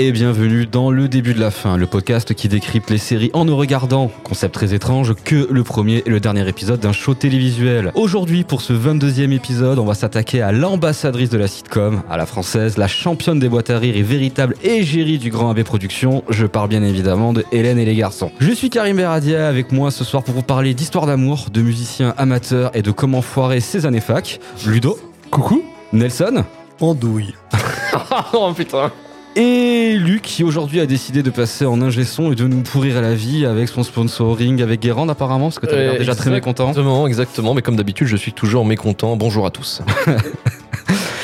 Et 0.00 0.12
bienvenue 0.12 0.64
dans 0.64 0.92
Le 0.92 1.08
Début 1.08 1.34
de 1.34 1.40
la 1.40 1.50
Fin, 1.50 1.76
le 1.76 1.88
podcast 1.88 2.32
qui 2.32 2.46
décrypte 2.46 2.88
les 2.88 2.98
séries 2.98 3.32
en 3.32 3.44
ne 3.44 3.50
regardant, 3.50 4.12
concept 4.22 4.54
très 4.54 4.72
étrange, 4.72 5.12
que 5.24 5.48
le 5.50 5.64
premier 5.64 6.04
et 6.06 6.10
le 6.10 6.20
dernier 6.20 6.48
épisode 6.48 6.78
d'un 6.78 6.92
show 6.92 7.14
télévisuel. 7.14 7.90
Aujourd'hui, 7.96 8.44
pour 8.44 8.60
ce 8.60 8.72
22e 8.72 9.32
épisode, 9.32 9.80
on 9.80 9.84
va 9.84 9.94
s'attaquer 9.94 10.40
à 10.40 10.52
l'ambassadrice 10.52 11.30
de 11.30 11.36
la 11.36 11.48
sitcom, 11.48 12.02
à 12.08 12.16
la 12.16 12.26
française, 12.26 12.78
la 12.78 12.86
championne 12.86 13.40
des 13.40 13.48
boîtes 13.48 13.70
à 13.70 13.80
rire 13.80 13.96
et 13.96 14.02
véritable 14.02 14.54
égérie 14.62 15.18
du 15.18 15.30
Grand 15.30 15.50
AB 15.50 15.64
Productions. 15.64 16.22
Je 16.28 16.46
parle 16.46 16.68
bien 16.68 16.84
évidemment 16.84 17.32
de 17.32 17.44
Hélène 17.50 17.80
et 17.80 17.84
les 17.84 17.96
garçons. 17.96 18.30
Je 18.38 18.52
suis 18.52 18.70
Karim 18.70 18.98
Beradia 18.98 19.48
avec 19.48 19.72
moi 19.72 19.90
ce 19.90 20.04
soir 20.04 20.22
pour 20.22 20.32
vous 20.32 20.42
parler 20.42 20.74
d'histoire 20.74 21.06
d'amour, 21.06 21.46
de 21.52 21.60
musiciens 21.60 22.14
amateurs 22.18 22.70
et 22.74 22.82
de 22.82 22.92
comment 22.92 23.20
foirer 23.20 23.58
ses 23.58 23.84
années 23.84 23.98
fac. 23.98 24.38
Ludo. 24.64 24.96
Coucou. 25.32 25.64
Nelson. 25.92 26.44
Andouille. 26.80 27.34
oh 28.32 28.52
putain. 28.54 28.92
Et 29.40 29.96
Luc 29.96 30.22
qui 30.22 30.42
aujourd'hui 30.42 30.80
a 30.80 30.86
décidé 30.86 31.22
de 31.22 31.30
passer 31.30 31.64
en 31.64 31.80
ingé 31.80 32.02
son 32.02 32.32
et 32.32 32.34
de 32.34 32.48
nous 32.48 32.62
pourrir 32.62 33.00
la 33.00 33.14
vie 33.14 33.46
avec 33.46 33.68
son 33.68 33.84
sponsoring 33.84 34.60
avec 34.62 34.80
Guérande 34.80 35.10
apparemment 35.10 35.46
parce 35.46 35.60
que 35.60 35.66
tu 35.66 35.76
l'air 35.76 35.96
déjà 35.96 36.16
très 36.16 36.30
mécontent. 36.30 36.70
Exactement, 36.70 37.06
exactement, 37.06 37.54
mais 37.54 37.62
comme 37.62 37.76
d'habitude 37.76 38.08
je 38.08 38.16
suis 38.16 38.32
toujours 38.32 38.64
mécontent. 38.64 39.14
Bonjour 39.16 39.46
à 39.46 39.50
tous. 39.50 39.80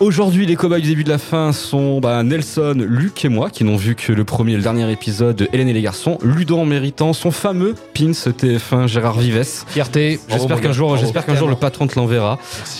Aujourd'hui, 0.00 0.46
les 0.46 0.56
cobayes 0.56 0.82
du 0.82 0.88
début 0.88 1.04
de 1.04 1.10
la 1.10 1.18
fin 1.18 1.52
sont 1.52 2.00
bah, 2.00 2.22
Nelson, 2.22 2.74
Luc 2.76 3.24
et 3.24 3.28
moi, 3.28 3.50
qui 3.50 3.64
n'ont 3.64 3.76
vu 3.76 3.94
que 3.94 4.12
le 4.12 4.24
premier 4.24 4.52
et 4.52 4.56
le 4.56 4.62
dernier 4.62 4.90
épisode 4.90 5.36
de 5.36 5.48
Hélène 5.52 5.68
et 5.68 5.72
les 5.72 5.82
garçons. 5.82 6.18
Ludo 6.22 6.58
en 6.58 6.64
méritant 6.64 7.12
son 7.12 7.30
fameux 7.30 7.74
pins 7.94 8.10
TF1 8.10 8.86
Gérard 8.86 9.18
Vives. 9.18 9.64
Fierté. 9.68 10.20
J'espère 10.28 10.60
qu'un 10.60 10.72
jour, 10.72 10.96
j'espère 10.96 11.24
qu'un 11.24 11.34
jour 11.34 11.48
le 11.48 11.56
patron 11.56 11.86
te 11.86 11.98
l'enverra. 11.98 12.38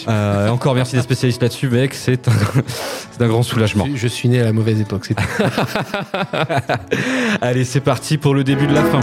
Euh, 0.09 0.49
encore 0.49 0.75
merci 0.75 0.97
des 0.97 1.03
spécialistes 1.03 1.43
là-dessus, 1.43 1.69
mec. 1.69 1.95
C'est 1.95 2.29
un, 2.29 2.33
un, 3.21 3.29
grand 3.29 3.43
soulagement. 3.43 3.87
Je, 3.93 3.97
je, 3.97 4.09
suis 4.09 4.29
né 4.29 4.41
à 4.41 4.45
la 4.45 4.53
mauvaise 4.53 4.81
époque. 4.81 5.07
c'est 5.07 5.17
Allez, 7.41 7.65
c'est 7.65 7.81
parti 7.81 8.19
pour 8.19 8.35
le 8.35 8.45
début 8.45 8.67
de 8.67 8.75
la 8.75 8.85
fin. 8.85 9.01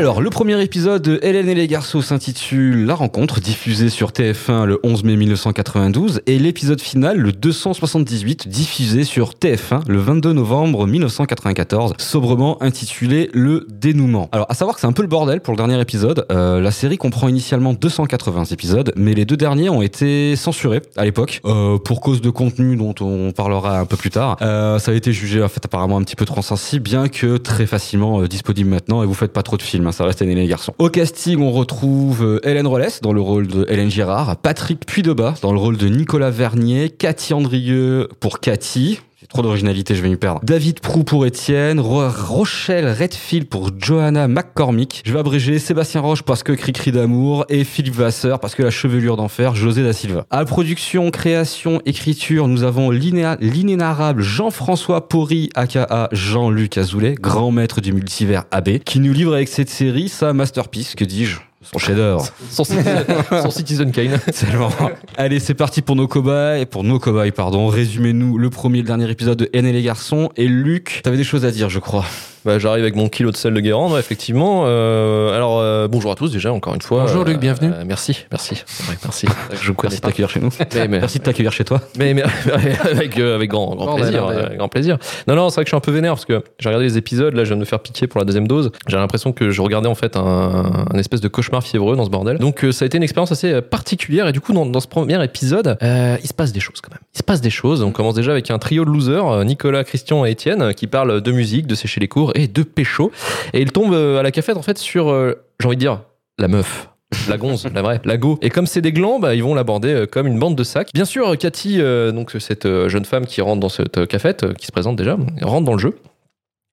Alors, 0.00 0.22
le 0.22 0.30
premier 0.30 0.58
épisode 0.62 1.02
de 1.02 1.20
Hélène 1.20 1.50
et 1.50 1.54
les 1.54 1.66
garçons 1.66 2.00
s'intitule 2.00 2.86
La 2.86 2.94
rencontre, 2.94 3.38
diffusé 3.38 3.90
sur 3.90 4.12
TF1 4.12 4.64
le 4.64 4.80
11 4.82 5.04
mai 5.04 5.14
1992, 5.16 6.22
et 6.26 6.38
l'épisode 6.38 6.80
final, 6.80 7.18
le 7.18 7.32
278, 7.32 8.48
diffusé 8.48 9.04
sur 9.04 9.32
TF1 9.32 9.82
le 9.86 9.98
22 9.98 10.32
novembre 10.32 10.86
1994, 10.86 11.92
sobrement 11.98 12.62
intitulé 12.62 13.28
Le 13.34 13.66
dénouement. 13.68 14.30
Alors, 14.32 14.46
à 14.48 14.54
savoir 14.54 14.74
que 14.74 14.80
c'est 14.80 14.86
un 14.86 14.94
peu 14.94 15.02
le 15.02 15.08
bordel 15.08 15.42
pour 15.42 15.52
le 15.52 15.58
dernier 15.58 15.78
épisode. 15.78 16.24
Euh, 16.32 16.62
la 16.62 16.70
série 16.70 16.96
comprend 16.96 17.28
initialement 17.28 17.74
280 17.74 18.44
épisodes, 18.52 18.94
mais 18.96 19.12
les 19.12 19.26
deux 19.26 19.36
derniers 19.36 19.68
ont 19.68 19.82
été 19.82 20.34
censurés 20.34 20.80
à 20.96 21.04
l'époque, 21.04 21.42
euh, 21.44 21.76
pour 21.76 22.00
cause 22.00 22.22
de 22.22 22.30
contenu 22.30 22.76
dont 22.76 22.94
on 23.02 23.32
parlera 23.32 23.78
un 23.78 23.84
peu 23.84 23.98
plus 23.98 24.08
tard. 24.08 24.38
Euh, 24.40 24.78
ça 24.78 24.92
a 24.92 24.94
été 24.94 25.12
jugé 25.12 25.42
en 25.42 25.48
fait 25.48 25.62
apparemment 25.62 25.98
un 25.98 26.04
petit 26.04 26.16
peu 26.16 26.24
trop 26.24 26.40
sensible, 26.40 26.84
bien 26.84 27.08
que 27.08 27.36
très 27.36 27.66
facilement 27.66 28.22
euh, 28.22 28.28
disponible 28.28 28.70
maintenant, 28.70 29.02
et 29.02 29.06
vous 29.06 29.12
faites 29.12 29.34
pas 29.34 29.42
trop 29.42 29.58
de 29.58 29.62
films 29.62 29.89
ça 29.92 30.04
reste 30.04 30.20
les 30.20 30.46
garçons. 30.46 30.74
Au 30.78 30.88
casting, 30.88 31.40
on 31.40 31.50
retrouve 31.52 32.24
euh, 32.24 32.40
Hélène 32.48 32.66
Rollès 32.66 33.00
dans 33.00 33.12
le 33.12 33.20
rôle 33.20 33.46
de 33.46 33.66
Hélène 33.68 33.90
Girard, 33.90 34.36
Patrick 34.36 34.84
Puydeba 34.86 35.34
dans 35.42 35.52
le 35.52 35.58
rôle 35.58 35.76
de 35.76 35.88
Nicolas 35.88 36.30
Vernier, 36.30 36.90
Cathy 36.90 37.34
Andrieux 37.34 38.08
pour 38.20 38.40
Cathy, 38.40 39.00
trop 39.30 39.42
d'originalité, 39.42 39.94
je 39.94 40.02
vais 40.02 40.08
m'y 40.08 40.16
perdre. 40.16 40.40
David 40.42 40.80
Prou 40.80 41.04
pour 41.04 41.24
Étienne, 41.24 41.80
Rochelle 41.80 42.88
Redfield 42.88 43.48
pour 43.48 43.70
Johanna 43.78 44.28
McCormick. 44.28 45.02
Je 45.04 45.12
vais 45.12 45.20
abréger 45.20 45.58
Sébastien 45.58 46.00
Roche 46.00 46.22
parce 46.22 46.42
que 46.42 46.52
Cri-Cri 46.52 46.92
d'amour 46.92 47.44
et 47.48 47.64
Philippe 47.64 47.94
Vasseur 47.94 48.40
parce 48.40 48.54
que 48.54 48.62
la 48.62 48.70
chevelure 48.70 49.16
d'enfer, 49.16 49.54
José 49.54 49.82
da 49.82 49.92
Silva. 49.92 50.26
À 50.30 50.44
production, 50.44 51.10
création, 51.10 51.80
écriture, 51.86 52.48
nous 52.48 52.64
avons 52.64 52.90
l'inénarrable 52.90 54.22
Jean-François 54.22 55.08
Porry, 55.08 55.48
aka 55.54 56.08
Jean-Luc 56.12 56.76
Azoulay, 56.76 57.14
grand 57.14 57.52
maître 57.52 57.80
du 57.80 57.92
multivers 57.92 58.44
AB, 58.50 58.78
qui 58.84 59.00
nous 59.00 59.12
livre 59.12 59.34
avec 59.34 59.48
cette 59.48 59.70
série 59.70 60.08
sa 60.08 60.32
masterpiece, 60.32 60.94
que 60.94 61.04
dis-je? 61.04 61.49
Son 61.62 61.78
chef-d'œuvre. 61.78 62.26
Son, 62.50 62.64
son, 62.64 63.50
Citizen 63.50 63.92
Kane. 63.92 64.18
Allez, 65.16 65.40
c'est 65.40 65.54
parti 65.54 65.82
pour 65.82 65.94
nos 65.94 66.08
cobayes, 66.08 66.64
pour 66.64 66.84
nos 66.84 66.98
cobayes, 66.98 67.32
pardon. 67.32 67.66
Résumez-nous 67.66 68.38
le 68.38 68.50
premier 68.50 68.78
et 68.78 68.82
le 68.82 68.86
dernier 68.86 69.10
épisode 69.10 69.38
de 69.38 69.50
N 69.52 69.66
et 69.66 69.72
les 69.72 69.82
garçons. 69.82 70.30
Et 70.36 70.48
Luc, 70.48 71.00
t'avais 71.02 71.18
des 71.18 71.24
choses 71.24 71.44
à 71.44 71.50
dire, 71.50 71.68
je 71.68 71.78
crois. 71.78 72.06
Bah, 72.44 72.58
j'arrive 72.58 72.84
avec 72.84 72.96
mon 72.96 73.10
kilo 73.10 73.30
de 73.30 73.36
sel 73.36 73.52
de 73.52 73.60
Guérande, 73.60 73.98
effectivement. 73.98 74.62
Euh, 74.64 75.36
alors, 75.36 75.58
euh, 75.58 75.88
bonjour 75.88 76.10
à 76.10 76.14
tous 76.14 76.32
déjà, 76.32 76.50
encore 76.52 76.74
une 76.74 76.80
fois. 76.80 77.02
Bonjour 77.02 77.22
Luc, 77.22 77.38
bienvenue. 77.38 77.70
Euh, 77.70 77.84
merci, 77.84 78.24
merci. 78.30 78.62
Vrai, 78.84 78.96
merci. 79.02 79.26
je 79.62 79.72
merci 79.82 79.96
de 79.96 80.02
t'accueillir 80.02 80.30
chez 80.30 80.40
nous. 80.40 80.48
Mais, 80.58 80.88
mais, 80.88 81.00
merci 81.00 81.18
de 81.18 81.24
t'accueillir 81.24 81.52
chez 81.52 81.64
toi. 81.64 81.82
Mais, 81.98 82.14
mais 82.14 82.22
avec, 82.90 83.18
avec 83.18 83.50
grand, 83.50 83.74
grand 83.76 83.94
plaisir. 83.94 84.26
Grand 84.56 84.68
plaisir. 84.68 84.96
Non, 85.28 85.34
non, 85.34 85.50
c'est 85.50 85.56
vrai 85.56 85.64
que 85.64 85.68
je 85.68 85.70
suis 85.70 85.76
un 85.76 85.80
peu 85.80 85.90
vénère 85.90 86.14
parce 86.14 86.24
que 86.24 86.42
j'ai 86.58 86.70
regardé 86.70 86.86
les 86.86 86.96
épisodes, 86.96 87.34
là 87.34 87.44
je 87.44 87.48
viens 87.48 87.56
de 87.56 87.60
me 87.60 87.66
faire 87.66 87.80
piquer 87.80 88.06
pour 88.06 88.18
la 88.18 88.24
deuxième 88.24 88.48
dose. 88.48 88.70
J'ai 88.86 88.96
l'impression 88.96 89.32
que 89.32 89.50
je 89.50 89.60
regardais 89.60 89.88
en 89.88 89.94
fait 89.94 90.16
un, 90.16 90.86
un, 90.90 90.98
espèce 90.98 91.20
de 91.20 91.28
cauchemar 91.28 91.62
fiévreux 91.62 91.94
dans 91.94 92.06
ce 92.06 92.10
bordel. 92.10 92.38
Donc 92.38 92.64
ça 92.70 92.84
a 92.84 92.86
été 92.86 92.96
une 92.96 93.02
expérience 93.02 93.32
assez 93.32 93.60
particulière 93.60 94.26
et 94.26 94.32
du 94.32 94.40
coup 94.40 94.54
dans, 94.54 94.64
dans 94.64 94.80
ce 94.80 94.88
premier 94.88 95.22
épisode, 95.22 95.76
il 95.82 96.26
se 96.26 96.34
passe 96.34 96.52
des 96.52 96.60
choses 96.60 96.80
quand 96.80 96.92
même. 96.92 97.02
Il 97.14 97.18
se 97.18 97.22
passe 97.22 97.42
des 97.42 97.50
choses. 97.50 97.82
On 97.82 97.92
commence 97.92 98.14
déjà 98.14 98.32
avec 98.32 98.50
un 98.50 98.58
trio 98.58 98.86
de 98.86 98.90
losers, 98.90 99.44
Nicolas, 99.44 99.84
Christian 99.84 100.24
et 100.24 100.30
Étienne, 100.30 100.72
qui 100.72 100.86
parlent 100.86 101.20
de 101.20 101.32
musique, 101.32 101.66
de 101.66 101.74
sécher 101.74 102.00
les 102.00 102.08
cours 102.08 102.29
et 102.34 102.48
de 102.48 102.62
pécho. 102.62 103.10
Et 103.52 103.60
il 103.60 103.72
tombe 103.72 103.92
euh, 103.92 104.18
à 104.18 104.22
la 104.22 104.30
cafette 104.30 104.56
en 104.56 104.62
fait 104.62 104.78
sur, 104.78 105.08
euh, 105.08 105.34
j'ai 105.60 105.66
envie 105.66 105.76
de 105.76 105.80
dire, 105.80 106.02
la 106.38 106.48
meuf. 106.48 106.88
La 107.28 107.38
gonze, 107.38 107.66
la 107.74 107.82
vraie, 107.82 108.00
la 108.04 108.16
go. 108.16 108.38
Et 108.40 108.50
comme 108.50 108.66
c'est 108.66 108.80
des 108.80 108.92
glands, 108.92 109.18
bah, 109.18 109.34
ils 109.34 109.42
vont 109.42 109.54
l'aborder 109.54 109.92
euh, 109.92 110.06
comme 110.06 110.28
une 110.28 110.38
bande 110.38 110.54
de 110.54 110.62
sacs. 110.62 110.90
Bien 110.94 111.04
sûr, 111.04 111.36
Cathy, 111.36 111.78
donc 112.12 112.36
cette 112.38 112.68
jeune 112.88 113.04
femme 113.04 113.26
qui 113.26 113.40
rentre 113.40 113.60
dans 113.60 113.68
cette 113.68 114.06
cafette, 114.06 114.54
qui 114.54 114.66
se 114.66 114.72
présente 114.72 114.96
déjà, 114.96 115.16
rentre 115.42 115.64
dans 115.64 115.72
le 115.72 115.78
jeu. 115.78 115.96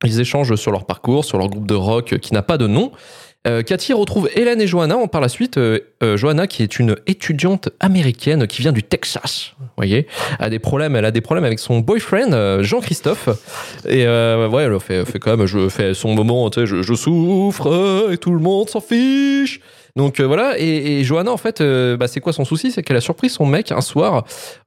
Ils 0.05 0.19
échangent 0.19 0.55
sur 0.55 0.71
leur 0.71 0.85
parcours, 0.85 1.25
sur 1.25 1.39
leur 1.39 1.49
groupe 1.49 1.65
de 1.65 1.73
rock 1.73 2.19
qui 2.19 2.33
n'a 2.33 2.43
pas 2.43 2.59
de 2.59 2.67
nom. 2.67 2.91
Euh, 3.45 3.61
Cathy 3.61 3.93
retrouve 3.93 4.29
Hélène 4.35 4.59
et 4.59 4.67
Johanna 4.67 5.07
par 5.07 5.21
la 5.21 5.29
suite. 5.29 5.57
Euh, 5.57 5.79
euh, 6.03 6.17
Johanna, 6.17 6.47
qui 6.47 6.63
est 6.63 6.79
une 6.79 6.95
étudiante 7.07 7.69
américaine 7.79 8.47
qui 8.47 8.61
vient 8.61 8.71
du 8.71 8.83
Texas, 8.83 9.53
vous 9.59 9.65
voyez, 9.77 10.07
a 10.39 10.49
des 10.49 10.59
problèmes. 10.59 10.95
Elle 10.95 11.05
a 11.05 11.11
des 11.11 11.21
problèmes 11.21 11.45
avec 11.45 11.59
son 11.59 11.79
boyfriend 11.79 12.61
Jean-Christophe. 12.61 13.29
Et 13.87 14.05
ouais, 14.05 14.63
elle 14.63 14.79
fait, 14.79 15.05
fait 15.05 15.19
quand 15.19 15.35
même, 15.35 15.45
je 15.45 15.69
fais 15.69 15.93
son 15.93 16.13
moment, 16.13 16.49
tu 16.49 16.59
sais, 16.59 16.65
je, 16.65 16.81
je, 16.81 16.93
souffre 16.93 18.09
et 18.11 18.17
tout 18.17 18.31
le 18.31 18.39
monde 18.39 18.69
s'en 18.69 18.81
fiche. 18.81 19.61
Donc 19.95 20.19
voilà. 20.19 20.59
Et, 20.59 20.99
et, 20.99 21.03
Johanna, 21.03 21.31
en 21.31 21.37
fait, 21.37 21.61
bah, 21.61 22.07
c'est 22.07 22.19
quoi 22.19 22.33
son 22.33 22.43
souci? 22.43 22.71
C'est 22.71 22.83
qu'elle 22.83 22.97
a 22.97 23.01
surpris 23.01 23.29
son 23.29 23.45
mec 23.45 23.71
un 23.71 23.81
soir, 23.81 24.25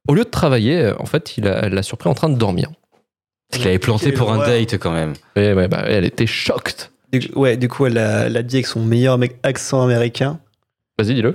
au 0.09 0.15
lieu 0.15 0.25
de 0.25 0.31
travailler, 0.31 0.93
en 0.99 1.07
fait, 1.07 1.37
il 1.37 1.47
a, 1.47 1.65
elle 1.65 1.75
l'a 1.75 1.83
surpris 1.83 2.09
en 2.09 2.15
train 2.15 2.29
de 2.29 2.37
dormir. 2.37 2.71
Parce 3.51 3.63
qu'il 3.63 3.69
avait 3.69 3.79
planté 3.81 4.13
pour 4.13 4.33
un 4.33 4.39
date 4.39 4.75
quand 4.75 4.93
même. 4.93 5.15
Ouais, 5.37 5.53
ouais, 5.53 5.69
bah, 5.69 5.83
elle 5.87 6.05
était 6.05 6.27
choquée. 6.27 6.73
Du, 7.12 7.21
ouais, 7.34 7.56
du 7.56 7.69
coup, 7.69 7.87
elle 7.87 7.94
l'a 7.94 8.43
dit 8.43 8.56
avec 8.56 8.66
son 8.66 8.84
meilleur 8.84 9.19
accent 9.43 9.82
américain. 9.82 10.41
Vas-y, 10.98 11.15
dis-le. 11.15 11.34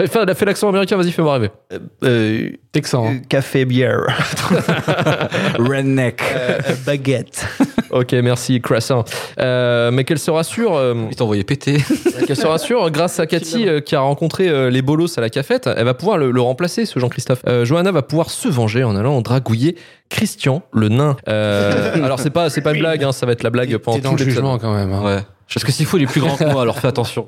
Euh, 0.00 0.06
Fais, 0.06 0.26
fais, 0.26 0.34
fais 0.34 0.44
l'accent 0.46 0.70
américain, 0.70 0.96
vas-y, 0.96 1.12
fais-moi 1.12 1.34
rêver. 1.34 1.50
Euh, 1.72 1.78
euh 2.04 2.50
Texan. 2.72 3.06
Hein. 3.06 3.20
Café, 3.28 3.66
bière. 3.66 4.06
Redneck. 5.58 6.22
Euh, 6.34 6.58
baguette. 6.86 7.46
ok, 7.90 8.12
merci, 8.22 8.62
croissant. 8.62 9.04
Euh, 9.38 9.90
mais 9.90 10.04
qu'elle 10.04 10.18
se 10.18 10.30
rassure. 10.30 10.76
Euh, 10.76 10.94
Il 11.10 11.16
t'a 11.16 11.24
envoyé 11.24 11.44
péter. 11.44 11.76
qu'elle 12.26 12.36
se 12.36 12.46
rassure, 12.46 12.90
grâce 12.90 13.20
à 13.20 13.26
Cathy 13.26 13.66
qui 13.84 13.94
a 13.94 14.00
rencontré 14.00 14.70
les 14.70 14.80
bolos 14.80 15.18
à 15.18 15.20
la 15.20 15.28
cafette, 15.28 15.66
elle 15.66 15.84
va 15.84 15.94
pouvoir 15.94 16.16
le, 16.16 16.30
le 16.30 16.40
remplacer, 16.40 16.86
ce 16.86 16.98
Jean-Christophe. 16.98 17.42
Johanna 17.64 17.92
va 17.92 18.02
pouvoir 18.02 18.30
se 18.30 18.48
venger 18.48 18.84
en 18.84 18.96
allant 18.96 19.20
dragouiller 19.20 19.76
Christian, 20.08 20.62
le 20.72 20.88
nain. 20.88 21.16
alors, 21.26 22.18
c'est 22.18 22.30
pas, 22.30 22.48
c'est 22.48 22.62
pas 22.62 22.72
une 22.72 22.80
blague, 22.80 23.04
hein, 23.04 23.12
ça 23.12 23.26
va 23.26 23.32
être 23.32 23.42
la 23.42 23.50
blague 23.50 23.76
pendant 23.76 24.10
tout 24.10 24.16
le 24.16 24.24
jugement 24.24 24.58
quand 24.58 24.74
même. 24.74 24.92
Hein. 24.92 25.02
Ouais. 25.02 25.20
Parce 25.54 25.64
que 25.64 25.72
s'il 25.72 25.86
faut, 25.86 25.98
il 25.98 26.04
est 26.04 26.06
plus 26.06 26.20
grand 26.20 26.36
que 26.36 26.44
moi, 26.44 26.62
alors 26.62 26.78
fais 26.78 26.88
attention. 26.88 27.26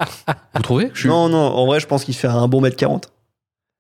Vous 0.55 0.63
trouvez? 0.63 0.91
Non, 1.05 1.29
non, 1.29 1.39
en 1.39 1.67
vrai, 1.67 1.81
je 1.81 1.87
pense 1.87 2.05
qu'il 2.05 2.15
fait 2.15 2.29
un 2.29 2.49
bon 2.49 2.61
mètre 2.61 2.77
40. 2.77 3.11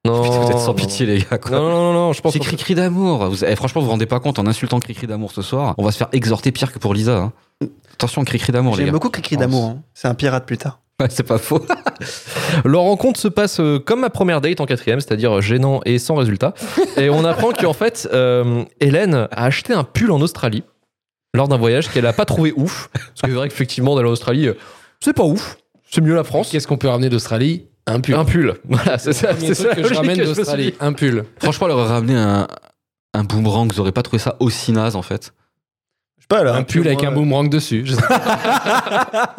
Non, 0.06 0.20
vous 0.20 0.50
êtes 0.50 0.58
sans 0.58 0.75
pitié, 0.75 1.06
les 1.06 1.19
gars. 1.20 1.38
Quoi. 1.38 1.56
Non, 1.56 1.70
non, 1.70 1.93
non, 1.94 2.12
je 2.12 2.20
pense. 2.20 2.35
C'est 2.35 2.38
cri-cri 2.38 2.75
d'amour. 2.75 3.26
Vous... 3.31 3.43
Eh, 3.43 3.56
franchement, 3.56 3.81
vous 3.81 3.87
vous 3.87 3.93
rendez 3.93 4.06
pas 4.06 4.20
compte 4.20 4.38
en 4.38 4.46
insultant 4.46 4.79
cri-cri 4.79 5.06
d'amour 5.06 5.32
ce 5.32 5.41
soir. 5.41 5.75
On 5.79 5.85
va 5.85 5.93
se 5.93 5.96
faire 5.96 6.08
exhorter 6.12 6.52
pire 6.52 6.73
que 6.73 6.79
pour 6.79 6.93
Lisa. 6.93 7.17
Hein. 7.17 7.32
Attention, 7.94 8.23
cri-cri 8.25 8.52
d'amour, 8.52 8.75
les 8.75 8.81
gars. 8.81 8.87
J'aime 8.87 8.93
beaucoup 8.93 9.08
cri-cri 9.08 9.38
d'amour. 9.38 9.64
Hein. 9.64 9.82
C'est 9.94 10.08
un 10.08 10.14
pirate 10.14 10.44
plus 10.44 10.58
tard. 10.58 10.81
Ouais, 11.00 11.08
c'est 11.11 11.26
pas 11.26 11.38
faux. 11.38 11.64
Leur 12.64 12.82
rencontre 12.82 13.19
se 13.19 13.29
passe 13.29 13.58
euh, 13.58 13.81
comme 13.81 14.00
ma 14.00 14.11
première 14.11 14.40
date 14.40 14.61
en 14.61 14.67
quatrième, 14.67 15.00
c'est-à-dire 15.00 15.40
gênant 15.40 15.81
et 15.85 15.99
sans 15.99 16.14
résultat. 16.14 16.55
et 16.97 17.11
on 17.11 17.25
apprend 17.25 17.52
qu'en 17.52 17.73
fait, 17.73 18.08
euh, 18.12 18.64
Hélène 18.81 19.26
a 19.32 19.44
acheté 19.44 19.73
un 19.73 19.82
pull 19.82 20.12
en 20.12 20.20
Australie 20.20 20.62
lors 21.35 21.49
d'un 21.49 21.59
voyage 21.59 21.91
qu'elle 21.91 22.07
a 22.07 22.15
pas 22.15 22.25
trouvé 22.25 22.55
ouf. 22.57 22.89
Parce 22.93 23.05
que 23.23 23.29
c'est 23.29 23.35
vrai 23.35 23.49
qu'effectivement, 23.49 23.95
d'aller 23.97 24.09
en 24.09 24.13
Australie, 24.13 24.49
c'est 25.01 25.13
pas 25.13 25.25
ouf. 25.25 25.59
C'est 25.91 26.01
mieux 26.01 26.15
la 26.15 26.25
France. 26.25 26.49
Qu'est-ce 26.51 26.67
qu'on 26.67 26.79
peut 26.79 26.89
ramener 26.89 27.11
d'Australie 27.11 27.67
Un 27.87 28.01
pull. 28.01 28.15
Un 28.15 28.25
pull. 28.25 28.55
Voilà, 28.69 28.97
c'est 28.97 29.13
ça. 29.13 29.35
C'est 29.39 29.55
ça 29.55 29.75
que 29.75 29.87
je 29.87 29.93
ramène 29.93 30.19
d'Australie. 30.19 30.75
Un 30.81 30.93
pull. 30.95 31.25
Franchement, 31.39 31.67
leur 31.67 31.87
ramener 31.87 32.17
un, 32.17 32.47
un 33.13 33.25
boomerang, 33.25 33.71
vous 33.71 33.81
aurez 33.81 33.93
pas 33.93 34.03
trouvé 34.03 34.19
ça 34.19 34.37
aussi 34.41 34.73
naze 34.73 34.97
en 34.97 35.03
fait 35.03 35.33
pas, 36.29 36.43
là. 36.44 36.55
Un 36.55 36.62
pull 36.62 36.87
avec 36.87 37.03
un 37.05 37.12
boomerang 37.12 37.49
dessus. 37.49 37.82
Je 37.85 37.94
sais 37.94 38.03
pas. 38.03 38.21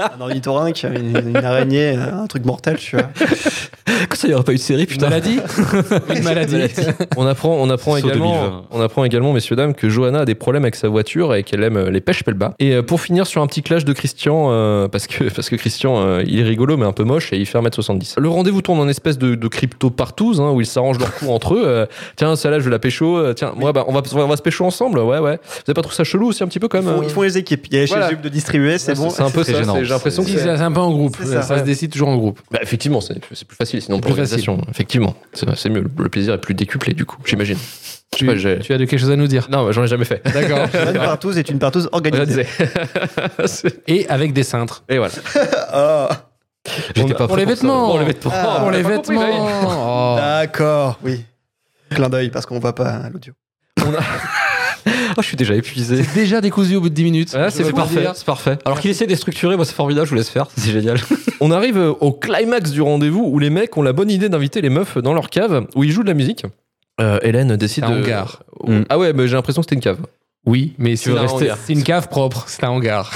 Un 0.18 0.22
ornithorynque, 0.22 0.84
une, 0.84 1.30
une 1.30 1.38
araignée, 1.38 1.96
un 1.96 2.28
truc 2.28 2.46
mortel, 2.46 2.78
tu 2.78 2.96
vois. 2.96 3.08
Ça 4.14 4.28
y 4.28 4.34
aurait 4.34 4.44
pas 4.44 4.52
eu 4.54 4.56
de 4.56 4.62
série, 4.62 4.82
Une 4.82 4.88
putain. 4.88 5.10
maladie 5.10 5.40
Une 6.16 6.24
maladie. 6.24 6.58
On 7.18 7.26
apprend, 7.28 7.56
on 7.60 7.70
apprend 7.70 7.98
également, 7.98 8.34
2020. 8.44 8.64
on 8.72 8.82
apprend 8.82 9.04
également, 9.04 9.34
messieurs 9.34 9.56
dames, 9.56 9.74
que 9.74 9.90
Johanna 9.90 10.20
a 10.22 10.26
des 10.26 10.36
problèmes 10.36 10.64
avec 10.64 10.76
sa 10.76 10.88
voiture 10.88 11.36
et 11.36 11.44
qu'elle 11.44 11.64
aime 11.64 11.78
euh, 11.78 11.92
les 11.92 12.02
pêches 12.02 12.24
pelbas. 12.24 12.54
Et 12.60 12.74
euh, 12.74 12.82
pour 12.82 13.02
finir 13.02 13.28
sur 13.28 13.42
un 13.42 13.48
petit 13.48 13.62
clash 13.62 13.84
de 13.86 13.94
Christian, 13.94 14.48
euh, 14.52 14.88
parce 14.88 15.08
que 15.08 15.26
parce 15.26 15.50
que 15.50 15.56
Christian, 15.56 15.98
euh, 16.00 16.24
il 16.26 16.40
est 16.40 16.44
rigolo 16.44 16.78
mais 16.78 16.86
un 16.86 16.92
peu 16.94 17.04
moche 17.04 17.34
et 17.34 17.38
il 17.38 17.46
fait 17.46 17.58
1m70. 17.60 18.20
Le 18.20 18.30
rendez-vous 18.30 18.62
tourne 18.62 18.80
en 18.80 18.88
espèce 18.88 19.18
de, 19.18 19.36
de 19.36 19.48
crypto 19.48 19.90
partouze 19.90 20.40
hein, 20.40 20.52
où 20.52 20.62
ils 20.62 20.66
s'arrangent 20.68 21.00
leur 21.00 21.14
coup 21.14 21.30
entre 21.30 21.56
eux. 21.56 21.64
Euh, 21.66 21.86
tiens, 22.16 22.36
celle-là, 22.36 22.60
je 22.60 22.70
la 22.70 22.80
pécho. 22.80 23.18
Euh, 23.18 23.34
Tiens, 23.34 23.54
moi, 23.56 23.72
bah, 23.74 23.84
on 23.88 23.94
va 23.94 24.02
on 24.16 24.28
va 24.28 24.38
se 24.38 24.42
pécho 24.42 24.66
ensemble. 24.66 25.00
Ouais, 25.00 25.20
ouais. 25.20 25.40
Vous 25.44 25.64
avez 25.68 25.74
pas 25.74 25.82
trouvé 25.82 25.96
ça 25.96 26.04
chelou 26.04 26.28
aussi 26.30 26.44
un 26.44 26.48
petit 26.48 26.60
peu 26.60 26.68
Ils 26.82 26.84
font, 26.84 27.04
ils 27.04 27.10
font 27.10 27.22
les 27.24 27.38
équipes. 27.38 27.68
Il 27.72 27.78
y 27.78 27.82
a 27.82 27.86
chez 27.86 27.94
Voilà. 27.94 28.10
Zub 28.10 28.22
de 28.22 28.30
distribuer, 28.30 28.78
c'est 28.78 28.96
bon. 28.96 29.10
C'est 29.10 29.22
un 29.24 29.30
peu 29.30 29.44
ça. 29.44 29.54
J'ai 29.54 29.90
l'impression 29.90 30.24
que 30.24 30.30
c'est 30.30 30.40
c'est 30.40 30.50
un 30.50 30.72
peu 30.72 30.80
en 30.82 30.92
groupe. 30.92 31.18
Ça, 31.24 31.42
Ça, 31.42 31.54
ouais. 31.56 31.60
se 31.62 31.66
décide 31.66 31.92
toujours 31.92 32.10
en 32.10 32.18
groupe. 32.18 32.40
Bah, 32.52 32.60
effectivement, 32.62 33.02
c'est 33.02 33.20
plus 33.20 33.56
facile 33.56 33.82
sinon 33.82 34.00
pour 34.00 34.10
l'organisation. 34.10 34.60
Effectivement, 34.70 35.16
c'est 35.34 35.70
mieux. 35.70 35.86
Le 35.98 36.10
plaisir 36.10 36.34
est 36.34 36.42
plus 36.42 36.54
décuplé 36.54 36.94
du 36.94 37.06
coup, 37.06 37.18
j'imagine. 37.26 37.58
Tu, 38.16 38.26
pas, 38.26 38.36
j'ai- 38.36 38.60
tu 38.60 38.72
as 38.74 38.78
de 38.78 38.86
quelque 38.86 39.00
chose 39.00 39.12
à 39.12 39.16
nous 39.18 39.28
dire? 39.28 39.48
Non, 39.52 39.72
j'en 39.74 39.84
ai 39.84 39.88
jamais 39.88 40.06
fait. 40.06 40.22
D'accord. 40.32 40.68
Une 40.88 40.94
partouze 41.00 41.38
est 41.38 41.50
une 41.50 41.60
partouze 41.60 41.90
organisée. 41.92 42.46
Organisé. 43.38 43.70
Et 43.88 44.08
avec 44.08 44.32
des 44.32 44.44
cintres. 44.44 44.84
Et 44.88 44.98
voilà. 45.00 45.14
Oh, 45.74 46.08
J'étais 46.96 47.14
On- 47.14 47.16
pas 47.18 47.28
Pour 47.28 47.36
les 47.38 47.46
vêtements. 47.46 47.88
Pour 47.90 48.00
les 48.00 48.06
vêtements. 48.06 48.32
Ah, 48.34 48.58
Pour 48.62 48.72
les 48.72 48.84
vêtements. 48.84 49.48
Oh. 49.68 50.16
d'accord, 50.18 50.98
oui. 51.04 51.26
Clin 51.90 52.08
d'œil 52.10 52.30
parce 52.30 52.46
qu'on 52.46 52.60
voit 52.60 52.74
pas 52.76 52.90
hein, 52.90 53.10
l'audio. 53.12 53.34
Oh, 55.18 55.22
je 55.22 55.28
suis 55.28 55.38
déjà 55.38 55.56
épuisé. 55.56 56.04
C'est 56.04 56.14
déjà 56.14 56.42
décousu 56.42 56.76
au 56.76 56.82
bout 56.82 56.90
de 56.90 56.94
10 56.94 57.04
minutes. 57.06 57.30
C'est 57.50 57.72
parfait, 57.74 58.06
c'est 58.14 58.26
parfait. 58.26 58.58
Alors 58.66 58.80
qu'il 58.80 58.92
essaie 58.92 59.08
de 59.08 59.16
structurer, 59.16 59.56
moi 59.56 59.64
c'est 59.66 59.74
formidable, 59.74 60.06
je 60.06 60.10
vous 60.12 60.18
laisse 60.18 60.30
faire, 60.30 60.48
c'est 60.58 60.72
génial. 60.72 60.98
On 61.40 61.52
arrive 61.52 61.78
euh, 61.78 61.94
au 62.02 62.12
climax 62.12 62.72
du 62.72 62.82
rendez-vous 62.82 63.24
où 63.26 63.40
les 63.40 63.50
mecs 63.50 63.76
ont 63.78 63.82
la 63.82 63.94
bonne 63.94 64.10
idée 64.12 64.28
d'inviter 64.30 64.62
les 64.62 64.70
meufs 64.70 64.98
dans 64.98 65.14
leur 65.14 65.30
cave 65.30 65.68
où 65.76 65.84
ils 65.84 65.92
jouent 65.92 66.04
de 66.04 66.10
la 66.10 66.14
musique. 66.14 66.44
Euh, 67.02 67.18
Hélène 67.22 67.56
décide 67.56 67.86
un 67.86 67.92
de. 67.92 68.04
hangar. 68.04 68.44
Mm. 68.66 68.82
Ah 68.90 68.98
ouais, 68.98 69.14
mais 69.14 69.28
j'ai 69.28 69.36
l'impression 69.36 69.62
que 69.62 69.66
c'était 69.66 69.76
une 69.76 69.82
cave. 69.82 70.00
Oui, 70.46 70.74
mais 70.78 70.96
c'est 70.96 71.12
un 71.12 71.22
rester- 71.22 71.52
une 71.70 71.84
cave 71.84 72.08
propre. 72.10 72.44
C'est 72.48 72.64
un 72.64 72.70
hangar. 72.70 73.12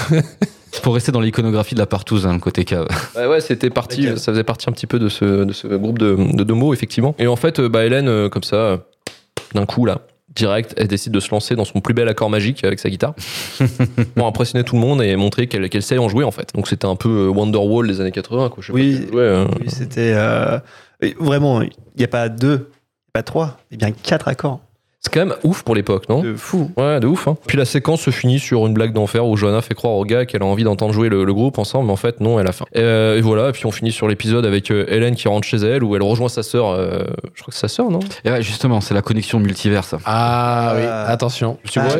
C'est 0.72 0.82
pour 0.82 0.94
rester 0.94 1.12
dans 1.12 1.20
l'iconographie 1.20 1.74
de 1.74 1.80
la 1.80 1.86
partouze, 1.86 2.26
hein, 2.26 2.32
le 2.34 2.40
côté 2.40 2.64
cave. 2.64 2.88
Ouais, 3.16 3.26
ouais, 3.26 3.40
c'était 3.40 3.70
parti. 3.70 4.06
Ça 4.16 4.32
faisait 4.32 4.44
partie 4.44 4.68
un 4.68 4.72
petit 4.72 4.86
peu 4.86 4.98
de 4.98 5.08
ce, 5.08 5.44
de 5.44 5.52
ce 5.52 5.66
groupe 5.68 5.98
de, 5.98 6.16
de 6.34 6.44
deux 6.44 6.54
mots, 6.54 6.72
effectivement. 6.74 7.14
Et 7.18 7.26
en 7.26 7.36
fait, 7.36 7.60
euh, 7.60 7.68
bah, 7.68 7.84
Hélène, 7.86 8.28
comme 8.30 8.42
ça, 8.42 8.80
d'un 9.54 9.64
coup, 9.66 9.84
là, 9.86 10.00
direct, 10.34 10.74
elle 10.76 10.86
décide 10.88 11.12
de 11.12 11.20
se 11.20 11.30
lancer 11.30 11.56
dans 11.56 11.64
son 11.64 11.80
plus 11.80 11.94
bel 11.94 12.08
accord 12.08 12.30
magique 12.30 12.62
avec 12.64 12.78
sa 12.78 12.88
guitare 12.88 13.14
pour 14.14 14.26
impressionner 14.26 14.64
tout 14.64 14.74
le 14.76 14.80
monde 14.80 15.02
et 15.02 15.16
montrer 15.16 15.46
qu'elle 15.48 15.82
sait 15.82 15.98
en 15.98 16.08
jouer, 16.08 16.24
en 16.24 16.30
fait. 16.30 16.50
Donc 16.54 16.68
c'était 16.68 16.86
un 16.86 16.96
peu 16.96 17.26
euh, 17.26 17.28
Wonderwall 17.28 17.86
des 17.88 18.00
années 18.00 18.12
80, 18.12 18.48
quoi. 18.50 18.58
Je 18.62 18.66
sais 18.68 18.72
Oui. 18.72 18.96
pas 18.96 19.04
qui 19.04 19.10
jouait, 19.12 19.22
euh. 19.22 19.44
Oui, 19.60 19.66
c'était. 19.68 20.12
euh, 20.14 20.58
Vraiment, 21.18 21.62
il 21.62 21.70
n'y 21.98 22.04
a 22.04 22.08
pas 22.08 22.28
deux, 22.28 22.68
pas 23.12 23.22
trois, 23.22 23.58
mais 23.70 23.76
bien 23.78 23.90
quatre 23.90 24.28
accords. 24.28 24.60
C'est 25.12 25.18
quand 25.20 25.26
même 25.26 25.36
ouf 25.44 25.62
pour 25.62 25.74
l'époque, 25.74 26.08
non 26.08 26.22
De 26.22 26.34
fou. 26.34 26.70
Ouais, 26.76 27.00
de 27.00 27.06
ouf. 27.06 27.26
Hein. 27.28 27.36
Puis 27.46 27.58
la 27.58 27.64
séquence 27.64 28.00
se 28.02 28.10
finit 28.10 28.38
sur 28.38 28.66
une 28.66 28.74
blague 28.74 28.92
d'enfer 28.92 29.26
où 29.26 29.36
Johanna 29.36 29.60
fait 29.60 29.74
croire 29.74 29.94
au 29.94 30.04
gars 30.04 30.24
qu'elle 30.24 30.42
a 30.42 30.46
envie 30.46 30.62
d'entendre 30.64 30.92
jouer 30.92 31.08
le, 31.08 31.24
le 31.24 31.34
groupe 31.34 31.58
ensemble, 31.58 31.86
mais 31.86 31.92
en 31.92 31.96
fait, 31.96 32.20
non, 32.20 32.38
elle 32.38 32.46
a 32.46 32.52
faim. 32.52 32.64
Euh, 32.76 33.16
et 33.16 33.20
voilà, 33.20 33.48
et 33.48 33.52
puis 33.52 33.66
on 33.66 33.70
finit 33.72 33.90
sur 33.92 34.06
l'épisode 34.08 34.46
avec 34.46 34.70
euh, 34.70 34.84
Hélène 34.88 35.14
qui 35.16 35.26
rentre 35.28 35.46
chez 35.48 35.56
elle 35.56 35.82
où 35.82 35.96
elle 35.96 36.02
rejoint 36.02 36.28
sa 36.28 36.42
sœur. 36.42 36.68
euh, 36.70 37.02
je 37.34 37.42
crois 37.42 37.50
que 37.50 37.54
c'est 37.54 37.60
sa 37.62 37.68
sœur, 37.68 37.90
non 37.90 38.00
Et 38.24 38.30
ouais, 38.30 38.42
justement, 38.42 38.80
c'est 38.80 38.94
la 38.94 39.02
connexion 39.02 39.40
multiverse. 39.40 39.94
Ah 40.04 40.74
oui, 40.76 40.82
Ah. 40.86 41.06
attention. 41.08 41.58
Tu 41.68 41.80
vois 41.80 41.96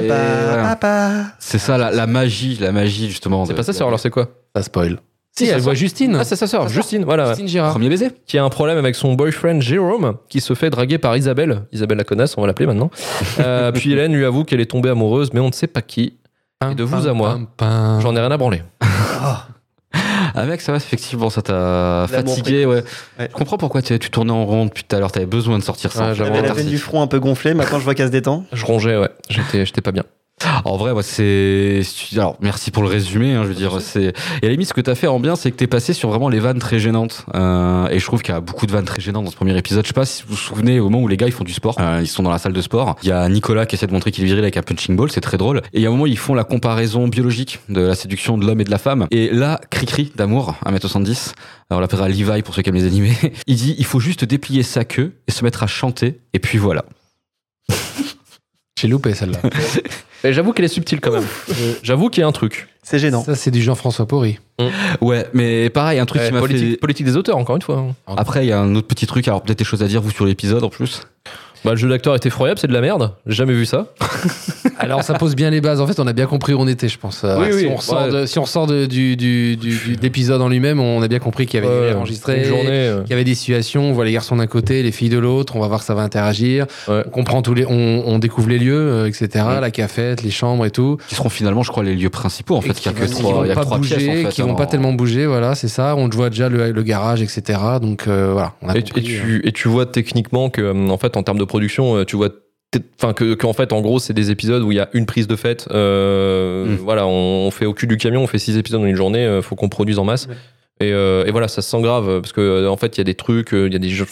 papa. 0.62 1.10
C'est 1.38 1.58
ça 1.58 1.76
la, 1.78 1.90
la 1.90 2.06
magie, 2.06 2.58
la 2.60 2.72
magie 2.72 3.08
justement. 3.08 3.44
C'est 3.44 3.54
pas 3.54 3.62
sa 3.64 3.72
sœur, 3.72 3.88
alors 3.88 3.98
c'est 4.00 4.10
quoi 4.10 4.28
Ça 4.54 4.62
spoil. 4.62 4.98
Si, 5.37 5.47
elle 5.47 5.61
voit. 5.61 5.75
Justine. 5.75 6.17
Ah, 6.19 6.25
c'est 6.25 6.37
sa 6.37 6.47
sœur, 6.47 6.69
Justine, 6.69 7.05
voilà. 7.05 7.29
Justine 7.29 7.49
Girard. 7.49 7.73
Premier 7.73 7.88
baiser 7.88 8.11
Qui 8.27 8.38
a 8.38 8.44
un 8.44 8.49
problème 8.49 8.79
avec 8.79 8.94
son 8.94 9.15
boyfriend 9.15 9.61
Jérôme, 9.61 10.17
qui 10.29 10.41
se 10.41 10.55
fait 10.55 10.71
draguer 10.71 10.99
par 10.99 11.17
Isabelle. 11.17 11.62
Isabelle 11.73 11.99
la 11.99 12.05
connasse, 12.05 12.37
on 12.37 12.41
va 12.41 12.47
l'appeler 12.47 12.67
maintenant. 12.67 12.91
Euh, 13.38 13.73
puis 13.73 13.93
Hélène 13.93 14.12
lui 14.15 14.25
avoue 14.25 14.44
qu'elle 14.44 14.61
est 14.61 14.71
tombée 14.71 14.91
amoureuse, 14.91 15.32
mais 15.32 15.41
on 15.41 15.47
ne 15.47 15.53
sait 15.53 15.67
pas 15.67 15.82
qui. 15.82 16.19
Et 16.69 16.75
de 16.75 16.82
vous 16.82 17.06
à 17.06 17.15
moi. 17.15 17.38
J'en 17.61 18.15
ai 18.15 18.21
rien 18.21 18.31
à 18.31 18.37
branler. 18.37 18.62
Ah 20.35 20.47
mec, 20.47 20.61
ça 20.61 20.71
va, 20.71 20.79
effectivement, 20.79 21.31
ça 21.31 21.43
t'a 21.43 22.06
fatigué, 22.09 22.65
ouais. 22.65 22.85
Ouais. 23.19 23.29
Je 23.29 23.35
comprends 23.35 23.59
pourquoi 23.59 23.82
tu, 23.82 23.99
tournais 23.99 24.32
en 24.32 24.44
rond 24.44 24.67
depuis 24.67 24.85
tout 24.85 24.94
à 24.94 25.00
l'heure, 25.00 25.11
t'avais 25.11 25.27
besoin 25.27 25.59
de 25.59 25.65
sortir 25.65 25.91
ça. 25.91 26.11
Ouais. 26.11 26.15
J'avais 26.15 26.43
la 26.43 26.53
veine 26.53 26.69
du 26.69 26.79
front 26.79 27.03
un 27.03 27.09
peu 27.09 27.19
gonflée, 27.19 27.55
maintenant 27.55 27.79
je 27.79 27.85
vois 27.85 27.94
qu'elle 27.94 28.06
se 28.06 28.12
détend. 28.12 28.44
Je 28.53 28.65
rongeais, 28.65 28.97
ouais. 28.97 29.11
J'étais 29.29 29.81
pas 29.81 29.93
bien. 29.93 30.05
En 30.64 30.76
vrai, 30.76 30.92
moi, 30.92 31.02
c'est. 31.02 31.82
Alors, 32.14 32.37
merci 32.40 32.70
pour 32.70 32.82
le 32.82 32.88
résumé. 32.88 33.34
hein, 33.34 33.42
je 33.42 33.48
veux 33.48 33.54
dire, 33.54 33.81
c'est. 33.81 34.04
Et 34.04 34.08
à 34.08 34.46
la 34.46 34.48
limite, 34.50 34.69
ce 34.69 34.75
que 34.75 34.81
t'as 34.81 34.94
fait 34.94 35.06
en 35.06 35.20
bien, 35.20 35.37
c'est 35.37 35.50
que 35.50 35.56
t'es 35.56 35.66
passé 35.66 35.92
sur 35.92 36.08
vraiment 36.08 36.28
les 36.28 36.40
vannes 36.40 36.58
très 36.58 36.78
gênantes. 36.78 37.26
Euh, 37.34 37.88
et 37.88 37.98
je 37.98 38.04
trouve 38.04 38.22
qu'il 38.22 38.32
y 38.34 38.37
a 38.37 38.40
beaucoup 38.40 38.66
de 38.66 38.72
vannes 38.72 38.84
très 38.84 39.00
gênantes 39.00 39.25
dans 39.25 39.31
ce 39.31 39.37
premier 39.37 39.56
épisode. 39.56 39.84
Je 39.84 39.88
sais 39.88 39.94
pas 39.94 40.04
si 40.04 40.22
vous 40.22 40.31
vous 40.31 40.37
souvenez 40.37 40.81
au 40.81 40.84
moment 40.84 41.02
où 41.02 41.08
les 41.08 41.16
gars 41.16 41.26
ils 41.26 41.32
font 41.32 41.44
du 41.44 41.52
sport. 41.52 41.76
Euh, 41.81 42.00
ils 42.02 42.06
sont 42.06 42.22
dans 42.22 42.31
la 42.31 42.38
salle 42.38 42.52
de 42.52 42.60
sport. 42.62 42.96
Il 43.02 43.08
y 43.08 43.12
a 43.12 43.28
Nicolas 43.28 43.66
qui 43.66 43.76
essaie 43.76 43.87
de 43.87 43.92
montrer 43.92 44.10
qu'il 44.10 44.25
est 44.25 44.26
viril 44.26 44.42
avec 44.42 44.56
un 44.56 44.62
punching 44.62 44.96
ball. 44.96 45.10
C'est 45.10 45.20
très 45.20 45.37
drôle. 45.37 45.58
Et 45.72 45.78
il 45.78 45.82
y 45.82 45.87
a 45.87 45.88
un 45.88 45.92
moment, 45.92 46.06
ils 46.06 46.19
font 46.19 46.34
la 46.34 46.44
comparaison 46.44 47.08
biologique 47.08 47.60
de 47.69 47.81
la 47.81 47.94
séduction 47.94 48.38
de 48.38 48.46
l'homme 48.46 48.60
et 48.60 48.64
de 48.64 48.70
la 48.70 48.78
femme. 48.78 49.06
Et 49.10 49.31
là, 49.31 49.60
cri-cri 49.70 50.12
d'amour, 50.16 50.54
1m70. 50.66 51.32
Alors, 51.70 51.78
on 51.78 51.81
l'appellera 51.81 52.08
Levi 52.08 52.43
pour 52.43 52.54
ceux 52.54 52.62
qui 52.62 52.69
aiment 52.70 52.76
les 52.76 52.86
animés. 52.86 53.16
Il 53.46 53.56
dit, 53.56 53.75
il 53.78 53.84
faut 53.84 54.00
juste 54.00 54.25
déplier 54.25 54.62
sa 54.62 54.84
queue 54.84 55.12
et 55.28 55.31
se 55.31 55.44
mettre 55.44 55.62
à 55.62 55.66
chanter. 55.66 56.20
Et 56.32 56.38
puis 56.38 56.58
voilà. 56.58 56.84
J'ai 58.81 58.88
loupé 58.88 59.12
celle-là. 59.15 59.38
Et 60.25 60.32
j'avoue 60.32 60.53
qu'elle 60.53 60.65
est 60.65 60.69
subtile 60.69 61.00
quand 61.00 61.12
même. 61.12 61.25
J'avoue 61.82 62.09
qu'il 62.11 62.21
y 62.21 62.25
a 62.25 62.27
un 62.27 62.32
truc. 62.32 62.69
C'est 62.82 62.99
gênant. 62.99 63.23
Ça, 63.25 63.35
c'est 63.35 63.50
du 63.50 63.61
Jean-François 63.62 64.06
Porry. 64.06 64.38
Ouais, 65.00 65.27
mais 65.35 65.71
pareil, 65.71 65.99
un 65.99 66.06
truc 66.06 66.21
Ouais, 66.23 66.29
qui 66.29 66.35
m'a 66.35 66.41
politique, 66.41 66.71
fait. 66.73 66.77
politique 66.77 67.06
des 67.06 67.17
auteurs, 67.17 67.37
encore 67.38 67.56
une 67.56 67.62
fois. 67.62 67.79
hein. 68.06 68.15
Après, 68.17 68.44
il 68.44 68.49
y 68.49 68.53
a 68.53 68.61
un 68.61 68.75
autre 68.75 68.87
petit 68.87 69.06
truc. 69.06 69.27
Alors, 69.29 69.43
peut-être 69.43 69.59
des 69.59 69.65
choses 69.65 69.82
à 69.82 69.87
dire, 69.87 70.00
vous, 70.03 70.11
sur 70.11 70.25
l'épisode 70.27 70.63
en 70.65 70.69
plus. 70.70 71.03
Bah, 71.65 71.72
le 71.72 71.77
jeu 71.77 71.89
d'acteur 71.89 72.15
est 72.15 72.25
effroyable, 72.25 72.58
c'est 72.58 72.67
de 72.69 72.72
la 72.72 72.81
merde. 72.81 73.15
J'ai 73.27 73.34
jamais 73.34 73.53
vu 73.55 73.67
ça. 73.67 73.87
Alors, 74.81 75.03
ça 75.03 75.15
pose 75.15 75.37
bien 75.37 75.51
les 75.51 75.60
bases. 75.60 75.81
En 75.81 75.87
fait, 75.87 76.01
on 76.01 76.06
a 76.06 76.13
bien 76.13 76.27
compris 76.27 76.55
où 76.55 76.58
on 76.60 76.67
était, 76.67 76.89
je 76.89 76.99
pense. 76.99 77.22
Euh, 77.25 77.37
Oui, 77.39 77.46
si, 77.51 77.65
oui, 77.67 77.69
on 77.72 77.77
ressort 77.77 78.03
ouais. 78.06 78.10
de, 78.22 78.27
si 78.27 78.39
on 78.39 78.43
ressort 78.43 78.67
de- 78.67 78.87
du, 78.87 79.17
du, 79.17 79.56
du- 79.56 79.77
du- 79.77 79.96
de 79.96 80.03
l'épisode 80.03 80.41
en 80.43 80.49
lui-même, 80.49 80.81
on 80.81 81.03
a 81.03 81.08
bien 81.08 81.19
compris 81.19 81.46
qu'il 81.46 81.60
y 81.60 81.65
avait 81.65 81.72
des 81.72 81.81
Ouais, 81.81 81.89
rires 81.89 81.99
enregistrés, 81.99 82.39
une 82.39 82.44
journée. 82.49 82.69
euh, 82.70 83.03
qu'il 83.03 83.10
y 83.10 83.13
avait 83.15 83.25
des 83.25 83.34
situations. 83.34 83.84
On 83.84 83.93
voit 83.93 84.05
les 84.05 84.13
garçons 84.13 84.37
d'un 84.37 84.46
côté, 84.46 84.82
les 84.82 84.93
filles 84.93 85.08
de 85.10 85.19
l'autre. 85.19 85.56
On 85.56 85.60
va 85.60 85.69
voir 85.69 85.81
que 85.81 85.87
ça 85.87 85.94
va 85.94 86.03
interagir. 86.03 86.67
Ouais. 86.89 87.03
On 87.06 87.10
comprend 87.10 87.43
tous 87.43 87.55
les, 87.55 87.67
on, 87.67 88.03
on 88.06 88.19
découvre 88.19 88.49
les 88.49 88.58
lieux, 88.58 88.75
euh, 88.75 89.06
etc. 89.06 89.44
La 89.60 89.70
cafette, 89.70 90.22
les 90.22 90.31
chambres 90.31 90.65
et 90.67 90.70
tout. 90.70 90.96
Qui 91.08 91.15
seront 91.15 91.29
finalement, 91.29 91.63
je 91.63 91.70
crois, 91.70 91.84
les 91.84 91.94
lieux 91.94 92.10
principaux, 92.10 92.56
en 92.56 92.60
Et 92.60 92.69
fait. 92.69 92.72
qui 92.75 92.89
Il 92.89 92.93
y 92.93 92.96
a 92.96 93.06
que 93.06 93.10
trois, 93.13 93.32
vont 93.34 93.44
il 93.44 93.49
y 93.49 93.51
a 93.51 93.55
que 93.55 93.58
pas 93.60 93.65
trois 93.67 93.79
bouger, 93.79 93.96
pièces, 93.96 94.08
en 94.08 94.29
fait. 94.29 94.34
qui 94.34 94.43
vont 94.43 94.55
pas 94.55 94.67
tellement 94.67 94.93
bouger. 94.93 95.27
Voilà, 95.27 95.55
c'est 95.55 95.69
ça. 95.69 95.94
On 95.96 96.08
voit 96.08 96.31
déjà 96.31 96.49
le, 96.49 96.70
le 96.72 96.82
garage, 96.82 97.22
etc. 97.22 97.58
Donc 97.82 98.05
euh, 98.08 98.31
voilà. 98.32 98.55
On 98.63 98.69
a 98.69 98.75
Et, 98.75 98.79
et 98.79 98.82
compris, 98.82 99.03
euh, 99.17 99.20
tu, 99.22 99.43
et 99.49 99.53
tu 99.53 99.69
vois 99.69 99.87
techniquement 99.87 100.51
que, 100.51 100.89
en 100.91 100.99
fait, 100.99 101.17
en 101.17 101.22
termes 101.22 101.39
de 101.39 101.44
production, 101.44 102.05
tu 102.05 102.17
vois. 102.17 102.31
Enfin, 103.00 103.15
que, 103.15 103.34
qu'en 103.34 103.53
fait, 103.53 103.72
en 103.72 103.81
gros, 103.81 103.98
c'est 103.98 104.12
des 104.12 104.31
épisodes 104.31 104.62
où 104.62 104.70
il 104.70 104.77
y 104.77 104.81
a 104.81 104.89
une 104.93 105.06
prise 105.06 105.27
de 105.27 105.34
fête. 105.36 105.67
euh, 105.72 106.67
Mm. 106.67 106.77
Voilà, 106.77 107.06
on, 107.06 107.46
on 107.46 107.50
fait 107.50 107.67
au 107.67 107.74
cul 107.74 107.86
du 107.86 107.96
camion, 107.96 108.22
on 108.22 108.27
fait 108.27 108.39
six 108.39 108.56
épisodes 108.56 108.81
dans 108.81 108.86
une 108.86 108.94
journée, 108.96 109.24
euh, 109.27 109.43
faut 109.43 109.56
qu'on 109.56 109.69
produise 109.69 109.98
en 109.98 110.05
masse. 110.05 110.29
Et, 110.82 110.93
euh, 110.94 111.27
et 111.27 111.31
voilà, 111.31 111.46
ça 111.46 111.60
se 111.60 111.69
sent 111.70 111.82
grave 111.82 112.20
parce 112.22 112.32
que 112.32 112.41
euh, 112.41 112.70
en 112.70 112.77
fait, 112.79 112.96
il 112.96 112.98
y 112.98 113.03
a 113.03 113.05
des 113.05 113.15
trucs, 113.15 113.53
euh, 113.53 113.67
il 113.67 113.72
y 113.74 113.77
a 113.77 113.79
des 113.79 113.91
jeux. 113.91 114.06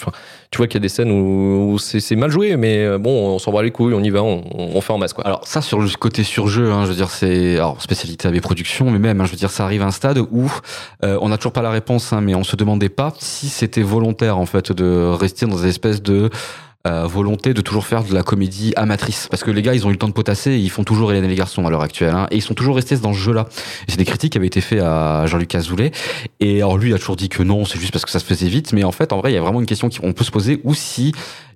tu 0.50 0.58
vois 0.58 0.66
qu'il 0.66 0.74
y 0.74 0.82
a 0.82 0.82
des 0.82 0.90
scènes 0.90 1.10
où, 1.10 1.72
où 1.72 1.78
c'est, 1.78 2.14
mal 2.14 2.30
joué, 2.30 2.56
mais 2.58 2.84
euh, 2.84 2.98
bon, 2.98 3.10
on 3.34 3.38
s'en 3.38 3.52
bat 3.52 3.62
les 3.62 3.70
couilles, 3.70 3.94
on 3.94 4.02
y 4.02 4.10
va, 4.10 4.22
on, 4.22 4.42
on 4.54 4.80
fait 4.82 4.92
en 4.92 4.98
masse 4.98 5.14
quoi. 5.14 5.24
Alors 5.24 5.46
ça 5.46 5.62
sur 5.62 5.78
le 5.80 5.88
côté 5.98 6.24
surjeu, 6.24 6.70
hein, 6.70 6.84
je 6.84 6.90
veux 6.90 6.94
dire 6.96 7.08
c'est 7.08 7.54
alors 7.54 7.80
spécialité 7.80 8.28
AB 8.28 8.40
Productions, 8.40 8.90
mais 8.90 8.98
même 8.98 9.18
hein, 9.20 9.24
je 9.24 9.30
veux 9.30 9.38
dire 9.38 9.50
ça 9.50 9.64
arrive 9.64 9.80
à 9.80 9.86
un 9.86 9.90
stade 9.92 10.18
où 10.18 10.50
on 11.02 11.28
n'a 11.30 11.38
toujours 11.38 11.52
pas 11.52 11.62
la 11.62 11.70
réponse, 11.70 12.12
hein, 12.12 12.20
mais 12.20 12.34
on 12.34 12.44
se 12.44 12.54
demandait 12.56 12.90
pas 12.90 13.14
si 13.18 13.48
c'était 13.48 13.82
volontaire 13.82 14.36
en 14.36 14.44
fait 14.46 14.70
de 14.70 15.06
rester 15.18 15.46
dans 15.46 15.56
une 15.56 15.68
espèce 15.70 16.02
de 16.02 16.28
euh, 16.86 17.06
volonté 17.06 17.54
de 17.54 17.60
toujours 17.60 17.86
faire 17.86 18.04
de 18.04 18.14
la 18.14 18.22
comédie 18.22 18.72
amatrice. 18.76 19.26
Parce 19.30 19.42
que 19.42 19.50
les 19.50 19.62
gars 19.62 19.74
ils 19.74 19.86
ont 19.86 19.90
eu 19.90 19.94
le 19.94 19.98
temps 19.98 20.08
de 20.08 20.12
potasser 20.12 20.52
et 20.52 20.58
ils 20.58 20.70
font 20.70 20.84
toujours 20.84 21.10
Hélène 21.10 21.24
et 21.24 21.28
les 21.28 21.34
garçons 21.34 21.66
à 21.66 21.70
l'heure 21.70 21.82
actuelle 21.82 22.14
hein, 22.14 22.28
et 22.30 22.36
ils 22.36 22.42
sont 22.42 22.54
toujours 22.54 22.76
restés 22.76 22.96
dans 22.96 23.12
ce 23.12 23.18
jeu 23.18 23.32
là 23.32 23.46
et 23.86 23.90
c'est 23.90 23.96
des 23.96 24.04
critiques 24.04 24.32
qui 24.32 24.38
avaient 24.38 24.46
été 24.46 24.60
faites 24.60 24.80
à 24.80 25.26
Jean-Luc 25.26 25.54
Azoulay. 25.54 25.90
Et 26.40 26.58
alors 26.58 26.78
lui 26.78 26.90
il 26.90 26.94
a 26.94 26.98
toujours 26.98 27.16
dit 27.16 27.28
que 27.28 27.42
non 27.42 27.64
c'est 27.64 27.80
juste 27.80 27.92
parce 27.92 28.04
que 28.04 28.10
ça 28.10 28.20
se 28.20 28.24
faisait 28.24 28.48
vite. 28.48 28.72
Mais 28.72 28.84
en 28.84 28.92
fait 28.92 29.12
en 29.12 29.18
vrai 29.18 29.32
il 29.32 29.34
y 29.34 29.38
a 29.38 29.40
vraiment 29.40 29.60
une 29.60 29.66
question 29.66 29.88
qu'on 29.90 30.12
peut 30.12 30.24
se 30.24 30.30
poser 30.30 30.60
ou 30.64 30.74
si 30.74 31.12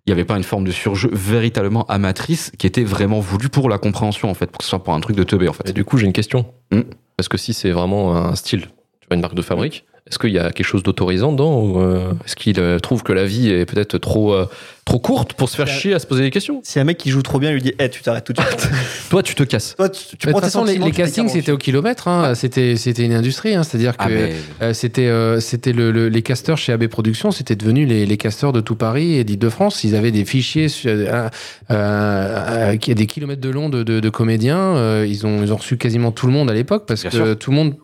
il 0.07 0.11
n'y 0.11 0.13
avait 0.13 0.25
pas 0.25 0.37
une 0.37 0.43
forme 0.43 0.65
de 0.65 0.73
surjeu 0.73 1.09
véritablement 1.13 1.87
amatrice 1.87 2.51
qui 2.59 2.67
était 2.67 2.83
vraiment 2.83 3.21
voulue 3.21 3.49
pour 3.49 3.69
la 3.69 3.79
compréhension 3.79 4.29
en 4.29 4.35
fait 4.35 4.47
pour 4.47 4.59
que 4.59 4.65
ce 4.65 4.71
soit 4.71 4.83
pour 4.83 4.95
un 4.95 5.01
truc 5.01 5.17
de 5.17 5.23
teubé 5.23 5.49
en 5.49 5.53
fait. 5.53 5.71
Et 5.71 5.73
du 5.73 5.85
coup, 5.85 5.97
j'ai 5.99 6.07
une 6.07 6.13
question. 6.13 6.47
Mm. 6.73 6.81
Parce 7.17 7.29
que 7.29 7.39
si 7.39 7.55
c'est 7.55 7.71
vraiment 7.71 8.17
un 8.17 8.35
style, 8.35 8.63
tu 8.63 9.07
vois, 9.09 9.15
une 9.15 9.21
marque 9.21 9.37
de 9.37 9.43
fabrique, 9.43 9.85
Est-ce 10.09 10.19
qu'il 10.19 10.31
y 10.31 10.39
a 10.39 10.51
quelque 10.51 10.67
chose 10.67 10.83
d'autorisant 10.83 11.31
dedans 11.31 11.61
ou 11.63 11.81
euh, 11.81 12.13
est-ce 12.27 12.35
qu'il 12.35 12.59
euh, 12.59 12.81
trouve 12.81 13.05
que 13.05 13.13
la 13.13 13.25
vie 13.25 13.51
est 13.51 13.65
peut-être 13.65 13.99
trop, 13.99 14.35
euh, 14.35 14.47
trop 14.85 14.99
courte 14.99 15.35
pour 15.35 15.49
se 15.49 15.55
faire 15.55 15.69
chier 15.69 15.95
à 15.95 16.01
se 16.01 16.09
poser 16.09 16.25
des 16.25 16.31
questions? 16.33 16.61
Si 16.65 16.81
un 16.81 16.85
mec 16.85 16.99
qui 16.99 17.11
joue 17.11 17.23
trop 17.23 17.39
bien 17.39 17.53
lui 17.53 17.63
dit, 17.63 17.73
eh, 17.79 17.89
tu 17.89 18.03
t'arrêtes 18.03 18.25
tout 18.25 18.33
de 18.33 18.41
suite. 18.41 18.69
Toi, 19.11 19.23
tu 19.23 19.37
te 19.37 19.45
casses. 19.45 19.77
Toi, 19.77 19.89
tu, 19.89 20.17
tu 20.17 20.27
Mais 20.27 20.33
de 20.33 20.39
prends 20.39 20.41
toute 20.41 20.49
tes 20.51 20.59
façon, 20.59 20.65
les, 20.65 20.75
castings, 20.91 21.27
48. 21.27 21.31
c'était 21.31 21.53
au 21.53 21.57
kilomètre. 21.57 22.09
hein. 22.09 22.35
C'était, 22.35 22.75
c'était 22.75 23.05
une 23.05 23.13
industrie. 23.15 23.55
hein. 23.55 23.63
C'est-à-dire 23.63 23.97
que 23.97 24.03
Ah, 24.05 24.09
mais- 24.09 24.33
euh, 24.61 24.75
c'était, 24.75 25.07
euh, 25.07 25.39
c'était 25.39 25.73
le, 25.73 25.93
le- 25.93 26.09
les 26.09 26.23
casteurs 26.23 26.59
chez 26.59 26.73
AB 26.73 26.89
Productions, 26.89 27.31
c'était 27.31 27.55
devenu 27.57 27.87
les, 27.87 28.05
les 28.05 28.17
casteurs 28.17 28.53
de 28.53 28.61
tout 28.61 28.75
Paris 28.75 29.15
et 29.15 29.23
d'Île-de-France. 29.23 29.85
Ils 29.85 29.95
avaient 29.95 30.11
des 30.11 30.25
fichiers 30.25 30.67
euh, 30.85 31.29
euh, 31.71 32.77
qui 32.77 32.91
a 32.91 32.95
des 32.95 33.07
kilomètres 33.07 33.41
de 33.41 33.51
long 33.51 33.69
de, 33.69 33.83
de- 33.85 34.01
de 34.01 34.09
comédiens. 34.11 35.05
Ils, 35.05 35.27
ont, 35.27 35.43
ils 35.45 35.53
ont 35.53 35.57
reçu 35.57 35.77
quasiment 35.77 36.11
tout 36.11 36.27
le 36.27 36.33
monde 36.33 36.51
à 36.51 36.55
l'époque 36.55 36.87
parce 36.87 37.03
Bien 37.03 37.11
que 37.11 37.17
sûr. 37.17 37.39
tout 37.39 37.51
le 37.53 37.57
monde 37.57 37.75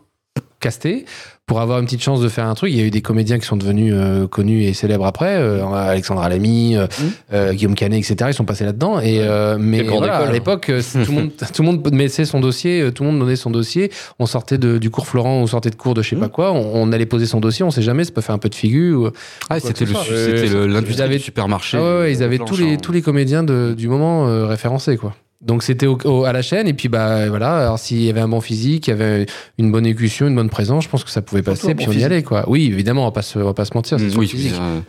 castait 0.60 1.04
pour 1.48 1.60
avoir 1.60 1.80
une 1.80 1.86
petite 1.86 2.02
chance 2.02 2.20
de 2.20 2.28
faire 2.28 2.46
un 2.46 2.54
truc. 2.54 2.70
Il 2.70 2.78
y 2.78 2.80
a 2.80 2.84
eu 2.84 2.90
des 2.90 3.00
comédiens 3.00 3.38
qui 3.40 3.46
sont 3.46 3.56
devenus 3.56 3.92
euh, 3.96 4.28
connus 4.28 4.62
et 4.62 4.72
célèbres 4.74 5.06
après. 5.06 5.34
euh, 5.36 5.64
Alexandra 5.66 6.28
Lamy, 6.28 6.76
euh, 6.76 6.86
euh, 7.32 7.52
Guillaume 7.54 7.74
Canet, 7.74 7.98
etc. 7.98 8.30
Ils 8.30 8.34
sont 8.34 8.44
passés 8.44 8.64
là-dedans. 8.64 9.00
Et 9.00 9.18
euh, 9.22 9.56
mais 9.58 9.82
voilà, 9.82 10.18
école. 10.18 10.28
à 10.28 10.32
l'époque, 10.32 10.68
euh, 10.68 10.80
tout 10.92 11.10
le 11.10 11.12
monde, 11.20 11.30
tout 11.52 11.62
le 11.62 11.66
monde 11.66 11.92
mettait 11.92 12.24
son 12.24 12.38
dossier, 12.38 12.90
tout 12.94 13.02
le 13.02 13.10
monde 13.10 13.18
donnait 13.18 13.34
son 13.34 13.50
dossier. 13.50 13.90
On 14.20 14.26
sortait 14.26 14.58
de, 14.58 14.78
du 14.78 14.90
cours 14.90 15.06
Florent, 15.08 15.40
on 15.40 15.46
sortait 15.48 15.70
de 15.70 15.74
cours 15.76 15.94
de 15.94 16.02
je 16.02 16.10
sais 16.10 16.16
pas 16.16 16.28
quoi. 16.28 16.52
On, 16.52 16.70
on 16.74 16.92
allait 16.92 17.06
poser 17.06 17.26
son 17.26 17.40
dossier. 17.40 17.64
On 17.64 17.70
sait 17.72 17.82
jamais, 17.82 18.04
ça 18.04 18.12
peut 18.12 18.20
faire 18.20 18.34
un 18.34 18.38
peu 18.38 18.48
de 18.50 18.54
figure. 18.54 19.00
Ou... 19.00 19.10
Ah, 19.50 19.58
c'était 19.58 19.84
l'industrie 19.86 21.02
avaient- 21.02 21.16
du 21.16 21.22
supermarché. 21.22 21.78
Ah 21.78 21.82
ouais, 21.82 21.98
ouais, 22.00 22.12
ils 22.12 22.22
avaient 22.22 22.38
tous 22.38 22.56
les 22.58 22.74
hein. 22.74 22.76
tous 22.80 22.92
les 22.92 23.02
comédiens 23.02 23.42
de- 23.42 23.74
du 23.76 23.88
moment 23.88 24.28
euh, 24.28 24.46
référencés 24.46 24.96
quoi. 24.96 25.14
Donc 25.40 25.62
c'était 25.62 25.86
au- 25.86 25.98
au- 26.04 26.24
à 26.24 26.32
la 26.32 26.42
chaîne 26.42 26.66
et 26.66 26.74
puis 26.74 26.88
bah 26.88 27.28
voilà. 27.28 27.58
Alors 27.58 27.78
s'il 27.78 28.02
y 28.02 28.10
avait 28.10 28.20
un 28.20 28.28
bon 28.28 28.40
physique, 28.40 28.88
il 28.88 28.90
y 28.90 28.92
avait 28.92 29.26
une 29.58 29.70
bonne 29.70 29.86
écution, 29.86 30.26
une 30.26 30.34
bonne 30.34 30.50
présence, 30.50 30.84
je 30.84 30.88
pense 30.88 31.04
que 31.04 31.10
ça 31.10 31.22
pouvait 31.22 31.42
passer. 31.42 31.74
Puis 31.76 31.86
bon 31.86 31.92
on 31.92 31.94
y 31.94 32.02
allait 32.04 32.22
quoi. 32.24 32.44
Oui, 32.48 32.66
évidemment, 32.66 33.02
on 33.02 33.06
va 33.06 33.12
pas 33.12 33.22
se, 33.22 33.38
on 33.38 33.44
va 33.44 33.54
pas 33.54 33.64
se 33.64 33.72
mentir. 33.74 33.98
c'est 34.00 34.06
Mm, 34.06 34.18
oui, 34.18 34.52
euh, 34.52 34.80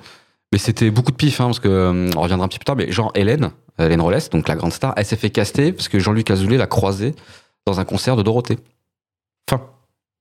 mais 0.51 0.57
c'était 0.57 0.89
beaucoup 0.89 1.11
de 1.11 1.17
pif, 1.17 1.39
hein, 1.39 1.45
parce 1.45 1.59
que 1.59 1.67
euh, 1.67 2.09
on 2.17 2.21
reviendra 2.21 2.45
un 2.45 2.47
petit 2.47 2.57
peu 2.57 2.61
plus 2.63 2.65
tard. 2.65 2.75
Mais 2.75 2.91
genre 2.91 3.11
Hélène, 3.13 3.51
Hélène 3.77 4.01
Rollès, 4.01 4.27
donc 4.31 4.47
la 4.47 4.55
grande 4.55 4.73
star, 4.73 4.93
elle 4.97 5.05
s'est 5.05 5.15
fait 5.17 5.29
caster 5.29 5.71
parce 5.71 5.87
que 5.87 5.99
Jean-Luc 5.99 6.31
Azoulay 6.31 6.57
l'a 6.57 6.65
croisée 6.67 7.13
dans 7.67 7.79
un 7.79 7.85
concert 7.85 8.15
de 8.15 8.23
Dorothée. 8.23 8.57
Fin. 9.47 9.61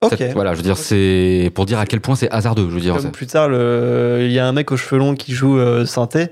Ok. 0.05 0.15
Cette- 0.19 0.33
Voilà, 0.35 0.53
je 0.53 0.59
veux 0.59 0.63
dire, 0.63 0.77
c'est 0.77 1.51
pour 1.55 1.65
dire 1.65 1.79
à 1.79 1.87
quel 1.87 2.01
point 2.01 2.15
c'est 2.17 2.31
hasardeux. 2.31 2.67
Je 2.69 2.75
veux 2.75 2.81
dire, 2.81 2.97
Comme 2.97 3.11
plus 3.11 3.27
tard, 3.27 3.49
le- 3.49 4.19
il 4.27 4.31
y 4.33 4.39
a 4.39 4.47
un 4.47 4.53
mec 4.53 4.71
aux 4.71 4.77
cheveux 4.77 4.99
longs 5.01 5.15
qui 5.17 5.33
joue 5.33 5.59
euh, 5.59 5.87
synthé, 5.87 6.29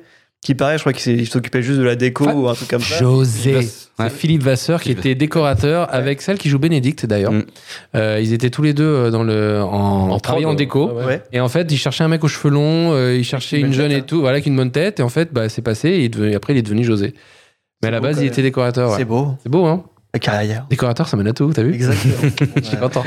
qui 0.47 0.55
paraît, 0.55 0.79
je 0.79 0.83
crois 0.85 0.93
qu'il 0.93 1.27
s'occupait 1.27 1.61
juste 1.61 1.81
de 1.81 1.83
la 1.85 1.97
déco 1.97 2.25
ou 2.25 2.49
un 2.49 2.55
truc 2.55 2.69
comme 2.69 2.81
ça. 2.81 2.99
José. 2.99 3.69
Ouais. 3.99 4.11
Philippe 4.11 4.45
Vasseur 4.45 4.81
qui 4.81 4.93
était 4.93 5.17
décorateur 5.17 5.93
avec 5.93 6.23
celle 6.23 6.39
qui 6.39 6.49
joue 6.49 6.61
Bénédicte 6.61 7.05
d'ailleurs. 7.05 7.33
Mm. 7.33 7.45
Euh, 7.97 8.21
ils 8.23 8.33
étaient 8.33 8.51
tous 8.51 8.63
les 8.63 8.73
deux 8.73 8.85
euh, 8.85 9.11
dans 9.11 9.25
le 9.25 9.61
en, 9.61 10.11
En 10.11 10.21
travaillant 10.21 10.51
en 10.51 10.55
déco. 10.55 10.93
ouais. 10.93 11.21
Et 11.33 11.41
en 11.41 11.49
fait, 11.49 11.73
il 11.73 11.79
cherchait 11.79 12.05
un 12.05 12.09
mec 12.09 12.23
aux 12.23 12.29
cheveux 12.29 12.55
longs, 12.55 12.93
euh, 12.93 13.17
il 13.17 13.25
cherchait 13.25 13.59
Une 13.59 13.73
jeune 13.73 13.89
tête, 13.89 13.99
et 13.99 14.01
hein. 14.03 14.05
tout, 14.07 14.21
voilà, 14.21 14.35
avec 14.35 14.47
une 14.47 14.55
bonne 14.55 14.71
tête. 14.71 15.01
Et 15.01 15.03
en 15.03 15.09
fait, 15.09 15.33
bah, 15.33 15.49
c'est 15.49 15.63
passé. 15.63 15.89
Et 15.89 16.05
il 16.05 16.35
après, 16.37 16.53
il 16.53 16.59
est 16.59 16.63
devenu 16.63 16.85
José. 16.85 17.15
Mais 17.83 17.89
à 17.89 17.91
la 17.91 18.01
base, 18.01 18.21
il 18.21 18.27
était 18.29 18.43
décorateur. 18.43 18.91
ouais. 18.91 18.99
C'est 18.99 19.05
beau. 19.05 19.35
C'est 19.43 19.49
beau, 19.49 19.67
hein 19.67 19.85
La 20.15 20.21
carrière. 20.21 20.67
Décorateur, 20.71 21.09
ça 21.09 21.17
mène 21.17 21.27
à 21.27 21.33
tout, 21.33 21.53
t'as 21.53 21.65
vu 21.65 21.75
Exactement. 21.75 22.15
Je 22.57 22.63
suis 22.63 22.77
content. 22.77 23.05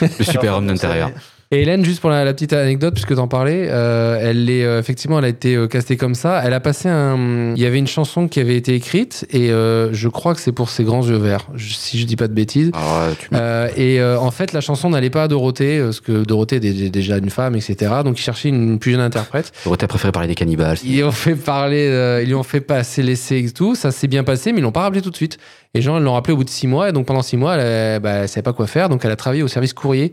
le 0.00 0.24
super 0.24 0.56
homme 0.56 0.66
d'intérieur. 0.66 1.12
Et 1.52 1.62
Hélène, 1.62 1.84
juste 1.84 2.00
pour 2.00 2.10
la, 2.10 2.24
la 2.24 2.32
petite 2.32 2.52
anecdote, 2.52 2.94
puisque 2.94 3.16
t'en 3.16 3.26
parlais, 3.26 3.66
euh, 3.70 4.16
elle 4.22 4.48
est 4.48 4.62
euh, 4.64 4.78
effectivement, 4.78 5.18
elle 5.18 5.24
a 5.24 5.28
été 5.28 5.56
euh, 5.56 5.66
castée 5.66 5.96
comme 5.96 6.14
ça. 6.14 6.40
Elle 6.44 6.52
a 6.52 6.60
passé 6.60 6.88
un. 6.88 7.54
Il 7.56 7.60
y 7.60 7.66
avait 7.66 7.80
une 7.80 7.88
chanson 7.88 8.28
qui 8.28 8.38
avait 8.38 8.54
été 8.54 8.72
écrite 8.72 9.26
et 9.30 9.50
euh, 9.50 9.92
je 9.92 10.06
crois 10.06 10.32
que 10.36 10.40
c'est 10.40 10.52
pour 10.52 10.70
ses 10.70 10.84
grands 10.84 11.04
yeux 11.04 11.16
verts, 11.16 11.48
je- 11.56 11.74
si 11.74 11.98
je 11.98 12.06
dis 12.06 12.14
pas 12.14 12.28
de 12.28 12.34
bêtises. 12.34 12.70
Alors, 12.72 12.96
euh, 13.00 13.12
tu 13.18 13.28
Euh, 13.34 13.68
et 13.76 14.00
euh, 14.00 14.16
en 14.20 14.30
fait, 14.30 14.52
la 14.52 14.60
chanson 14.60 14.90
n'allait 14.90 15.10
pas 15.10 15.24
à 15.24 15.28
Dorothée, 15.28 15.80
parce 15.82 15.98
que 15.98 16.22
Dorothée 16.22 16.60
dé- 16.60 16.88
déjà 16.88 17.16
une 17.18 17.30
femme, 17.30 17.56
etc. 17.56 17.94
Donc 18.04 18.20
ils 18.20 18.22
cherchaient 18.22 18.50
une 18.50 18.78
plus 18.78 18.92
jeune 18.92 19.00
interprète. 19.00 19.50
Dorothée 19.64 19.86
a 19.86 19.88
préféré 19.88 20.12
parler 20.12 20.28
des 20.28 20.36
cannibales. 20.36 20.76
Ils 20.84 20.94
lui 20.94 21.02
ont 21.02 21.10
fait 21.10 21.34
parler, 21.34 21.88
euh, 21.88 22.22
ils 22.22 22.28
lui 22.28 22.36
ont 22.36 22.44
fait 22.44 22.60
passer 22.60 23.02
l'essai 23.02 23.38
et 23.40 23.50
tout. 23.50 23.74
Ça 23.74 23.90
s'est 23.90 24.06
bien 24.06 24.22
passé, 24.22 24.52
mais 24.52 24.58
ils 24.60 24.62
l'ont 24.62 24.70
pas 24.70 24.82
rappelé 24.82 25.02
tout 25.02 25.10
de 25.10 25.16
suite. 25.16 25.38
Et 25.74 25.80
gens, 25.82 25.98
ils 25.98 26.04
l'ont 26.04 26.12
rappelé 26.14 26.32
au 26.32 26.36
bout 26.36 26.44
de 26.44 26.48
six 26.50 26.68
mois. 26.68 26.90
Et 26.90 26.92
donc 26.92 27.06
pendant 27.06 27.22
six 27.22 27.36
mois, 27.36 27.56
elle, 27.56 27.98
bah, 28.00 28.10
elle 28.22 28.28
savait 28.28 28.42
pas 28.44 28.52
quoi 28.52 28.68
faire. 28.68 28.88
Donc 28.88 29.04
elle 29.04 29.10
a 29.10 29.16
travaillé 29.16 29.42
au 29.42 29.48
service 29.48 29.72
courrier 29.72 30.12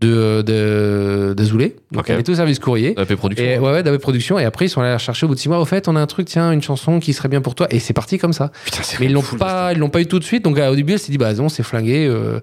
de, 0.00 0.42
de, 0.42 1.34
de 1.36 1.44
Zoulé. 1.44 1.76
Donc 1.92 2.02
Ok. 2.02 2.10
elle 2.10 2.20
était 2.20 2.32
au 2.32 2.34
service 2.34 2.58
courrier. 2.58 2.94
AP 2.98 3.14
Production. 3.16 3.44
Et 3.44 3.58
ouais, 3.58 3.70
ouais, 3.72 3.82
d'AB 3.82 3.98
Production. 3.98 4.38
Et 4.38 4.44
après, 4.44 4.66
ils 4.66 4.68
sont 4.68 4.80
allés 4.80 4.90
la 4.90 4.98
chercher 4.98 5.26
au 5.26 5.28
bout 5.28 5.34
de 5.34 5.40
six 5.40 5.48
mois. 5.48 5.60
Au 5.60 5.64
fait, 5.64 5.88
on 5.88 5.96
a 5.96 6.00
un 6.00 6.06
truc, 6.06 6.26
tiens, 6.26 6.52
une 6.52 6.62
chanson 6.62 7.00
qui 7.00 7.12
serait 7.12 7.28
bien 7.28 7.40
pour 7.42 7.54
toi. 7.54 7.66
Et 7.70 7.78
c'est 7.80 7.92
parti 7.92 8.16
comme 8.18 8.32
ça. 8.32 8.50
Putain, 8.64 8.80
Mais 9.00 9.06
ils 9.06 9.12
l'ont 9.12 9.22
pas, 9.22 9.72
ils 9.72 9.78
l'ont 9.78 9.90
pas 9.90 10.00
eu 10.00 10.06
tout 10.06 10.18
de 10.18 10.24
suite. 10.24 10.42
Donc 10.44 10.58
euh, 10.58 10.70
au 10.70 10.74
début, 10.76 10.94
elle 10.94 10.98
s'est 10.98 11.12
dit, 11.12 11.18
bah 11.18 11.32
non, 11.34 11.48
c'est 11.48 11.62
flingué. 11.62 12.06
euh, 12.06 12.40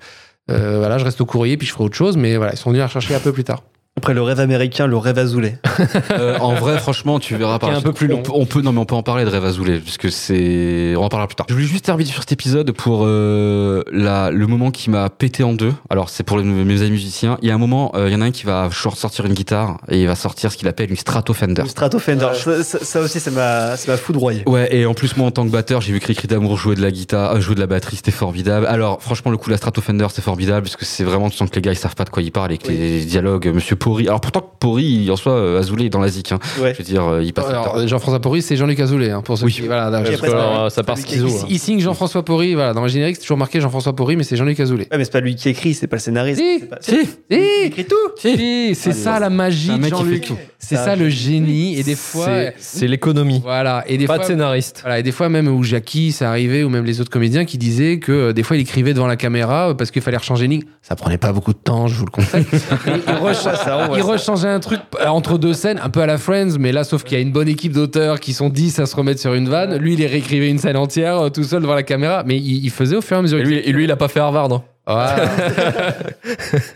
euh, 0.49 0.77
voilà, 0.77 0.97
je 0.97 1.03
reste 1.03 1.19
au 1.19 1.25
courrier, 1.25 1.57
puis 1.57 1.67
je 1.67 1.73
ferai 1.73 1.83
autre 1.85 1.95
chose. 1.97 2.15
Mais 2.17 2.37
voilà, 2.37 2.53
ils 2.53 2.57
sont 2.57 2.69
venus 2.69 2.81
la 2.81 2.87
chercher 2.87 3.15
un 3.15 3.19
peu 3.19 3.31
plus 3.33 3.43
tard. 3.43 3.63
Après 3.97 4.13
le 4.13 4.21
rêve 4.21 4.39
américain, 4.39 4.87
le 4.87 4.97
rêve 4.97 5.17
azoulé. 5.17 5.55
Euh, 6.11 6.37
en 6.39 6.53
vrai, 6.55 6.77
franchement, 6.79 7.19
tu 7.19 7.35
verras 7.35 7.59
par 7.59 7.69
Qui 7.69 7.73
est 7.73 7.73
la 7.73 7.79
un 7.79 7.81
peu 7.83 7.93
plus 7.93 8.07
long. 8.07 8.17
On 8.19 8.21
peut, 8.23 8.31
on 8.33 8.45
peut- 8.45 8.61
non, 8.61 8.71
mais 8.71 8.79
on 8.79 8.85
peut 8.85 8.95
en 8.95 9.03
parler 9.03 9.23
de 9.25 9.29
Rêve 9.29 9.43
Azoulay, 9.45 9.77
puisque 9.79 10.11
c'est. 10.11 10.95
On 10.97 11.03
en 11.03 11.09
parlera 11.09 11.27
plus 11.27 11.35
tard. 11.35 11.45
Je 11.49 11.53
voulais 11.53 11.65
juste 11.67 11.85
terminer 11.85 12.09
sur 12.09 12.21
cet 12.21 12.31
épisode 12.31 12.71
pour 12.71 13.03
euh, 13.05 13.83
la, 13.91 14.31
le 14.31 14.47
moment 14.47 14.71
qui 14.71 14.89
m'a 14.89 15.09
pété 15.09 15.43
en 15.43 15.53
deux. 15.53 15.73
Alors, 15.89 16.09
c'est 16.09 16.23
pour 16.23 16.37
les- 16.37 16.43
mes 16.43 16.81
amis 16.81 16.91
musiciens. 16.91 17.37
Il 17.41 17.47
y 17.47 17.51
a 17.51 17.55
un 17.55 17.57
moment, 17.59 17.91
euh, 17.95 18.07
il 18.09 18.13
y 18.13 18.15
en 18.15 18.21
a 18.21 18.25
un 18.25 18.31
qui 18.31 18.45
va 18.45 18.69
short- 18.71 18.97
sortir 18.97 19.25
une 19.25 19.33
guitare 19.33 19.77
et 19.89 20.01
il 20.01 20.07
va 20.07 20.15
sortir 20.15 20.51
ce 20.51 20.57
qu'il 20.57 20.67
appelle 20.67 20.89
une 20.89 20.95
Strato 20.97 21.33
Fender. 21.33 21.61
Le 21.63 21.67
Strato 21.69 21.99
Fender. 21.99 22.29
Ça, 22.33 22.63
ça- 22.63 22.79
ça 22.83 22.99
aussi, 23.01 23.19
ça 23.19 23.29
m'a 23.31 23.77
ça 23.77 23.91
m'a 23.91 23.97
foudroyé. 23.97 24.43
Ouais, 24.47 24.75
et 24.75 24.85
en 24.85 24.93
plus, 24.93 25.15
moi, 25.17 25.27
en 25.27 25.31
tant 25.31 25.45
que 25.45 25.51
batteur, 25.51 25.81
j'ai 25.81 25.93
vu 25.93 25.99
Cricri 25.99 26.27
d'amour 26.27 26.57
jouer 26.57 26.75
de 26.75 26.81
la 26.81 26.91
guitare, 26.91 27.35
euh, 27.35 27.39
jouer 27.41 27.55
de 27.55 27.59
la 27.59 27.67
batterie, 27.67 27.97
c'était 27.97 28.11
formidable. 28.11 28.65
Alors, 28.65 29.01
franchement, 29.01 29.29
le 29.31 29.37
coup 29.37 29.47
de 29.47 29.51
la 29.53 29.57
Strato 29.57 29.81
Fender, 29.81 30.07
c'est 30.11 30.23
formidable, 30.23 30.63
parce 30.63 30.75
que 30.75 30.85
c'est 30.85 31.03
vraiment, 31.03 31.29
tu 31.29 31.37
sens 31.37 31.49
que 31.49 31.55
les 31.55 31.61
gars, 31.61 31.71
ils 31.73 31.75
savent 31.77 31.95
pas 31.95 32.05
de 32.05 32.09
quoi 32.09 32.23
ils 32.23 32.31
parlent, 32.31 32.51
et 32.53 32.57
que 32.57 32.67
Oui. 32.69 32.77
les 32.77 33.05
dialogues, 33.05 33.47
Monsieur 33.53 33.75
Pori. 33.89 34.07
Alors, 34.07 34.21
pourtant, 34.21 34.41
Pori, 34.59 35.09
en 35.11 35.15
soi, 35.15 35.33
euh, 35.33 35.59
Azoulay 35.59 35.85
est 35.85 35.89
dans 35.89 35.99
la 35.99 36.07
zik, 36.09 36.31
hein. 36.31 36.39
Ouais. 36.61 36.73
Je 36.73 36.79
veux 36.79 36.83
dire, 36.83 37.03
euh, 37.05 37.23
il 37.23 37.33
passe. 37.33 37.47
Alors, 37.47 37.87
Jean-François 37.87 38.19
Porry, 38.21 38.41
c'est 38.41 38.55
Jean-Luc 38.55 38.79
Azoulay, 38.79 39.11
hein, 39.11 39.21
pour 39.21 39.37
ceux 39.37 39.45
Oui. 39.45 39.53
qui. 39.53 39.61
Voilà, 39.61 39.89
là, 39.89 40.01
Parce 40.01 40.21
que 40.21 40.25
alors, 40.25 40.71
ça 40.71 40.83
part 40.83 40.97
schizo. 40.97 41.25
existe. 41.25 41.43
là. 41.43 41.47
il 41.51 41.59
signe 41.59 41.79
Jean-François 41.79 42.23
Porry, 42.25 42.53
voilà, 42.55 42.73
dans 42.73 42.81
le 42.81 42.87
générique, 42.89 43.15
c'est 43.15 43.21
toujours 43.23 43.37
marqué 43.37 43.61
Jean-François 43.61 43.95
Porry, 43.95 44.15
mais 44.15 44.23
c'est 44.23 44.35
Jean-Luc 44.35 44.59
Azoulay. 44.59 44.87
Ouais, 44.91 44.97
mais 44.97 45.03
c'est 45.05 45.11
pas 45.11 45.19
lui 45.21 45.35
qui 45.35 45.49
écrit, 45.49 45.73
c'est 45.73 45.87
pas 45.87 45.95
le 45.97 46.01
scénariste. 46.01 46.39
Si, 46.41 46.59
c'est 46.59 46.65
pas- 46.69 46.77
Si, 46.81 46.95
Il 47.29 47.37
Si, 47.37 47.65
écrit 47.65 47.85
tout. 47.85 47.95
si, 48.17 48.75
c'est 48.75 48.89
Ah, 48.89 48.93
ça 48.93 49.19
la 49.19 49.27
c'est 49.29 49.33
magie 49.33 49.77
de 49.79 49.87
Jean-Luc. 49.87 50.31
C'est 50.59 50.75
C'est 50.75 50.83
ça 50.83 50.95
le 50.95 51.07
génie, 51.07 51.77
et 51.79 51.83
des 51.83 51.95
fois. 51.95 52.25
C'est- 52.25 52.53
C'est 52.57 52.87
l'économie. 52.87 53.39
Voilà, 53.43 53.83
et 53.87 53.97
des 53.97 54.05
Pas 54.07 54.15
fois. 54.15 54.23
de 54.23 54.27
scénariste. 54.27 54.79
Voilà, 54.81 54.99
et 54.99 55.03
des 55.03 55.11
fois 55.11 55.29
même 55.29 55.47
où 55.47 55.63
Jackie, 55.63 56.11
ça 56.11 56.29
arrivait, 56.29 56.63
ou 56.63 56.69
même 56.69 56.83
les 56.83 56.99
autres 56.99 57.11
comédiens 57.11 57.45
qui 57.45 57.57
disaient 57.57 57.99
que 57.99 58.11
euh, 58.11 58.33
des 58.33 58.43
fois 58.43 58.57
il 58.57 58.61
écrivait 58.61 58.93
devant 58.93 59.07
la 59.07 59.15
caméra 59.15 59.69
euh, 59.69 59.73
parce 59.75 59.91
qu'il 59.91 60.01
fallait 60.01 60.17
rechanger 60.17 60.45
une 60.45 60.51
ligne. 60.51 60.63
Ça 60.81 60.95
prenait 60.95 61.17
pas 61.17 61.31
beaucoup 61.31 61.53
de 61.53 61.57
temps, 61.59 61.87
je 61.87 61.95
vous 61.95 62.05
le 62.05 62.11
conseille. 62.11 62.45
Il, 62.51 63.35
ça, 63.35 63.55
voit 63.85 63.97
il 63.97 64.01
rechangeait 64.01 64.47
un 64.49 64.59
truc 64.59 64.79
euh, 64.99 65.07
entre 65.07 65.37
deux 65.37 65.53
scènes, 65.53 65.79
un 65.83 65.89
peu 65.89 66.01
à 66.01 66.05
la 66.05 66.17
Friends, 66.17 66.57
mais 66.59 66.71
là, 66.71 66.83
sauf 66.83 67.03
qu'il 67.03 67.17
y 67.17 67.19
a 67.19 67.23
une 67.23 67.31
bonne 67.31 67.47
équipe 67.47 67.73
d'auteurs 67.73 68.19
qui 68.19 68.33
sont 68.33 68.49
10 68.49 68.79
à 68.79 68.85
se 68.85 68.95
remettre 68.95 69.21
sur 69.21 69.33
une 69.33 69.47
vanne. 69.47 69.77
Lui, 69.77 69.93
il 69.93 70.05
réécrivait 70.05 70.49
une 70.49 70.57
scène 70.57 70.77
entière 70.77 71.17
euh, 71.17 71.29
tout 71.29 71.43
seul 71.43 71.61
devant 71.61 71.75
la 71.75 71.83
caméra, 71.83 72.23
mais 72.25 72.37
il, 72.37 72.65
il 72.65 72.71
faisait 72.71 72.95
au 72.95 73.01
fur 73.01 73.17
et 73.17 73.19
à 73.19 73.21
mesure. 73.21 73.39
Et 73.39 73.43
lui, 73.43 73.57
et 73.57 73.71
lui, 73.71 73.83
il 73.83 73.91
a 73.91 73.95
pas 73.95 74.07
fait 74.07 74.19
Harvard. 74.19 74.49
hein. 74.51 74.63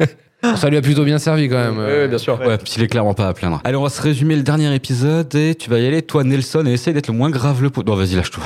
ça 0.55 0.69
lui 0.69 0.77
a 0.77 0.81
plutôt 0.81 1.03
bien 1.03 1.17
servi 1.19 1.47
quand 1.49 1.57
même. 1.57 1.77
Ouais, 1.77 2.07
bien 2.07 2.17
sûr. 2.17 2.39
Ouais, 2.39 2.57
puis 2.57 2.73
il 2.77 2.83
est 2.83 2.87
clairement 2.87 3.13
pas 3.13 3.27
à 3.27 3.33
plaindre. 3.33 3.61
Allez, 3.63 3.75
on 3.77 3.83
va 3.83 3.89
se 3.89 4.01
résumer 4.01 4.35
le 4.35 4.41
dernier 4.43 4.73
épisode 4.73 5.33
et 5.35 5.55
tu 5.55 5.69
vas 5.69 5.79
y 5.79 5.85
aller, 5.87 6.01
toi, 6.01 6.23
Nelson, 6.23 6.63
et 6.65 6.71
essaye 6.73 6.93
d'être 6.93 7.07
le 7.07 7.13
moins 7.13 7.29
grave 7.29 7.61
le 7.61 7.69
pot. 7.69 7.83
Non, 7.85 7.95
vas-y, 7.95 8.15
lâche-toi. 8.15 8.43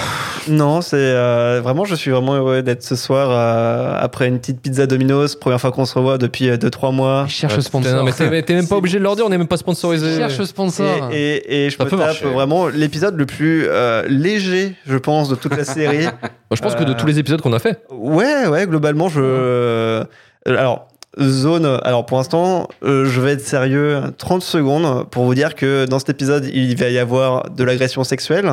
Non, 0.49 0.81
c'est 0.81 0.97
euh, 0.97 1.61
vraiment, 1.63 1.85
je 1.85 1.95
suis 1.95 2.11
vraiment 2.11 2.35
heureux 2.35 2.61
d'être 2.61 2.83
ce 2.83 2.95
soir 2.95 3.29
euh, 3.31 3.97
après 3.99 4.27
une 4.27 4.39
petite 4.39 4.61
pizza 4.61 4.85
Domino's, 4.87 5.35
première 5.35 5.61
fois 5.61 5.71
qu'on 5.71 5.85
se 5.85 5.93
revoit 5.97 6.17
depuis 6.17 6.49
2-3 6.49 6.93
mois. 6.93 7.23
Il 7.27 7.31
cherche 7.31 7.55
Ouais, 7.55 7.61
sponsor. 7.61 8.03
mais 8.29 8.41
t'es 8.43 8.53
même 8.55 8.67
pas 8.67 8.75
obligé 8.77 8.97
de 8.99 9.03
leur 9.03 9.15
dire, 9.15 9.25
on 9.25 9.29
n'est 9.29 9.37
même 9.37 9.47
pas 9.47 9.57
sponsorisé. 9.57 10.07
Il 10.13 10.17
cherche 10.17 10.43
sponsor. 10.43 11.09
Et, 11.13 11.35
et, 11.35 11.65
et 11.65 11.69
je 11.69 11.77
Ça 11.77 11.85
me 11.85 11.89
peut 11.89 11.97
tape 11.97 12.07
marcher. 12.07 12.25
vraiment 12.25 12.67
l'épisode 12.67 13.15
le 13.17 13.25
plus 13.25 13.65
euh, 13.67 14.03
léger, 14.07 14.75
je 14.85 14.97
pense, 14.97 15.29
de 15.29 15.35
toute 15.35 15.55
la 15.55 15.63
série. 15.63 16.03
Moi, 16.51 16.55
je 16.57 16.61
pense 16.61 16.75
que 16.75 16.83
de 16.83 16.91
Euh, 16.91 16.95
tous 16.95 17.07
les 17.07 17.19
épisodes 17.19 17.41
qu'on 17.41 17.53
a 17.53 17.59
fait, 17.59 17.79
Ouais, 17.89 18.47
ouais, 18.47 18.67
globalement, 18.67 19.09
je. 19.09 19.19
euh, 19.21 20.03
alors, 20.45 20.87
zone. 21.19 21.79
Alors, 21.83 22.05
pour 22.05 22.17
l'instant, 22.17 22.67
euh, 22.83 23.05
je 23.05 23.21
vais 23.21 23.33
être 23.33 23.41
sérieux 23.45 24.01
30 24.17 24.41
secondes 24.43 25.07
pour 25.09 25.25
vous 25.25 25.35
dire 25.35 25.55
que 25.55 25.85
dans 25.85 25.99
cet 25.99 26.09
épisode, 26.09 26.45
il 26.53 26.75
va 26.77 26.89
y 26.89 26.97
avoir 26.99 27.49
de 27.49 27.63
l'agression 27.63 28.03
sexuelle. 28.03 28.49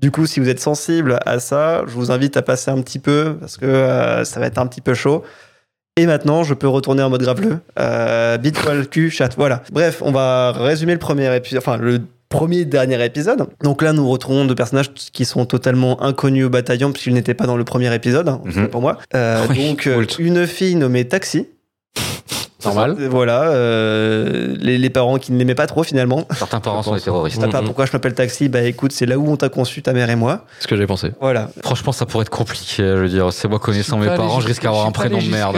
Du 0.00 0.10
coup, 0.10 0.26
si 0.26 0.40
vous 0.40 0.48
êtes 0.48 0.60
sensible 0.60 1.18
à 1.26 1.38
ça, 1.40 1.82
je 1.86 1.92
vous 1.92 2.10
invite 2.10 2.36
à 2.36 2.42
passer 2.42 2.70
un 2.70 2.80
petit 2.80 2.98
peu 2.98 3.36
parce 3.38 3.56
que 3.58 3.66
euh, 3.66 4.24
ça 4.24 4.40
va 4.40 4.46
être 4.46 4.58
un 4.58 4.66
petit 4.66 4.80
peu 4.80 4.94
chaud. 4.94 5.22
Et 5.96 6.06
maintenant, 6.06 6.42
je 6.44 6.54
peux 6.54 6.68
retourner 6.68 7.02
en 7.02 7.10
mode 7.10 7.22
graveleux. 7.22 7.58
Euh, 7.78 8.38
bite, 8.38 8.58
poil, 8.58 8.86
cul, 8.88 9.10
chat. 9.10 9.30
Voilà. 9.36 9.62
Bref, 9.70 10.00
on 10.04 10.12
va 10.12 10.52
résumer 10.52 10.94
le 10.94 10.98
premier 10.98 11.34
épisode. 11.36 11.58
Enfin, 11.62 11.76
le 11.76 12.00
premier 12.30 12.64
dernier 12.64 13.04
épisode. 13.04 13.48
Donc 13.62 13.82
là, 13.82 13.92
nous 13.92 14.08
retrouvons 14.08 14.44
deux 14.46 14.54
personnages 14.54 14.92
qui 14.94 15.24
sont 15.24 15.44
totalement 15.46 16.00
inconnus 16.02 16.46
au 16.46 16.48
bataillon 16.48 16.92
puisqu'ils 16.92 17.12
n'étaient 17.12 17.34
pas 17.34 17.46
dans 17.46 17.56
le 17.56 17.64
premier 17.64 17.92
épisode, 17.94 18.38
Mhm. 18.44 18.68
pour 18.68 18.80
moi. 18.80 18.98
Euh, 19.14 19.44
Oui, 19.50 19.70
donc, 19.70 19.90
une 20.18 20.46
fille 20.46 20.76
nommée 20.76 21.06
Taxi. 21.08 21.48
Normal. 22.64 22.96
Voilà, 23.08 23.42
euh, 23.50 24.54
les, 24.58 24.78
les 24.78 24.90
parents 24.90 25.18
qui 25.18 25.32
ne 25.32 25.38
l'aimaient 25.38 25.54
pas 25.54 25.66
trop 25.66 25.82
finalement. 25.82 26.26
Certains 26.36 26.60
parents 26.60 26.82
sont 26.82 26.94
des 26.94 27.00
terroristes. 27.00 27.40
Papa, 27.40 27.62
pourquoi 27.62 27.86
je 27.86 27.92
m'appelle 27.92 28.14
Taxi 28.14 28.48
Bah 28.48 28.62
écoute, 28.62 28.92
c'est 28.92 29.06
là 29.06 29.18
où 29.18 29.30
on 29.30 29.36
t'a 29.36 29.48
conçu, 29.48 29.82
ta 29.82 29.92
mère 29.92 30.10
et 30.10 30.16
moi. 30.16 30.44
C'est 30.58 30.64
ce 30.64 30.68
que 30.68 30.76
j'ai 30.76 30.86
pensé. 30.86 31.12
Voilà. 31.20 31.50
Franchement, 31.62 31.92
ça 31.92 32.06
pourrait 32.06 32.22
être 32.22 32.30
compliqué. 32.30 32.82
Je 32.82 33.00
veux 33.02 33.08
dire, 33.08 33.32
c'est 33.32 33.48
moi 33.48 33.58
connaissant 33.58 33.98
mes 33.98 34.06
parents, 34.06 34.40
je 34.40 34.46
risque 34.46 34.62
d'avoir 34.62 34.86
un 34.86 34.92
prénom 34.92 35.18
de 35.18 35.28
merde. 35.28 35.56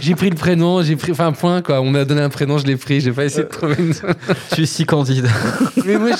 J'ai 0.00 0.14
pris 0.14 0.30
le 0.30 0.36
prénom, 0.36 0.82
j'ai 0.82 0.96
pris, 0.96 1.12
enfin, 1.12 1.26
un 1.26 1.32
point, 1.32 1.62
quoi. 1.62 1.80
On 1.80 1.90
m'a 1.90 2.04
donné 2.04 2.22
un 2.22 2.30
prénom, 2.30 2.58
je 2.58 2.66
l'ai 2.66 2.76
pris, 2.76 3.00
j'ai 3.00 3.12
pas 3.12 3.24
essayé 3.24 3.44
de 3.44 3.48
trouver 3.48 3.76
une. 3.78 3.92
Je 4.50 4.54
suis 4.54 4.66
si 4.66 4.84
candide. 4.86 5.26
mais 5.84 5.96
moi, 5.96 6.10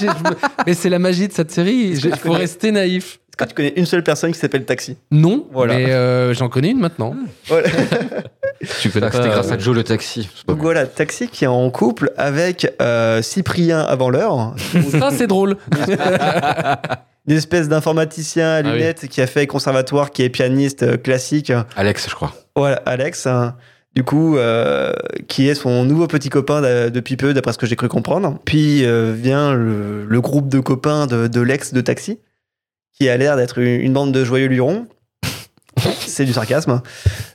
mais 0.66 0.75
c'est 0.75 0.88
la 0.88 0.99
magie 0.99 1.28
de 1.28 1.32
cette 1.32 1.50
série. 1.50 1.92
Il 1.94 2.16
faut 2.16 2.32
rester 2.32 2.73
naïf. 2.73 3.20
Que 3.44 3.49
tu 3.50 3.54
connais 3.54 3.73
une 3.76 3.87
seule 3.87 4.02
personne 4.02 4.32
qui 4.32 4.38
s'appelle 4.38 4.64
Taxi 4.64 4.97
Non, 5.11 5.47
Voilà. 5.52 5.75
mais 5.76 5.90
euh, 5.90 6.35
j'en 6.35 6.49
connais 6.49 6.70
une 6.70 6.78
maintenant. 6.80 7.14
Voilà. 7.47 7.68
Tu 8.82 8.90
peux 8.90 9.00
dire 9.00 9.09
que 9.09 9.16
c'était 9.16 9.28
pas, 9.28 9.35
grâce 9.37 9.52
à 9.52 9.59
Joe 9.59 9.75
le 9.75 9.82
taxi. 9.82 10.28
Donc 10.47 10.59
voilà, 10.59 10.85
Taxi 10.87 11.28
qui 11.28 11.44
est 11.44 11.49
en 11.49 11.70
couple 11.70 12.12
avec 12.18 12.70
euh, 12.82 13.23
Cyprien 13.23 13.80
avant 13.80 14.11
l'heure, 14.11 14.54
Ça, 14.99 15.11
c'est 15.11 15.26
drôle. 15.26 15.56
une 17.26 17.37
espèce 17.37 17.68
d'informaticien 17.70 18.47
à 18.49 18.56
Ah 18.59 18.62
oui. 18.64 18.73
lunettes 18.73 19.09
qui 19.09 19.20
a 19.23 19.26
fait 19.26 19.47
conservatoire, 19.47 20.11
qui 20.11 20.23
est 20.25 20.28
pianiste 20.28 20.82
euh, 20.82 20.97
classique. 20.99 21.52
Alex, 21.76 22.06
je 22.11 22.14
crois. 22.14 22.35
Voilà, 22.56 22.82
Alex, 22.85 23.26
hein, 23.26 23.54
du 23.94 24.04
coup, 24.04 24.37
euh, 24.37 24.92
qui 25.28 25.49
est 25.49 25.54
son 25.54 25.85
nouveau 25.85 26.06
petit 26.06 26.28
copain 26.28 26.61
depuis 26.90 27.16
peu, 27.16 27.32
d'après 27.32 27.52
ce 27.54 27.59
que 27.59 27.66
j'ai 27.66 27.76
cru 27.76 27.88
comprendre. 27.88 28.38
Puis 28.44 28.85
euh, 28.85 29.14
vient 29.16 29.54
le, 29.54 30.04
le 30.04 30.20
groupe 30.20 30.49
de 30.49 30.61
copains 30.61 31.06
de, 31.06 31.28
de 31.28 31.40
l'ex 31.40 31.73
de 31.73 31.80
Taxi, 31.80 32.18
qui 33.00 33.09
a 33.09 33.16
l'air 33.16 33.37
d'être 33.37 33.59
une, 33.59 33.80
une 33.80 33.92
bande 33.95 34.12
de 34.12 34.25
joyeux 34.25 34.47
lurons. 34.49 34.87
C'est 36.00 36.25
du 36.26 36.33
sarcasme. 36.35 36.83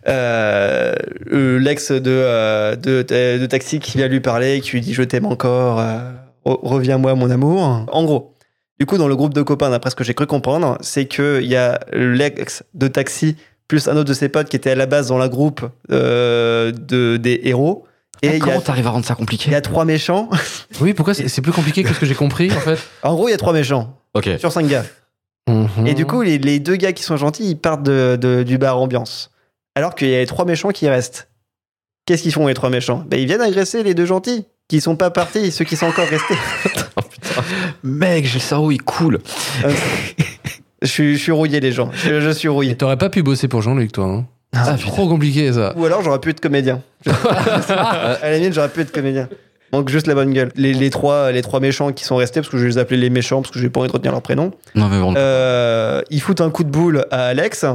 Euh, 0.07 0.93
euh, 1.31 1.59
L'ex 1.59 1.91
de, 1.91 2.01
euh, 2.11 2.75
de, 2.75 3.01
de, 3.01 3.39
de 3.39 3.45
Taxi 3.47 3.79
qui 3.79 3.97
vient 3.97 4.07
lui 4.07 4.19
parler, 4.19 4.61
qui 4.61 4.71
lui 4.71 4.81
dit 4.81 4.93
Je 4.93 5.01
t'aime 5.01 5.25
encore, 5.25 5.79
re- 5.79 6.13
reviens-moi, 6.45 7.15
mon 7.15 7.31
amour. 7.31 7.85
En 7.91 8.03
gros, 8.03 8.35
du 8.79 8.85
coup, 8.85 8.97
dans 8.99 9.07
le 9.07 9.15
groupe 9.15 9.33
de 9.33 9.41
copains, 9.41 9.71
d'après 9.71 9.89
ce 9.89 9.95
que 9.95 10.03
j'ai 10.03 10.13
cru 10.13 10.27
comprendre, 10.27 10.77
c'est 10.81 11.05
qu'il 11.07 11.45
y 11.45 11.55
a 11.55 11.79
l'ex 11.93 12.63
de 12.75 12.87
Taxi 12.87 13.35
plus 13.67 13.87
un 13.87 13.93
autre 13.97 14.09
de 14.09 14.13
ses 14.13 14.29
potes 14.29 14.47
qui 14.49 14.55
était 14.57 14.69
à 14.71 14.75
la 14.75 14.85
base 14.85 15.07
dans 15.07 15.17
la 15.17 15.27
groupe 15.29 15.67
euh, 15.91 16.71
de, 16.71 17.17
des 17.17 17.41
héros. 17.45 17.85
Et 18.21 18.27
il 18.27 18.33
Ah, 18.35 18.39
Comment 18.39 18.61
t'arrives 18.61 18.85
à 18.85 18.91
rendre 18.91 19.05
ça 19.05 19.13
il 19.15 19.17
compliqué 19.17 19.49
y 19.51 19.55
a 19.55 19.61
trois 19.61 19.85
méchants. 19.85 20.29
Oui, 20.79 20.93
pourquoi 20.93 21.15
c'est 21.15 21.27
c'est 21.27 21.41
plus 21.41 21.51
compliqué 21.51 21.81
que 21.83 21.91
ce 21.93 21.99
que 21.99 22.05
j'ai 22.05 22.13
compris, 22.13 22.51
en 22.51 22.59
fait 22.59 22.77
En 23.01 23.15
gros, 23.15 23.27
il 23.27 23.31
y 23.31 23.33
a 23.33 23.37
trois 23.37 23.53
méchants 23.53 23.97
Ok. 24.13 24.29
sur 24.37 24.51
cinq 24.51 24.67
gars. 24.67 24.83
Mhm. 25.47 25.85
Et 25.87 25.93
du 25.93 26.05
coup, 26.05 26.21
les, 26.21 26.37
les 26.37 26.59
deux 26.59 26.75
gars 26.75 26.91
qui 26.93 27.03
sont 27.03 27.17
gentils, 27.17 27.49
ils 27.51 27.55
partent 27.57 27.83
de, 27.83 28.17
de- 28.19 28.43
du 28.43 28.57
bar 28.57 28.77
ambiance. 28.79 29.31
Alors 29.75 29.93
qu'il 29.95 30.09
y 30.09 30.15
a 30.15 30.19
les 30.19 30.25
trois 30.25 30.45
méchants 30.45 30.69
qui 30.71 30.87
restent. 30.89 31.27
Qu'est-ce 32.05 32.23
qu'ils 32.23 32.31
font, 32.33 32.47
les 32.47 32.53
trois 32.53 32.69
méchants? 32.69 33.03
Ben, 33.07 33.19
Ils 33.19 33.25
viennent 33.27 33.41
agresser 33.41 33.83
les 33.83 33.93
deux 33.93 34.05
gentils 34.05 34.45
qui 34.67 34.81
sont 34.81 34.95
pas 34.95 35.11
partis, 35.11 35.51
ceux 35.51 35.65
qui 35.65 35.75
sont 35.75 35.87
encore 35.87 36.07
restés. 36.07 36.35
Mec, 37.83 38.25
j'ai 38.25 38.35
le 38.35 38.39
cerveau, 38.39 38.71
il 38.71 38.81
coule. 38.81 39.19
Euh, 39.63 39.71
je, 40.81 40.87
suis, 40.87 41.15
je 41.17 41.21
suis 41.21 41.31
rouillé, 41.31 41.59
les 41.59 41.71
gens. 41.71 41.91
Je, 41.93 42.19
je 42.21 42.29
suis 42.31 42.47
rouillé. 42.47 42.75
t'aurais 42.75 42.97
pas 42.97 43.09
pu 43.09 43.21
bosser 43.21 43.47
pour 43.47 43.61
Jean-Luc, 43.61 43.91
toi. 43.91 44.05
Hein? 44.05 44.25
Ah, 44.55 44.75
c'est 44.77 44.85
trop 44.85 45.07
compliqué, 45.07 45.51
ça. 45.51 45.73
Ou 45.77 45.85
alors, 45.85 46.01
j'aurais 46.01 46.19
pu 46.19 46.29
être 46.29 46.39
comédien. 46.39 46.81
à 47.07 48.17
la 48.23 48.37
limite, 48.37 48.53
j'aurais 48.53 48.69
pu 48.69 48.81
être 48.81 48.91
comédien. 48.91 49.27
Donc 49.77 49.89
juste 49.89 50.07
la 50.07 50.13
bonne 50.15 50.33
gueule. 50.33 50.51
Les, 50.55 50.73
les 50.73 50.89
trois, 50.89 51.31
les 51.31 51.41
trois 51.41 51.59
méchants 51.59 51.91
qui 51.91 52.03
sont 52.03 52.15
restés, 52.15 52.39
parce 52.41 52.49
que 52.49 52.57
je 52.57 52.63
vais 52.63 52.69
les 52.69 52.77
appeler 52.77 52.97
les 52.99 53.09
méchants, 53.09 53.41
parce 53.41 53.51
que 53.53 53.59
j'ai 53.59 53.69
pas 53.69 53.79
envie 53.81 53.89
de 53.89 53.93
retenir 53.93 54.11
leur 54.11 54.21
prénom. 54.21 54.51
Non, 54.75 54.87
mais 54.89 54.99
bon. 54.99 55.13
Euh, 55.17 56.01
ils 56.09 56.21
foutent 56.21 56.41
un 56.41 56.49
coup 56.49 56.63
de 56.63 56.69
boule 56.71 57.05
à 57.11 57.25
Alex 57.27 57.65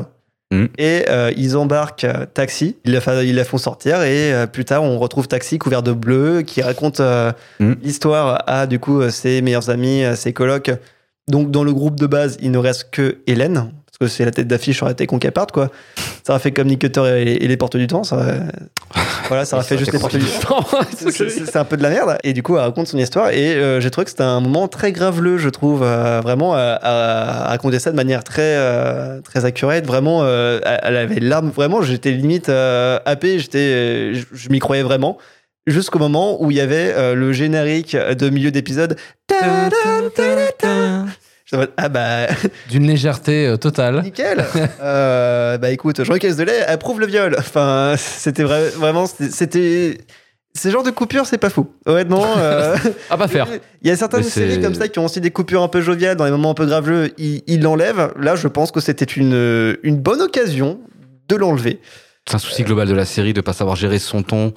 Mhm. 0.53 0.69
et 0.79 1.05
euh, 1.09 1.31
ils 1.37 1.57
embarquent 1.57 2.03
euh, 2.03 2.27
Taxi. 2.35 2.77
Ils 2.85 2.93
la, 2.93 3.01
fa- 3.01 3.23
ils 3.23 3.37
la 3.37 3.45
font 3.45 3.57
sortir 3.57 4.03
et 4.03 4.33
euh, 4.35 4.47
plus 4.49 4.65
tard 4.65 4.83
on 4.83 4.99
retrouve 4.99 5.29
Taxi 5.29 5.59
couvert 5.61 5.85
de 5.85 5.93
bleu 5.93 6.43
qui 6.43 6.61
raconte 6.61 6.99
euh, 6.99 7.31
Mhm. 7.61 7.77
l'histoire 7.85 8.43
à 8.49 8.67
du 8.67 8.81
coup 8.81 9.09
ses 9.11 9.43
meilleurs 9.43 9.71
amis, 9.71 10.03
ses 10.17 10.33
colocs. 10.33 10.73
Donc 11.29 11.53
dans 11.53 11.63
le 11.63 11.73
groupe 11.73 11.95
de 12.01 12.07
base, 12.09 12.37
il 12.43 12.51
ne 12.51 12.59
reste 12.59 12.89
que 12.91 13.19
Hélène 13.29 13.71
que 14.01 14.07
c'est 14.07 14.25
la 14.25 14.31
tête 14.31 14.49
d'affiche 14.49 14.77
sur 14.77 14.87
la 14.87 14.95
tête 14.95 15.09
qu'on 15.09 15.19
quoi. 15.53 15.69
Ça 16.25 16.33
aurait 16.33 16.41
fait 16.41 16.53
comme 16.53 16.69
Nick 16.69 16.81
Cutter 16.81 17.23
et, 17.23 17.45
et 17.45 17.49
les 17.49 17.57
portes 17.59 17.77
du 17.77 17.87
temps. 17.87 18.03
Ça 18.03 18.17
aurait- 18.17 18.41
Voilà, 19.29 19.45
ça 19.45 19.57
aurait 19.57 19.65
fait 19.67 19.77
juste 19.79 19.93
les 19.93 19.99
portes 19.99 20.17
du 20.17 20.25
temps. 20.25 20.65
C'est- 20.99 21.29
un 21.59 21.65
peu 21.65 21.77
de 21.77 21.83
la 21.83 21.91
merde. 21.91 22.17
Et 22.25 22.33
du 22.33 22.43
coup, 22.43 22.57
elle 22.57 22.63
raconte 22.63 22.87
son 22.89 22.97
histoire. 22.99 23.29
Et 23.31 23.55
euh, 23.55 23.79
j'ai 23.81 23.91
trouvé 23.91 24.07
que 24.07 24.11
c'était 24.11 24.23
un 24.23 24.41
moment 24.41 24.69
très 24.69 24.91
graveleux, 24.93 25.37
je 25.37 25.51
trouve, 25.51 25.83
euh, 25.83 26.21
vraiment 26.23 26.55
à, 26.55 26.59
à- 26.61 27.45
à 27.45 27.49
raconter 27.51 27.79
ça 27.79 27.91
de 27.91 27.97
manière 27.97 28.25
très, 28.25 28.57
euh, 28.57 29.21
très 29.21 29.45
accurate. 29.45 29.85
Vraiment, 29.87 30.21
euh, 30.23 30.61
elle 30.83 30.97
avait 30.97 31.21
l'arme. 31.21 31.51
Vraiment, 31.51 31.83
j'étais 31.83 32.11
limite 32.13 32.49
euh, 32.49 32.99
happé. 33.05 33.39
J'étais, 33.39 34.15
je, 34.15 34.25
je 34.33 34.49
m'y 34.49 34.59
croyais 34.61 34.83
vraiment. 34.83 35.19
Jusqu'au 35.67 35.99
moment 35.99 36.43
où 36.43 36.51
il 36.51 36.57
y 36.57 36.61
avait 36.61 36.95
euh, 36.97 37.15
le 37.15 37.33
générique 37.35 37.95
de 37.95 38.31
milieu 38.31 38.51
d'épisode. 38.51 38.97
Ah 41.77 41.89
bah, 41.89 42.27
D'une 42.71 42.87
légèreté 42.87 43.47
euh, 43.47 43.57
totale. 43.57 44.03
nickel. 44.03 44.45
Euh, 44.83 45.59
bah 45.59 45.71
écoute, 45.71 46.03
Jean-Luc 46.05 46.23
Delay 46.25 46.63
approuve 46.63 47.01
le 47.01 47.07
viol. 47.07 47.35
Enfin, 47.39 47.95
c'était 47.99 48.45
vra- 48.45 48.71
vraiment, 48.71 49.07
c'était-. 49.07 49.99
Ces 50.53 50.71
genres 50.73 50.83
de 50.83 50.91
coupures, 50.91 51.27
c'est 51.27 51.39
pas 51.39 51.51
fou. 51.51 51.71
Honnêtement. 51.87 52.25
euh, 52.39 52.77
À 53.09 53.17
pas 53.17 53.29
faire. 53.29 53.47
Il 53.83 53.89
y 53.89 53.91
a 53.91 53.97
certaines 53.97 54.23
séries 54.25 54.61
comme 54.61 54.75
ça 54.75 54.89
qui 54.89 54.99
ont 54.99 55.05
aussi 55.05 55.21
des 55.21 55.31
coupures 55.31 55.63
un 55.63 55.69
peu 55.69 55.81
joviales 55.81 56.17
dans 56.17 56.25
les 56.25 56.31
moments 56.33 56.51
un 56.51 56.55
peu 56.55 56.67
graveleux. 56.67 57.13
Ils 57.19 57.43
ils 57.47 57.61
l'enlèvent. 57.63 58.13
Là, 58.19 58.35
je 58.37 58.49
pense 58.49 58.71
que 58.73 58.81
c'était 58.81 59.05
une, 59.05 59.77
une 59.83 59.97
bonne 59.99 60.21
occasion 60.23 60.81
de 61.29 61.37
l'enlever. 61.37 61.81
C'est 62.29 62.35
un 62.35 62.39
souci 62.39 62.63
global 62.65 62.89
de 62.89 62.95
la 62.95 63.05
série 63.05 63.33
de 63.33 63.41
pas 63.41 63.53
savoir 63.53 63.77
gérer 63.77 63.99
son 63.99 64.23
ton 64.23 64.53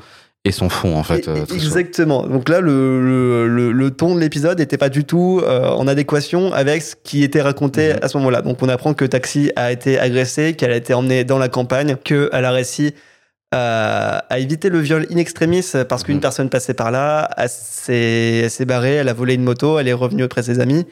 et 0.45 0.51
son 0.51 0.67
fond, 0.69 0.97
en 0.97 1.03
fait. 1.03 1.27
Euh. 1.27 1.45
Exactement. 1.53 2.27
Donc 2.27 2.49
là, 2.49 2.59
le, 2.59 3.01
le, 3.01 3.47
le- 3.47 3.71
le 3.71 3.91
ton 3.91 4.13
de 4.15 4.19
l'épisode 4.19 4.59
n'était 4.59 4.77
pas 4.77 4.89
du 4.89 5.05
tout 5.05 5.39
euh, 5.43 5.67
en 5.69 5.87
adéquation 5.87 6.51
avec 6.51 6.81
ce 6.81 6.95
qui 7.01 7.23
était 7.23 7.41
raconté 7.41 7.93
Mhm. 7.93 7.99
à 8.01 8.07
ce 8.09 8.17
moment-là. 8.17 8.41
Donc 8.41 8.61
on 8.61 8.67
apprend 8.69 8.93
que 8.93 9.05
Taxi 9.05 9.51
a 9.55 9.71
été 9.71 9.97
agressée, 9.99 10.53
qu'elle 10.55 10.71
a 10.71 10.75
été 10.75 10.93
emmenée 10.93 11.23
dans 11.23 11.37
la 11.39 11.47
campagne, 11.47 11.95
qu'elle 12.03 12.29
a 12.33 12.51
réussi 12.51 12.93
à, 13.53 14.17
à 14.29 14.39
éviter 14.39 14.69
le 14.69 14.79
viol 14.79 15.05
in 15.11 15.17
extremis 15.17 15.65
parce 15.87 16.03
qu'une 16.03 16.15
Mhm. 16.15 16.21
personne 16.21 16.49
passait 16.49 16.73
par 16.73 16.91
là, 16.91 17.29
elle 17.37 17.47
s'est 17.49 18.65
barrée, 18.65 18.95
elle 18.95 19.09
a 19.09 19.13
volé 19.13 19.35
une 19.35 19.43
moto, 19.43 19.79
elle 19.79 19.87
est 19.87 19.93
revenue 19.93 20.23
auprès 20.23 20.41
de 20.41 20.47
ses 20.47 20.59
amis. 20.59 20.85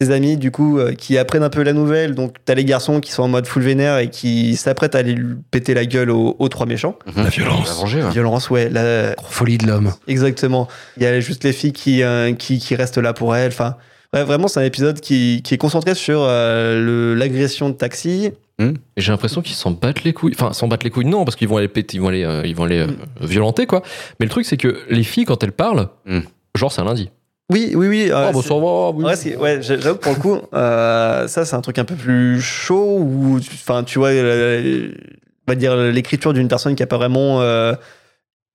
Ses 0.00 0.10
amis, 0.12 0.36
du 0.38 0.50
coup, 0.50 0.78
euh, 0.78 0.92
qui 0.94 1.18
apprennent 1.18 1.42
un 1.42 1.50
peu 1.50 1.62
la 1.62 1.72
nouvelle. 1.74 2.14
Donc, 2.14 2.36
t'as 2.46 2.54
les 2.54 2.64
garçons 2.64 3.00
qui 3.00 3.12
sont 3.12 3.22
en 3.24 3.28
mode 3.28 3.46
full 3.46 3.62
vénère 3.62 3.98
et 3.98 4.08
qui 4.08 4.56
s'apprêtent 4.56 4.94
à 4.94 4.98
aller 4.98 5.12
lui 5.12 5.36
péter 5.50 5.74
la 5.74 5.84
gueule 5.84 6.10
aux, 6.10 6.36
aux 6.38 6.48
trois 6.48 6.64
méchants. 6.66 6.98
Mhm. 7.06 7.24
La 7.24 7.28
venger, 7.74 8.02
ouais. 8.02 8.10
Violence, 8.10 8.48
ouais. 8.50 8.68
La, 8.70 9.14
Folie 9.28 9.58
de 9.58 9.66
l'homme. 9.66 9.92
Exactement. 10.08 10.68
Il 10.96 11.02
y 11.02 11.06
a 11.06 11.20
juste 11.20 11.44
les 11.44 11.52
filles 11.52 11.72
qui, 11.74 12.02
euh, 12.02 12.32
qui, 12.32 12.58
qui 12.58 12.74
restent 12.74 12.96
là 12.98 13.12
pour 13.12 13.36
elle. 13.36 13.48
Enfin, 13.48 13.76
ouais, 14.14 14.24
vraiment, 14.24 14.48
c'est 14.48 14.60
un 14.60 14.64
épisode 14.64 15.00
qui, 15.00 15.42
qui 15.44 15.52
est 15.54 15.58
concentré 15.58 15.94
sur 15.94 16.20
euh, 16.22 17.14
l'agression 17.14 17.68
de 17.68 17.74
Taxi. 17.74 18.30
Et 18.58 18.74
j'ai 18.98 19.10
l'impression 19.12 19.40
qu'ils 19.40 19.54
s'en 19.56 19.70
battent 19.70 20.04
les 20.04 20.12
couilles. 20.12 20.34
Enfin, 20.34 20.52
s'en 20.52 20.68
battent 20.68 20.84
les 20.84 20.90
couilles, 20.90 21.06
non, 21.06 21.24
parce 21.24 21.34
qu'ils 21.34 21.48
vont 21.48 21.56
aller 21.56 21.68
péter, 21.68 21.96
ils 21.96 22.00
vont 22.00 22.08
aller, 22.08 22.24
euh, 22.24 22.42
ils 22.44 22.54
vont 22.54 22.64
aller 22.64 22.80
euh, 22.80 22.88
violenter, 23.22 23.64
quoi. 23.66 23.80
Mais 24.18 24.26
le 24.26 24.30
truc, 24.30 24.44
c'est 24.44 24.58
que 24.58 24.80
les 24.90 25.02
filles, 25.02 25.24
quand 25.24 25.42
elles 25.42 25.52
parlent, 25.52 25.88
Mm. 26.04 26.20
genre, 26.56 26.70
c'est 26.70 26.82
un 26.82 26.84
lundi. 26.84 27.10
Oui, 27.50 27.72
oui, 27.74 27.88
oui. 27.88 28.10
euh, 28.10 28.28
oh, 28.28 28.32
bah, 28.32 28.42
ça 28.42 28.54
va, 28.54 28.90
oui. 28.90 29.04
Ouais, 29.04 29.36
ouais, 29.36 29.62
j'a- 29.62 29.78
j'avoue 29.78 29.98
pour 29.98 30.12
le 30.12 30.18
coup, 30.18 30.38
euh, 30.54 31.26
ça 31.28 31.44
c'est 31.44 31.56
un 31.56 31.60
truc 31.60 31.78
un 31.78 31.84
peu 31.84 31.96
plus 31.96 32.40
chaud 32.40 32.98
où, 33.00 33.40
tu- 33.40 33.50
enfin, 33.54 33.82
tu 33.82 33.98
vois, 33.98 34.10
euh, 34.10 34.90
on 35.48 35.52
va 35.52 35.56
dire 35.56 35.74
l'écriture 35.76 36.32
d'une 36.32 36.48
personne 36.48 36.74
qui 36.76 36.82
a 36.82 36.86
pas 36.86 36.96
vraiment 36.98 37.40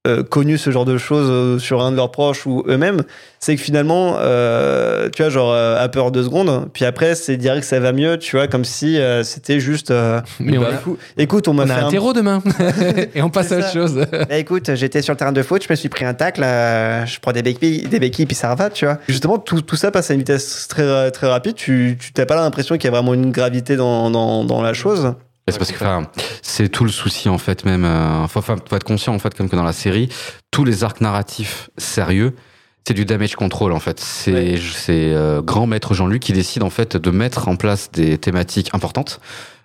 euh, 0.06 0.24
connu 0.24 0.58
ce 0.58 0.70
genre 0.70 0.86
de 0.86 0.98
choses 0.98 1.28
euh, 1.30 1.60
sur 1.60 1.82
un 1.82 1.91
de 1.91 1.96
leurs 1.96 2.12
proches 2.12 2.46
ou 2.46 2.63
eux-mêmes, 2.68 3.04
c'est 3.39 3.56
que 3.56 3.62
finalement, 3.62 4.15
euh, 4.20 5.10
tu 5.13 5.22
vois, 5.22 5.30
genre 5.30 5.52
euh, 5.54 5.84
à 5.84 5.88
peur 5.89 6.12
deux 6.12 6.24
secondes, 6.24 6.68
puis 6.74 6.86
après 6.86 7.15
c'est 7.15 7.38
direct 7.38 7.62
que 7.62 7.68
ça 7.68 7.80
va 7.80 7.91
mieux, 7.91 8.18
tu 8.18 8.36
vois, 8.38 8.48
comme 8.48 8.65
si 8.65 8.98
euh, 9.00 9.24
c'était 9.24 9.60
juste. 9.60 9.91
euh, 9.91 10.22
Mais 10.39 10.58
on 10.58 10.62
bah, 10.62 10.70
a, 10.72 10.76
écoute, 10.80 11.00
écoute, 11.18 11.48
on 11.48 11.54
m'a 11.54 11.63
on 11.63 11.68
fait 11.68 11.74
a 11.74 11.84
un 11.84 11.88
un 11.88 11.91
terreau 11.91 12.13
demain. 12.13 12.41
Et 13.15 13.22
on 13.22 13.30
passe 13.30 13.52
à 13.52 13.58
autre 13.58 13.72
chose. 13.72 14.06
Bah, 14.12 14.38
écoute, 14.38 14.74
j'étais 14.76 15.02
sur 15.02 15.13
le 15.13 15.18
terrain 15.18 15.32
de 15.32 15.41
foot, 15.44 15.63
je 15.63 15.68
me 15.72 15.76
suis 15.76 15.89
pris 15.89 16.06
un 16.06 16.13
tacle, 16.13 16.41
euh, 16.44 17.06
je 17.06 17.20
prends 17.20 17.32
des 17.32 17.44
béquilles, 17.44 17.84
des 17.88 18.00
béquilles 18.00 18.26
puis 18.26 18.36
ça 18.36 18.54
va, 18.56 18.70
tu 18.70 18.86
vois. 18.86 18.98
Justement, 19.08 19.38
tout, 19.38 19.62
tout 19.62 19.76
ça 19.76 19.91
passe 19.91 20.12
à 20.12 20.13
une 20.13 20.20
vitesse 20.20 20.68
très, 20.68 21.12
très 21.12 21.28
rapide, 21.28 21.56
tu 21.56 21.98
tu 22.00 22.13
t'as 22.13 22.26
pas 22.26 22.36
l'impression 22.36 22.76
qu'il 22.76 22.86
y 22.86 22.88
a 22.88 22.91
vraiment 22.91 23.13
une 23.13 23.32
gravité 23.32 23.76
dans, 23.76 24.10
dans, 24.10 24.44
dans 24.44 24.62
la 24.62 24.74
chose. 24.74 25.13
C'est 25.48 25.60
parce 25.60 25.72
que 25.72 25.76
enfin, 25.76 26.08
c'est 26.42 26.70
tout 26.70 26.86
le 26.86 26.90
souci 26.92 27.30
en 27.30 27.38
fait 27.38 27.66
même. 27.66 27.86
euh, 27.86 28.28
faut, 28.28 28.42
faut 28.42 28.54
être 28.76 28.84
conscient 28.84 29.14
en 29.14 29.20
fait 29.20 29.36
comme 29.36 29.48
que 29.48 29.56
dans 29.56 29.64
la 29.64 29.74
série, 29.74 30.10
tous 30.50 30.64
les 30.66 30.84
arcs 30.84 31.02
narratifs 31.02 31.70
sérieux, 31.78 32.34
c'est 32.88 32.96
du 32.96 33.06
damage 33.06 33.36
control 33.36 33.72
en 33.72 33.80
fait. 33.80 34.00
C'est 34.00 34.32
Ouais. 34.34 34.60
euh, 34.90 35.42
grand 35.44 35.68
maître 35.68 35.94
Jean-Luc 35.94 36.24
qui 36.24 36.34
décide 36.34 36.64
en 36.64 36.72
fait 36.72 36.98
de 36.98 37.12
mettre 37.12 37.48
en 37.48 37.56
place 37.58 37.92
des 37.92 38.18
thématiques 38.18 38.70
importantes. 38.74 39.20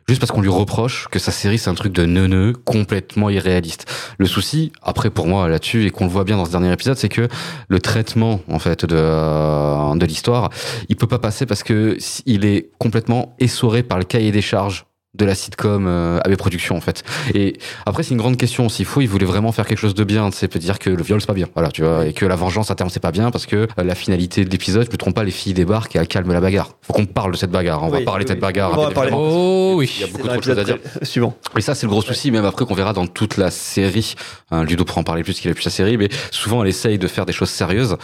Juste 0.09 0.21
parce 0.21 0.33
qu'on 0.33 0.41
lui 0.43 0.49
reproche 0.51 1.07
que 1.11 1.19
sa 1.19 1.31
série 1.31 1.57
c'est 1.57 1.71
un 1.71 1.75
truc 1.75 1.93
de 1.93 2.05
neuneux, 2.05 2.53
complètement 2.65 3.31
irréaliste. 3.31 3.87
Le 4.19 4.27
souci, 4.27 4.73
après 4.83 5.09
pour 5.09 5.29
moi 5.29 5.49
là-dessus, 5.49 5.87
et 5.87 5.91
qu'on 5.91 6.05
le 6.05 6.11
voit 6.11 6.25
bien 6.25 6.37
dans 6.37 6.45
ce 6.45 6.51
dernier 6.51 6.73
épisode, 6.73 6.97
c'est 6.99 7.09
que 7.09 7.29
le 7.69 7.79
traitement 7.81 8.41
en 8.49 8.59
fait 8.59 8.85
de, 8.85 8.97
euh, 8.99 9.95
de 9.95 10.05
l'histoire, 10.05 10.51
il 10.91 10.97
peut 10.97 11.07
pas 11.07 11.21
passer 11.21 11.47
parce 11.47 11.63
que 11.63 11.97
il 12.27 12.45
est 12.45 12.71
complètement 12.79 13.35
essoré 13.39 13.83
par 13.83 13.99
le 13.99 14.05
cahier 14.05 14.33
des 14.33 14.43
charges 14.43 14.85
de 15.15 15.25
la 15.25 15.35
sitcom 15.35 15.87
euh, 15.89 16.21
AB 16.25 16.37
Productions 16.37 16.77
en 16.77 16.81
fait. 16.81 17.03
Et 17.35 17.59
après 17.85 18.03
c'est 18.03 18.13
une 18.13 18.19
grande 18.19 18.37
question 18.37 18.69
s'il 18.69 18.87
faut, 18.87 19.01
il 19.01 19.09
voulait 19.09 19.27
vraiment 19.27 19.51
faire 19.53 19.67
quelque 19.67 19.79
chose 19.79 19.95
de 19.95 20.05
bien, 20.05 20.31
c'est 20.33 20.47
peut 20.49 20.59
dire 20.61 20.79
que 20.79 20.89
le 20.91 21.03
viol 21.03 21.21
c'est 21.21 21.27
pas 21.27 21.33
bien, 21.35 21.49
voilà, 21.55 21.71
tu 21.71 21.83
vois, 21.83 22.07
et 22.07 22.13
que 22.13 22.25
la 22.27 22.37
vengeance 22.37 22.71
à 22.71 22.75
terme 22.77 22.91
c'est 22.91 23.01
pas 23.01 23.11
bien 23.11 23.31
parce 23.31 23.47
que 23.47 23.57
euh, 23.57 23.67
la 23.85 23.95
finalité 23.97 24.45
de 24.45 24.51
l'épisode, 24.51 24.87
je 24.87 24.91
me 24.93 24.97
trompe 24.97 25.15
pas, 25.17 25.25
les 25.25 25.31
filles 25.33 25.55
débarquent 25.55 25.97
et 25.97 25.99
elles 25.99 26.07
calment 26.09 26.33
la 26.33 26.41
bagarre. 26.41 26.71
Faut 26.83 26.93
qu'on 26.93 27.07
parle 27.07 27.33
de 27.33 27.37
cette 27.37 27.51
bagarre, 27.51 27.83
on 27.83 27.87
Oui, 27.91 27.99
va 27.99 28.05
parler 28.05 28.25
de 28.25 28.31
oui, 28.31 28.35
cette 28.35 28.41
bagarre. 28.41 28.79
on 28.79 28.83
va 28.85 28.91
parler. 28.93 29.11
Oh 29.13 29.75
oui. 29.77 29.91
Il 29.97 30.01
y 30.01 30.05
a 30.05 30.07
beaucoup 30.13 30.29
trop 30.29 30.37
de 30.39 30.43
choses 30.45 30.59
à 30.59 30.65
dire. 30.65 30.79
suivant. 31.03 31.37
Et 31.57 31.61
ça, 31.61 31.75
c'est 31.75 31.87
le 31.87 31.91
gros 31.91 32.03
souci, 32.03 32.31
même 32.31 32.45
après 32.45 32.65
qu'on 32.65 32.75
verra 32.75 32.93
dans 32.93 33.07
toute 33.07 33.37
la 33.37 33.51
série. 33.51 34.15
Hein, 34.51 34.65
Ludo 34.65 34.85
pourra 34.85 35.01
en 35.01 35.05
parler 35.05 35.23
plus 35.25 35.41
qu'il 35.41 35.51
a 35.51 35.55
plus 35.55 35.65
la 35.65 35.71
série, 35.71 35.97
mais 35.97 36.09
souvent 36.31 36.63
elle 36.63 36.69
essaye 36.69 36.99
de 36.99 37.07
faire 37.09 37.27
des 37.27 37.33
choses 37.33 37.51
sérieuses, 37.51 37.97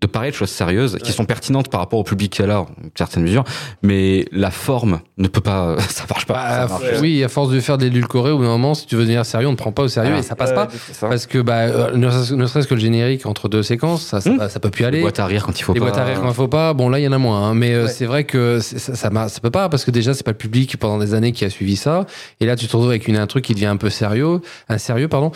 de 0.00 0.06
parler 0.06 0.30
de 0.30 0.34
choses 0.34 0.50
sérieuses 0.50 0.98
qui 1.02 1.12
sont 1.12 1.24
pertinentes 1.24 1.70
par 1.70 1.80
rapport 1.80 1.98
au 1.98 2.04
public 2.04 2.32
qu'elle 2.32 2.50
a, 2.50 2.60
en 2.60 2.66
certaines 2.94 3.22
mesures, 3.22 3.44
mais 3.82 4.26
la 4.32 4.50
forme 4.50 5.00
ne 5.16 5.28
peut 5.28 5.40
pas, 5.40 5.76
ça 5.88 6.04
marche 6.10 6.26
pas. 6.26 6.34
Bah, 6.34 6.50
ça 6.50 6.68
marche. 6.68 6.82
ouais. 6.82 6.98
oui, 7.00 7.24
à 7.24 7.28
force 7.28 7.50
de 7.50 7.58
faire 7.60 7.78
de 7.78 7.84
l'édulcoré, 7.84 8.30
au 8.30 8.36
bout 8.36 8.42
d'un 8.42 8.50
moment, 8.50 8.74
si 8.74 8.86
tu 8.86 8.96
veux 8.96 9.02
devenir 9.02 9.24
sérieux, 9.24 9.46
on 9.48 9.52
ne 9.52 9.56
te 9.56 9.62
prend 9.62 9.72
pas 9.72 9.82
au 9.84 9.88
sérieux 9.88 10.12
Ah. 10.16 10.18
et 10.18 10.22
ça 10.22 10.36
passe 10.36 10.50
Ouais, 10.50 10.56
pas. 10.56 10.68
ça. 10.92 11.08
Parce 11.08 11.26
que 11.26 11.38
bah, 11.38 11.60
euh, 11.60 11.96
ne 11.96 12.46
serait-ce 12.46 12.66
que 12.68 12.74
le 12.74 12.80
générique 12.80 13.24
entre 13.24 13.48
deux 13.48 13.62
séquences, 13.62 14.02
ça, 14.04 14.20
ça, 14.20 14.30
Hmm. 14.30 14.48
ça 14.48 14.60
peut 14.60 14.70
plus 14.70 14.82
Les 14.82 14.88
aller. 14.88 15.00
boîtes 15.00 15.20
à 15.20 15.26
rire 15.26 15.44
quand 15.46 15.58
il 15.58 15.62
faut 15.62 15.72
les 15.72 15.80
pas. 15.80 15.86
boîtes 15.86 15.98
à 15.98 16.04
rire 16.04 16.20
quand 16.20 16.28
il 16.28 16.34
faut 16.34 16.48
pas. 16.48 16.74
Bon, 16.74 16.88
là, 16.90 16.98
il 16.98 17.02
y 17.04 17.08
en 17.08 17.12
a 17.12 17.18
moins. 17.18 17.48
hein. 17.50 17.54
Mais 17.54 17.72
euh, 17.72 17.84
Ouais. 17.84 17.90
c'est 17.90 18.06
vrai 18.06 18.24
que 18.24 18.58
ça, 18.60 18.78
ça, 18.94 19.28
ça 19.28 19.40
peut 19.40 19.50
pas 19.50 19.68
parce 19.70 19.84
que 19.84 19.90
déjà, 19.90 20.12
c'est 20.12 20.24
pas 20.24 20.32
le 20.32 20.36
public 20.36 20.76
pendant 20.76 20.98
des 20.98 21.14
années 21.14 21.32
qui 21.32 21.44
a 21.44 21.50
suivi 21.50 21.76
ça. 21.76 22.04
Et 22.40 22.46
là, 22.46 22.56
tu 22.56 22.66
te 22.66 22.72
retrouves 22.72 22.90
avec 22.90 23.08
une, 23.08 23.16
un 23.16 23.26
truc 23.26 23.44
qui 23.44 23.54
devient 23.54 23.66
un 23.66 23.76
peu 23.76 23.88
sérieux, 23.90 24.40
un 24.68 24.78
sérieux, 24.78 25.08
pardon. 25.08 25.32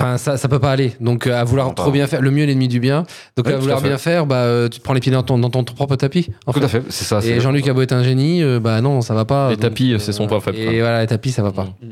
Enfin, 0.00 0.16
ça, 0.16 0.36
ça 0.38 0.48
peut 0.48 0.58
pas 0.58 0.72
aller. 0.72 0.94
Donc, 1.00 1.26
euh, 1.26 1.38
à 1.38 1.44
vouloir 1.44 1.66
Non, 1.68 1.74
trop 1.74 1.86
pas. 1.86 1.92
bien 1.92 2.06
faire, 2.06 2.22
le 2.22 2.30
mieux 2.30 2.44
est 2.44 2.46
l'ennemi 2.46 2.68
du 2.68 2.80
bien. 2.80 3.04
Donc, 3.36 3.46
à 3.48 3.56
vouloir 3.58 3.78
à 3.78 3.80
bien 3.82 3.98
faire, 3.98 4.24
bah, 4.24 4.36
euh, 4.36 4.68
tu 4.68 4.78
te 4.78 4.84
prends 4.84 4.94
les 4.94 5.00
pieds 5.00 5.12
dans 5.12 5.22
ton, 5.22 5.38
dans 5.38 5.50
ton 5.50 5.62
propre 5.62 5.96
tapis. 5.96 6.28
en 6.46 6.52
Tout 6.52 6.60
fait. 6.60 6.64
à 6.64 6.68
fait, 6.68 6.82
c'est 6.88 7.04
ça. 7.04 7.20
Et 7.22 7.38
Jean-Luc 7.40 7.68
beau 7.70 7.82
être 7.82 7.92
un 7.92 8.02
génie, 8.02 8.42
euh, 8.42 8.60
bah 8.60 8.80
non, 8.80 9.02
ça 9.02 9.12
va 9.14 9.24
pas. 9.26 9.50
Les 9.50 9.56
Donc, 9.56 9.62
tapis, 9.62 9.92
euh, 9.92 9.98
c'est 9.98 10.12
son 10.12 10.26
point 10.26 10.40
faible, 10.40 10.56
Et 10.58 10.80
voilà, 10.80 11.02
les 11.02 11.06
tapis, 11.06 11.32
ça 11.32 11.42
va 11.42 11.52
pas. 11.52 11.64
Ouais. 11.64 11.90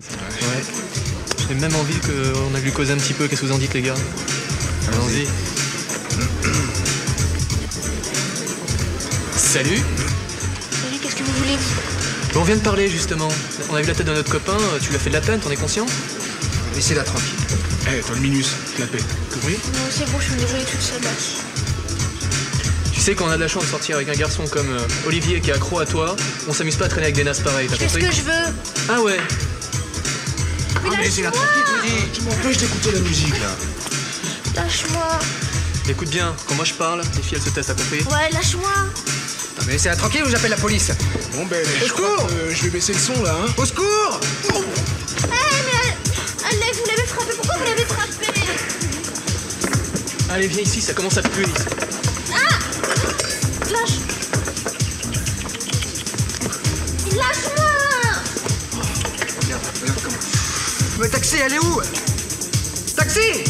J'ai 1.49 1.55
même 1.55 1.75
envie 1.77 1.99
qu'on 2.01 2.55
a 2.57 2.61
glucosé 2.61 2.93
un 2.93 2.97
petit 2.97 3.13
peu. 3.13 3.27
Qu'est-ce 3.29 3.43
que 3.43 3.47
vous 3.47 3.53
en 3.55 3.59
dites, 3.59 3.75
les 3.75 3.83
gars? 3.83 3.95
Allons-y. 4.93 5.27
Salut 9.37 9.77
Salut, 10.71 10.99
qu'est-ce 11.03 11.17
que 11.17 11.23
vous 11.23 11.33
voulez? 11.33 11.59
On 12.37 12.43
vient 12.43 12.57
de 12.57 12.61
parler, 12.63 12.89
justement. 12.89 13.29
On 13.71 13.75
a 13.77 13.81
vu 13.81 13.87
la 13.89 13.95
tête 13.95 14.07
de 14.07 14.13
notre 14.13 14.31
copain. 14.31 14.57
Tu 14.81 14.91
lui 14.91 14.97
as 14.97 14.99
fait 14.99 15.11
de 15.11 15.15
la 15.15 15.21
peine, 15.21 15.41
t'en 15.41 15.51
es 15.51 15.57
conscient? 15.57 15.87
Laissez-la 16.79 17.03
tranquille. 17.03 17.35
Eh, 17.91 18.01
toi 18.03 18.15
le 18.15 18.21
minus, 18.21 18.51
clapé. 18.77 18.99
Oui. 19.45 19.59
Non, 19.75 19.81
c'est 19.91 20.09
bon, 20.13 20.19
je 20.21 20.29
vais 20.29 20.35
me 20.37 20.41
débrouiller 20.43 20.65
toute 20.65 20.81
seule. 20.81 21.03
là. 21.03 21.11
Tu 22.95 23.01
sais, 23.01 23.15
quand 23.17 23.27
on 23.27 23.31
a 23.31 23.37
de 23.37 23.41
la 23.43 23.49
chance 23.49 23.65
de 23.65 23.69
sortir 23.69 23.97
avec 23.97 24.09
un 24.09 24.13
garçon 24.15 24.47
comme 24.47 24.71
euh, 24.71 24.79
Olivier 25.09 25.41
qui 25.41 25.51
est 25.51 25.55
accro 25.55 25.81
à 25.81 25.87
toi, 25.87 26.15
on 26.47 26.53
s'amuse 26.53 26.77
pas 26.77 26.85
à 26.85 26.89
traîner 26.89 27.07
avec 27.07 27.17
des 27.17 27.25
nasses 27.25 27.41
pareilles, 27.41 27.67
t'as 27.69 27.75
Je 27.75 27.81
fais 27.81 27.89
ce 27.89 27.95
compris? 27.95 28.09
que 28.11 28.15
je 28.15 28.23
veux? 28.23 28.55
Ah 28.91 29.01
ouais 29.03 29.17
Mais 30.85 30.91
Ah, 30.93 30.97
mais 30.99 31.05
lâche-moi 31.09 31.31
tranquille, 31.33 31.63
je 31.83 31.89
dis. 31.89 32.11
Tu 32.13 32.21
m'empêches 32.23 32.59
d'écouter 32.59 32.93
la 32.93 33.01
musique, 33.01 33.35
là. 33.41 34.63
Lâche-moi 34.63 35.19
Écoute 35.89 36.11
bien, 36.11 36.33
quand 36.47 36.55
moi 36.55 36.65
je 36.65 36.75
parle, 36.75 37.01
les 37.17 37.23
filles 37.23 37.39
elles 37.39 37.43
se 37.43 37.51
taisent, 37.51 37.67
t'as 37.67 37.75
compris? 37.75 38.03
Ouais, 38.05 38.31
lâche-moi 38.33 38.71
Non, 39.59 39.65
mais 39.67 39.73
laissez-la 39.73 39.97
tranquille 39.97 40.23
ou 40.25 40.29
j'appelle 40.31 40.51
la 40.51 40.57
police? 40.57 40.91
Bon, 41.35 41.45
ben, 41.47 41.59
je 41.85 41.93
crois 41.93 42.25
que 42.29 42.55
je 42.55 42.63
vais 42.65 42.71
baisser 42.71 42.93
le 42.93 42.99
son, 43.01 43.21
là, 43.25 43.35
hein. 43.43 43.47
Au 43.57 43.65
secours 43.65 44.21
Eh, 44.45 44.53
mais 45.27 45.78
vous 46.73 46.87
l'avez 46.89 47.07
frappé, 47.07 47.33
pourquoi 47.37 47.57
vous 47.57 47.65
l'avez 47.65 47.85
frappé? 47.85 48.27
Allez, 50.31 50.47
viens 50.49 50.63
ici, 50.63 50.81
ça 50.81 50.93
commence 50.93 51.17
à 51.17 51.23
te 51.23 51.29
puer 51.29 51.45
ici. 51.45 51.65
Lâche. 53.73 53.99
Lâche-moi! 57.17 57.65
Regarde, 59.43 59.63
regarde 59.81 60.01
comment. 60.03 60.17
Mais 61.01 61.09
taxi, 61.09 61.37
elle 61.45 61.55
est 61.55 61.59
où? 61.59 61.81
Taxi! 62.97 63.45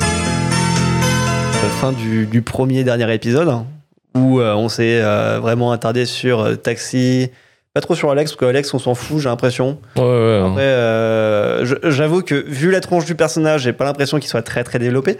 La 0.00 1.70
fin 1.80 1.92
du, 1.92 2.26
du 2.26 2.42
premier 2.42 2.84
dernier 2.84 3.12
épisode 3.12 3.48
hein, 3.48 3.66
où 4.14 4.40
euh, 4.40 4.54
on 4.54 4.68
s'est 4.68 5.00
euh, 5.02 5.38
vraiment 5.40 5.72
attardé 5.72 6.06
sur 6.06 6.40
euh, 6.40 6.56
Taxi, 6.56 7.30
pas 7.78 7.82
trop 7.82 7.94
sur 7.94 8.10
Alex 8.10 8.32
parce 8.32 8.40
qu'Alex 8.40 8.74
on 8.74 8.80
s'en 8.80 8.94
fout 8.96 9.20
j'ai 9.20 9.28
l'impression. 9.28 9.78
Ouais, 9.96 10.02
ouais. 10.02 10.42
Après 10.50 10.62
euh, 10.62 11.64
j'avoue 11.90 12.22
que 12.22 12.34
vu 12.48 12.72
la 12.72 12.80
tronche 12.80 13.04
du 13.04 13.14
personnage 13.14 13.62
j'ai 13.62 13.72
pas 13.72 13.84
l'impression 13.84 14.18
qu'il 14.18 14.28
soit 14.28 14.42
très 14.42 14.64
très 14.64 14.80
développé. 14.80 15.16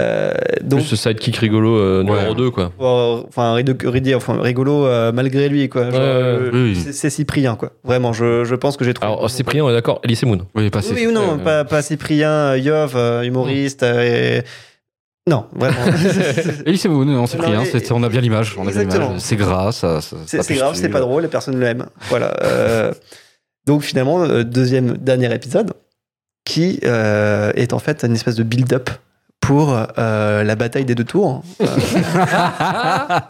Euh, 0.00 0.32
donc 0.62 0.80
Plus 0.80 0.88
ce 0.88 0.96
sidekick 0.96 1.36
rigolo 1.36 1.76
euh, 1.76 2.02
numéro 2.02 2.30
Ouais. 2.30 2.34
2, 2.34 2.50
quoi. 2.50 2.72
enfin, 2.78 3.52
rigolo 4.40 4.86
euh, 4.86 5.12
malgré 5.12 5.50
lui 5.50 5.68
quoi. 5.68 5.88
Ouais, 5.88 6.50
oui, 6.52 6.74
c'est- 6.90 7.10
Cyprien 7.10 7.54
quoi. 7.54 7.72
Vraiment 7.84 8.12
je, 8.14 8.44
je 8.44 8.54
pense 8.54 8.78
que 8.78 8.84
j'ai 8.86 8.94
trouvé. 8.94 9.12
Alors, 9.12 9.28
Cyprien, 9.30 9.62
on 9.62 9.68
est 9.68 9.74
d'accord, 9.74 10.00
Elise 10.02 10.22
Moon. 10.24 10.38
Oui, 10.54 10.70
pas 10.70 10.80
Oui, 10.80 10.92
oui 10.96 11.06
ou 11.06 11.12
non, 11.12 11.34
euh, 11.34 11.44
pas, 11.44 11.64
pas 11.64 11.82
Cyprien, 11.82 12.56
Yov, 12.56 12.96
humoriste. 13.24 13.82
et- 13.82 14.42
Non, 15.28 15.46
vraiment. 15.54 15.76
Et 16.66 16.76
c'est 16.76 16.88
vous, 16.88 17.04
non, 17.04 17.26
c'est 17.26 17.38
Non, 17.38 17.44
pris, 17.44 17.54
hein, 17.54 17.64
on 17.92 18.02
a 18.02 18.08
bien 18.10 18.20
l'image, 18.20 18.54
on 18.58 18.62
a 18.68 18.70
bien 18.70 18.80
Exactement. 18.82 19.06
l'image. 19.08 19.20
C'est 19.22 19.36
gras, 19.36 19.72
ça. 19.72 20.00
ça- 20.02 20.16
C'est 20.26 20.54
grave, 20.54 20.74
c'est 20.74 20.90
pas 20.90 21.00
drôle, 21.00 21.24
et 21.24 21.28
personne 21.28 21.54
ne 21.54 21.60
l'aime. 21.60 21.86
Voilà. 22.10 22.34
euh, 22.42 22.92
donc 23.66 23.82
finalement, 23.82 24.22
euh, 24.22 24.44
deuxième, 24.44 24.98
dernier 24.98 25.34
épisode, 25.34 25.72
qui 26.44 26.78
euh, 26.84 27.52
est 27.54 27.72
en 27.72 27.78
fait 27.78 28.04
une 28.04 28.12
espèce 28.12 28.34
de 28.34 28.42
build-up 28.42 28.90
pour 29.40 29.74
euh, 29.98 30.42
la 30.42 30.56
bataille 30.56 30.84
des 30.84 30.94
deux 30.94 31.04
tours. 31.04 31.42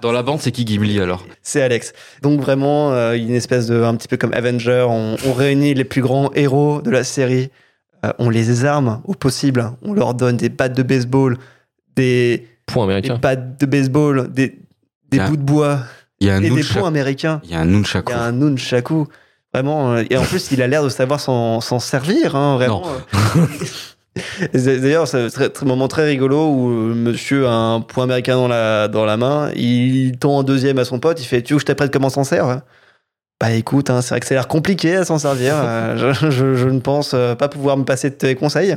Dans 0.03 0.13
la 0.13 0.23
bande, 0.25 0.41
c'est 0.41 0.51
qui 0.53 0.67
Gimli 0.67 1.01
alors 1.01 1.25
C'est 1.43 1.63
Alex. 1.63 1.93
Donc 2.23 2.41
vraiment, 2.41 2.93
euh, 2.93 3.13
une 3.15 3.35
espèce 3.35 3.67
de, 3.69 3.83
un 3.83 3.95
petit 3.95 4.09
peu 4.09 4.17
comme 4.17 4.33
Avenger, 4.33 4.87
on, 4.89 5.17
on 5.27 5.33
réunit 5.33 5.75
les 5.75 5.85
plus 5.85 6.03
grands 6.03 6.31
héros 6.35 6.81
de 6.83 6.91
la 6.91 7.05
série, 7.05 7.51
euh, 8.05 8.13
on 8.19 8.31
les 8.31 8.65
arme 8.65 9.01
au 9.05 9.15
possible, 9.15 9.71
on 9.83 9.93
leur 9.93 10.15
donne 10.15 10.37
des 10.37 10.49
battes 10.49 10.77
de 10.77 10.83
baseball, 10.83 11.37
des, 11.97 12.47
Point 12.67 12.87
des 12.87 12.93
américain. 12.93 13.19
battes 13.21 13.61
de 13.61 13.67
baseball, 13.67 14.33
des, 14.33 14.59
des 15.11 15.19
bouts 15.21 15.37
de 15.37 15.43
bois 15.43 15.81
Il 16.21 16.27
y 16.27 16.31
a 16.31 16.35
un 16.37 16.43
et 16.43 16.51
des 16.51 16.63
points 16.63 16.89
américains. 16.89 17.41
Il 17.45 17.51
y 17.51 17.55
a 17.55 17.61
un 17.61 17.65
Il 17.67 17.73
nunchaku. 17.73 18.13
y 18.13 18.15
a 18.15 18.23
un 18.23 18.33
nunchaku. 18.33 19.07
Vraiment. 19.53 19.93
euh, 19.95 20.03
Et 20.11 20.17
en 20.17 20.23
plus, 20.23 20.51
il 20.51 20.61
a 20.63 20.67
l'air 20.67 20.83
de 20.83 20.89
savoir 20.89 21.21
s'en 21.21 21.61
servir. 21.79 22.35
Hein, 22.37 22.57
vraiment. 22.57 22.83
D'ailleurs, 24.55 25.09
c'est 25.09 25.63
un 25.63 25.65
moment 25.67 25.89
très 25.89 26.05
rigolo 26.07 26.47
où 26.49 26.69
monsieur 26.69 27.47
a 27.49 27.53
un 27.53 27.81
point 27.81 28.05
américain 28.05 28.37
dans 28.37 28.49
la, 28.49 28.87
dans 28.89 29.05
la 29.05 29.17
main. 29.17 29.51
Il 29.57 30.17
tend 30.19 30.41
un 30.41 30.43
deuxième 30.45 30.79
à 30.79 30.85
son 30.85 30.99
pote. 31.01 31.21
Il 31.21 31.25
fait 31.27 31.43
Tu 31.43 31.53
veux 31.55 31.59
que 31.59 31.63
je 31.63 31.67
t'apprenne 31.67 31.91
comment 31.91 32.11
s'en 32.11 32.23
sert 32.25 32.61
Bah 33.41 33.51
écoute, 33.53 33.91
hein, 33.91 34.03
c'est 34.03 34.11
vrai 34.11 34.21
que 34.21 34.27
ça 34.27 34.35
a 34.35 34.39
l'air 34.39 34.49
compliqué 34.49 34.95
à 34.97 35.05
s'en 35.05 35.19
servir. 35.19 35.55
Euh, 35.57 36.13
je, 36.15 36.31
je- 36.31 36.55
je 36.55 36.69
ne 36.69 36.79
pense 36.81 37.13
euh, 37.15 37.35
pas 37.35 37.49
pouvoir 37.49 37.77
me 37.77 37.85
passer 37.85 38.11
de 38.11 38.15
tes 38.15 38.35
conseils. 38.37 38.77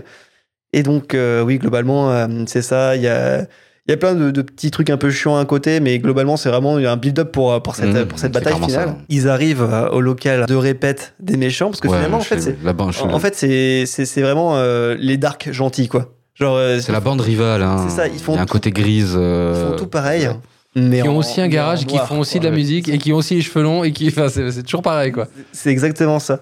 Et 0.78 0.84
donc, 0.84 1.13
euh, 1.13 1.42
oui, 1.44 1.58
globalement, 1.58 2.12
euh, 2.12 2.28
c'est 2.48 2.62
ça. 2.62 2.96
Il 2.96 3.02
y 3.02 3.08
a. 3.08 3.46
Il 3.90 3.92
y 3.92 3.94
a 3.94 3.98
plein 3.98 4.16
de, 4.16 4.32
de 4.32 4.42
petits 4.42 4.70
trucs 4.70 4.90
un 4.90 4.98
peu 4.98 5.10
chiants 5.10 5.38
à 5.38 5.46
côté, 5.46 5.80
mais 5.80 5.98
globalement, 6.00 6.36
c'est 6.36 6.50
vraiment 6.50 6.76
un 6.76 6.98
build-up 6.98 7.32
pour, 7.32 7.63
pour 7.63 7.74
cette, 7.74 7.88
Mmh, 7.96 8.06
pour 8.06 8.20
cette 8.20 8.34
bataille 8.34 8.56
finale. 8.56 8.70
ça. 8.70 8.98
Ils 9.08 9.30
arrivent 9.30 9.62
euh, 9.63 9.88
au 9.92 10.02
local 10.02 10.46
de 10.46 10.56
répète 10.56 11.13
des 11.22 11.38
méchants, 11.38 11.68
parce 11.70 11.80
que 11.80 11.88
Ouais, 11.88 11.96
finalement, 11.96 12.18
en 12.18 12.20
fait, 12.20 12.42
c'est 12.42 12.58
en, 13.02 13.13
en 13.13 13.20
fait, 13.20 13.34
c'est 13.36 13.86
c'est 13.86 14.04
c'est 14.06 14.22
vraiment 14.22 14.58
euh, 14.58 14.98
les 15.00 15.16
darks 15.16 15.50
gentils, 15.54 15.88
quoi. 15.88 16.13
Genre, 16.36 16.58
euh, 16.58 16.80
c'est 16.82 16.92
la 16.92 17.00
bande 17.00 17.22
rivale. 17.22 17.63
Hein. 17.63 17.86
C'est 17.88 17.96
ça, 17.96 18.08
ils 18.10 18.20
font 18.20 18.34
Il 18.34 18.36
y 18.36 18.40
a 18.40 18.42
un 18.42 18.46
tout- 18.46 18.52
côté 18.52 18.72
grise. 18.72 19.12
ils 19.13 19.20
euh, 19.20 19.70
font 19.72 19.78
tout 19.78 19.88
pareil. 19.88 20.28
ouais. 20.28 20.36
Mais 20.76 21.02
Qui 21.02 21.08
ont 21.08 21.16
en- 21.16 21.20
aussi 21.20 21.40
un 21.40 21.48
garage, 21.48 21.86
qui 21.86 21.96
noir, 21.96 22.10
font 22.10 22.20
aussi 22.20 22.40
de 22.40 22.44
la 22.44 22.52
musique 22.52 22.90
et 22.90 22.98
qui 22.98 23.13
ont 23.13 23.16
aussi 23.16 23.36
les 23.36 23.42
cheveux 23.42 23.63
longs 23.63 23.86
et 23.86 23.94
qui. 23.94 24.08
Enfin, 24.10 24.28
c'est 24.28 24.52
c'est 24.52 24.63
toujours 24.63 24.82
pareil, 24.82 25.13
quoi. 25.13 25.30
C'est 25.54 25.70
exactement 25.70 26.20
ça. 26.20 26.42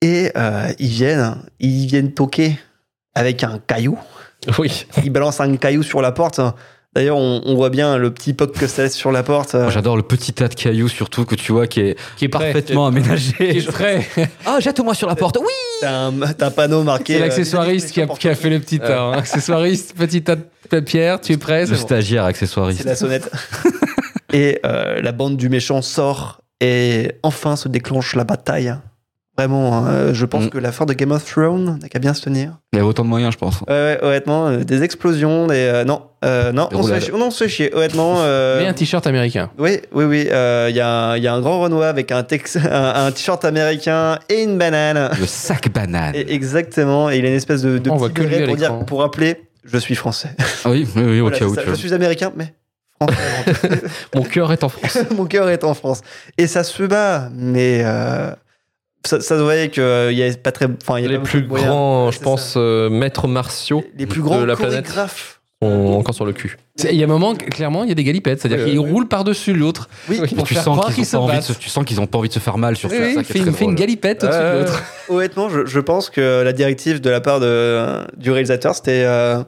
Et 0.00 0.30
euh, 0.34 0.68
ils 0.78 0.88
viennent, 0.88 1.36
ils 1.58 1.86
viennent 1.88 2.12
toquer 2.12 2.58
avec 3.14 3.42
un 3.44 3.58
caillou. 3.66 3.98
Oui. 4.58 4.86
Ils 5.04 5.10
balancent 5.10 5.40
un 5.40 5.56
caillou 5.56 5.82
sur 5.82 6.00
la 6.00 6.12
porte. 6.12 6.40
D'ailleurs, 6.92 7.18
on, 7.18 7.40
on 7.44 7.54
voit 7.54 7.70
bien 7.70 7.98
le 7.98 8.12
petit 8.12 8.32
poc 8.32 8.52
que 8.52 8.66
ça 8.66 8.82
laisse 8.82 8.96
sur 8.96 9.12
la 9.12 9.22
porte. 9.22 9.54
Moi, 9.54 9.70
J'adore 9.70 9.96
le 9.96 10.02
petit 10.02 10.32
tas 10.32 10.48
de 10.48 10.54
cailloux, 10.54 10.88
surtout 10.88 11.24
que 11.24 11.36
tu 11.36 11.52
vois 11.52 11.68
qui 11.68 11.80
est 11.80 11.96
Qui 12.16 12.24
est 12.24 12.28
prêt. 12.28 12.46
parfaitement 12.52 12.90
Qui 12.90 12.96
aménagé. 12.98 13.58
est 13.58 13.66
prêt. 13.70 14.04
Ah, 14.46 14.58
jette-moi 14.58 14.94
sur 14.94 15.06
la 15.08 15.14
porte. 15.14 15.38
Oui. 15.40 15.46
T'as 15.80 16.08
un, 16.08 16.50
panneau 16.50 16.82
marqué. 16.82 17.12
C'est 17.14 17.20
euh, 17.20 17.26
l'accessoiriste 17.26 17.92
qui 17.92 18.02
a, 18.02 18.06
qui 18.08 18.28
a 18.28 18.34
fait 18.34 18.50
le 18.50 18.58
petit 18.58 18.80
tas. 18.80 19.02
hein. 19.02 19.12
Accessoiriste, 19.12 19.94
petit 19.96 20.22
tas 20.22 20.34
de 20.36 20.80
pierre, 20.80 21.20
tu 21.20 21.32
es 21.32 21.36
prêt 21.36 21.64
Le 21.66 21.70
bon. 21.70 21.76
stagiaire 21.76 22.24
accessoiriste. 22.24 22.82
C'est 22.82 22.88
la 22.88 22.96
sonnette. 22.96 23.30
et 24.32 24.58
euh, 24.66 25.00
la 25.00 25.12
bande 25.12 25.36
du 25.36 25.48
méchant 25.48 25.82
sort 25.82 26.40
et 26.60 27.12
enfin 27.22 27.54
se 27.54 27.68
déclenche 27.68 28.16
la 28.16 28.24
bataille. 28.24 28.74
Vraiment, 29.40 29.86
euh, 29.86 30.12
je 30.12 30.26
pense 30.26 30.44
Mm. 30.44 30.50
que 30.50 30.58
la 30.58 30.70
fin 30.72 30.84
de 30.84 30.92
Game 30.92 31.10
of 31.12 31.24
Thrones 31.24 31.78
n'a 31.80 31.88
qu'à 31.88 31.98
bien 31.98 32.12
se 32.14 32.20
tenir. 32.22 32.58
Il 32.72 32.78
y 32.78 32.82
a 32.82 32.84
autant 32.84 33.04
de 33.04 33.08
moyens, 33.08 33.32
je 33.32 33.38
pense. 33.38 33.60
Ouais, 33.62 33.66
ouais, 33.74 33.98
honnêtement, 34.02 34.48
euh, 34.48 34.64
des 34.64 34.82
explosions, 34.82 35.46
des. 35.46 35.54
euh, 35.56 35.84
non, 35.84 36.02
euh, 36.24 36.52
non, 36.52 36.68
Des 36.68 36.76
on 36.76 36.82
se, 36.82 36.92
fait 36.92 37.00
chier, 37.00 37.12
non, 37.12 37.26
on 37.26 37.30
se 37.30 37.44
fait 37.44 37.48
chier, 37.50 37.74
honnêtement. 37.74 38.14
euh, 38.18 38.60
Mais 38.60 38.66
un 38.66 38.72
t-shirt 38.74 39.06
américain. 39.06 39.50
oui, 39.58 39.78
oui, 39.92 40.04
oui. 40.04 40.28
euh, 40.30 40.66
Il 40.70 40.76
y, 40.76 40.80
a 40.80 40.88
un- 41.12 41.16
il 41.16 41.22
y 41.22 41.26
a 41.28 41.32
un 41.34 41.40
grand 41.40 41.60
Renoir 41.60 41.88
avec 41.88 42.12
un, 42.12 42.22
tex- 42.22 42.56
un, 42.70 43.06
un 43.06 43.10
t-shirt 43.12 43.44
américain 43.44 44.18
et 44.28 44.42
une 44.42 44.58
banane. 44.58 45.10
Le 45.18 45.26
sac 45.26 45.72
banane. 45.72 46.14
Et 46.14 46.32
exactement. 46.34 47.08
Et 47.10 47.16
il 47.18 47.24
a 47.24 47.28
une 47.28 47.34
espèce 47.34 47.62
de, 47.62 47.78
de 47.78 47.90
On 47.90 47.96
voit 47.96 48.08
petit 48.08 48.14
que 48.16 48.22
lui 48.22 48.28
béret 48.30 48.42
à 48.42 48.46
pour, 48.46 48.56
l'écran. 48.56 48.76
dire, 48.76 48.84
pour 48.86 49.00
rappeler 49.00 49.36
je 49.64 49.76
suis 49.78 49.94
français. 49.94 50.30
Ah 50.64 50.70
oui, 50.70 50.86
oui, 50.96 51.02
oui, 51.04 51.20
au 51.20 51.24
Voilà, 51.24 51.38
cas 51.38 51.44
c'est 51.44 51.50
où. 51.50 51.54
ça. 51.54 51.60
tu 51.62 51.66
je 51.66 51.70
vois. 51.72 51.78
suis 51.78 51.92
américain, 51.94 52.32
mais 52.36 52.54
français. 53.00 53.82
Mon 54.14 54.22
cœur 54.22 54.52
est 54.52 54.64
en 54.64 54.68
France. 54.68 54.98
Mon 55.16 55.26
cœur 55.26 55.48
est 55.50 55.64
en 55.64 55.74
France. 55.74 56.00
Et 56.38 56.46
ça 56.46 56.64
se 56.64 56.82
bat, 56.82 57.28
mais 57.34 57.82
euh, 57.84 58.30
ça, 59.04 59.20
ça 59.20 59.36
se 59.36 59.42
voyait 59.42 59.70
qu'il 59.70 59.82
y 60.12 60.22
avait 60.22 60.36
pas 60.36 60.52
très. 60.52 60.66
Enfin, 60.82 60.98
il 60.98 61.02
y 61.02 61.04
avait 61.06 61.14
Les 61.14 61.18
pas 61.20 61.24
plus 61.26 61.46
moyens. 61.46 61.70
grands, 61.70 62.06
Ouais, 62.06 62.12
je 62.12 62.18
pense, 62.20 62.54
euh, 62.56 62.88
maîtres 62.90 63.28
martiaux 63.28 63.82
Les 63.96 64.06
plus 64.06 64.20
grands 64.22 64.40
de 64.40 64.44
la 64.44 64.56
planète 64.56 64.88
sont 65.62 65.68
encore 65.98 66.14
sur 66.14 66.24
le 66.24 66.32
cul. 66.32 66.56
Il 66.84 66.94
y 66.96 67.02
a 67.02 67.04
un 67.04 67.08
moment, 67.08 67.34
clairement, 67.34 67.82
il 67.84 67.90
y 67.90 67.92
a 67.92 67.94
des 67.94 68.04
galipettes. 68.04 68.40
C'est-à-dire 68.40 68.64
Ouais, 68.64 68.70
qu'il 68.70 68.78
ouais. 68.80 68.90
roule 68.90 69.06
par-dessus 69.08 69.52
l'autre. 69.52 69.88
Oui, 70.08 70.18
pour 70.34 70.46
tu 70.46 70.54
faire 70.54 70.62
sens 70.64 70.78
croire 70.78 70.86
qu'ils 70.94 71.04
qu'ils 71.04 71.04
ont 71.04 71.06
se 71.06 71.10
pas 71.16 71.18
envie 71.22 71.32
de 71.32 71.36
battent. 71.36 71.44
se- 71.44 71.52
tu 71.58 71.68
sens 71.68 71.84
qu'ils 71.84 72.00
ont 72.00 72.06
pas 72.06 72.16
envie 72.18 72.28
de 72.28 72.32
se 72.34 72.38
faire 72.38 72.56
mal 72.56 72.76
sur 72.76 72.90
Oui, 72.90 72.96
ça. 72.96 73.02
oui, 73.04 73.14
ça 73.14 73.22
fait, 73.24 73.38
une, 73.40 73.52
fait 73.52 73.64
une 73.66 73.74
galipette 73.74 74.24
au-dessus 74.24 74.38
de 74.38 74.42
Euh, 74.44 74.60
l'autre. 74.60 74.82
Honnêtement, 75.10 75.48
je, 75.50 75.66
je 75.66 75.80
pense 75.80 76.08
que 76.08 76.42
la 76.42 76.52
directive 76.54 77.00
de 77.02 77.10
la 77.10 77.20
part 77.20 77.40
de, 77.40 78.06
du 78.16 78.30
réalisateur, 78.30 78.74
c'était 78.74 79.04
euh, 79.04 79.42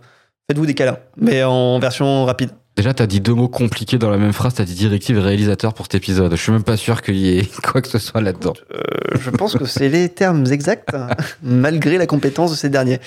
faites-vous 0.50 0.66
des 0.66 0.74
câlins, 0.74 0.98
mais 1.16 1.42
en 1.44 1.78
version 1.78 2.26
rapide. 2.26 2.50
Déjà, 2.76 2.94
t'as 2.94 3.06
dit 3.06 3.20
deux 3.20 3.34
mots 3.34 3.48
compliqués 3.48 3.98
dans 3.98 4.10
la 4.10 4.16
même 4.16 4.32
phrase. 4.32 4.54
T'as 4.54 4.64
dit 4.64 4.74
directive 4.74 5.18
et 5.18 5.20
réalisateur 5.20 5.74
pour 5.74 5.86
cet 5.86 5.96
épisode. 5.96 6.30
Je 6.34 6.42
suis 6.42 6.52
même 6.52 6.62
pas 6.62 6.76
sûr 6.78 7.02
qu'il 7.02 7.16
y 7.16 7.38
ait 7.38 7.48
quoi 7.62 7.82
que 7.82 7.88
ce 7.88 7.98
soit 7.98 8.20
là-dedans. 8.20 8.54
Euh, 8.74 9.18
je 9.20 9.30
pense 9.30 9.56
que 9.56 9.66
c'est 9.66 9.88
les 9.88 10.08
termes 10.08 10.46
exacts, 10.50 10.96
malgré 11.42 11.98
la 11.98 12.06
compétence 12.06 12.50
de 12.50 12.56
ces 12.56 12.70
derniers. 12.70 12.98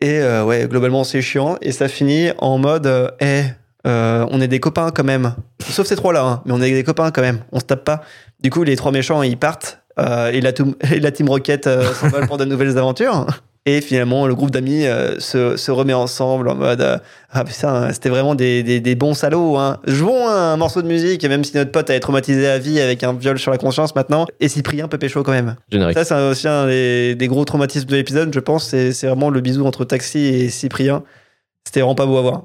Et 0.00 0.18
euh, 0.20 0.44
ouais, 0.44 0.66
globalement, 0.66 1.04
c'est 1.04 1.20
chiant. 1.20 1.58
Et 1.60 1.72
ça 1.72 1.88
finit 1.88 2.30
en 2.38 2.58
mode, 2.58 2.86
euh, 2.86 3.10
Eh, 3.20 3.42
euh, 3.86 4.26
on 4.30 4.40
est 4.40 4.48
des 4.48 4.60
copains 4.60 4.90
quand 4.90 5.04
même. 5.04 5.34
Sauf 5.58 5.86
ces 5.86 5.96
trois-là, 5.96 6.24
hein, 6.24 6.42
mais 6.46 6.52
on 6.52 6.60
est 6.62 6.70
des 6.70 6.84
copains 6.84 7.10
quand 7.10 7.22
même. 7.22 7.40
On 7.52 7.60
se 7.60 7.64
tape 7.64 7.84
pas. 7.84 8.02
Du 8.40 8.50
coup, 8.50 8.62
les 8.62 8.76
trois 8.76 8.92
méchants, 8.92 9.22
ils 9.22 9.36
partent. 9.36 9.82
et, 9.98 10.40
la 10.40 10.52
et 10.92 11.00
la 11.00 11.10
Team 11.10 11.28
Rocket 11.28 11.68
s'envole 11.94 12.26
pour 12.26 12.38
de 12.38 12.44
nouvelles 12.44 12.78
aventures. 12.78 13.26
Et 13.66 13.82
finalement, 13.82 14.26
le 14.26 14.34
groupe 14.34 14.50
d'amis 14.50 14.86
euh, 14.86 15.20
se, 15.20 15.56
se 15.56 15.70
remet 15.70 15.92
ensemble 15.92 16.48
en 16.48 16.54
mode 16.54 16.80
euh, 16.80 16.96
Ah 17.30 17.44
putain, 17.44 17.92
c'était 17.92 18.08
vraiment 18.08 18.34
des, 18.34 18.62
des, 18.62 18.80
des 18.80 18.94
bons 18.94 19.12
salauds. 19.12 19.58
Hein. 19.58 19.78
Jouons 19.86 20.28
un 20.28 20.56
morceau 20.56 20.80
de 20.80 20.86
musique, 20.86 21.22
même 21.24 21.44
si 21.44 21.54
notre 21.56 21.70
pote 21.70 21.90
a 21.90 21.94
été 21.94 22.00
traumatisé 22.00 22.46
à 22.48 22.58
vie 22.58 22.80
avec 22.80 23.04
un 23.04 23.12
viol 23.12 23.38
sur 23.38 23.50
la 23.50 23.58
conscience 23.58 23.94
maintenant. 23.94 24.26
Et 24.40 24.48
Cyprien 24.48 24.88
peut 24.88 24.96
pécho 24.96 25.22
quand 25.22 25.32
même. 25.32 25.56
Générique. 25.70 25.98
Ça, 25.98 26.04
c'est 26.04 26.14
aussi 26.14 26.48
un 26.48 26.66
des, 26.66 27.14
des 27.14 27.28
gros 27.28 27.44
traumatismes 27.44 27.88
de 27.88 27.96
l'épisode, 27.96 28.32
je 28.32 28.40
pense. 28.40 28.64
C'est 28.68 29.06
vraiment 29.06 29.28
le 29.28 29.42
bisou 29.42 29.66
entre 29.66 29.84
Taxi 29.84 30.18
et 30.20 30.48
Cyprien. 30.48 31.02
C'était 31.66 31.80
vraiment 31.80 31.94
pas 31.94 32.06
beau 32.06 32.16
à 32.16 32.22
voir. 32.22 32.44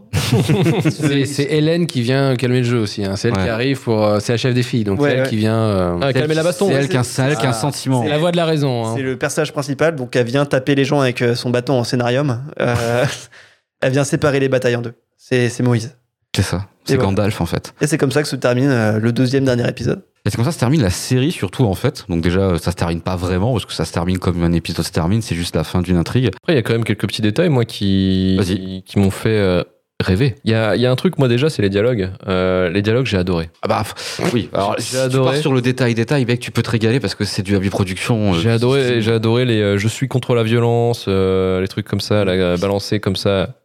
C'est 0.89 1.25
c'est 1.25 1.43
Hélène 1.43 1.87
qui 1.87 2.01
vient 2.01 2.35
calmer 2.35 2.59
le 2.59 2.65
jeu 2.65 2.79
aussi. 2.79 3.03
hein. 3.05 3.15
C'est 3.15 3.29
elle 3.29 3.35
Ouais. 3.35 3.43
qui 3.43 3.49
arrive 3.49 3.81
pour. 3.81 4.03
euh, 4.03 4.19
C'est 4.19 4.33
la 4.33 4.37
chef 4.37 4.53
des 4.53 4.63
filles, 4.63 4.83
donc 4.83 4.99
Ouais, 4.99 5.09
c'est 5.09 5.15
elle 5.15 5.21
ouais. 5.23 5.29
qui 5.29 5.37
vient. 5.37 5.55
euh, 5.55 5.97
Ah, 6.01 6.13
calmer 6.13 6.33
la 6.35 6.43
baston. 6.43 6.67
C'est 6.67 6.73
ouais. 6.73 6.79
elle 6.81 6.89
qui 6.89 6.97
a 6.97 7.01
un- 7.01 7.03
c'est 7.03 7.21
elle 7.21 7.35
qui 7.37 7.45
a 7.45 7.49
un 7.49 7.51
Ah, 7.51 7.53
sentiment. 7.53 8.03
c'est 8.03 8.09
la 8.09 8.17
voix 8.17 8.31
de 8.31 8.37
la 8.37 8.45
raison. 8.45 8.85
hein. 8.85 8.93
C'est 8.95 9.01
le 9.03 9.17
personnage 9.17 9.51
principal, 9.53 9.95
donc 9.95 10.15
elle 10.15 10.25
vient 10.25 10.45
taper 10.45 10.75
les 10.75 10.85
gens 10.85 10.99
avec 11.01 11.21
euh, 11.21 11.35
son 11.35 11.49
bâton 11.49 11.73
en 11.79 11.83
scénarium. 11.83 12.41
Euh, 12.59 13.05
elle 13.81 13.91
vient 13.91 14.03
séparer 14.03 14.39
les 14.39 14.49
batailles 14.49 14.75
en 14.75 14.81
deux. 14.81 14.93
C'est 15.17 15.49
c'est 15.49 15.63
Moïse. 15.63 15.95
C'est 16.35 16.41
ça. 16.41 16.65
C'est 16.83 16.95
voilà. 16.95 17.09
Gandalf 17.09 17.41
en 17.41 17.45
fait. 17.45 17.73
Et 17.81 17.87
c'est 17.87 17.97
comme 17.97 18.11
ça 18.11 18.21
que 18.21 18.27
se 18.27 18.35
termine 18.35 18.69
euh, 18.69 18.99
le 18.99 19.11
deuxième 19.11 19.45
dernier 19.45 19.67
épisode. 19.67 20.03
Et 20.25 20.29
c'est 20.29 20.35
comme 20.35 20.43
ça 20.45 20.49
que 20.51 20.55
se 20.55 20.59
termine 20.59 20.81
la 20.81 20.89
série 20.89 21.31
surtout 21.31 21.63
en 21.65 21.75
fait. 21.75 22.03
Donc 22.09 22.21
déjà 22.21 22.57
ça 22.59 22.71
se 22.71 22.75
termine 22.75 22.99
pas 23.01 23.15
vraiment 23.15 23.53
parce 23.53 23.65
que 23.65 23.73
ça 23.73 23.85
se 23.85 23.93
termine 23.93 24.17
comme 24.19 24.43
un 24.43 24.51
épisode 24.51 24.85
se 24.85 24.91
termine, 24.91 25.21
c'est 25.21 25.35
juste 25.35 25.55
la 25.55 25.63
fin 25.63 25.81
d'une 25.81 25.97
intrigue. 25.97 26.27
Après, 26.35 26.53
il 26.53 26.55
y 26.55 26.59
a 26.59 26.61
quand 26.61 26.73
même 26.73 26.83
quelques 26.83 27.07
petits 27.07 27.21
détails, 27.21 27.49
moi, 27.49 27.63
qui, 27.63 28.35
Vas-y. 28.37 28.83
qui 28.83 28.99
m'ont 28.99 29.11
fait 29.11 29.29
euh, 29.29 29.63
rêver. 30.03 30.35
Il 30.43 30.51
y 30.51 30.53
a, 30.53 30.75
y 30.75 30.85
a 30.85 30.91
un 30.91 30.95
truc, 30.95 31.17
moi, 31.17 31.27
déjà, 31.27 31.49
c'est 31.49 31.61
les 31.61 31.69
dialogues. 31.69 32.09
Euh, 32.27 32.69
les 32.69 32.81
dialogues, 32.81 33.05
j'ai 33.05 33.17
adoré. 33.17 33.49
Ah 33.61 33.67
bah 33.67 33.83
oui, 34.33 34.49
alors 34.53 34.75
J'ai 34.77 34.83
si 34.83 34.97
adoré. 34.97 35.29
tu 35.29 35.33
pars 35.33 35.41
sur 35.41 35.53
le 35.53 35.61
détail 35.61 35.93
détail, 35.95 36.25
mec, 36.25 36.39
tu 36.39 36.51
peux 36.51 36.61
te 36.61 36.69
régaler 36.69 36.99
parce 36.99 37.15
que 37.15 37.23
c'est 37.23 37.41
du 37.43 37.55
Happy 37.55 37.69
Production. 37.69 38.33
euh, 38.33 38.39
J'ai 38.39 38.49
adoré, 38.51 39.01
j'ai 39.01 39.11
adoré 39.13 39.45
les 39.45 39.61
euh, 39.61 39.77
je 39.77 39.87
suis 39.87 40.07
contre 40.07 40.35
la 40.35 40.43
violence, 40.43 41.07
les 41.07 41.67
trucs 41.69 41.87
comme 41.87 42.01
ça, 42.01 42.25
la, 42.25 42.57
balancer 42.57 42.99
comme 42.99 43.15
ça 43.15 43.55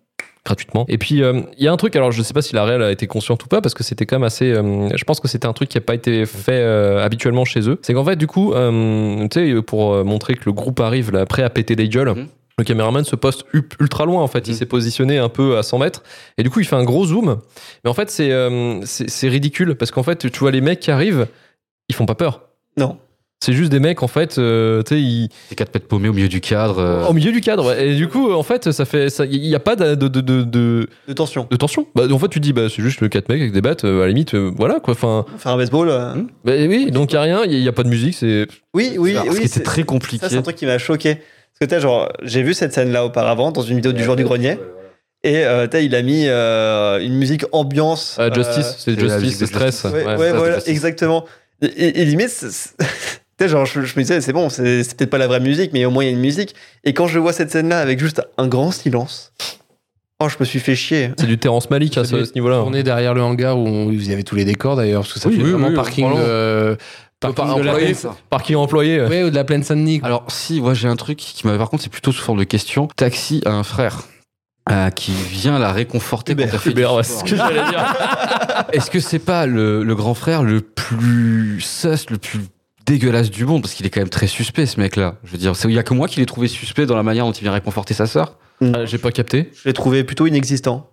gratuitement. 0.47 0.87
Et 0.89 0.97
puis 0.97 1.23
euh, 1.23 1.43
il 1.59 1.65
y 1.65 1.69
a 1.69 1.73
un 1.73 1.77
truc, 1.77 1.95
alors 1.97 2.13
je 2.13 2.23
sais 2.23 2.33
pas 2.33 2.41
si 2.43 2.55
la 2.55 2.65
réelle 2.65 2.83
a 2.83 2.91
été 2.91 3.07
consciente 3.07 3.45
ou 3.45 3.49
pas, 3.49 3.61
parce 3.61 3.75
que 3.75 3.83
c'était 3.85 4.07
quand 4.07 4.17
même 4.17 4.23
assez. 4.27 4.51
euh, 4.53 4.89
je 4.97 5.05
pense 5.05 5.21
que 5.21 5.29
c'était 5.29 5.47
un 5.47 5.53
truc 5.53 5.69
qui 5.69 5.77
a 5.79 5.83
pas 5.83 5.95
été 5.95 6.25
fait 6.27 6.53
euh, 6.63 7.05
habituellement 7.05 7.45
chez 7.45 7.69
eux. 7.69 7.79
C'est 7.83 7.93
qu'en 7.93 8.05
fait, 8.05 8.17
du 8.17 8.27
coup, 8.27 8.55
tu 8.55 9.29
sais, 9.35 9.63
pour 9.63 10.03
montrer 10.05 10.35
que 10.35 10.43
le 10.47 10.53
groupe 10.53 10.81
arrive 10.81 11.11
là, 11.13 11.27
prêt 11.27 11.43
à 11.43 11.51
péter 11.51 11.77
des 11.77 11.89
gueules. 11.89 12.11
Mhm. 12.15 12.27
Le 12.59 12.65
caméraman 12.65 13.05
se 13.05 13.17
poste 13.17 13.45
ultra 13.81 14.05
loin 14.05 14.23
en 14.23 14.27
fait, 14.27 14.47
il 14.49 14.51
Mhm. 14.53 14.57
s'est 14.59 14.67
positionné 14.67 15.19
un 15.19 15.29
peu 15.31 15.57
à 15.57 15.63
100 15.63 15.79
mètres 15.79 16.03
et 16.37 16.43
du 16.43 16.51
coup 16.51 16.61
il 16.61 16.67
fait 16.67 16.77
un 16.77 16.85
gros 16.85 17.07
zoom. 17.07 17.39
Mais 17.85 17.91
en 17.91 17.95
fait 17.95 18.11
c'est 18.11 18.31
euh, 18.33 18.81
c'est 18.85 19.29
ridicule 19.29 19.75
parce 19.77 19.91
qu'en 19.91 20.03
fait 20.03 20.31
tu 20.31 20.39
vois 20.41 20.51
les 20.51 20.61
mecs 20.61 20.81
qui 20.81 20.91
arrivent, 20.91 21.27
ils 21.89 21.95
font 21.95 22.07
pas 22.07 22.15
peur. 22.15 22.43
Non. 22.77 22.99
C'est 23.43 23.55
juste 23.55 23.71
des 23.73 23.81
mecs 23.81 24.03
en 24.03 24.07
fait, 24.07 24.37
euh, 24.37 24.83
tu 24.83 24.95
sais, 24.95 25.01
ils, 25.01 25.29
Des 25.49 25.57
quatre 25.57 25.71
pètes 25.73 25.89
paumés 25.89 26.11
au 26.11 26.13
milieu 26.13 26.29
du 26.29 26.43
cadre. 26.43 26.79
euh, 26.79 27.07
au 27.07 27.15
milieu 27.15 27.33
du 27.33 27.41
cadre. 27.41 27.69
ouais. 27.69 27.89
Et 27.89 27.95
du 27.97 28.07
coup, 28.07 28.31
en 28.31 28.43
fait, 28.43 28.71
ça 28.71 28.85
fait, 28.85 29.07
il 29.31 29.41
n'y 29.41 29.55
a 29.55 29.59
pas 29.61 29.77
de, 29.77 29.95
de, 29.95 30.09
de, 30.09 30.21
de, 30.21 30.43
de- 30.43 30.89
De 31.09 31.13
tension. 31.15 31.49
de 31.51 31.57
tension. 31.57 31.87
Bah, 31.95 32.05
en 32.13 32.19
fait, 32.19 32.29
tu 32.29 32.39
dis, 32.39 32.53
bah, 32.53 32.69
c'est 32.69 32.83
juste 32.83 33.01
le 33.01 33.09
4 33.09 33.31
mecs 33.31 33.41
avec 33.41 33.53
des 33.53 33.63
battes, 33.63 33.87
euh, 33.87 34.01
à 34.01 34.03
la 34.03 34.09
limite, 34.09 34.35
euh, 34.35 34.53
voilà 34.59 34.79
quoi. 34.79 34.93
Enfin, 34.93 35.25
Faire 35.39 35.53
un 35.53 35.57
baseball. 35.57 35.89
euh, 35.89 36.17
bah, 36.45 36.53
oui, 36.69 36.91
donc 36.91 37.13
il 37.13 37.15
n'y 37.15 37.19
a 37.19 37.23
rien, 37.23 37.43
il 37.45 37.59
n'y 37.63 37.67
a, 37.69 37.73
pas 37.73 37.83
de 37.83 37.89
musique, 37.89 38.15
c'est. 38.15 38.47
Oui, 38.75 38.97
oui, 38.99 39.17
oui. 39.19 39.31
qui 39.31 39.37
était 39.39 39.49
c'est- 39.49 39.63
très 39.63 39.85
compliqué. 39.85 40.19
Ça, 40.19 40.29
c'est 40.29 40.37
un 40.37 40.43
truc 40.43 40.57
qui 40.57 40.67
m'a 40.67 40.77
choqué. 40.77 41.17
Parce 41.61 41.69
que 41.69 41.75
t'as 41.77 41.81
genre, 41.83 42.11
j'ai 42.23 42.43
vu 42.43 42.55
cette 42.55 42.73
scène-là 42.73 43.05
auparavant 43.05 43.53
dans 43.53 43.61
une 43.61 43.77
vidéo 43.77 43.93
du 43.93 44.03
jour 44.03 44.17
du 44.17 44.25
grenier. 44.25 44.57
Et 45.23 45.45
euh, 45.45 45.67
il 45.75 45.95
a 45.95 46.01
mis 46.01 46.25
euh, 46.27 46.99
une 47.05 47.13
musique 47.13 47.45
ambiance. 47.53 48.17
Ah, 48.19 48.23
euh, 48.23 48.35
Justice, 48.35 48.77
c'est 48.79 48.95
c'est 48.95 48.99
Justice, 48.99 49.37
c'est 49.37 49.47
stress. 49.47 49.85
Ouais, 49.85 49.91
ouais, 50.07 50.17
Ouais, 50.17 50.33
voilà, 50.33 50.67
exactement. 50.67 51.27
Et, 51.61 52.01
et- 52.01 52.05
limite, 52.07 52.33
genre, 53.47 53.67
je, 53.67 53.83
je 53.83 53.95
me 53.99 54.01
disais, 54.01 54.23
c'est 54.23 54.33
bon, 54.33 54.49
c'est 54.49 54.83
c'est 54.83 54.97
peut-être 54.97 55.11
pas 55.11 55.19
la 55.19 55.27
vraie 55.27 55.41
musique, 55.41 55.75
mais 55.75 55.85
au 55.85 55.91
moins 55.91 56.05
il 56.05 56.07
y 56.07 56.11
a 56.11 56.15
une 56.15 56.21
musique. 56.21 56.55
Et 56.85 56.95
quand 56.95 57.07
je 57.07 57.19
vois 57.19 57.35
cette 57.35 57.51
scène-là 57.51 57.79
avec 57.81 57.99
juste 57.99 58.23
un 58.39 58.49
grand 58.49 58.71
silence, 58.71 59.35
oh, 60.21 60.31
je 60.31 60.37
me 60.41 60.47
suis 60.47 60.61
fait 60.61 60.75
chier. 60.75 61.11
C'est 61.19 61.27
du 61.27 61.37
Terrence 61.37 61.69
Malick 61.69 61.99
à 61.99 62.05
ce, 62.05 62.33
niveau-là. 62.35 62.63
On 62.65 62.73
est 62.73 62.83
derrière 62.85 63.13
le 63.13 63.21
hangar 63.21 63.59
où 63.59 63.67
on- 63.67 63.93
vous 63.93 64.11
avez 64.11 64.25
tous 64.25 64.37
les 64.37 64.47
décors 64.47 64.77
d'ailleurs, 64.77 65.03
parce 65.03 65.13
que 65.13 65.21
ça 65.21 65.29
Oui, 65.29 65.37
fait 65.37 65.43
oui, 65.43 65.51
vraiment 65.51 65.69
oui, 65.69 65.75
parking, 65.75 66.09
Par- 67.21 67.47
la 67.47 67.55
employé. 67.55 67.93
plaine. 67.95 68.13
Parking 68.31 68.57
employé. 68.57 69.03
Ouais, 69.03 69.23
ou 69.25 69.31
de 69.31 69.35
la 69.35 69.45
plaine 69.45 69.63
Saint-Denis. 69.63 70.01
Alors 70.03 70.25
si, 70.29 70.61
moi 70.61 70.75
j'ai 70.75 70.89
un 70.89 70.97
truc 70.97 71.19
qui 71.19 71.47
m'avait 71.47 71.59
par 71.59 71.69
contre 71.71 71.83
c'est 71.83 71.91
plutôt 71.93 72.13
sous 72.13 72.23
forme 72.23 72.39
de 72.39 72.45
question. 72.45 72.89
Taxi 72.97 73.43
a 73.45 73.51
un 73.53 73.63
frère. 73.63 74.03
euh, 74.71 74.91
qui 74.91 75.13
vient 75.13 75.59
la 75.59 75.73
réconforter 75.73 76.35
quand 76.35 76.43
Hubert, 76.43 76.55
elle 76.55 76.61
fait 76.61 76.87
ouais, 76.87 77.03
ce 77.03 77.25
que 77.25 77.35
j'allais 77.37 77.69
dire. 77.71 77.95
Est-ce 78.73 78.91
que 78.91 79.01
c'est 79.01 79.19
pas 79.19 79.47
le, 79.47 79.83
le 79.83 79.95
grand 79.95 80.15
frère 80.15 80.43
le 80.43 80.61
plus 80.61 81.61
sus, 81.61 81.89
le 82.11 82.19
plus 82.19 82.41
dégueulasse 82.87 83.31
du 83.31 83.45
monde? 83.47 83.63
Parce 83.63 83.75
qu'il 83.75 83.85
est 83.87 83.91
quand 83.91 84.01
même 84.01 84.09
très 84.11 84.27
suspect 84.29 84.67
ce 84.67 84.79
mec-là. 84.79 85.17
Je 85.25 85.33
veux 85.33 85.39
dire, 85.39 85.53
il 85.65 85.71
y 85.73 85.79
a 85.79 85.83
que 85.83 85.95
moi 85.95 86.07
qui 86.09 86.21
l'ai 86.21 86.27
trouvé 86.27 86.47
suspect 86.49 86.87
dans 86.87 86.97
la 86.97 87.03
manière 87.03 87.25
dont 87.27 87.33
il 87.33 87.43
vient 87.43 87.53
réconforter 87.53 87.95
sa 87.95 88.07
sœur. 88.07 88.37
Ah, 88.63 88.85
J'ai 88.85 88.99
pas 88.99 89.11
capté. 89.11 89.51
Je 89.55 89.69
l'ai 89.69 89.73
trouvé 89.73 90.05
plutôt 90.05 90.27
inexistant. 90.27 90.89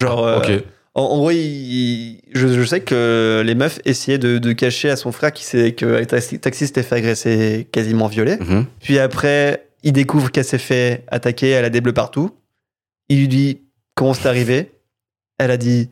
Genre, 0.00 0.24
euh, 0.24 0.38
ok. 0.38 0.64
En, 0.98 1.02
en 1.02 1.18
gros, 1.18 1.30
il- 1.30 1.36
il- 1.38 2.20
je, 2.34 2.48
je 2.48 2.64
sais 2.64 2.80
que 2.80 3.42
les 3.44 3.54
meufs 3.54 3.78
essayaient 3.84 4.18
de, 4.18 4.38
de 4.38 4.52
cacher 4.52 4.90
à 4.90 4.96
son 4.96 5.12
frère 5.12 5.32
qui 5.32 5.44
sait 5.44 5.72
que 5.72 6.02
Taxi, 6.04 6.38
Taxi 6.38 6.66
s'était 6.66 6.82
fait 6.82 6.96
agresser, 6.96 7.68
quasiment 7.72 8.06
violé. 8.08 8.36
Mhm. 8.38 8.66
Puis 8.80 8.98
après, 8.98 9.68
il 9.82 9.92
découvre 9.92 10.30
qu'elle 10.30 10.44
s'est 10.44 10.58
fait 10.58 11.04
attaquer, 11.08 11.50
elle 11.50 11.64
a 11.64 11.70
des 11.70 11.80
bleus 11.80 11.92
partout. 11.94 12.30
Il 13.08 13.20
lui 13.20 13.28
dit 13.28 13.60
comment 13.94 14.12
c'est 14.14 14.28
arrivé? 14.28 14.72
Elle 15.38 15.50
a 15.52 15.56
dit 15.56 15.88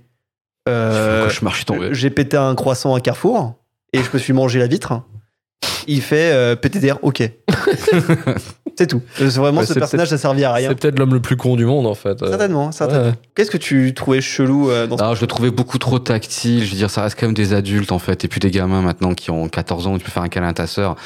euh, 0.69 1.29
j'ai 1.93 2.11
pété 2.11 2.37
un 2.37 2.55
croissant 2.57 2.95
à 2.95 3.01
Carrefour 3.01 3.55
et 3.93 4.03
je 4.03 4.11
me 4.13 4.19
suis 4.19 4.33
mangé 4.33 4.59
la 4.59 4.67
vitre. 4.67 5.03
Il 5.87 6.03
fait 6.03 6.33
euh, 6.33 6.57
d'air, 6.57 6.99
ok. 7.03 7.23
c'est 8.79 8.87
tout. 8.87 9.01
C'est 9.17 9.25
Vraiment, 9.37 9.61
Ouais, 9.61 9.67
ce 9.67 9.75
personnage, 9.75 10.09
ça 10.09 10.19
servait 10.19 10.45
à 10.45 10.53
rien. 10.53 10.69
C'est 10.71 10.75
peut-être 10.81 10.99
l'homme 10.99 11.15
le 11.15 11.21
plus 11.21 11.37
con 11.37 11.57
du 11.57 11.65
monde 11.65 11.87
en 11.87 11.95
fait. 11.95 12.23
Euh, 12.23 12.29
Certainement, 12.29 12.73
certainement. 12.73 13.07
ouais. 13.07 13.15
Qu'est-ce 13.35 13.51
que 13.51 13.57
tu 13.57 13.95
trouvais 13.95 14.21
chelou 14.21 14.71
euh, 14.71 14.87
dans 14.87 14.97
ce 14.99 15.03
Alors, 15.03 15.15
je 15.17 15.21
le 15.23 15.27
trouvais 15.27 15.51
beaucoup 15.51 15.79
trop 15.79 15.99
tactile. 15.99 16.65
Je 16.65 16.71
veux 16.71 16.77
dire, 16.77 16.91
ça 16.91 17.03
reste 17.03 17.19
quand 17.19 17.27
même 17.27 17.35
des 17.35 17.53
adultes, 17.55 17.93
en 17.93 17.99
fait, 17.99 18.25
et 18.25 18.29
puis 18.29 18.41
des 18.41 18.51
gamins 18.51 18.83
maintenant 18.83 19.15
qui 19.15 19.31
ont 19.31 19.49
14 19.49 19.87
ans 19.87 19.95
où 19.95 19.99
tu 19.99 20.05
peux 20.05 20.11
faire 20.13 20.23
un 20.23 20.29
câlin 20.29 20.49
à 20.49 20.53
ta 20.55 20.67
sœur. 20.67 20.97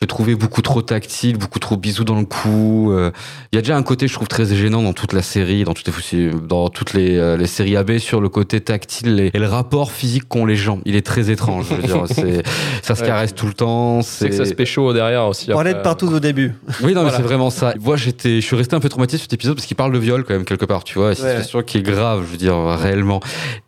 Je 0.00 0.06
le 0.06 0.08
trouvais 0.08 0.34
beaucoup 0.34 0.60
trop 0.60 0.82
tactile, 0.82 1.38
beaucoup 1.38 1.60
trop 1.60 1.76
bisous 1.76 2.02
dans 2.02 2.18
le 2.18 2.24
cou. 2.24 2.90
euh. 2.90 3.12
Il 3.52 3.56
y 3.56 3.58
a 3.60 3.62
déjà 3.62 3.76
un 3.76 3.84
côté, 3.84 4.08
je 4.08 4.12
trouve, 4.14 4.26
très 4.26 4.44
gênant 4.44 4.82
dans 4.82 4.92
toute 4.92 5.12
la 5.12 5.22
série, 5.22 5.62
dans 5.62 5.72
toutes 5.72 5.86
les, 6.12 6.30
dans 6.30 6.68
toutes 6.68 6.94
les, 6.94 7.16
euh, 7.16 7.36
les 7.36 7.46
séries 7.46 7.76
AB 7.76 7.98
sur 7.98 8.20
le 8.20 8.28
côté 8.28 8.60
tactile 8.60 9.20
et, 9.20 9.30
et 9.32 9.38
le 9.38 9.46
rapport 9.46 9.92
physique 9.92 10.24
qu'ont 10.28 10.46
les 10.46 10.56
gens. 10.56 10.80
Il 10.84 10.96
est 10.96 11.06
très 11.06 11.30
étrange. 11.30 11.66
Je 11.70 11.74
veux 11.76 11.82
dire, 11.82 12.02
c'est, 12.08 12.42
ça 12.82 12.96
se 12.96 13.02
Ouais. 13.02 13.06
caresse 13.06 13.34
tout 13.36 13.46
le 13.46 13.54
temps. 13.54 14.02
C'est 14.02 14.30
que 14.30 14.34
ça 14.34 14.44
se 14.44 14.52
pécho 14.54 14.92
derrière 14.92 15.26
aussi. 15.28 15.46
On 15.50 15.54
parlait 15.54 15.70
après. 15.70 15.80
de 15.82 15.84
partout 15.84 16.08
au 16.08 16.18
début. 16.20 16.52
Oui, 16.82 16.92
non, 16.92 17.04
mais 17.04 17.10
c'est 17.14 17.22
vraiment 17.22 17.50
ça. 17.50 17.72
Moi, 17.80 17.96
j'étais, 17.96 18.40
je 18.40 18.44
suis 18.46 18.56
resté 18.56 18.74
un 18.74 18.80
peu 18.80 18.88
traumatisé 18.88 19.18
sur 19.18 19.24
cet 19.26 19.32
épisode 19.34 19.54
parce 19.54 19.66
qu'il 19.66 19.76
parle 19.76 19.92
de 19.92 19.98
viol 19.98 20.24
quand 20.24 20.34
même 20.34 20.44
quelque 20.44 20.64
part, 20.64 20.82
tu 20.82 20.98
vois. 20.98 21.10
Ouais. 21.10 21.12
une 21.12 21.16
situation 21.42 21.62
qui 21.62 21.78
est 21.78 21.82
grave, 21.82 22.24
je 22.26 22.32
veux 22.32 22.36
dire, 22.36 22.56
réellement. 22.56 23.20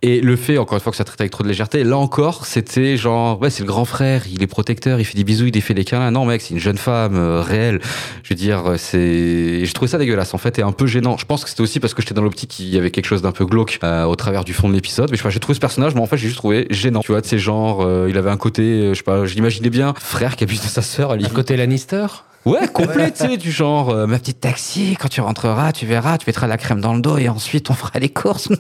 Et 0.02 0.20
le 0.20 0.34
fait, 0.34 0.58
encore 0.58 0.74
une 0.76 0.82
fois, 0.82 0.90
que 0.90 0.98
ça 0.98 1.04
traite 1.04 1.20
avec 1.20 1.30
trop 1.30 1.44
de 1.44 1.48
légèreté, 1.48 1.84
là 1.84 1.96
encore, 1.96 2.46
c'était 2.46 2.96
genre, 2.96 3.40
ouais, 3.40 3.48
c'est 3.50 3.62
le 3.62 3.68
grand 3.68 3.84
frère, 3.84 4.24
il 4.30 4.42
est 4.42 4.46
protecteur, 4.48 4.98
il 4.98 5.04
fait 5.04 5.16
des 5.16 5.22
bisous, 5.24 5.46
il 5.46 5.62
fait 5.62 5.72
des 5.74 5.84
câlins. 5.84 6.15
Non, 6.16 6.24
mec, 6.24 6.40
c'est 6.40 6.54
une 6.54 6.60
jeune 6.60 6.78
femme 6.78 7.18
euh, 7.18 7.42
réelle. 7.42 7.78
Je 8.22 8.30
veux 8.30 8.36
dire, 8.36 8.70
euh, 8.70 8.76
c'est, 8.78 9.66
je 9.66 9.72
trouvais 9.74 9.90
ça 9.90 9.98
dégueulasse, 9.98 10.32
en 10.32 10.38
fait, 10.38 10.58
et 10.58 10.62
un 10.62 10.72
peu 10.72 10.86
gênant. 10.86 11.18
Je 11.18 11.26
pense 11.26 11.44
que 11.44 11.50
c'était 11.50 11.60
aussi 11.60 11.78
parce 11.78 11.92
que 11.92 12.00
j'étais 12.00 12.14
dans 12.14 12.22
l'optique 12.22 12.48
qu'il 12.48 12.68
y 12.70 12.78
avait 12.78 12.90
quelque 12.90 13.04
chose 13.04 13.20
d'un 13.20 13.32
peu 13.32 13.44
glauque 13.44 13.78
euh, 13.84 14.04
au 14.04 14.16
travers 14.16 14.42
du 14.42 14.54
fond 14.54 14.70
de 14.70 14.72
l'épisode. 14.72 15.10
Mais 15.10 15.18
je 15.18 15.22
sais 15.22 15.28
pas, 15.28 15.28
j'ai 15.28 15.40
trouvé 15.40 15.56
ce 15.56 15.60
personnage, 15.60 15.94
mais 15.94 16.00
en 16.00 16.06
fait, 16.06 16.16
j'ai 16.16 16.28
juste 16.28 16.38
trouvé 16.38 16.68
gênant. 16.70 17.00
Tu 17.00 17.12
vois, 17.12 17.20
de 17.20 17.26
ces 17.26 17.38
genres, 17.38 17.82
euh, 17.82 18.06
il 18.08 18.16
avait 18.16 18.30
un 18.30 18.38
côté, 18.38 18.62
euh, 18.62 18.94
je 18.94 18.94
sais 18.94 19.02
pas, 19.02 19.26
je 19.26 19.34
l'imaginais 19.34 19.68
bien, 19.68 19.92
frère 19.98 20.36
qui 20.36 20.44
abuse 20.44 20.62
de 20.62 20.68
sa 20.68 20.80
sœur, 20.80 21.14
limite. 21.16 21.34
côté 21.34 21.54
Lannister? 21.54 22.06
Ouais, 22.46 22.68
complet, 22.68 23.10
tu 23.10 23.26
sais, 23.26 23.36
du 23.36 23.50
genre, 23.50 23.90
euh, 23.90 24.06
ma 24.06 24.18
petite 24.20 24.40
taxi, 24.40 24.96
quand 25.00 25.08
tu 25.08 25.20
rentreras, 25.20 25.72
tu 25.72 25.84
verras, 25.84 26.16
tu 26.16 26.24
mettras 26.28 26.46
la 26.46 26.56
crème 26.56 26.80
dans 26.80 26.94
le 26.94 27.00
dos 27.00 27.18
et 27.18 27.28
ensuite 27.28 27.68
on 27.70 27.74
fera 27.74 27.98
les 27.98 28.08
courses. 28.08 28.48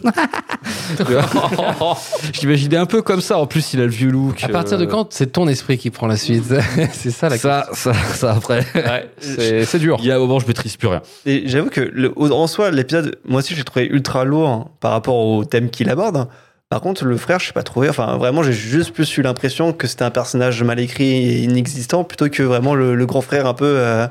Je 0.98 2.40
l'imaginais 2.40 2.76
un 2.76 2.86
peu 2.86 3.02
comme 3.02 3.20
ça. 3.20 3.38
En 3.38 3.46
plus, 3.46 3.74
il 3.74 3.80
a 3.80 3.84
le 3.84 3.90
vieux 3.90 4.10
look. 4.10 4.42
À 4.42 4.48
partir 4.48 4.78
de 4.78 4.84
euh, 4.84 4.88
quand 4.88 5.12
c'est 5.12 5.32
ton 5.32 5.46
esprit 5.48 5.78
qui 5.78 5.90
prend 5.90 6.06
la 6.06 6.16
suite? 6.16 6.52
C'est 6.92 7.10
ça 7.10 7.28
la 7.28 7.38
ça, 7.38 7.68
ça, 7.72 7.92
ça 7.94 8.32
après. 8.32 8.64
Ouais, 8.74 9.08
c'est 9.18 9.64
c'est 9.64 9.78
dur. 9.78 9.98
Il 10.00 10.06
y 10.06 10.10
a 10.10 10.16
un 10.16 10.18
moment, 10.18 10.38
je 10.38 10.46
maîtrise 10.46 10.76
plus 10.76 10.88
rien. 10.88 11.02
Et 11.24 11.44
j'avoue 11.46 11.70
que 11.70 11.80
le- 11.80 12.12
en 12.18 12.46
soi, 12.46 12.70
l'épisode, 12.70 13.18
moi 13.24 13.38
aussi, 13.38 13.54
je 13.54 13.58
l'ai 13.58 13.64
trouvé 13.64 13.86
ultra 13.86 14.24
lourd 14.24 14.48
hein, 14.48 14.68
par 14.80 14.92
rapport 14.92 15.14
au 15.16 15.44
thème 15.44 15.70
qu'il 15.70 15.88
aborde. 15.90 16.28
Par 16.68 16.80
contre, 16.80 17.04
le 17.04 17.16
frère, 17.16 17.38
je 17.38 17.46
sais 17.46 17.52
pas 17.52 17.62
trouvé. 17.62 17.88
Enfin, 17.88 18.16
vraiment, 18.16 18.42
j'ai 18.42 18.52
juste 18.52 18.92
plus 18.92 19.16
eu 19.16 19.22
l'impression 19.22 19.72
que 19.72 19.86
c'était 19.86 20.02
un 20.04 20.10
personnage 20.10 20.62
mal 20.64 20.80
écrit 20.80 21.04
et 21.12 21.38
inexistant 21.44 22.02
plutôt 22.02 22.28
que 22.28 22.42
vraiment 22.42 22.74
le, 22.74 22.94
le 22.96 23.06
grand 23.06 23.20
frère 23.20 23.46
un 23.46 23.54
peu 23.54 23.64
euh, 23.66 24.08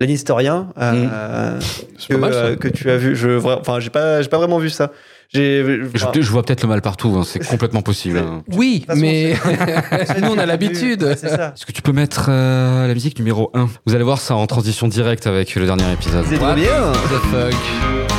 l'historien 0.00 0.68
euh, 0.80 1.58
que, 2.08 2.14
ça. 2.18 2.26
euh, 2.26 2.56
que 2.56 2.68
tu 2.68 2.90
as 2.90 2.96
vu. 2.96 3.14
Je, 3.14 3.38
enfin, 3.46 3.78
j'ai 3.80 3.90
pas, 3.90 4.22
j'ai 4.22 4.28
pas 4.30 4.38
vraiment 4.38 4.58
vu 4.58 4.70
ça. 4.70 4.90
J'ai, 5.30 5.62
Je, 5.62 5.82
enfin, 6.06 6.10
je 6.18 6.30
vois 6.30 6.42
peut-être 6.42 6.62
le 6.62 6.68
mal 6.70 6.80
partout, 6.80 7.14
hein, 7.18 7.22
c'est 7.26 7.46
complètement 7.46 7.82
possible. 7.82 8.16
hein. 8.16 8.42
Oui, 8.56 8.84
façon, 8.86 9.00
mais 9.02 9.34
nous 10.22 10.28
on 10.30 10.38
a 10.38 10.46
l'habitude. 10.46 11.02
Ouais, 11.02 11.16
C'est 11.16 11.28
ça. 11.28 11.52
Est-ce 11.54 11.66
que 11.66 11.72
tu 11.72 11.82
peux 11.82 11.92
mettre 11.92 12.28
euh, 12.30 12.88
la 12.88 12.94
musique 12.94 13.18
numéro 13.18 13.50
1 13.52 13.68
Vous 13.84 13.94
allez 13.94 14.04
voir 14.04 14.18
ça 14.20 14.34
en 14.34 14.46
transition 14.46 14.88
directe 14.88 15.26
avec 15.26 15.54
le 15.54 15.66
dernier 15.66 15.92
épisode. 15.92 16.24
C'est 16.26 16.38
bien. 16.38 16.92
the 16.92 17.20
fuck? 17.30 18.17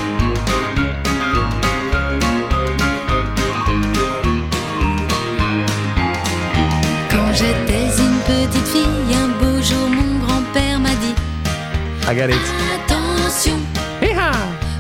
I 12.10 12.16
got 12.16 12.32
it. 12.32 12.42
Attention, 12.74 13.60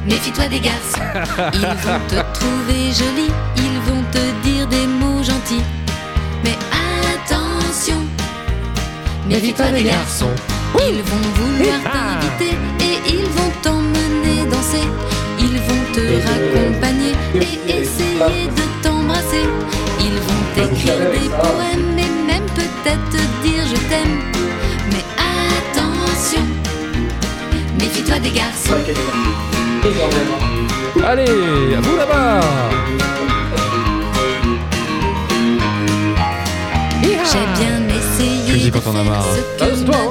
méfie-toi 0.04 0.48
des 0.48 0.60
garçons. 0.60 1.00
Ils 1.54 1.60
vont 1.60 2.00
te 2.08 2.16
trouver 2.34 2.92
jolie, 2.92 3.32
ils 3.56 3.80
vont 3.86 4.04
te 4.12 4.48
dire 4.48 4.66
des 4.66 4.88
mots 4.88 5.22
gentils. 5.22 5.62
Mais 6.44 6.58
attention, 7.14 7.98
méfie-toi 9.28 9.68
des 9.68 9.84
garçons. 9.84 10.34
Ils 10.80 11.04
vont 11.04 11.30
vouloir 11.36 11.78
t'inviter 11.84 12.58
et 12.84 13.14
ils 13.14 13.30
vont 13.38 13.52
t'emmener 13.62 14.50
danser. 14.50 14.88
Ils 15.38 15.60
vont 15.68 15.84
te 15.94 16.02
raccompagner 16.28 17.14
et 17.36 17.80
essayer 17.80 18.48
de 18.48 18.82
t'embrasser. 18.82 19.46
Ils 20.00 20.20
vont 20.26 20.44
t'écrire 20.56 20.98
des 20.98 21.30
poèmes 21.30 21.96
et 21.96 22.26
même 22.26 22.46
peut-être 22.56 23.29
des 28.18 28.32
garçons. 28.32 28.74
Allez, 31.06 31.76
à 31.76 31.82
vous 31.82 31.96
là-bas 31.96 32.40
J'ai 37.04 37.64
bien 37.64 37.88
essayé. 37.88 38.58
Dis 38.58 38.72
de 38.72 38.72
quand 38.72 38.92
on 38.92 38.96
a 38.96 39.04
marre. 39.04 39.24
Ah, 39.62 39.66
c'est 39.74 39.84
hein. 39.84 40.02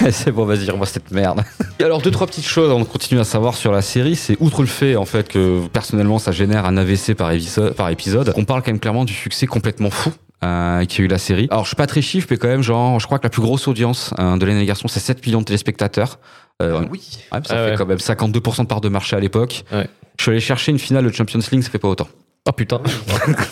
m'avait 0.00 0.12
c'est 0.12 0.30
bon, 0.30 0.44
vas-y, 0.44 0.70
revois 0.70 0.86
cette 0.86 1.10
merde. 1.10 1.42
Et 1.78 1.84
alors, 1.84 2.02
deux, 2.02 2.10
trois 2.10 2.26
petites 2.26 2.46
choses 2.46 2.70
avant 2.70 2.80
de 2.80 2.84
continuer 2.84 3.22
à 3.22 3.24
savoir 3.24 3.54
sur 3.54 3.72
la 3.72 3.80
série. 3.80 4.16
C'est 4.16 4.36
outre 4.40 4.60
le 4.60 4.68
fait, 4.68 4.96
en 4.96 5.06
fait, 5.06 5.28
que 5.28 5.66
personnellement, 5.68 6.18
ça 6.18 6.32
génère 6.32 6.66
un 6.66 6.76
AVC 6.76 7.14
par 7.14 7.32
épisode, 7.32 7.74
par 7.74 7.88
épisode 7.88 8.34
on 8.36 8.44
parle 8.44 8.62
quand 8.62 8.70
même 8.70 8.80
clairement 8.80 9.06
du 9.06 9.14
succès 9.14 9.46
complètement 9.46 9.90
fou. 9.90 10.12
Euh, 10.44 10.84
qui 10.84 11.00
a 11.00 11.04
eu 11.04 11.08
la 11.08 11.16
série. 11.16 11.48
Alors 11.50 11.64
je 11.64 11.68
suis 11.70 11.76
pas 11.76 11.86
très 11.86 12.02
chiffre, 12.02 12.28
mais 12.30 12.36
quand 12.36 12.46
même, 12.46 12.62
genre, 12.62 13.00
je 13.00 13.06
crois 13.06 13.18
que 13.18 13.24
la 13.24 13.30
plus 13.30 13.40
grosse 13.40 13.66
audience 13.68 14.12
euh, 14.18 14.36
de 14.36 14.44
l'année 14.44 14.60
des 14.60 14.66
garçons, 14.66 14.86
c'est 14.86 15.00
7 15.00 15.24
millions 15.24 15.40
de 15.40 15.46
téléspectateurs. 15.46 16.18
Euh, 16.62 16.80
Oui. 16.90 17.00
ouais, 17.10 17.18
ça 17.30 17.30
Ah 17.32 17.40
fait 17.42 17.70
ouais. 17.70 17.74
quand 17.76 17.86
même 17.86 17.98
52% 17.98 18.62
de 18.62 18.66
part 18.66 18.80
de 18.80 18.88
marché 18.88 19.16
à 19.16 19.20
l'époque. 19.20 19.64
Ouais. 19.72 19.88
Je 20.18 20.22
suis 20.22 20.30
allé 20.30 20.40
chercher 20.40 20.72
une 20.72 20.78
finale 20.78 21.04
de 21.04 21.12
Champions 21.12 21.40
League, 21.52 21.62
ça 21.62 21.70
fait 21.70 21.78
pas 21.78 21.88
autant. 21.88 22.08
Oh 22.48 22.52
putain. 22.52 22.80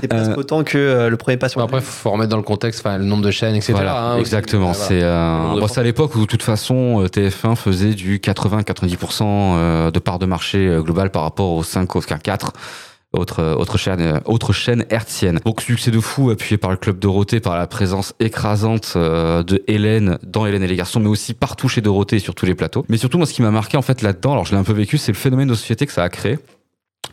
C'est 0.00 0.06
presque 0.08 0.30
Euh, 0.30 0.36
autant 0.36 0.62
que 0.62 0.78
euh, 0.78 1.10
le 1.10 1.16
premier 1.16 1.36
pas 1.36 1.48
sur 1.48 1.60
après, 1.60 1.80
faut 1.80 2.10
remettre 2.10 2.30
dans 2.30 2.36
le 2.36 2.42
contexte, 2.44 2.84
le 2.84 2.98
nombre 3.04 3.24
de 3.24 3.30
chaînes, 3.32 3.56
etc. 3.56 3.72
Voilà, 3.72 4.00
hein, 4.12 4.18
exactement. 4.18 4.72
Voilà. 4.72 4.86
C'est 4.86 5.02
euh, 5.02 5.58
bon, 5.58 5.66
à 5.66 5.82
l'époque 5.82 6.14
où 6.14 6.20
de 6.20 6.26
toute 6.26 6.42
façon 6.42 7.02
euh, 7.02 7.06
TF1 7.08 7.56
faisait 7.56 7.94
du 7.94 8.18
80-90% 8.18 9.22
euh, 9.24 9.90
de 9.90 9.98
part 9.98 10.20
de 10.20 10.26
marché 10.26 10.78
global 10.82 11.10
par 11.10 11.22
rapport 11.22 11.50
aux 11.50 11.64
5 11.64 11.96
aux 11.96 12.00
4 12.00 12.52
autres 13.12 13.40
euh, 13.40 13.54
autres 13.54 13.78
chaînes 13.78 14.00
euh, 14.00 14.20
autres 14.24 14.52
chaînes 14.52 14.84
hertziennes. 14.90 15.40
Donc 15.44 15.62
succès 15.62 15.90
de 15.90 16.00
fou 16.00 16.30
appuyé 16.30 16.58
par 16.58 16.70
le 16.70 16.76
club 16.76 16.98
Dorothée 16.98 17.40
par 17.40 17.56
la 17.56 17.66
présence 17.66 18.14
écrasante 18.20 18.94
euh, 18.96 19.42
de 19.42 19.62
Hélène 19.66 20.18
dans 20.22 20.46
Hélène 20.46 20.62
et 20.62 20.66
les 20.66 20.76
garçons 20.76 21.00
mais 21.00 21.08
aussi 21.08 21.34
partout 21.34 21.68
chez 21.68 21.80
Dorothée 21.80 22.18
sur 22.18 22.34
tous 22.34 22.46
les 22.46 22.54
plateaux. 22.54 22.84
Mais 22.88 22.98
surtout 22.98 23.18
moi 23.18 23.26
ce 23.26 23.32
qui 23.32 23.42
m'a 23.42 23.50
marqué 23.50 23.76
en 23.76 23.82
fait 23.82 24.02
là-dedans, 24.02 24.32
alors 24.32 24.44
je 24.44 24.52
l'ai 24.52 24.58
un 24.58 24.64
peu 24.64 24.72
vécu, 24.72 24.98
c'est 24.98 25.12
le 25.12 25.18
phénomène 25.18 25.48
de 25.48 25.54
société 25.54 25.86
que 25.86 25.92
ça 25.92 26.02
a 26.02 26.08
créé. 26.08 26.38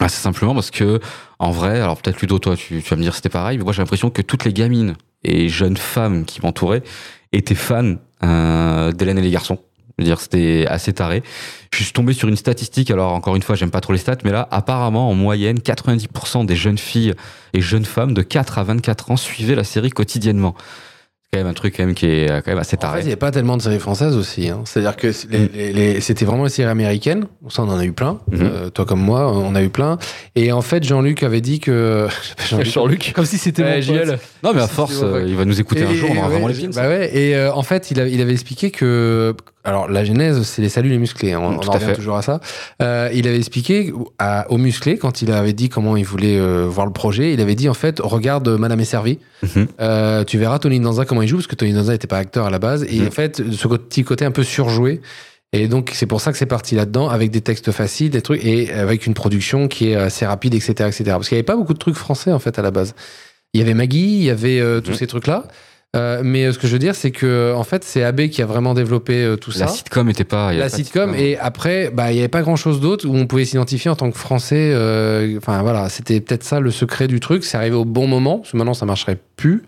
Assez 0.02 0.22
simplement 0.22 0.54
parce 0.54 0.72
que, 0.72 1.00
en 1.40 1.52
vrai, 1.52 1.80
alors 1.80 2.02
peut-être 2.02 2.20
Ludo, 2.20 2.38
toi, 2.38 2.58
tu, 2.58 2.80
vas 2.80 2.98
me 2.98 3.02
dire 3.02 3.16
c'était 3.16 3.30
pareil, 3.30 3.58
mais 3.58 3.64
moi 3.64 3.72
j'ai 3.72 3.82
l'impression 3.82 4.10
que 4.10 4.22
toutes 4.22 4.44
les 4.44 4.52
gamines 4.52 4.96
et 5.24 5.48
jeunes 5.48 5.78
femmes 5.78 6.26
qui 6.26 6.42
m'entouraient 6.42 6.84
étaient 7.32 7.56
fans 7.56 7.96
d'Hélène 8.22 9.18
et 9.18 9.22
les 9.22 9.32
garçons. 9.32 9.60
Je 9.98 10.04
veux 10.04 10.08
dire, 10.10 10.20
c'était 10.20 10.66
assez 10.70 10.92
taré. 10.94 11.24
Je 11.74 11.84
suis 11.84 11.94
tombé 11.94 12.14
sur 12.14 12.28
une 12.28 12.36
statistique, 12.36 12.92
alors 12.92 13.14
encore 13.14 13.36
une 13.36 13.42
fois, 13.42 13.56
j'aime 13.56 13.72
pas 13.72 13.82
trop 13.82 13.94
les 13.94 14.00
stats, 14.00 14.18
mais 14.26 14.32
là, 14.32 14.48
apparemment, 14.52 15.10
en 15.10 15.14
moyenne, 15.14 15.60
90% 15.60 16.46
des 16.46 16.56
jeunes 16.56 16.78
filles 16.78 17.14
et 17.54 17.62
jeunes 17.62 17.86
femmes 17.86 18.14
de 18.14 18.22
4 18.22 18.58
à 18.60 18.64
24 18.64 19.12
ans 19.12 19.18
suivaient 19.18 19.56
la 19.56 19.64
série 19.64 19.90
quotidiennement. 19.92 20.56
C'est 21.24 21.40
quand 21.40 21.46
même 21.46 21.48
un 21.52 21.54
truc 21.54 21.76
quand 21.76 21.86
même 21.86 21.96
qui 21.96 22.06
est 22.06 22.28
quand 22.28 22.48
même 22.52 22.60
assez 22.60 22.76
En 22.78 22.80
fait, 22.82 22.88
taré. 22.88 23.02
il 23.02 23.08
n'y 23.08 23.14
a 23.14 23.18
pas 23.18 23.32
tellement 23.32 23.58
de 23.58 23.62
séries 23.62 23.80
françaises 23.80 24.16
aussi. 24.16 24.50
hein. 24.50 24.62
C'est-à-dire 24.66 24.96
que 24.96 25.08
les- 25.30 25.48
les- 25.48 25.74
les- 25.74 26.02
c'était 26.02 26.24
vraiment 26.24 26.44
les 26.44 26.50
séries 26.50 26.70
américaines. 26.70 27.26
Ça, 27.50 27.64
on 27.64 27.70
en 27.70 27.78
a 27.80 27.84
eu 27.86 27.92
plein. 27.94 28.20
Mhm. 28.32 28.40
Euh, 28.42 28.70
toi 28.70 28.86
comme 28.86 29.02
moi, 29.02 29.32
on 29.34 29.56
a 29.56 29.64
eu 29.64 29.70
plein. 29.70 29.98
Et 30.36 30.52
en 30.52 30.62
fait, 30.62 30.84
Jean-Luc 30.84 31.24
avait 31.24 31.42
dit 31.42 31.60
que. 31.60 32.08
Jean-Luc. 32.64 33.12
Comme 33.16 33.26
si 33.26 33.38
c'était 33.38 33.64
Ouais. 33.64 33.82
JL. 33.82 34.18
non, 34.44 34.54
mais 34.54 34.62
à 34.62 34.68
force, 34.68 35.02
euh, 35.04 35.26
il 35.28 35.36
va 35.36 35.46
nous 35.46 35.60
écouter 35.60 35.84
un 35.84 35.94
jour, 35.94 36.10
on 36.12 36.18
aura 36.18 36.28
ouais, 36.28 36.34
vraiment 36.34 36.48
les 36.48 36.54
films. 36.54 36.72
Bah 36.74 36.88
ouais, 36.88 37.10
et 37.18 37.36
euh, 37.36 37.52
en 37.54 37.64
fait, 37.64 37.92
il, 37.92 38.00
a- 38.00 38.08
il 38.08 38.22
avait 38.22 38.34
expliqué 38.34 38.72
que. 38.72 39.36
Alors, 39.66 39.90
la 39.90 40.06
genèse, 40.06 40.44
c'est 40.44 40.62
les 40.62 40.70
saluts 40.70 40.90
les 40.90 40.98
musclés. 41.00 41.34
hein, 41.34 41.40
On, 41.42 41.50
Mm, 41.52 41.60
on 41.64 41.68
en 41.68 41.72
revient 41.72 41.86
fait. 41.86 41.96
toujours 41.96 42.16
à 42.16 42.22
ça. 42.22 42.40
Euh, 42.82 43.10
il 43.14 43.28
avait 43.28 43.38
expliqué 43.38 43.92
à- 44.20 44.50
aux 44.52 44.58
musclés, 44.58 44.98
quand 44.98 45.22
il 45.22 45.32
avait 45.32 45.54
dit 45.54 45.70
comment 45.70 45.98
il 45.98 46.06
voulait 46.06 46.38
euh, 46.40 46.66
voir 46.70 46.86
le 46.86 46.94
projet, 46.94 47.34
il 47.34 47.42
avait 47.42 47.56
dit 47.56 47.68
en 47.68 47.74
fait, 47.74 48.00
regarde 48.00 48.48
Madame 48.48 48.80
est 48.80 48.86
servie. 48.86 49.20
Mhm. 49.44 49.68
Euh, 49.82 50.24
tu 50.24 50.38
verras 50.38 50.60
Tony 50.60 50.80
Danza 50.80 51.04
comment 51.06 51.22
il 51.24 51.28
joue, 51.28 51.38
parce 51.38 51.48
que 51.48 51.56
Tony 51.56 51.74
Danza 51.74 51.92
n'était 51.94 52.08
pas 52.08 52.18
acteur 52.20 52.46
à 52.46 52.50
la 52.50 52.60
base. 52.60 52.84
Et 52.90 53.00
Mhm. 53.02 53.08
en 53.08 53.12
fait, 53.12 53.42
ce 53.52 53.68
petit 53.68 54.04
côté 54.04 54.24
un 54.24 54.32
peu 54.32 54.44
surjoué. 54.44 55.02
Et 55.54 55.68
donc, 55.68 55.92
c'est 55.94 56.06
pour 56.06 56.20
ça 56.22 56.32
que 56.32 56.38
c'est 56.38 56.46
parti 56.46 56.76
là-dedans, 56.76 57.08
avec 57.08 57.32
des 57.32 57.40
textes 57.42 57.72
faciles, 57.72 58.10
des 58.10 58.22
trucs, 58.22 58.44
et 58.44 58.72
avec 58.74 59.06
une 59.08 59.14
production 59.14 59.68
qui 59.70 59.90
est 59.90 59.96
assez 59.96 60.26
rapide, 60.26 60.54
etc. 60.54 60.74
etc. 60.88 61.04
Parce 61.12 61.30
qu'il 61.30 61.36
n'y 61.36 61.40
avait 61.40 61.44
pas 61.44 61.56
beaucoup 61.56 61.74
de 61.74 61.80
trucs 61.80 61.96
français, 61.96 62.32
en 62.34 62.40
fait, 62.40 62.60
à 62.60 62.62
la 62.62 62.72
base. 62.72 62.94
Il 63.54 63.60
y 63.60 63.64
avait 63.64 63.74
Maggie, 63.74 64.18
il 64.18 64.24
y 64.24 64.30
avait 64.30 64.60
euh, 64.60 64.82
tous 64.82 64.92
Mhm. 64.92 64.98
ces 64.98 65.08
trucs-là. 65.08 65.46
Euh, 65.96 66.22
mais 66.24 66.46
euh, 66.46 66.52
ce 66.54 66.60
que 66.60 66.68
je 66.68 66.74
veux 66.74 66.80
dire, 66.80 66.96
c'est 66.96 67.12
que 67.12 67.54
en 67.56 67.64
fait, 67.64 67.84
c'est 67.84 68.04
AB 68.04 68.28
qui 68.28 68.42
a 68.42 68.46
vraiment 68.46 68.74
développé 68.74 69.24
euh, 69.24 69.36
tout 69.38 69.52
La 69.52 69.68
ça. 69.68 69.68
sitcom 69.68 70.10
était 70.10 70.24
pas. 70.24 70.52
La 70.54 70.64
pas 70.64 70.70
de 70.70 70.76
sitcom, 70.76 71.14
et 71.16 71.38
après, 71.38 71.90
bah, 71.94 72.12
il 72.12 72.16
n'y 72.16 72.20
avait 72.20 72.28
pas 72.28 72.42
grand 72.42 72.56
chose 72.56 72.80
d'autre 72.82 73.08
où 73.08 73.16
on 73.16 73.28
pouvait 73.28 73.46
s'identifier 73.46 73.90
en 73.92 73.96
tant 73.96 74.12
que 74.12 74.18
Français. 74.18 74.72
euh, 74.74 75.38
Enfin, 75.38 75.62
voilà, 75.62 75.90
c'était 75.90 76.20
peut-être 76.22 76.44
ça 76.44 76.60
le 76.60 76.72
secret 76.72 77.08
du 77.08 77.20
truc. 77.20 77.44
C'est 77.44 77.58
arrivé 77.58 77.76
au 77.76 77.86
bon 77.86 78.08
moment, 78.08 78.40
parce 78.40 78.52
que 78.52 78.58
maintenant, 78.58 78.74
ça 78.74 78.86
marcherait 78.86 79.18
plus. 79.38 79.64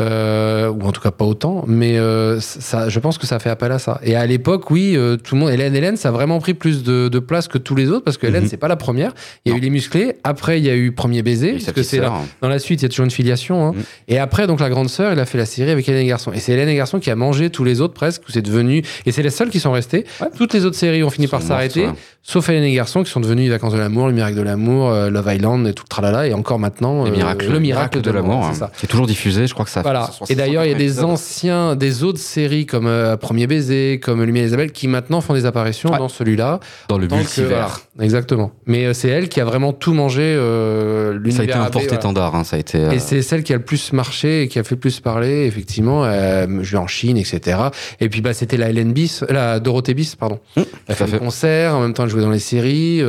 Euh, 0.00 0.70
ou 0.70 0.82
en 0.86 0.92
tout 0.92 1.00
cas 1.00 1.10
pas 1.10 1.24
autant, 1.26 1.64
mais 1.66 1.98
euh, 1.98 2.40
ça, 2.40 2.88
je 2.88 2.98
pense 3.00 3.18
que 3.18 3.26
ça 3.26 3.38
fait 3.38 3.50
appel 3.50 3.70
à 3.70 3.78
ça. 3.78 4.00
Et 4.02 4.16
à 4.16 4.24
l'époque, 4.24 4.70
oui, 4.70 4.94
euh, 4.96 5.16
tout 5.16 5.34
le 5.34 5.40
monde, 5.40 5.50
Hélène, 5.50 5.76
Hélène, 5.76 5.96
ça 5.98 6.08
a 6.08 6.12
vraiment 6.12 6.38
pris 6.38 6.54
plus 6.54 6.82
de, 6.82 7.08
de 7.08 7.18
place 7.18 7.48
que 7.48 7.58
tous 7.58 7.74
les 7.74 7.90
autres 7.90 8.04
parce 8.04 8.16
que 8.16 8.26
Hélène, 8.26 8.44
Mhm. 8.44 8.48
c'est 8.48 8.56
pas 8.56 8.68
la 8.68 8.76
première. 8.76 9.12
Il 9.44 9.50
y 9.50 9.52
a 9.52 9.54
Non. 9.54 9.58
eu 9.58 9.62
les 9.62 9.70
musclés, 9.70 10.14
après 10.24 10.58
il 10.58 10.64
y 10.64 10.70
a 10.70 10.74
eu 10.76 10.92
Premier 10.92 11.22
baiser, 11.22 11.52
parce 11.52 11.72
que 11.72 11.82
c'est 11.82 11.98
sœur. 11.98 12.14
dans 12.40 12.48
la 12.48 12.58
suite, 12.58 12.80
il 12.80 12.84
y 12.84 12.86
a 12.86 12.88
toujours 12.88 13.04
une 13.04 13.10
filiation. 13.10 13.66
hein. 13.68 13.72
Mhm. 13.74 13.82
Et 14.08 14.18
après, 14.18 14.46
donc 14.46 14.60
la 14.60 14.70
grande 14.70 14.88
sœur, 14.88 15.12
elle 15.12 15.20
a 15.20 15.26
fait 15.26 15.38
la 15.38 15.44
série 15.46 15.70
avec 15.70 15.86
Hélène 15.88 16.02
et 16.04 16.08
Garçon. 16.08 16.32
Et 16.32 16.38
c'est 16.38 16.52
Hélène 16.52 16.68
et 16.70 16.76
Garçon 16.76 16.98
qui 16.98 17.10
a 17.10 17.16
mangé 17.16 17.50
tous 17.50 17.64
les 17.64 17.80
autres 17.82 17.94
presque, 17.94 18.22
où 18.28 18.32
c'est 18.32 18.42
devenu. 18.42 18.82
Et 19.04 19.12
c'est 19.12 19.22
les 19.22 19.30
seuls 19.30 19.50
qui 19.50 19.60
sont 19.60 19.72
restés. 19.72 20.04
Toutes 20.36 20.54
les 20.54 20.64
autres 20.64 20.76
séries 20.76 21.02
ont 21.02 21.10
fini 21.10 21.26
par 21.26 21.42
s'arrêter, 21.42 21.86
sauf 22.22 22.48
Hélène 22.48 22.64
et 22.64 22.72
Garçon 22.74 23.02
qui 23.02 23.10
sont 23.10 23.20
devenus 23.20 23.44
Les 23.44 23.50
Vacances 23.50 23.72
de 23.74 23.78
l'amour, 23.78 24.06
Le 24.06 24.12
Miracle 24.14 24.36
de 24.36 24.42
l'amour, 24.42 24.88
euh, 24.90 25.10
Love 25.10 25.34
Island 25.34 25.66
et 25.66 25.74
tout 25.74 25.84
le 25.84 25.88
tralala. 25.88 26.26
Et 26.26 26.32
encore 26.32 26.58
maintenant, 26.58 27.04
Le 27.04 27.10
euh, 27.10 27.14
miracle, 27.16 27.50
le 27.50 27.58
miracle 27.58 28.00
de 28.00 28.10
l'amour. 28.10 28.44
hein, 28.44 28.68
qui 28.78 28.86
est 28.86 28.88
toujours 28.88 29.06
diffusé. 29.06 29.46
Je 29.46 29.52
crois 29.54 29.64
que 29.64 29.70
ça. 29.70 29.82
Voilà. 29.92 30.06
fait 30.06 30.32
Et 30.32 30.36
d'ailleurs, 30.36 30.64
il 30.64 30.70
y 30.70 30.74
a 30.74 30.78
des 30.78 30.88
160 30.88 31.10
anciens, 31.10 31.76
des 31.76 32.02
autres 32.04 32.18
séries 32.18 32.66
comme 32.66 32.86
euh, 32.86 33.16
Premier 33.16 33.46
baiser, 33.46 33.98
comme 34.02 34.22
Lumière 34.22 34.44
et 34.44 34.46
Isabelle, 34.46 34.72
qui 34.72 34.88
maintenant 34.88 35.20
font 35.20 35.34
des 35.34 35.46
apparitions 35.46 35.90
Ouais. 35.90 35.98
dans 35.98 36.08
celui-là. 36.08 36.60
dans 36.88 36.98
le 36.98 37.08
multivers. 37.08 37.48
voilà, 37.48 38.04
exactement. 38.06 38.52
Mais 38.66 38.86
euh, 38.86 38.92
c'est 38.94 39.08
elle 39.08 39.28
qui 39.28 39.40
a 39.40 39.44
vraiment 39.44 39.72
tout 39.72 39.92
mangé. 39.94 40.22
Euh, 40.22 41.18
Ça 41.30 41.40
a 41.40 41.44
été 41.44 41.52
un 41.52 41.56
voilà. 41.56 41.70
porte-étendard. 41.70 42.34
hein, 42.34 42.44
ça 42.44 42.56
a 42.56 42.58
été. 42.58 42.78
euh, 42.78 42.90
Et 42.92 42.98
c'est 42.98 43.22
celle 43.22 43.42
qui 43.42 43.52
a 43.52 43.56
le 43.56 43.62
plus 43.64 43.92
marché 43.92 44.42
et 44.42 44.48
qui 44.48 44.58
a 44.58 44.62
fait 44.62 44.74
le 44.76 44.80
plus 44.80 45.00
parler, 45.00 45.46
effectivement. 45.46 46.04
Euh, 46.04 46.46
je 46.62 46.72
vais 46.72 46.78
en 46.78 46.86
Chine, 46.86 47.16
etc. 47.16 47.58
Et 48.00 48.08
puis, 48.08 48.20
bah, 48.20 48.32
c'était 48.32 48.56
la 48.56 48.70
Hélène 48.70 48.92
Bis, 48.92 49.24
la 49.28 49.58
Dorothée 49.60 49.94
Bis, 49.94 50.14
pardon. 50.16 50.38
Mmh, 50.56 50.62
Elle 50.88 50.94
fait 50.94 51.06
fait. 51.06 51.12
des 51.12 51.18
concerts, 51.18 51.74
en 51.74 51.80
même 51.80 51.94
temps, 51.94 52.04
elle 52.04 52.10
jouait 52.10 52.22
dans 52.22 52.30
les 52.30 52.38
séries. 52.38 53.00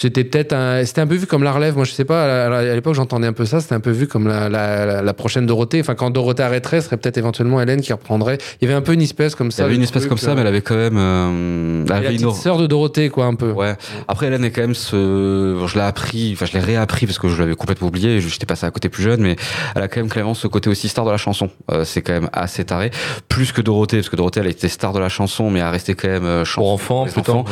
C'était 0.00 0.22
peut-être 0.22 0.52
un, 0.52 0.84
c'était 0.84 1.00
un 1.00 1.08
peu 1.08 1.16
vu 1.16 1.26
comme 1.26 1.42
la 1.42 1.50
relève. 1.50 1.74
Moi, 1.74 1.84
je 1.84 1.90
sais 1.90 2.04
pas. 2.04 2.46
À 2.56 2.74
l'époque, 2.76 2.94
j'entendais 2.94 3.26
un 3.26 3.32
peu 3.32 3.44
ça. 3.44 3.60
C'était 3.60 3.74
un 3.74 3.80
peu 3.80 3.90
vu 3.90 4.06
comme 4.06 4.28
la, 4.28 4.48
la, 4.48 4.86
la- 4.86 5.02
la 5.02 5.12
prochaine 5.12 5.44
Dorothée. 5.44 5.80
Enfin, 5.80 5.96
quand 5.96 6.10
Dorothée 6.10 6.44
arrêterait, 6.44 6.80
ce 6.80 6.86
serait 6.86 6.98
peut-être 6.98 7.18
éventuellement 7.18 7.60
Hélène 7.60 7.80
qui 7.80 7.92
reprendrait. 7.92 8.38
Il 8.60 8.64
y 8.64 8.70
avait 8.70 8.78
un 8.78 8.80
peu 8.80 8.92
une 8.92 9.02
espèce 9.02 9.34
comme 9.34 9.48
Il 9.48 9.50
y 9.50 9.54
ça. 9.54 9.64
avait 9.64 9.74
une 9.74 9.82
espèce 9.82 10.06
comme 10.06 10.16
ça, 10.16 10.30
euh, 10.30 10.34
mais 10.36 10.42
elle 10.42 10.46
avait 10.46 10.60
quand 10.60 10.76
même. 10.76 10.96
euh, 10.96 11.82
elle 11.82 11.88
la 11.88 11.96
avait 11.96 12.06
une 12.10 12.12
petite 12.12 12.26
aura- 12.26 12.36
sœur 12.38 12.58
de 12.58 12.68
Dorothée, 12.68 13.08
quoi, 13.08 13.24
un 13.26 13.34
peu. 13.34 13.50
Ouais. 13.50 13.74
Après, 14.06 14.28
Hélène 14.28 14.44
est 14.44 14.52
quand 14.52 14.60
même 14.60 14.76
ce. 14.76 15.64
Je 15.66 15.74
l'ai 15.74 15.80
appris, 15.84 16.30
enfin, 16.34 16.46
je 16.46 16.52
l'ai 16.52 16.60
réappris 16.60 17.06
parce 17.06 17.18
que 17.18 17.28
je 17.28 17.36
l'avais 17.42 17.56
complètement 17.56 17.88
oublié. 17.88 18.20
J'étais 18.20 18.46
passé 18.46 18.66
à 18.66 18.70
côté 18.70 18.88
plus 18.88 19.02
jeune, 19.02 19.20
mais 19.20 19.34
elle 19.74 19.82
a 19.82 19.88
quand 19.88 19.98
même 19.98 20.08
clairement 20.08 20.34
ce 20.34 20.46
côté 20.46 20.70
aussi 20.70 20.88
star 20.88 21.06
de 21.06 21.10
la 21.10 21.16
chanson. 21.16 21.50
Euh, 21.72 21.84
c'est 21.84 22.02
quand 22.02 22.12
même 22.12 22.30
assez 22.32 22.64
taré. 22.64 22.92
Plus 23.28 23.50
que 23.50 23.62
Dorothée, 23.62 23.96
parce 23.96 24.10
que 24.10 24.14
Dorothée, 24.16 24.38
elle 24.38 24.46
était 24.46 24.68
star 24.68 24.92
de 24.92 25.00
la 25.00 25.08
chanson, 25.08 25.50
mais 25.50 25.58
elle 25.58 25.66
restait 25.66 25.94
quand 25.94 26.06
même 26.06 26.24
euh, 26.24 26.44
chanson 26.44 26.60
Pour 26.60 26.70
enfants, 26.70 27.04
les 27.04 27.10
plutôt. 27.10 27.44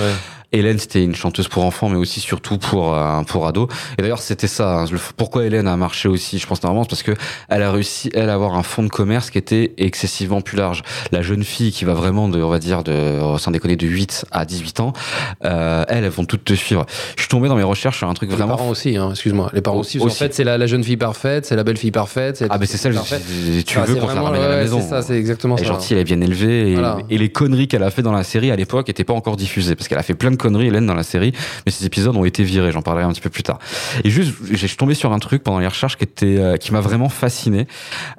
Hélène, 0.53 0.79
c'était 0.79 1.03
une 1.03 1.15
chanteuse 1.15 1.49
pour 1.49 1.65
enfants, 1.65 1.89
mais 1.89 1.97
aussi 1.97 2.21
surtout 2.21 2.59
pour 2.59 2.95
euh, 2.95 3.23
pour 3.23 3.47
ados. 3.47 3.69
Et 3.99 4.03
d'ailleurs, 4.03 4.21
c'était 4.21 4.47
ça. 4.47 4.81
hein, 4.81 4.85
le- 4.91 4.99
pourquoi 5.17 5.45
Hélène 5.45 5.67
a 5.67 5.77
marché 5.77 6.09
aussi, 6.09 6.39
je 6.39 6.47
pense 6.47 6.63
normalement, 6.63 6.85
c'est 6.85 6.91
parce 6.91 7.03
que 7.03 7.13
elle 7.49 7.63
a 7.63 7.71
réussi, 7.73 8.11
elle, 8.15 8.31
à 8.31 8.35
avoir 8.35 8.55
un 8.55 8.63
fonds 8.63 8.83
de 8.83 8.89
commerce 8.89 9.31
qui 9.31 9.39
était 9.39 9.75
excessivement 9.79 10.41
plus 10.41 10.57
large. 10.57 10.83
La 11.13 11.23
jeune 11.23 11.43
fille 11.45 11.73
qui 11.73 11.85
va 11.85 11.95
vraiment 11.95 12.29
de, 12.29 12.41
on 12.43 12.49
va 12.49 12.59
dire, 12.59 12.85
de, 12.85 13.19
sans 13.39 13.51
déconner, 13.51 13.77
de 13.77 13.87
8 13.87 14.27
à 14.31 14.45
18 14.45 14.81
ans, 14.81 14.93
euh, 15.45 15.85
elles, 15.89 16.05
elles 16.05 16.11
vont 16.11 16.25
toutes 16.25 16.45
te 16.45 16.55
suivre. 16.55 16.87
Je 17.17 17.23
suis 17.23 17.29
tombé 17.29 17.49
dans 17.49 17.57
mes 17.57 17.63
recherches 17.63 17.99
sur 17.99 18.09
un 18.09 18.15
truc 18.15 18.31
Les 18.31 18.37
vraiment. 18.37 18.57
parents 18.57 18.69
aussi, 18.71 18.97
hein, 18.97 19.11
excuse-moi. 19.11 19.51
Les 19.53 19.61
parents 19.61 19.79
aussi. 19.79 19.99
Aussi. 19.99 20.17
fait, 20.17 20.33
c'est 20.35 20.45
la, 20.45 20.59
la 20.59 20.67
jeune 20.67 20.85
fille 20.85 20.97
parfaite, 20.97 21.45
c'est 21.47 21.57
la 21.57 21.65
belle 21.65 21.77
fille 21.77 21.91
parfaite. 21.91 22.45
Ah, 22.49 22.57
mais 22.59 22.67
c'est 22.67 22.77
ça, 22.77 22.91
je- 22.91 22.97
parfait. 22.97 23.21
tu 23.67 23.79
Enfin, 23.79 23.87
veux 23.93 23.99
te 23.99 24.07
la 24.15 24.21
ramène 24.23 24.43
à 24.43 24.49
la 24.49 24.57
maison. 24.57 24.81
C'est 24.81 24.89
ça, 24.89 25.03
c'est 25.03 25.17
exactement 25.19 25.57
Elle 25.57 25.65
est 25.65 25.67
ça. 25.67 25.73
gentille, 25.75 25.95
elle 25.97 26.01
est 26.01 26.05
bien 26.05 26.21
élevée. 26.21 26.77
Et 27.11 27.19
les 27.19 27.29
conneries 27.31 27.69
qu'elle 27.69 27.83
a 27.83 27.91
fait 27.91 28.03
dans 28.03 28.13
la 28.13 28.25
série 28.25 28.51
à 28.51 28.57
l'époque 28.57 28.89
n'étaient 28.89 29.05
pas 29.05 29.15
encore 29.15 29.37
diffusées. 29.37 29.75
Parce 29.75 29.89
qu'elle 29.89 29.99
a 29.99 30.03
fait 30.03 30.15
plein 30.15 30.31
de 30.31 30.36
conneries, 30.37 30.67
Hélène, 30.69 30.87
dans 30.87 30.95
la 30.95 31.03
série. 31.03 31.33
Mais 31.65 31.73
ces 31.73 31.85
épisodes 31.87 32.15
ont 32.17 32.25
été 32.25 32.43
virés. 32.45 32.73
J'en 32.73 32.83
parlerai 32.83 33.05
un 33.05 33.13
petit 33.13 33.21
peu 33.21 33.31
plus 33.31 33.43
tard. 33.43 33.59
Et 34.05 34.11
juste, 34.11 34.35
j'ai- 34.53 34.69
tombé 34.77 34.95
sur 34.95 35.13
un 35.13 35.19
truc 35.19 35.43
pendant 35.43 35.59
les 35.59 35.67
recherches 35.67 35.97
qui 35.97 36.05
était, 36.05 36.39
euh, 36.39 36.57
qui 36.59 36.73
m'a 36.73 36.81
vraiment 36.81 37.09
fasciné. 37.09 37.67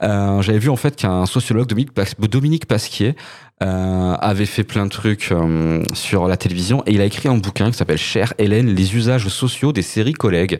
Euh, 0.01 0.41
J'avais 0.41 0.59
vu 0.59 0.69
en 0.69 0.75
fait 0.75 0.95
qu'un 0.95 1.25
sociologue, 1.27 1.67
Dominique 1.67 2.65
Pasquier, 2.65 3.15
euh, 3.63 4.15
avait 4.19 4.45
fait 4.45 4.63
plein 4.63 4.85
de 4.85 4.91
trucs 4.91 5.31
euh, 5.31 5.81
sur 5.93 6.27
la 6.27 6.37
télévision 6.37 6.83
et 6.85 6.91
il 6.91 7.01
a 7.01 7.05
écrit 7.05 7.27
un 7.27 7.37
bouquin 7.37 7.71
qui 7.71 7.77
s'appelle 7.77 7.97
Cher 7.97 8.33
Hélène, 8.37 8.67
les 8.67 8.95
usages 8.95 9.27
sociaux 9.29 9.73
des 9.73 9.81
séries 9.81 10.13
collègues, 10.13 10.59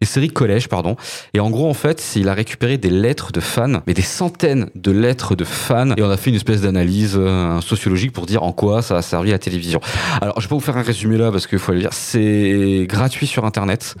les 0.00 0.06
séries 0.06 0.30
collèges, 0.30 0.68
pardon. 0.68 0.96
Et 1.34 1.40
en 1.40 1.50
gros, 1.50 1.68
en 1.68 1.74
fait, 1.74 2.02
il 2.16 2.26
a 2.28 2.32
récupéré 2.32 2.78
des 2.78 2.88
lettres 2.88 3.32
de 3.32 3.40
fans, 3.40 3.82
mais 3.86 3.92
des 3.92 4.00
centaines 4.00 4.70
de 4.74 4.90
lettres 4.90 5.34
de 5.34 5.44
fans, 5.44 5.94
et 5.96 6.02
on 6.02 6.10
a 6.10 6.16
fait 6.16 6.30
une 6.30 6.36
espèce 6.36 6.62
d'analyse 6.62 7.16
euh, 7.18 7.60
sociologique 7.60 8.12
pour 8.12 8.24
dire 8.24 8.42
en 8.42 8.52
quoi 8.52 8.80
ça 8.80 8.96
a 8.96 9.02
servi 9.02 9.28
à 9.28 9.32
la 9.32 9.38
télévision. 9.38 9.80
Alors, 10.22 10.40
je 10.40 10.46
vais 10.46 10.48
pas 10.48 10.54
vous 10.54 10.62
faire 10.62 10.78
un 10.78 10.82
résumé 10.82 11.18
là 11.18 11.30
parce 11.30 11.46
qu'il 11.46 11.58
faut 11.58 11.72
le 11.72 11.80
dire. 11.80 11.92
C'est 11.92 12.86
gratuit 12.88 13.26
sur 13.26 13.44
Internet. 13.44 13.94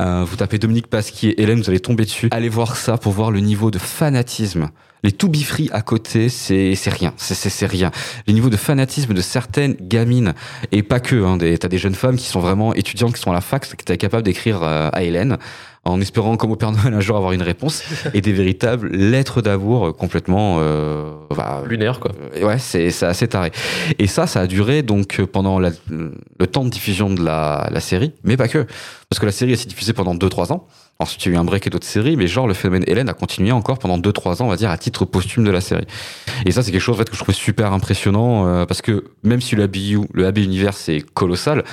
Euh, 0.00 0.24
vous 0.26 0.36
tapez 0.36 0.58
Dominique 0.58 0.86
Pasquier, 0.86 1.40
Hélène, 1.40 1.60
vous 1.60 1.68
allez 1.68 1.80
tomber 1.80 2.04
dessus. 2.04 2.28
Allez 2.30 2.48
voir 2.48 2.76
ça 2.76 2.96
pour 2.96 3.12
voir 3.12 3.30
le 3.30 3.40
niveau 3.40 3.70
de 3.70 3.78
fanatisme. 3.78 4.70
Les 5.02 5.12
to 5.12 5.28
be 5.28 5.36
free 5.38 5.70
à 5.72 5.80
côté, 5.82 6.28
c'est 6.28 6.74
c'est 6.74 6.90
rien, 6.90 7.14
c'est 7.16 7.66
rien. 7.66 7.90
Le 8.26 8.32
niveau 8.34 8.50
de 8.50 8.56
fanatisme 8.56 9.14
de 9.14 9.20
certaines 9.20 9.74
gamines 9.80 10.34
et 10.72 10.82
pas 10.82 11.00
que. 11.00 11.24
Hein, 11.24 11.38
T'as 11.58 11.68
des 11.68 11.78
jeunes 11.78 11.94
femmes 11.94 12.16
qui 12.16 12.26
sont 12.26 12.40
vraiment 12.40 12.74
étudiantes, 12.74 13.14
qui 13.14 13.20
sont 13.20 13.30
à 13.30 13.34
la 13.34 13.40
fac, 13.40 13.66
qui 13.66 13.72
étaient 13.72 13.96
capables 13.96 14.22
d'écrire 14.22 14.62
euh, 14.62 14.90
à 14.92 15.02
Hélène 15.02 15.38
en 15.84 15.98
espérant 16.02 16.36
comme 16.36 16.50
au 16.52 16.56
Père 16.56 16.72
Noël 16.72 16.92
un 16.92 17.00
jour 17.00 17.16
avoir 17.16 17.32
une 17.32 17.40
réponse 17.40 17.82
et 18.14 18.20
des 18.20 18.34
véritables 18.34 18.88
lettres 18.94 19.40
d'amour 19.40 19.86
euh, 19.86 19.92
complètement 19.92 20.58
euh, 20.60 21.10
bah, 21.34 21.62
Lunaire, 21.66 22.00
quoi. 22.00 22.12
euh, 22.36 22.46
Ouais, 22.46 22.58
c'est 22.58 22.90
c'est 22.90 23.06
assez 23.06 23.26
taré. 23.28 23.50
Et 23.98 24.06
ça, 24.06 24.26
ça 24.26 24.40
a 24.42 24.46
duré 24.46 24.82
donc 24.82 25.22
pendant 25.32 25.58
la- 25.58 25.70
le 25.88 26.46
temps 26.46 26.64
de 26.64 26.68
diffusion 26.70 27.08
de 27.08 27.24
la, 27.24 27.68
la 27.72 27.80
série, 27.80 28.12
mais 28.24 28.36
pas 28.36 28.48
que. 28.48 28.66
Parce 29.08 29.18
que 29.18 29.24
la 29.26 29.32
série 29.32 29.52
a 29.52 29.54
été 29.54 29.64
diffusée 29.64 29.94
pendant 29.94 30.14
2-3 30.14 30.52
ans. 30.52 30.66
Ensuite, 31.00 31.24
il 31.24 31.28
y 31.30 31.32
a 31.32 31.38
eu 31.38 31.40
un 31.40 31.44
break 31.44 31.66
et 31.66 31.70
d'autres 31.70 31.86
séries, 31.86 32.14
mais 32.16 32.26
genre 32.26 32.46
le 32.46 32.52
phénomène 32.52 32.84
Hélène 32.86 33.08
a 33.08 33.14
continué 33.14 33.52
encore 33.52 33.78
pendant 33.78 33.98
2-3 33.98 34.42
ans, 34.42 34.46
on 34.46 34.48
va 34.48 34.56
dire, 34.56 34.70
à 34.70 34.76
titre 34.76 35.06
posthume 35.06 35.44
de 35.44 35.50
la 35.50 35.62
série. 35.62 35.86
Et 36.44 36.52
ça, 36.52 36.62
c'est 36.62 36.72
quelque 36.72 36.80
chose 36.82 36.94
en 36.94 36.98
fait, 36.98 37.08
que 37.08 37.16
je 37.16 37.20
trouvais 37.22 37.36
super 37.36 37.72
impressionnant, 37.72 38.46
euh, 38.46 38.66
parce 38.66 38.82
que 38.82 39.04
même 39.22 39.40
si 39.40 39.56
le 39.56 39.62
ABU, 39.62 40.00
le 40.12 40.26
AB 40.26 40.38
Universe 40.38 40.90
est 40.90 41.00
colossal, 41.00 41.64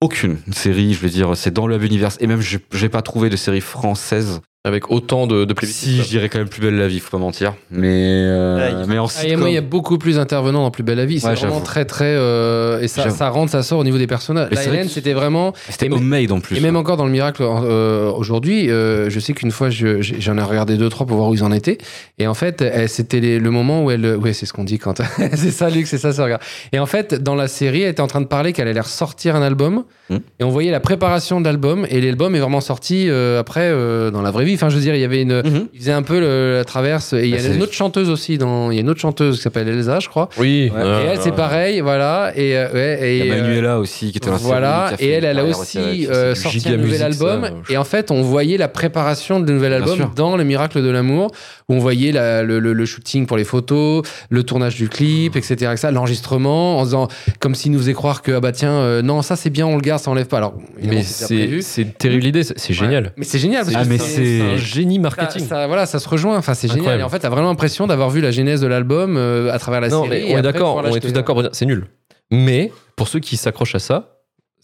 aucune 0.00 0.38
série, 0.50 0.94
je 0.94 0.98
veux 0.98 1.08
dire, 1.08 1.36
c'est 1.36 1.52
dans 1.52 1.68
le 1.68 1.76
AB 1.76 1.84
Universe, 1.84 2.16
et 2.20 2.26
même 2.26 2.40
j'ai 2.40 2.88
pas 2.88 3.02
trouvé 3.02 3.30
de 3.30 3.36
série 3.36 3.60
française 3.60 4.40
Avec 4.64 4.92
autant 4.92 5.26
de, 5.26 5.44
de 5.44 5.54
si, 5.64 5.96
je 6.04 6.08
dirais 6.08 6.28
quand 6.28 6.38
même 6.38 6.48
plus 6.48 6.60
belle 6.62 6.76
la 6.76 6.86
vie, 6.86 7.00
faut 7.00 7.10
pas 7.10 7.18
mentir. 7.18 7.54
Mais, 7.72 7.88
euh, 8.28 8.84
mais 8.86 8.96
en 8.96 9.06
Ah, 9.08 9.26
et 9.26 9.34
moi, 9.34 9.48
il 9.50 9.54
y 9.54 9.58
a 9.58 9.60
sitcom- 9.60 9.64
beaucoup 9.68 9.98
plus 9.98 10.14
d'intervenants 10.18 10.62
dans 10.62 10.70
Plus 10.70 10.84
Belle 10.84 10.98
la 10.98 11.04
Vie. 11.04 11.18
C'est 11.18 11.26
Ouais, 11.26 11.34
vraiment 11.34 11.60
très, 11.60 11.84
très. 11.84 12.04
euh, 12.14 12.80
et 12.80 12.86
ça, 12.86 13.10
ça 13.10 13.28
rentre, 13.28 13.50
ça 13.50 13.64
sort 13.64 13.80
au 13.80 13.84
niveau 13.84 13.98
des 13.98 14.06
personnages. 14.06 14.50
Mais 14.50 14.54
La 14.54 14.64
Hélène, 14.66 14.86
que- 14.86 14.92
c'était 14.92 15.14
vraiment. 15.14 15.52
c'était 15.68 15.90
homemade 15.90 16.30
en 16.30 16.38
plus. 16.38 16.56
Et 16.56 16.60
même 16.60 16.76
encore 16.76 16.96
dans 16.96 17.06
le 17.06 17.10
miracle 17.10 17.42
euh, 17.42 18.12
aujourd'hui, 18.12 18.70
euh, 18.70 19.10
je 19.10 19.18
sais 19.18 19.32
qu'une 19.32 19.50
fois, 19.50 19.68
je- 19.68 20.00
j'en 20.00 20.38
ai 20.38 20.42
regardé 20.42 20.76
deux, 20.76 20.88
trois 20.88 21.06
pour 21.08 21.16
voir 21.16 21.30
où 21.30 21.34
ils 21.34 21.42
en 21.42 21.50
étaient. 21.50 21.78
Et 22.20 22.28
en 22.28 22.34
fait, 22.34 22.62
elle- 22.62 22.88
c'était 22.88 23.40
le 23.40 23.50
moment 23.50 23.82
où 23.82 23.90
elle. 23.90 24.14
Ouais, 24.14 24.32
c'est 24.32 24.46
ce 24.46 24.52
qu'on 24.52 24.62
dit 24.62 24.78
quand. 24.78 25.02
c'est 25.34 25.50
ça, 25.50 25.70
Luc, 25.70 25.88
c'est 25.88 25.98
ça, 25.98 26.12
ça 26.12 26.22
regarde. 26.22 26.42
Et 26.70 26.78
en 26.78 26.86
fait, 26.86 27.14
dans 27.20 27.34
la 27.34 27.48
série, 27.48 27.82
elle 27.82 27.90
était 27.90 28.00
en 28.00 28.06
train 28.06 28.20
de 28.20 28.26
parler 28.28 28.52
qu'elle 28.52 28.68
allait 28.68 28.78
ressortir 28.80 29.34
un 29.34 29.42
album. 29.42 29.82
Hmm. 30.08 30.18
Et 30.38 30.44
on 30.44 30.50
voyait 30.50 30.70
la 30.70 30.78
préparation 30.80 31.40
de 31.40 31.46
l'album. 31.46 31.84
Et 31.90 32.00
l'album 32.00 32.36
est 32.36 32.40
vraiment 32.40 32.60
sorti 32.60 33.06
euh, 33.08 33.40
après 33.40 33.62
euh, 33.72 34.12
dans 34.12 34.22
la 34.22 34.30
vraie 34.30 34.44
vie. 34.44 34.51
Enfin, 34.54 34.68
je 34.68 34.76
veux 34.76 34.80
dire, 34.80 34.94
il 34.94 35.00
y 35.00 35.04
avait 35.04 35.22
une. 35.22 35.42
Mhm. 35.42 35.68
Il 35.74 35.78
faisait 35.80 35.92
un 35.92 36.02
peu 36.02 36.20
le- 36.20 36.56
la 36.56 36.64
traverse. 36.64 37.12
Et 37.12 37.24
il 37.28 37.30
y 37.30 37.36
a 37.36 37.54
une 37.54 37.62
autre 37.62 37.72
chanteuse 37.72 38.08
aussi. 38.10 38.38
Dans, 38.38 38.70
il 38.70 38.74
y 38.74 38.78
a 38.78 38.80
une 38.82 38.90
autre 38.90 39.00
chanteuse 39.00 39.36
qui 39.36 39.42
s'appelle 39.42 39.68
Elsa, 39.68 40.00
je 40.00 40.08
crois. 40.08 40.28
Oui. 40.38 40.70
Ouais. 40.74 40.80
euh, 40.82 41.02
et 41.02 41.06
elle, 41.12 41.20
c'est 41.20 41.34
pareil, 41.34 41.80
voilà. 41.80 42.32
Et, 42.36 42.56
euh, 42.56 42.72
ouais, 42.72 42.98
et, 43.02 43.18
Il 43.18 43.26
y 43.26 43.30
a 43.30 43.34
euh, 43.34 43.42
Manuela 43.42 43.78
aussi 43.78 44.10
qui 44.12 44.18
était 44.18 44.28
série, 44.30 44.40
voilà, 44.42 44.92
fait 44.96 45.04
et 45.04 45.08
elle, 45.10 45.24
elle 45.24 45.38
a 45.38 45.42
carrière 45.42 45.58
aussi 45.60 46.06
euh, 46.10 46.34
sorti 46.34 46.62
un 46.68 46.70
nouvel 46.72 46.80
musique, 46.86 47.02
album. 47.02 47.44
ça, 47.44 47.50
je- 47.68 47.72
Et 47.72 47.76
en 47.76 47.84
fait, 47.84 48.10
on 48.10 48.22
voyait 48.22 48.56
la 48.58 48.68
préparation 48.68 49.40
du 49.40 49.52
nouvel 49.52 49.72
album 49.72 50.10
dans 50.16 50.36
Le 50.36 50.44
Miracle 50.44 50.82
de 50.82 50.88
l'amour, 50.90 51.30
où 51.72 51.76
on 51.76 51.78
voyait 51.78 52.12
la- 52.12 52.42
le, 52.42 52.58
le- 52.60 52.72
le 52.72 52.86
shooting 52.86 53.26
pour 53.26 53.36
les 53.36 53.44
photos, 53.44 54.02
le 54.30 54.42
tournage 54.42 54.76
du 54.76 54.88
clip, 54.88 55.36
etc. 55.36 55.54
etc., 55.72 55.88
l'enregistrement, 55.92 56.78
en 56.78 56.84
faisant 56.84 57.08
comme 57.40 57.54
s'il 57.54 57.72
nous 57.72 57.78
faisait 57.78 57.92
croire 57.94 58.22
que, 58.22 58.32
ah 58.32 58.40
bah 58.40 58.52
tiens, 58.52 58.72
euh, 58.72 59.02
non, 59.02 59.22
ça 59.22 59.36
c'est 59.36 59.50
bien, 59.50 59.66
on 59.66 59.76
le 59.76 59.80
garde, 59.82 60.00
ça 60.02 60.10
enlève 60.10 60.26
pas. 60.26 60.36
Alors, 60.38 60.54
Mais 60.82 61.02
c'est 61.02 61.82
une 61.82 61.92
terrible 61.92 62.24
idée, 62.26 62.42
c'est 62.44 62.72
génial. 62.74 63.12
Mais 63.16 63.24
c'est 63.24 63.38
génial. 63.38 63.64
parce 63.64 63.76
Ah, 63.76 63.84
que 63.84 63.88
mais 63.88 63.98
c'est- 63.98 64.40
un 64.42 64.56
génie 64.56 64.98
marketing. 64.98 65.46
ça- 65.46 65.66
voilà, 65.66 65.86
ça 65.86 65.98
se 65.98 66.08
rejoint. 66.08 66.36
Enfin, 66.36 66.54
c'est 66.54 66.70
génial. 66.70 67.00
Et 67.00 67.02
en 67.02 67.08
fait, 67.08 67.20
t'as 67.20 67.28
vraiment 67.30 67.48
l'impression 67.48 67.86
d'avoir 67.86 68.10
vu 68.10 68.20
la 68.20 68.30
genèse 68.30 68.60
de 68.60 68.66
l'album 68.66 69.16
euh, 69.16 69.52
à 69.52 69.58
travers 69.58 69.80
la 69.80 69.88
non, 69.88 70.04
série. 70.04 70.24
mais 70.26 70.34
on 70.34 70.38
est 70.38 70.42
d'accord, 70.42 70.76
on 70.84 70.94
est 70.94 71.00
tous 71.00 71.12
d'accord 71.12 71.42
c'est 71.52 71.66
nul. 71.66 71.86
Mais 72.30 72.72
pour 72.96 73.08
ceux 73.08 73.20
qui 73.20 73.36
s'accrochent 73.36 73.74
à 73.74 73.78
ça, 73.78 74.11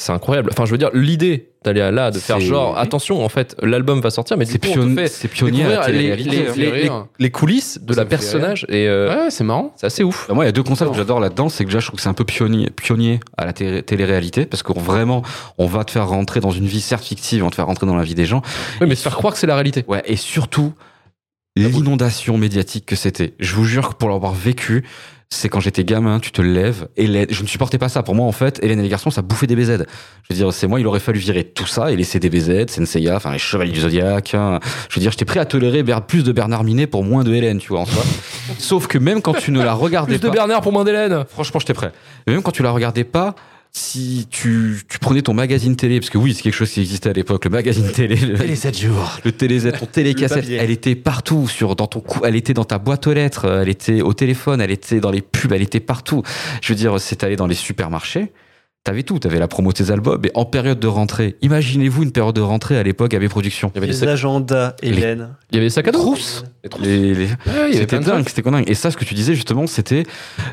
c'est 0.01 0.13
incroyable. 0.13 0.51
Enfin, 0.53 0.65
je 0.65 0.71
veux 0.71 0.79
dire, 0.79 0.91
l'idée 0.95 1.51
d'aller 1.65 1.81
à 1.81 1.91
là, 1.91 2.13
de 2.13 2.19
faire 2.21 2.39
genre, 2.39 2.79
attention, 2.79 3.25
en 3.25 3.29
fait, 3.29 3.57
l'album 3.61 4.01
va 4.01 4.11
sortir, 4.11 4.37
mais 4.37 4.45
C'est 4.45 4.59
coup, 4.63 4.69
on 4.71 4.75
te 4.75 4.79
pion- 4.79 4.95
fait 4.95 5.09
c'est 5.09 5.27
pionnier 5.27 5.67
les, 5.89 6.15
les- 6.17 6.91
les- 7.19 7.31
coulisses 7.31 7.81
de 7.83 7.93
Ça 7.93 8.03
la 8.03 8.07
personnage 8.07 8.65
et 8.69 8.87
euh, 8.87 9.25
Ouais, 9.25 9.31
c'est 9.31 9.43
marrant. 9.43 9.73
c'est 9.77 9.87
assez 9.87 10.05
ouf. 10.05 10.27
Bah, 10.29 10.35
moi, 10.35 10.45
il 10.45 10.47
y 10.47 10.49
a 10.49 10.53
deux 10.53 10.63
concepts 10.63 10.93
que 10.93 10.97
j'adore 10.97 11.19
là-dedans. 11.19 11.49
C'est 11.49 11.65
que 11.65 11.69
déjà, 11.71 11.81
je 11.81 11.87
trouve 11.89 11.97
que 11.97 12.03
c'est 12.03 12.09
un 12.09 12.15
peu 12.15 12.25
pionnier, 12.25 12.71
pionnier 12.71 13.19
à 13.37 13.45
la 13.45 13.53
télé- 13.53 13.83
télé-réalité, 13.83 14.47
parce 14.47 14.63
qu'on 14.63 14.79
vraiment, 14.81 15.23
on 15.59 15.67
va 15.67 15.83
te 15.85 15.91
faire 15.91 16.07
rentrer 16.09 16.39
dans 16.39 16.53
une 16.53 16.67
vie 16.67 16.81
certes 16.81 17.05
fictive, 17.05 17.43
on 17.43 17.47
va 17.47 17.51
te 17.51 17.57
faire 17.57 17.67
rentrer 17.67 17.87
dans 17.87 17.97
la 17.97 18.05
vie 18.05 18.15
des 18.15 18.25
gens. 18.25 18.43
Oui, 18.81 18.87
mais 18.89 18.95
se 18.95 19.03
faire 19.03 19.17
croire 19.17 19.33
que 19.35 19.41
c'est 19.41 19.49
la 19.49 19.55
réalité. 19.55 19.85
Ouais, 19.89 20.03
et 20.07 20.15
surtout, 20.15 20.73
l'inondation 21.57 22.39
médiatique 22.39 22.87
que 22.87 22.95
c'était. 22.97 23.35
Je 23.41 23.55
vous 23.57 23.65
jure 23.65 23.89
que 23.91 23.95
pour 23.95 24.09
l'avoir 24.11 24.33
vécu, 24.33 24.85
c'est 25.31 25.51
quand 25.51 25.61
j'étais 25.61 25.85
gamin, 25.85 26.21
tu 26.21 26.31
te 26.33 26.41
lèves, 26.41 26.89
Hélène, 26.97 27.27
je 27.29 27.43
ne 27.43 27.47
supportais 27.49 27.77
pas 27.77 27.91
ça. 27.91 28.03
Pour 28.03 28.15
moi, 28.15 28.27
en 28.27 28.33
fait, 28.33 28.59
Hélène 28.63 28.81
et 28.81 28.83
les 28.83 28.89
garçons, 28.89 29.11
ça 29.11 29.21
bouffait 29.21 29.47
des 29.47 29.57
BZ. 29.57 29.85
Je 30.23 30.31
veux 30.31 30.35
dire, 30.35 30.53
c'est 30.55 30.67
moi, 30.67 30.81
il 30.81 30.87
aurait 30.87 31.01
fallu 31.01 31.19
virer 31.19 31.45
tout 31.45 31.67
ça 31.67 31.93
et 31.93 31.97
laisser 31.97 32.19
des 32.19 32.31
BZ, 32.31 32.67
Senseiya, 32.71 33.17
enfin, 33.17 33.33
les 33.33 33.39
Chevaliers 33.39 33.73
du 33.73 33.81
Zodiac. 33.81 34.35
hein. 34.35 34.59
Je 34.89 34.95
veux 34.95 35.01
dire, 35.03 35.11
j'étais 35.11 35.27
prêt 35.27 35.39
à 35.39 35.45
tolérer 35.45 35.85
plus 36.07 36.25
de 36.25 36.33
Bernard 36.33 36.65
Minet 36.65 36.87
pour 36.87 37.05
moins 37.05 37.25
de 37.25 37.35
Hélène, 37.35 37.59
tu 37.59 37.69
vois, 37.69 37.81
en 37.81 37.87
soi. 37.87 38.03
Sauf 38.59 38.87
que 38.87 38.97
même 38.97 39.21
quand 39.21 39.35
tu 39.35 39.53
ne 39.53 39.63
la 39.63 39.75
regardais 39.75 40.19
Plus 40.19 40.29
de. 40.29 40.33
Bernard 40.33 40.63
pour 40.63 40.73
moins 40.73 40.85
d'Hélène. 40.85 41.25
Franchement, 41.29 41.61
j'étais 41.61 41.75
prêt. 41.75 41.93
Mais 42.27 42.33
même 42.33 42.43
quand 42.43 42.53
tu 42.53 42.63
la 42.63 42.71
regardais 42.71 43.05
pas, 43.05 43.35
si 43.73 44.27
tu, 44.31 44.81
tu 44.89 44.99
prenais 44.99 45.23
ton 45.23 45.35
magazine 45.35 45.77
télé, 45.77 46.01
parce 46.01 46.11
que 46.11 46.19
oui, 46.19 46.35
c'est 46.35 46.43
quelque 46.43 46.55
chose 46.55 46.71
qui 46.71 46.81
existait 46.81 47.11
à 47.11 47.13
l'époque, 47.13 47.45
le 47.45 47.51
magazine 47.51 47.91
télé, 47.93 48.17
le, 48.17 48.55
7 48.55 48.79
jours. 48.79 49.19
le 49.25 49.33
télé 49.33 49.61
ton 49.73 49.87
télécassette, 49.87 50.49
elle 50.49 50.71
était 50.71 50.95
partout, 50.95 51.49
sur, 51.49 51.77
dans 51.77 51.87
ton 51.87 52.01
cou, 52.01 52.21
elle 52.25 52.37
était 52.37 52.55
dans 52.55 52.65
ta 52.65 52.79
boîte 52.79 53.07
aux 53.07 53.13
lettres, 53.13 53.45
elle 53.63 53.69
était 53.69 54.01
au 54.01 54.13
téléphone, 54.15 54.61
elle 54.61 54.71
était 54.71 55.01
dans 55.01 55.11
les 55.11 55.23
pubs, 55.23 55.53
elle 55.53 55.63
était 55.63 55.81
partout. 55.81 56.23
Je 56.63 56.73
veux 56.73 56.77
dire, 56.77 56.99
c'est 57.01 57.23
allé 57.25 57.37
dans 57.37 57.47
les 57.47 57.55
supermarchés. 57.55 58.33
T'avais 58.85 59.03
tout, 59.03 59.19
t'avais 59.19 59.39
la 59.39 59.49
promo 59.49 59.71
de 59.73 59.77
tes 59.77 59.91
albums, 59.91 60.21
et 60.25 60.31
en 60.35 60.47
période 60.47 60.81
de 60.81 60.87
rentrée, 60.87 61.37
imaginez-vous 61.43 62.05
une 62.05 62.13
période 62.13 62.35
de 62.35 62.41
rentrée 62.41 62.79
à 62.79 62.83
l'époque 62.83 63.13
AB 63.13 63.29
Productions. 63.29 63.71
Il 63.75 63.77
y 63.77 63.79
avait 63.79 63.87
Les 63.89 63.93
sacs, 63.93 64.09
agendas, 64.09 64.75
Hélène. 64.83 65.37
il 65.51 65.57
y 65.57 65.59
avait 65.59 65.67
des 65.67 65.71
sacs 65.71 65.89
à 65.89 65.93
dos. 65.93 66.15
Les, 66.81 67.13
les- 67.15 67.25
Ouais, 67.27 67.29
il 67.47 67.55
y 67.55 67.59
avait 67.61 67.73
C'était 67.75 67.99
dingue, 67.99 68.27
c'était 68.29 68.51
dingue. 68.51 68.65
Et 68.71 68.75
ça, 68.75 68.91
ce 68.91 68.97
que 68.97 69.05
tu 69.05 69.13
disais 69.15 69.35
justement, 69.35 69.67
c'était 69.67 70.05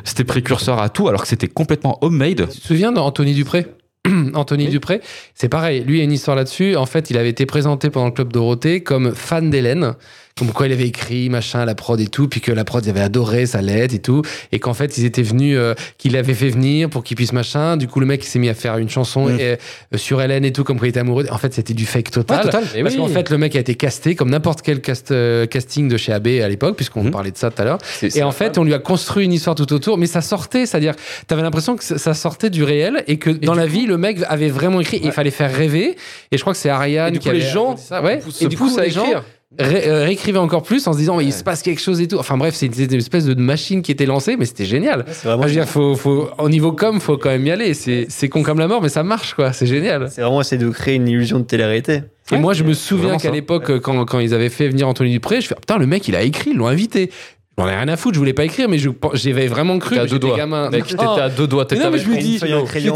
c'était 0.04 0.26
précurseur 0.26 0.82
à 0.82 0.90
tout, 0.90 1.08
alors 1.08 1.22
que 1.22 1.28
c'était 1.30 1.48
complètement 1.48 1.98
homemade. 2.04 2.50
Tu 2.52 2.60
te 2.60 2.68
souviens 2.68 2.92
d'Anthony 2.92 3.34
Dupré? 3.34 3.68
Anthony 4.34 4.66
Oui. 4.66 4.70
Dupré, 4.72 5.02
c'est 5.34 5.50
pareil. 5.50 5.84
Lui, 5.86 5.96
il 5.96 5.98
y 6.00 6.02
a 6.02 6.04
une 6.04 6.12
histoire 6.12 6.36
là-dessus. 6.36 6.76
En 6.76 6.86
fait, 6.86 7.10
il 7.10 7.18
avait 7.18 7.30
été 7.30 7.46
présenté 7.46 7.90
pendant 7.90 8.08
le 8.08 8.12
Club 8.12 8.34
Dorothée 8.34 8.84
comme 8.84 9.16
fan 9.16 9.50
d'Hélène, 9.50 9.94
comme 10.38 10.52
quoi 10.52 10.68
il 10.68 10.74
avait 10.74 10.88
écrit 10.88 11.30
machin 11.30 11.60
à 11.62 11.66
la 11.66 11.76
prod 11.76 11.98
et 12.02 12.08
tout, 12.08 12.28
puis 12.28 12.42
que 12.42 12.52
la 12.52 12.66
prod 12.66 12.86
avait 12.86 13.00
adoré 13.00 13.46
sa 13.46 13.62
lettre 13.62 13.96
et 13.96 14.00
tout, 14.00 14.22
et 14.52 14.60
qu'en 14.60 14.74
fait 14.74 14.98
ils 14.98 15.06
étaient 15.06 15.22
venus, 15.22 15.56
euh, 15.58 15.74
qu'il 15.98 16.12
l'avait 16.12 16.34
fait 16.34 16.50
venir 16.50 16.90
pour 16.90 17.06
qu'il 17.06 17.16
puisse 17.16 17.32
machin. 17.32 17.78
Du 17.78 17.88
coup 17.88 18.02
le 18.02 18.06
mec 18.06 18.22
il 18.22 18.28
s'est 18.28 18.38
mis 18.40 18.50
à 18.50 18.54
faire 18.54 18.78
une 18.78 18.90
chanson 18.90 19.30
Mm. 19.30 19.40
et, 19.40 19.44
euh, 19.44 19.56
sur 19.96 20.22
Hélène 20.22 20.44
et 20.44 20.52
tout, 20.52 20.66
comme 20.66 20.78
quoi 20.78 20.88
il 20.88 20.90
était 20.90 21.00
amoureux. 21.00 21.26
En 21.32 21.38
fait 21.38 21.54
c'était 21.54 21.74
du 21.74 21.86
fake 21.86 22.12
total. 22.12 22.40
Ouais, 22.40 22.44
total. 22.44 22.64
Parce 22.84 22.96
oui. 22.96 23.00
qu'en 23.00 23.08
fait 23.08 23.30
le 23.30 23.38
mec 23.38 23.56
a 23.56 23.60
été 23.60 23.76
casté 23.76 24.16
comme 24.16 24.30
n'importe 24.30 24.62
quel 24.62 24.82
cast, 24.82 25.12
euh, 25.12 25.46
casting 25.46 25.88
de 25.88 25.96
chez 25.96 26.12
AB 26.12 26.28
à 26.44 26.50
l'époque, 26.50 26.76
puisqu'on 26.76 27.06
Mhm. 27.06 27.12
parlait 27.12 27.32
de 27.32 27.38
ça 27.38 27.50
tout 27.50 27.62
à 27.62 27.64
l'heure. 27.66 27.78
Et 28.14 28.22
en 28.22 28.32
fait, 28.34 28.58
on 28.58 28.66
lui 28.66 28.74
a 28.74 28.80
construit 28.80 29.24
une 29.24 29.32
histoire 29.34 29.56
tout 29.56 29.72
autour, 29.72 29.98
mais 29.98 30.06
ça 30.06 30.20
sortait, 30.20 30.66
c'est-à-dire, 30.66 30.96
t'avais 31.28 31.44
l'impression 31.44 31.78
que 31.78 31.84
ça- 31.86 32.14
sortait 32.14 32.50
du 32.50 32.64
réel 32.66 33.06
et 33.08 33.18
que 33.20 33.30
dans 33.30 33.54
la 33.54 33.68
coup- 33.68 33.72
vie, 33.72 33.86
le 33.86 33.98
mec 33.98 34.18
avait 34.28 34.50
vraiment 34.50 34.82
écrit. 34.82 34.98
et 34.98 35.06
Il 35.06 35.12
fallait 35.14 35.32
faire 35.32 35.54
rêver. 35.54 35.96
Et 36.34 36.38
je 36.38 36.42
crois 36.42 36.52
que 36.52 36.60
c'est 36.60 36.68
Et 36.68 36.72
Ariane 36.72 37.14
du 37.14 37.20
qui 37.20 37.30
coup, 37.30 37.34
les 37.34 37.42
avait 37.42 37.52
gens 37.54 37.68
raconté 37.70 37.82
ça. 37.88 38.02
Ouais. 38.04 38.20
se 38.30 38.44
Et 38.44 38.48
du 38.50 38.58
coup, 38.58 38.66
poussent 38.68 38.78
à 38.78 38.84
les 38.84 38.90
gens 38.90 39.04
écrire. 39.06 39.24
Ré- 39.60 39.88
euh, 39.88 40.04
réécrivaient 40.04 40.38
encore 40.40 40.64
plus 40.64 40.88
en 40.88 40.94
se 40.94 40.98
disant, 40.98 41.18
mais 41.18 41.26
il 41.26 41.34
se 41.34 41.44
passe 41.44 41.62
quelque 41.62 41.82
chose 41.82 42.02
et 42.02 42.08
tout. 42.08 42.18
Enfin 42.18 42.38
bref, 42.38 42.56
c'était 42.56 42.86
une 42.86 42.94
espèce 42.96 43.26
de 43.26 43.34
machine 43.36 43.82
qui 43.82 43.92
était 43.92 44.06
lancée, 44.06 44.36
mais 44.38 44.46
c'était 44.46 44.66
génial. 44.66 45.06
C'est 45.08 45.28
vraiment, 45.28 45.40
Enfin, 45.44 45.48
je 45.48 45.54
veux 45.54 45.62
dire, 45.62 45.70
faut, 45.70 45.96
faut, 45.96 46.30
au 46.38 46.50
niveau 46.50 46.72
com, 46.72 47.00
faut 47.00 47.18
quand 47.18 47.30
même 47.30 47.46
y 47.46 47.52
aller. 47.52 47.74
C'est 47.74 48.08
c'est 48.10 48.30
con 48.30 48.44
comme 48.44 48.60
la 48.60 48.68
mort, 48.68 48.82
mais 48.82 48.90
ça 48.90 49.04
marche, 49.04 49.34
quoi. 49.34 49.54
C'est 49.54 49.66
génial. 49.68 50.10
c'est 50.12 50.22
vraiment 50.22 50.42
essayer 50.42 50.62
de 50.62 50.70
créer 50.70 50.96
une 50.96 51.08
illusion 51.08 51.40
de 51.40 51.46
télé-réalité. 51.46 52.02
Et 52.32 52.38
moi, 52.38 52.54
je 52.54 52.64
me 52.64 52.74
souviens 52.74 53.18
qu'à 53.18 53.30
l'époque, 53.32 53.80
quand, 53.82 54.04
quand 54.06 54.18
ils 54.20 54.34
avaient 54.34 54.50
fait 54.50 54.68
venir 54.68 54.88
Anthony 54.88 55.12
Dupré, 55.12 55.42
je 55.42 55.48
fais, 55.48 55.54
putain, 55.56 55.78
le 55.78 55.86
mec, 55.86 56.08
il 56.08 56.16
a 56.16 56.24
écrit, 56.24 56.50
ils 56.52 56.58
l'ont 56.58 56.66
invité. 56.68 57.12
J'en 57.58 57.68
ai 57.70 57.76
rien 57.76 57.88
à 57.88 57.96
foutre, 57.96 58.16
je 58.16 58.20
voulais 58.20 58.34
pas 58.34 58.44
écrire, 58.44 58.68
mais 58.68 58.78
je- 58.78 58.90
j'avais 59.14 59.48
vraiment 59.48 59.80
cru. 59.80 59.92
T'étais 59.96 60.02
à 60.02 60.06
deux 60.08 60.20
doigts. 60.20 60.36
gamin. 60.36 60.70
Mec, 60.72 60.84
Oh. 60.88 60.90
t'étais 60.92 61.22
à 61.22 61.30
deux 61.30 61.48
doigts. 61.48 61.64
Mais 61.64 61.78
T'étais 61.78 61.84
non, 61.86 61.92
mais 61.92 62.00
je 62.00 62.10
me 62.10 62.18
dis, 62.18 62.38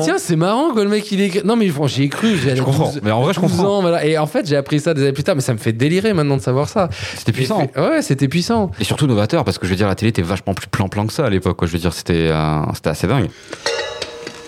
tiens, 0.03 0.18
c'est 0.18 0.36
marrant 0.36 0.72
que 0.72 0.82
le 0.82 0.89
mec 0.89 1.10
il 1.14 1.22
écrit. 1.22 1.41
Non, 1.45 1.55
mais 1.55 1.68
bon, 1.70 1.88
j'y 1.88 2.03
ai 2.03 2.10
cru. 2.10 2.36
Je 2.36 2.62
comprends. 2.62 2.91
Mais 3.01 3.12
en 3.12 3.22
vrai, 3.22 3.34
je 3.34 3.39
comprends. 3.39 3.80
voilà. 3.82 4.03
Et 4.05 4.18
en 4.18 4.28
fait, 4.28 4.45
j'ai 4.47 4.57
appris 4.57 4.82
ça 4.82 4.93
des 4.93 5.03
années 5.03 5.14
plus 5.14 5.24
tard, 5.24 5.36
mais 5.36 5.41
ça 5.41 5.53
me 5.53 5.60
fait 5.60 5.72
délirer 5.72 6.12
maintenant 6.14 6.36
de 6.36 6.41
savoir 6.41 6.68
ça. 6.68 6.89
C'était 7.18 7.32
puissant. 7.32 7.66
Ouais, 7.78 8.01
c'était 8.01 8.28
puissant. 8.28 8.72
Et 8.82 8.84
surtout 8.84 9.07
novateur, 9.07 9.45
parce 9.45 9.57
que 9.57 9.66
je 9.66 9.72
veux 9.72 9.78
dire, 9.78 9.88
la 9.88 9.95
télé 9.95 10.10
était 10.10 10.22
vachement 10.22 10.53
plus 10.53 10.68
plan-plan 10.68 11.07
que 11.07 11.14
ça 11.14 11.26
à 11.26 11.30
l'époque. 11.30 11.55
quoi. 11.55 11.68
Je 11.68 11.72
veux 11.74 11.80
dire, 11.80 11.93
c'était 11.93 12.28
euh, 12.30 12.60
c'était 12.74 12.89
assez 12.89 13.07
dingue. 13.07 13.30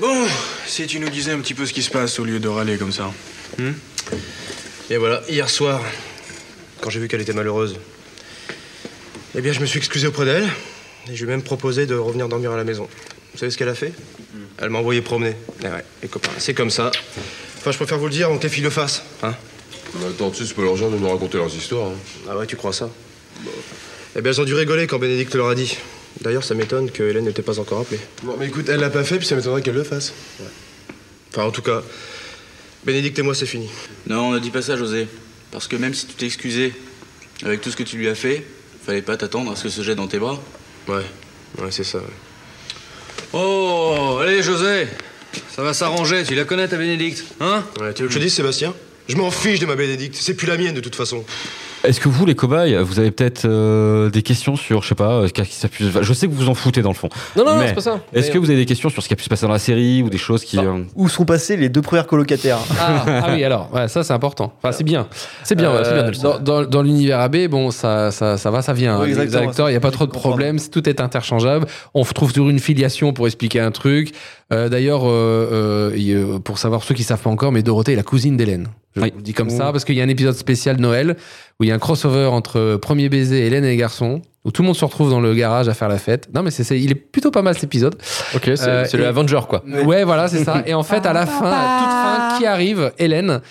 Bon, 0.02 0.26
si 0.66 0.88
tu 0.88 1.00
nous 1.00 1.10
disais 1.10 1.32
un 1.32 1.40
petit 1.40 1.54
peu 1.54 1.66
ce 1.66 1.72
qui 1.74 1.84
se 1.84 1.90
passe 1.90 2.20
au 2.20 2.26
lieu 2.26 2.40
de 2.40 2.48
râler 2.50 2.76
comme 2.78 2.92
ça. 2.92 3.12
Hmm 3.58 3.72
Et 4.90 4.98
voilà, 4.98 5.22
hier 5.30 5.48
soir, 5.50 5.80
quand 6.82 6.90
j'ai 6.90 7.00
vu 7.00 7.08
qu'elle 7.08 7.22
était 7.22 7.34
malheureuse, 7.34 7.78
eh 9.36 9.42
bien, 9.42 9.54
je 9.54 9.60
me 9.60 9.66
suis 9.66 9.78
excusé 9.78 10.08
auprès 10.08 10.26
d'elle 10.26 10.48
et 11.10 11.16
je 11.16 11.24
lui 11.26 11.32
ai 11.32 11.36
même 11.36 11.42
proposé 11.44 11.86
de 11.86 11.96
revenir 11.96 12.28
dormir 12.28 12.52
à 12.52 12.58
la 12.58 12.64
maison. 12.64 12.88
Vous 13.34 13.40
savez 13.40 13.52
ce 13.52 13.58
qu'elle 13.58 13.70
a 13.70 13.76
fait 13.76 13.94
Elle 14.58 14.70
m'a 14.70 14.80
envoyé 14.80 15.02
promener. 15.02 15.36
Eh 15.62 15.68
ouais, 15.68 15.84
les 16.04 16.10
copains, 16.10 16.32
c'est 16.38 16.54
comme 16.54 16.70
ça. 16.70 16.92
Enfin, 17.58 17.72
je 17.72 17.78
préfère 17.78 17.98
vous 17.98 18.08
le 18.08 18.12
dire 18.12 18.28
avant 18.28 18.38
que 18.38 18.44
les 18.44 18.50
filles 18.50 18.64
le 18.64 18.70
fassent. 18.70 19.04
Hein 19.24 19.34
Mais 20.00 20.08
attends, 20.08 20.32
tu 20.32 20.38
sais, 20.40 20.46
c'est 20.48 20.54
pas 20.56 20.64
leur 20.64 20.76
genre 20.76 20.92
de 20.92 20.98
nous 20.98 21.10
raconter 21.10 21.38
leurs 21.38 21.54
histoires. 21.56 21.88
hein. 21.90 21.96
ah 22.30 22.38
ouais, 22.38 22.46
tu 22.46 22.56
crois 22.58 22.74
ça? 22.74 22.90
Eh 24.16 24.22
bien, 24.22 24.32
elles 24.32 24.42
ont 24.42 24.46
dû 24.46 24.54
rigoler 24.54 24.86
quand 24.88 25.00
Bénédicte 25.00 25.34
leur 25.36 25.48
a 25.50 25.56
dit. 25.56 25.78
D'ailleurs, 26.20 26.44
ça 26.44 26.54
m'étonne 26.56 26.92
que 26.92 27.04
Hélène 27.04 27.24
n'était 27.24 27.42
pas 27.42 27.58
encore 27.60 27.80
appelée. 27.80 28.00
Non, 28.24 28.36
mais 28.38 28.48
écoute, 28.48 28.68
elle 28.68 28.82
l'a 28.82 28.90
pas 28.90 29.06
fait, 29.06 29.18
puis 29.18 29.26
ça 29.26 29.36
m'étonnerait 29.36 29.62
qu'elle 29.62 29.76
le 29.76 29.84
fasse. 29.84 30.14
Enfin, 31.32 31.44
en 31.44 31.52
tout 31.52 31.62
cas, 31.62 31.82
Bénédicte 32.86 33.18
et 33.20 33.22
moi, 33.22 33.34
c'est 33.34 33.46
fini. 33.46 33.70
Non, 34.08 34.32
ne 34.32 34.40
dis 34.40 34.50
pas 34.52 34.62
ça, 34.62 34.76
José. 34.76 35.08
Parce 35.52 35.68
que 35.70 35.78
même 35.78 35.94
si 35.94 36.08
tu 36.08 36.14
t'es 36.16 36.26
excusé 36.26 36.74
avec 37.44 37.62
tout 37.62 37.72
ce 37.72 37.78
que 37.78 37.84
tu 37.84 37.96
lui 37.98 38.10
as 38.10 38.16
fait, 38.16 38.44
fallait 38.86 39.02
pas 39.02 39.18
t'attendre 39.18 39.52
à 39.52 39.56
ce 39.56 39.64
que 39.64 39.70
se 39.70 39.82
jette 39.82 39.98
dans 39.98 40.08
tes 40.08 40.20
bras. 40.20 40.40
Ouais, 40.88 41.06
ouais, 41.60 41.72
c'est 41.72 41.84
ça. 41.84 42.00
ouais. 42.00 42.04
Oh, 43.34 44.20
allez, 44.22 44.42
José 44.44 44.88
Ça 45.56 45.62
va 45.64 45.74
s'arranger, 45.74 46.24
tu 46.24 46.36
la 46.36 46.44
connais 46.44 46.68
ta 46.68 46.78
Bénédicte, 46.78 47.24
hein? 47.40 47.64
Ouais, 47.80 47.94
tu 47.94 48.02
veux 48.04 48.08
que 48.08 48.14
je 48.14 48.20
te 48.20 48.24
dise, 48.24 48.34
Sébastien? 48.34 48.74
Je 49.08 49.16
m'en 49.16 49.32
fiche 49.32 49.60
de 49.60 49.66
ma 49.66 49.76
Bénédicte, 49.76 50.18
c'est 50.20 50.34
plus 50.34 50.48
la 50.48 50.58
mienne 50.58 50.74
de 50.76 50.80
toute 50.82 50.96
façon. 50.96 51.24
Est-ce 51.84 52.00
que 52.00 52.10
vous, 52.10 52.26
les 52.26 52.36
cobayes, 52.36 52.78
vous 52.84 53.00
avez 53.00 53.10
peut-être 53.12 53.46
euh, 53.46 54.10
des 54.12 54.22
questions 54.22 54.56
sur, 54.56 54.84
je 54.84 54.90
sais 54.90 54.96
pas, 54.96 55.14
euh, 55.14 55.28
ce 55.28 55.34
qui 55.34 55.56
ça 55.56 55.68
pu- 55.68 55.86
Je 56.02 56.14
sais 56.14 56.28
que 56.28 56.32
vous 56.32 56.44
vous 56.44 56.50
en 56.50 56.54
foutez 56.54 56.82
dans 56.82 56.90
le 56.90 56.96
fond. 56.96 57.10
Non, 57.36 57.44
non, 57.44 57.56
non, 57.56 57.62
c'est 57.66 57.74
pas 57.74 57.82
ça. 57.82 58.00
Est-ce 58.14 58.30
que 58.30 58.38
vous 58.38 58.50
avez 58.50 58.60
des 58.60 58.66
questions 58.66 58.90
sur 58.90 59.02
ce 59.02 59.08
qui 59.08 59.14
a 59.14 59.18
pu 59.18 59.24
se 59.24 59.30
passer 59.30 59.46
dans 59.48 59.52
la 59.52 59.58
série 59.60 60.04
ou 60.04 60.10
des 60.10 60.18
choses 60.20 60.44
qui. 60.46 60.60
euh, 60.60 60.84
Où 60.96 61.10
sont 61.10 61.26
passés 61.26 61.58
les 61.58 61.70
deux 61.70 61.82
premiers 61.82 62.04
colocataires 62.06 62.60
Ah, 62.80 63.06
ah 63.08 63.30
oui, 63.34 63.44
alors, 63.44 63.70
ouais, 63.74 63.88
ça 63.88 64.04
c'est 64.04 64.14
important. 64.14 64.54
Enfin, 64.62 64.72
c'est 64.72 64.84
bien. 64.84 65.08
C'est 65.44 65.56
bien, 65.56 65.72
ouais, 65.74 65.82
c'est 65.84 65.94
bien 65.94 66.04
de 66.04 66.08
Euh, 66.08 66.12
le 66.12 66.18
dans, 66.22 66.40
dans, 66.40 66.66
dans 66.66 66.82
l'univers 66.84 67.20
AB, 67.20 67.48
bon, 67.48 67.72
ça, 67.72 68.12
ça, 68.12 68.38
ça 68.38 68.52
va, 68.52 68.62
ça 68.62 68.74
vient. 68.74 68.98
Oui, 69.00 69.06
hein. 69.12 69.16
Les 69.16 69.20
exactement, 69.22 69.50
acteurs, 69.50 69.70
il 69.70 69.74
n'y 69.74 69.78
a 69.78 69.82
pas 69.82 69.92
trop 69.92 70.06
de 70.06 70.12
comprendre. 70.12 70.36
problème, 70.36 70.60
tout 70.60 70.88
est 70.88 71.02
interchangeable. 71.02 71.66
On 71.94 72.04
retrouve 72.04 72.32
toujours 72.34 72.50
une 72.50 72.60
filiation 72.60 73.12
pour 73.14 73.26
expliquer 73.26 73.60
un 73.60 73.72
truc. 73.72 74.12
Euh, 74.54 74.70
D'ailleurs, 74.70 75.04
euh, 75.06 75.10
euh, 75.52 75.92
il, 75.98 76.14
euh, 76.14 76.38
pour 76.40 76.58
savoir 76.60 76.84
ceux 76.84 76.94
qui 76.94 77.04
savent 77.04 77.22
pas 77.22 77.30
encore, 77.30 77.52
mais 77.52 77.64
Dorothée 77.64 77.94
est 77.94 77.96
la 77.96 78.04
cousine 78.04 78.38
d'Hélène. 78.38 78.68
Je 78.98 79.02
Oui. 79.02 79.10
vous 79.12 79.18
le 79.20 79.24
dis 79.24 79.34
comme 79.34 79.50
ça, 79.50 79.72
parce 79.72 79.86
qu'il 79.86 79.96
y 79.96 80.02
a 80.02 80.04
un 80.04 80.10
épisode 80.10 80.36
spécial 80.36 80.76
Noël 80.78 81.16
où 81.62 81.64
il 81.64 81.68
y 81.68 81.72
a 81.72 81.76
un 81.76 81.80
crossover 81.80 82.26
entre 82.26 82.76
Premier 82.78 83.08
baiser, 83.08 83.46
Hélène 83.46 83.64
et 83.66 83.70
les 83.70 83.78
garçons, 83.78 84.24
où 84.44 84.50
tout 84.52 84.64
le 84.64 84.66
monde 84.66 84.76
se 84.76 84.84
retrouve 84.84 85.12
dans 85.12 85.20
le 85.22 85.32
garage 85.36 85.70
à 85.70 85.76
faire 85.76 85.90
la 85.90 86.00
fête. 86.00 86.28
Non, 86.34 86.42
mais 86.42 86.50
c'est, 86.50 86.64
c'est- 86.64 86.80
il 86.80 86.90
est 86.90 86.96
plutôt 86.96 87.30
pas 87.30 87.44
mal 87.44 87.54
cet 87.54 87.66
épisode. 87.66 87.94
Ok, 88.36 88.42
c'est 88.56 88.62
Euh, 88.68 88.86
c'est 88.86 88.98
le 88.98 89.06
Avenger, 89.06 89.42
quoi. 89.48 89.64
Ouais, 89.86 90.04
voilà, 90.04 90.28
c'est 90.28 90.44
ça. 90.44 90.64
Et 90.66 90.74
en 90.74 90.82
fait, 90.82 91.06
à 91.06 91.14
la 91.14 91.28
fin, 91.28 91.52
à 91.52 91.78
toute 91.80 91.92
fin, 91.92 92.40
qui 92.40 92.46
arrive 92.48 92.92
Hélène. 92.98 93.42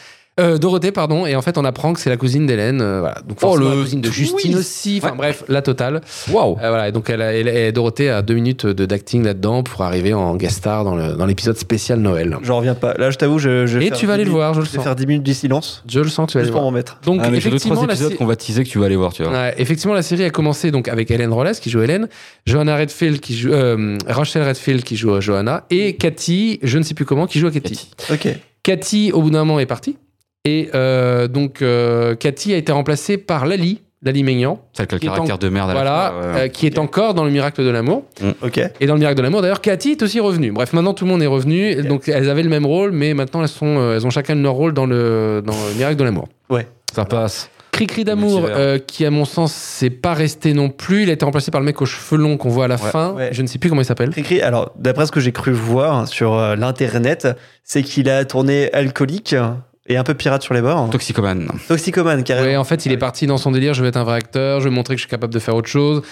Euh, 0.40 0.58
Dorothée, 0.58 0.90
pardon, 0.92 1.26
et 1.26 1.36
en 1.36 1.42
fait, 1.42 1.58
on 1.58 1.64
apprend 1.64 1.92
que 1.92 2.00
c'est 2.00 2.10
la 2.10 2.16
cousine 2.16 2.46
d'Hélène. 2.46 2.80
euh, 2.80 3.00
voilà. 3.00 3.20
Donc, 3.28 3.38
forcément, 3.38 3.68
le 3.70 3.76
la 3.76 3.82
cousine 3.82 4.00
de 4.00 4.10
Justine 4.10 4.52
twist. 4.52 4.58
aussi. 4.58 5.00
Enfin, 5.02 5.14
bref, 5.14 5.44
la 5.48 5.62
totale. 5.62 6.00
Waouh 6.30 6.52
Euh, 6.62 6.68
voilà, 6.68 6.88
et 6.88 6.92
donc, 6.92 7.10
elle 7.10 7.22
a, 7.22 7.32
elle- 7.34 7.48
elle- 7.48 7.72
Dorothée 7.72 8.08
a 8.10 8.22
deux 8.22 8.34
minutes 8.34 8.66
de- 8.66 8.86
d'acting 8.86 9.22
là-dedans 9.24 9.62
pour 9.62 9.82
arriver 9.82 10.14
en 10.14 10.36
guest 10.36 10.56
star 10.58 10.84
dans 10.84 10.96
le- 10.96 11.12
dans 11.14 11.26
l'épisode 11.26 11.56
spécial 11.56 11.98
Noël. 12.00 12.36
J'en 12.42 12.56
reviens 12.58 12.74
pas. 12.74 12.94
Là, 12.94 13.10
je 13.10 13.18
t'avoue, 13.18 13.38
je, 13.38 13.66
je 13.66 13.78
vais 13.78 13.84
Et 13.84 13.88
faire 13.88 13.98
tu 13.98 14.06
vas 14.06 14.14
aller 14.14 14.24
10 14.24 14.30
le 14.30 14.34
voir, 14.34 14.54
je 14.54 14.60
le 14.60 14.64
Je 14.64 14.70
vais 14.70 14.76
sens. 14.76 14.84
faire 14.84 14.96
10 14.96 15.06
minutes 15.06 15.22
du 15.22 15.34
silence. 15.34 15.82
Je 15.88 16.00
le 16.00 16.08
sens, 16.08 16.28
tu 16.30 16.34
vas 16.34 16.40
aller 16.40 16.46
Juste 16.46 16.50
le 16.50 16.52
pour 16.52 16.60
voir. 16.62 16.72
m'en 16.72 16.76
mettre. 16.76 16.98
Donc, 17.04 17.20
Ah, 17.22 17.28
mais 17.30 17.36
j'ai 17.40 17.50
deux, 17.50 17.56
effectivement, 17.56 17.74
trois 17.76 17.86
la 17.86 17.92
épisodes 17.94 18.12
sé- 18.12 18.16
qu'on 18.16 18.26
va 18.26 18.36
teaser 18.36 18.64
que 18.64 18.68
tu 18.68 18.78
vas 18.78 18.86
aller 18.86 18.96
voir, 18.96 19.12
tu 19.12 19.22
vois. 19.22 19.32
Ouais, 19.32 19.54
effectivement, 19.58 19.94
la 19.94 20.02
série 20.02 20.24
a 20.24 20.30
commencé 20.30 20.70
donc 20.70 20.88
avec 20.88 21.10
Hélène 21.10 21.32
Rollès 21.32 21.60
qui 21.60 21.68
joue 21.70 21.82
Hélène, 21.82 22.08
Johanna 22.46 22.76
Redfield 22.76 23.20
qui 23.20 23.36
joue 23.36 23.52
euh, 23.52 23.98
Rachel 24.06 24.42
Redfield 24.42 24.82
qui 24.84 24.96
joue 24.96 25.20
Johanna 25.20 25.64
et 25.70 25.96
Cathy, 25.96 26.58
je 26.62 26.78
ne 26.78 26.82
sais 26.82 26.94
plus 26.94 27.04
comment, 27.04 27.26
qui 27.26 27.38
joue 27.38 27.46
à 27.46 27.50
Cathy. 27.50 27.90
Cathy. 28.08 28.28
Ok. 28.28 28.34
Cathy, 28.62 29.10
au 29.12 29.22
bout 29.22 29.30
d'un 29.30 29.38
moment, 29.44 29.58
est 29.58 29.66
partie. 29.66 29.96
Et 30.44 30.70
euh, 30.74 31.28
donc, 31.28 31.60
euh, 31.62 32.14
Cathy 32.14 32.54
a 32.54 32.56
été 32.56 32.72
remplacée 32.72 33.18
par 33.18 33.44
Lali, 33.46 33.82
Lali 34.02 34.22
Maignan, 34.22 34.58
Celle 34.72 34.86
qui 34.86 34.94
a 34.94 34.98
le 34.98 35.08
en- 35.10 35.14
caractère 35.16 35.38
de 35.38 35.48
merde 35.50 35.70
à 35.70 35.74
la 35.74 35.80
voilà, 35.80 36.14
fin, 36.22 36.32
ouais. 36.34 36.40
euh, 36.44 36.48
qui 36.48 36.66
est 36.66 36.78
encore 36.78 37.12
dans 37.12 37.24
le 37.24 37.30
miracle 37.30 37.62
de 37.62 37.68
l'amour. 37.68 38.04
Ok. 38.42 38.58
Et 38.80 38.86
dans 38.86 38.94
le 38.94 39.00
miracle 39.00 39.18
de 39.18 39.22
l'amour, 39.22 39.42
d'ailleurs, 39.42 39.60
Cathy 39.60 39.90
est 39.90 40.02
aussi 40.02 40.18
revenue. 40.18 40.50
Bref, 40.52 40.72
maintenant 40.72 40.94
tout 40.94 41.04
le 41.04 41.10
monde 41.10 41.22
est 41.22 41.26
revenu. 41.26 41.74
Donc, 41.82 42.08
elles 42.08 42.30
avaient 42.30 42.42
le 42.42 42.48
même 42.48 42.64
rôle, 42.64 42.92
mais 42.92 43.12
maintenant 43.12 43.42
elles, 43.42 43.48
sont, 43.48 43.92
elles 43.92 44.06
ont 44.06 44.10
chacun 44.10 44.34
leur 44.36 44.54
rôle 44.54 44.72
dans 44.72 44.86
le, 44.86 45.42
dans 45.44 45.52
le 45.52 45.74
miracle 45.76 45.96
de 45.96 46.04
l'amour. 46.04 46.28
Ça 46.94 47.04
passe. 47.04 47.50
Cri-cri 47.72 48.02
d'amour, 48.04 48.46
euh, 48.48 48.78
qui 48.78 49.06
à 49.06 49.10
mon 49.10 49.24
sens, 49.24 49.52
c'est 49.52 49.90
pas 49.90 50.12
resté 50.12 50.54
non 50.54 50.70
plus. 50.70 51.04
Il 51.04 51.10
a 51.10 51.12
été 51.12 51.24
remplacé 51.24 51.50
par 51.52 51.60
le 51.60 51.64
mec 51.66 51.80
aux 51.80 51.86
cheveux 51.86 52.20
longs 52.20 52.36
qu'on 52.36 52.48
voit 52.48 52.64
à 52.64 52.68
la 52.68 52.74
Ouais, 52.74 52.90
fin. 52.90 53.12
ouais. 53.12 53.28
Je 53.32 53.42
ne 53.42 53.46
sais 53.46 53.58
plus 53.58 53.68
comment 53.70 53.80
il 53.80 53.84
s'appelle. 53.84 54.10
Cricri, 54.10 54.40
alors 54.42 54.72
d'après 54.76 55.06
ce 55.06 55.12
que 55.12 55.20
j'ai 55.20 55.30
cru 55.32 55.52
voir 55.52 56.08
sur 56.08 56.34
euh, 56.34 56.56
l'internet, 56.56 57.28
c'est 57.62 57.82
qu'il 57.84 58.10
a 58.10 58.24
tourné 58.24 58.72
alcoolique 58.72 59.36
et 59.90 59.96
un 59.96 60.04
peu 60.04 60.14
pirate 60.14 60.42
sur 60.42 60.54
les 60.54 60.62
bords. 60.62 60.88
Toxicomane. 60.90 61.48
Toxicomane, 61.68 62.22
carrément. 62.24 62.46
Ouais, 62.48 62.56
en 62.56 62.64
fait, 62.64 62.86
il 62.86 62.92
est 62.92 62.96
parti 62.96 63.26
dans 63.26 63.36
son 63.38 63.50
délire. 63.50 63.74
Je 63.74 63.82
vais 63.82 63.88
être 63.88 63.96
un 63.96 64.04
vrai 64.04 64.16
acteur. 64.16 64.60
Je 64.60 64.68
vais 64.68 64.74
montrer 64.74 64.94
que 64.94 64.98
je 64.98 65.02
suis 65.04 65.10
capable 65.10 65.34
de 65.34 65.38
faire 65.38 65.54
autre 65.56 65.68
chose, 65.68 66.02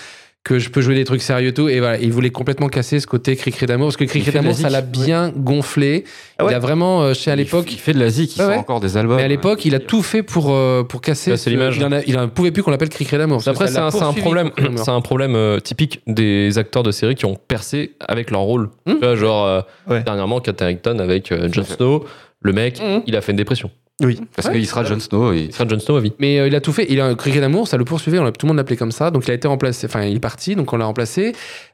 que 0.44 0.58
je 0.58 0.70
peux 0.70 0.80
jouer 0.80 0.94
des 0.94 1.04
trucs 1.04 1.20
sérieux 1.22 1.48
et 1.48 1.54
tout. 1.54 1.68
Et 1.68 1.78
voilà, 1.80 1.98
il 1.98 2.10
voulait 2.12 2.30
complètement 2.30 2.68
casser 2.68 3.00
ce 3.00 3.06
côté 3.06 3.36
cri-cri 3.36 3.66
d'amour 3.66 3.88
parce 3.88 3.96
que 3.96 4.04
Il 4.04 4.08
cri-cri 4.10 4.32
la 4.32 4.40
d'amour, 4.40 4.54
ça 4.54 4.62
zik. 4.62 4.70
l'a 4.70 4.80
bien 4.80 5.30
gonflé. 5.36 6.04
Ah 6.38 6.44
ouais 6.44 6.52
Il 6.52 6.54
a 6.54 6.58
vraiment, 6.58 7.02
euh, 7.02 7.12
chez 7.14 7.30
à 7.30 7.34
Il 7.34 7.38
l'époque, 7.38 7.70
Il 7.72 7.78
fait 7.78 7.92
de 7.92 7.98
l'Asie 8.00 8.28
qui 8.28 8.38
Ouais, 8.40 8.44
sort 8.46 8.52
ouais. 8.54 8.58
encore 8.58 8.80
des 8.80 8.96
albums. 8.96 9.16
Mais 9.16 9.24
à 9.24 9.28
l'époque, 9.28 9.64
il 9.64 9.74
a 9.74 9.78
tout 9.80 10.02
fait 10.02 10.22
pour, 10.22 10.50
euh, 10.52 10.84
pour 10.84 11.00
casser. 11.00 11.32
Casser 11.32 11.44
ce- 11.44 11.50
l'image. 11.50 11.76
Il 11.76 11.84
en 11.84 11.92
a- 11.92 12.02
il 12.06 12.18
en 12.18 12.28
pouvait 12.28 12.50
plus 12.50 12.62
qu'on 12.62 12.70
l'appelle 12.70 12.88
cri 12.88 13.04
d'amour. 13.16 13.42
Après, 13.46 13.66
c'est 13.68 13.74
l'a 13.74 13.86
un, 13.86 13.90
c'est 13.90 14.20
problème, 14.20 14.50
Cri-Cri 14.50 14.78
c'est 14.78 14.90
un 14.90 15.00
problème 15.00 15.34
euh, 15.36 15.58
typique 15.60 16.00
des 16.06 16.56
acteurs 16.58 16.82
de 16.82 16.92
série 16.92 17.14
qui 17.14 17.26
ont 17.26 17.36
percé 17.36 17.94
avec 18.00 18.30
leur 18.30 18.40
rôle. 18.40 18.70
Hmm. 18.86 18.92
Tu 18.94 18.98
vois, 19.00 19.14
genre 19.16 19.44
euh, 19.46 19.60
Ouais. 19.88 20.02
dernièrement, 20.02 20.40
Kat 20.40 20.52
Harington 20.60 20.98
avec 21.00 21.30
euh, 21.32 21.48
Jon 21.52 21.64
Snow, 21.64 22.04
le 22.40 22.52
mec, 22.52 22.80
Hmm. 22.80 23.00
il 23.06 23.16
a 23.16 23.20
fait 23.20 23.32
une 23.32 23.38
dépression. 23.38 23.70
Oui. 24.00 24.20
Parce 24.36 24.46
Ouais. 24.46 24.54
qu'il 24.54 24.66
sera 24.68 24.84
Jon 24.84 25.00
Snow. 25.00 25.32
Et... 25.32 25.46
Il 25.48 25.52
sera 25.52 25.66
Jon 25.68 25.80
Snow 25.80 25.96
à 25.96 26.00
vie. 26.00 26.12
Mais 26.20 26.38
euh, 26.38 26.46
il 26.46 26.54
a 26.54 26.60
tout 26.60 26.72
fait. 26.72 26.86
Il 26.88 27.00
a 27.00 27.06
un 27.06 27.16
cri 27.16 27.32
d'amour, 27.40 27.66
ça 27.66 27.76
le 27.76 27.84
poursuivait. 27.84 28.20
On 28.20 28.30
tout 28.30 28.46
le 28.46 28.48
monde 28.48 28.56
l'appelait 28.58 28.76
comme 28.76 28.92
ça. 28.92 29.10
Donc 29.10 29.26
il 29.26 29.30
a 29.32 29.34
été 29.34 29.48
remplacé. 29.48 29.88
Enfin, 29.88 30.04
il 30.04 30.16
est 30.16 30.20
parti. 30.20 30.54
Donc 30.54 30.72
on 30.72 30.76
l'a 30.76 30.84
remplacé. 30.84 31.32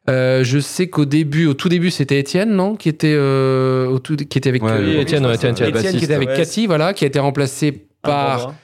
Euh, 0.08 0.42
je 0.42 0.58
sais 0.58 0.88
qu'au 0.88 1.04
début, 1.04 1.44
au 1.46 1.52
tout 1.52 1.68
début, 1.68 1.90
c'était 1.90 2.18
Étienne, 2.18 2.50
non, 2.52 2.76
qui 2.76 2.88
était 2.88 3.12
euh, 3.14 3.86
au 3.88 3.98
tout, 3.98 4.16
qui 4.16 4.38
était 4.38 4.48
avec 4.48 4.62
Ouais, 4.62 4.70
euh, 4.70 4.78
oui, 4.94 4.96
Étienne, 5.02 5.22
Étienne, 5.26 5.52
Étienne. 5.52 5.76
Étienne, 5.76 5.96
qui 5.98 6.04
était 6.04 6.14
avec 6.14 6.30
ouais. 6.30 6.36
Cathy, 6.36 6.66
voilà, 6.66 6.94
qui 6.94 7.04
a 7.04 7.08
été 7.08 7.18
remplacé 7.18 7.84
par. 8.00 8.54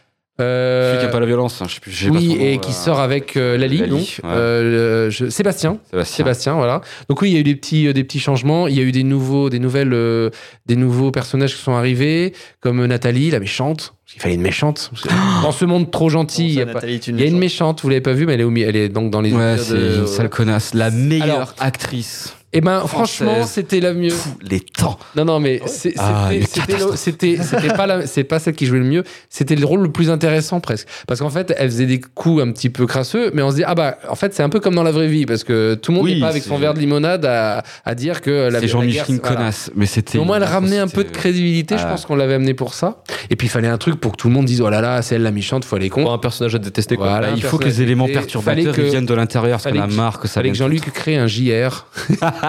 Euh, 0.41 0.91
Celui 0.93 1.01
qui 1.01 1.07
a 1.07 1.13
pas 1.13 1.21
la 1.21 1.27
violence. 1.27 1.61
hein, 1.63 1.67
Je 1.69 1.75
sais 1.75 1.81
plus. 1.81 1.91
j'ai 1.93 2.09
pas 2.09 2.15
oui, 2.17 2.29
son 2.31 2.35
nom, 2.37 2.41
et 2.41 2.55
euh, 2.55 2.59
qui 2.59 2.73
sort 2.73 3.01
avec 3.01 3.37
euh, 3.37 3.57
Lali, 3.57 3.79
Lali, 3.79 3.91
donc, 3.91 4.01
ouais. 4.01 4.31
euh, 4.31 5.05
le- 5.07 5.11
je- 5.11 5.29
Sébastien. 5.29 5.79
Sébastien. 5.91 6.17
Sébastien, 6.17 6.55
voilà. 6.55 6.81
Donc 7.09 7.23
oui, 7.23 7.31
il 7.31 7.35
y 7.35 7.37
a 7.37 7.41
eu 7.41 7.45
des 7.45 7.55
petits, 7.57 7.87
euh, 7.87 7.93
des 7.93 8.05
petits 8.05 8.21
changements. 8.21 8.67
Il 8.67 8.75
y 8.77 8.81
a 8.81 8.83
eu 8.83 8.93
des 8.93 9.03
nouveaux, 9.05 9.51
des 9.51 9.59
nouvelles, 9.59 9.93
euh, 9.93 10.31
des 10.67 10.77
nouveaux 10.77 11.11
personnages 11.11 11.55
qui 11.57 11.63
sont 11.63 11.75
arrivés, 11.75 12.33
comme 12.61 12.85
Nathalie, 12.87 13.31
la 13.31 13.41
méchante. 13.41 13.95
Il 14.17 14.21
fallait 14.21 14.35
une 14.35 14.41
méchante. 14.43 14.91
Parce 14.93 15.03
que 15.03 15.09
Dans 15.43 15.53
ce 15.53 15.65
monde 15.65 15.91
trop 15.91 16.09
gentil, 16.09 16.47
il 16.47 16.55
y 16.55 16.61
a, 16.63 16.67
pas- 16.67 16.81
il 16.85 16.91
y 16.91 17.23
a 17.23 17.27
une 17.27 17.39
méchante? 17.39 17.39
méchante. 17.39 17.83
Vous 17.83 17.89
l'avez 17.91 18.01
pas 18.01 18.13
vue, 18.13 18.27
mais 18.27 18.35
elle 18.35 18.41
est, 18.41 18.45
au 18.45 18.51
mi- 18.51 18.63
elle 18.63 18.77
est 18.77 18.89
donc 18.89 19.11
dans 19.11 19.21
les. 19.21 19.33
Ouais, 19.33 19.55
épisodes, 19.55 19.67
c'est 19.79 19.83
euh, 19.83 20.01
une 20.01 20.07
sale 20.09 20.29
connasse. 20.31 20.75
La 20.75 20.91
meilleure 20.91 21.29
Alors- 21.29 21.55
actrice. 21.61 22.35
Et 22.53 22.61
ben 22.61 22.81
Française. 22.81 23.27
franchement, 23.29 23.47
c'était 23.47 23.79
la 23.79 23.95
mieux. 23.95 24.13
Les 24.43 24.59
temps. 24.59 24.99
Non, 25.15 25.25
non, 25.25 25.39
mais 25.39 25.61
Ah, 25.63 25.69
c'était- 25.69 27.39
c'était 27.43 27.69
pas 27.77 27.87
la- 27.87 28.07
c'est 28.09 28.25
pas 28.25 28.41
celle 28.41 28.55
qui 28.55 28.67
jouait 28.67 28.81
le 28.81 28.85
mieux. 28.85 29.05
C'était 29.29 29.55
le 29.55 29.65
rôle 29.65 29.83
le 29.83 29.93
plus 29.93 30.11
intéressant 30.11 30.59
presque, 30.59 30.89
parce 31.07 31.21
qu'en 31.21 31.31
fait, 31.31 31.55
elle 31.57 31.71
faisait 31.71 31.87
des 31.87 32.01
coups 32.01 32.43
un 32.43 32.51
petit 32.51 32.69
peu 32.69 32.87
crasseux, 32.87 33.31
mais 33.35 33.43
on 33.43 33.51
se 33.51 33.57
dit 33.57 33.63
ah 33.65 33.75
bah 33.77 33.99
en 34.09 34.17
fait 34.17 34.35
c'est 34.35 34.43
un 34.43 34.49
peu 34.49 34.59
comme 34.59 34.75
dans 34.75 34.83
la 34.83 34.91
vraie 34.91 35.07
vie, 35.07 35.27
parce 35.27 35.45
que 35.45 35.75
tout 35.75 35.93
le 35.93 35.97
monde 35.99 36.07
Oui, 36.07 36.15
n'est 36.15 36.21
pas 36.21 36.29
avec 36.29 36.43
son 36.43 36.59
verre 36.59 36.75
de 36.75 36.81
limonade 36.81 37.25
à, 37.25 37.63
à 37.85 37.95
dire 37.95 38.21
que 38.21 38.49
la 38.51 38.59
C'est 38.59 38.67
la 38.67 38.73
Jean-Michel 38.73 39.05
voilà. 39.23 39.37
connasse. 39.37 39.71
Mais 39.77 39.87
c'était. 39.87 40.19
Au 40.19 40.25
moins, 40.25 40.37
elle 40.39 40.45
ramenait 40.45 40.79
un 40.79 40.89
peu 40.89 41.05
de 41.05 41.11
crédibilité. 41.11 41.77
Je 41.79 41.85
Ah. 41.85 41.91
pense 41.91 42.05
qu'on 42.05 42.17
l'avait 42.17 42.35
amené 42.35 42.55
pour 42.55 42.75
ça. 42.75 43.03
Et 43.31 43.37
puis, 43.37 43.47
il 43.47 43.51
fallait 43.51 43.69
un 43.69 43.79
truc 43.79 44.01
pour 44.01 44.13
que 44.13 44.17
tout 44.17 44.27
le 44.29 44.35
monde 44.35 44.47
dise 44.47 44.61
Oh 44.61 44.69
là 44.71 44.81
là, 44.81 45.03
c'est 45.03 45.15
elle 45.15 45.23
la 45.23 45.31
méchante, 45.31 45.65
faut 45.65 45.77
aller 45.77 45.89
Pour 45.89 45.99
contre. 45.99 46.13
un 46.13 46.19
personnage 46.19 46.55
à 46.57 46.59
détester, 46.59 46.97
quoi. 46.97 47.09
Voilà, 47.11 47.29
Bah, 47.29 47.33
il 47.37 47.43
faut 47.45 47.59
que 47.59 47.65
les 47.65 47.81
éléments 47.81 48.09
perturbateurs 48.09 48.75
viennent 48.75 49.07
de 49.07 49.15
l'intérieur, 49.15 49.59
parce 49.59 49.65
qu'on 49.65 49.71
fallait 49.71 49.83
a 49.85 49.87
que- 49.87 49.93
marre 49.95 50.19
que 50.19 50.27
ça 50.27 50.35
fallait 50.35 50.51
que 50.51 50.57
Jean-Luc 50.57 50.93
crée 50.93 51.17
un 51.17 51.29
JR 51.29 51.87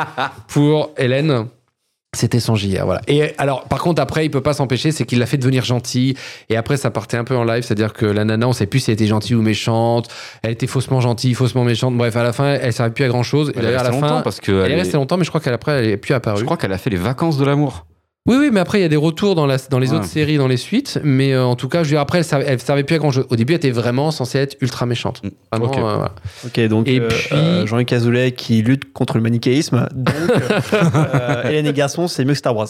pour 0.48 0.92
Hélène. 0.98 1.48
C'était 2.14 2.42
son 2.42 2.56
JR, 2.56 2.84
voilà. 2.84 3.00
Et 3.08 3.32
alors, 3.38 3.64
par 3.70 3.80
contre, 3.80 4.02
après, 4.02 4.26
il 4.26 4.30
peut 4.30 4.42
pas 4.42 4.52
s'empêcher, 4.52 4.92
c'est 4.92 5.06
qu'il 5.06 5.18
l'a 5.20 5.26
fait 5.26 5.38
devenir 5.38 5.64
gentille. 5.64 6.16
Et 6.50 6.58
après, 6.58 6.76
ça 6.76 6.92
partait 6.92 7.16
un 7.16 7.24
peu 7.24 7.38
en 7.38 7.46
live, 7.46 7.64
c'est-à-dire 7.64 7.94
que 7.94 8.06
la 8.06 8.26
nana, 8.26 8.50
on 8.50 8.52
sait 8.52 8.66
plus 8.66 8.82
si 8.82 8.92
elle 8.92 8.96
était 8.96 9.08
gentille 9.08 9.34
ou 9.38 9.42
méchante. 9.42 10.10
Elle 10.44 10.52
était 10.52 10.68
faussement 10.68 11.00
gentille, 11.00 11.34
faussement 11.36 11.64
méchante. 11.64 11.96
Bref, 11.96 12.14
à 12.18 12.24
la 12.24 12.34
fin, 12.34 12.56
elle 12.62 12.74
servait 12.74 12.92
plus 12.92 13.06
à 13.06 13.08
grand 13.08 13.24
chose. 13.24 13.54
Elle 13.56 13.64
est 13.64 13.78
restée 13.78 13.92
fin, 13.94 14.02
longtemps 14.02 14.22
parce 14.24 14.42
que 14.42 14.52
elle 14.66 14.74
est- 14.74 14.76
restée 14.76 14.98
longtemps, 14.98 15.16
mais 15.16 15.24
je 15.24 15.30
crois 15.30 15.39
qu'après, 15.39 15.72
elle 15.80 15.86
est 15.86 15.96
plus 15.96 16.14
apparue. 16.14 16.39
Je 16.39 16.44
crois 16.44 16.58
qu'elle 16.58 16.74
a 16.74 16.78
fait 16.78 16.89
les 16.89 16.98
vacances 16.98 17.38
de 17.38 17.46
l'amour. 17.46 17.86
Oui, 18.28 18.36
oui, 18.38 18.49
mais 18.51 18.59
après, 18.59 18.78
il 18.78 18.82
y 18.84 18.86
a 18.86 18.88
des 18.89 18.95
retours 18.97 19.34
dans, 19.34 19.47
la, 19.47 19.57
dans 19.69 19.80
les 19.80 19.89
Ouais. 19.89 19.95
autres 19.97 20.05
séries, 20.05 20.38
dans 20.38 20.47
les 20.47 20.57
suites. 20.57 20.99
Mais 21.03 21.34
euh, 21.34 21.43
en 21.43 21.55
tout 21.55 21.67
cas, 21.67 21.80
je 21.80 21.86
veux 21.89 21.93
dire, 21.93 22.01
après, 22.01 22.19
elle 22.19 22.24
servait, 22.24 22.45
elle 22.47 22.59
servait 22.61 22.84
plus 22.84 22.95
à 22.95 22.99
grand 22.99 23.09
chose. 23.11 23.26
Au 23.32 23.36
début, 23.36 23.53
elle 23.53 23.57
était 23.57 23.72
vraiment 23.72 24.11
censée 24.11 24.38
être 24.38 24.57
ultra 24.61 24.86
méchante. 24.86 25.24
Mm. 25.24 25.30
Vraiment, 25.51 25.72
euh, 25.89 25.95
voilà. 25.95 26.15
Ok, 26.45 26.59
donc 26.67 26.88
Et 26.88 26.99
euh, 26.99 27.07
puis- 27.07 27.28
euh, 27.32 27.65
Jean-Luc 27.65 27.91
Azoulay 27.91 28.32
qui 28.34 28.61
lutte 28.61 28.93
contre 28.93 29.15
le 29.17 29.24
manichéisme. 29.24 29.88
Donc, 29.95 30.13
euh, 30.74 31.43
Hélène 31.49 31.65
et 31.65 31.74
Garçon, 31.74 32.07
c'est 32.07 32.24
mieux 32.24 32.34
que 32.34 32.38
Star 32.38 32.55
Wars. 32.55 32.67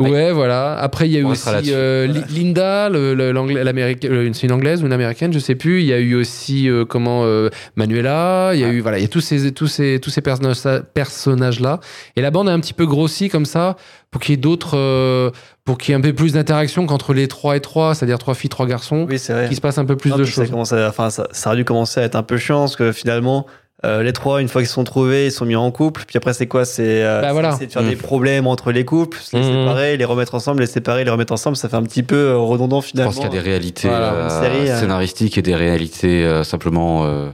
Ouais, 0.00 0.32
voilà. 0.32 0.74
Après, 0.78 1.08
il 1.08 1.12
y 1.12 1.16
a 1.16 1.20
eu 1.20 1.24
aussi 1.24 1.48
euh, 1.68 2.06
Li- 2.06 2.24
Linda, 2.34 2.88
euh, 2.90 4.30
c'est 4.32 4.46
une 4.46 4.52
anglaise 4.52 4.82
ou 4.82 4.86
une 4.86 4.92
américaine, 4.92 5.32
je 5.32 5.38
sais 5.38 5.54
plus. 5.54 5.80
Il 5.80 5.86
y 5.86 5.92
a 5.92 5.98
eu 5.98 6.14
aussi 6.14 6.68
euh, 6.68 6.84
comment 6.84 7.24
euh, 7.24 7.50
Manuela. 7.76 8.52
Il 8.54 8.60
y 8.60 8.64
a 8.64 8.68
eu 8.68 8.80
voilà, 8.80 8.98
il 8.98 9.02
y 9.02 9.04
a 9.04 9.08
tous 9.08 9.20
ces 9.20 9.52
tous 9.52 9.66
ces 9.66 9.98
tous 10.00 10.10
ces 10.10 10.22
personnages 10.22 11.60
là. 11.60 11.80
Et 12.16 12.22
la 12.22 12.30
bande 12.30 12.48
a 12.48 12.52
un 12.52 12.60
petit 12.60 12.74
peu 12.74 12.86
grossi 12.86 13.28
comme 13.28 13.44
ça 13.46 13.76
pour 14.10 14.20
qu'il 14.20 14.32
y 14.32 14.34
ait 14.34 14.36
d'autres, 14.40 15.32
pour 15.64 15.78
qu'il 15.78 15.92
y 15.92 15.94
ait 15.94 15.98
un 15.98 16.02
peu 16.02 16.12
plus 16.12 16.32
d'interaction 16.34 16.86
qu'entre 16.86 17.14
les 17.14 17.28
trois 17.28 17.56
et 17.56 17.60
trois, 17.60 17.94
c'est-à-dire 17.94 18.18
trois 18.18 18.34
filles, 18.34 18.50
trois 18.50 18.66
garçons, 18.66 19.06
Oui, 19.08 19.16
qu'il 19.18 19.56
se 19.56 19.60
passe 19.60 19.78
un 19.78 19.84
peu 19.86 19.96
plus 19.96 20.10
Non, 20.10 20.18
de 20.18 20.24
ça, 20.24 20.30
choses. 20.42 20.50
commence 20.50 20.72
à- 20.72 20.88
enfin, 20.88 21.08
ça, 21.10 21.28
ça 21.32 21.50
a 21.50 21.56
dû 21.56 21.64
commencer 21.64 22.00
à 22.00 22.04
être 22.04 22.16
un 22.16 22.22
peu 22.22 22.36
chiant 22.36 22.60
parce 22.60 22.76
que 22.76 22.92
finalement, 22.92 23.46
euh, 23.84 24.02
les 24.02 24.12
trois, 24.12 24.40
une 24.40 24.48
fois 24.48 24.60
qu'ils 24.60 24.68
se 24.68 24.74
sont 24.74 24.84
trouvés, 24.84 25.26
ils 25.26 25.32
sont 25.32 25.44
mis 25.44 25.56
en 25.56 25.70
couple. 25.70 26.04
Puis 26.06 26.16
après, 26.16 26.32
c'est 26.34 26.46
quoi? 26.46 26.64
C'est 26.64 27.02
euh, 27.04 27.20
Bah, 27.20 27.32
voilà. 27.32 27.56
de 27.60 27.66
faire 27.66 27.82
des 27.82 27.96
problèmes 27.96 28.46
entre 28.46 28.70
les 28.72 28.84
couples, 28.84 29.18
se 29.18 29.36
les 29.36 29.42
Mm. 29.42 29.46
séparer, 29.64 29.96
les 29.96 30.04
remettre 30.04 30.34
ensemble, 30.34 30.60
les 30.60 30.66
séparer, 30.66 31.04
les 31.04 31.10
remettre 31.10 31.32
ensemble. 31.32 31.56
Ça 31.56 31.68
fait 31.68 31.76
un 31.76 31.82
petit 31.82 32.02
peu 32.02 32.16
euh, 32.16 32.36
redondant 32.38 32.80
Je 32.80 32.86
finalement. 32.88 33.10
pense 33.10 33.20
qu'il 33.20 33.24
y 33.34 33.38
a 33.38 33.42
des 33.42 33.50
réalités 33.50 33.88
Voilà, 33.88 34.12
euh, 34.12 34.28
série, 34.42 34.70
euh. 34.70 34.78
scénaristiques 34.80 35.36
et 35.38 35.42
des 35.42 35.56
réalités 35.56 36.24
euh, 36.24 36.44
simplement 36.44 37.04
euh, 37.06 37.30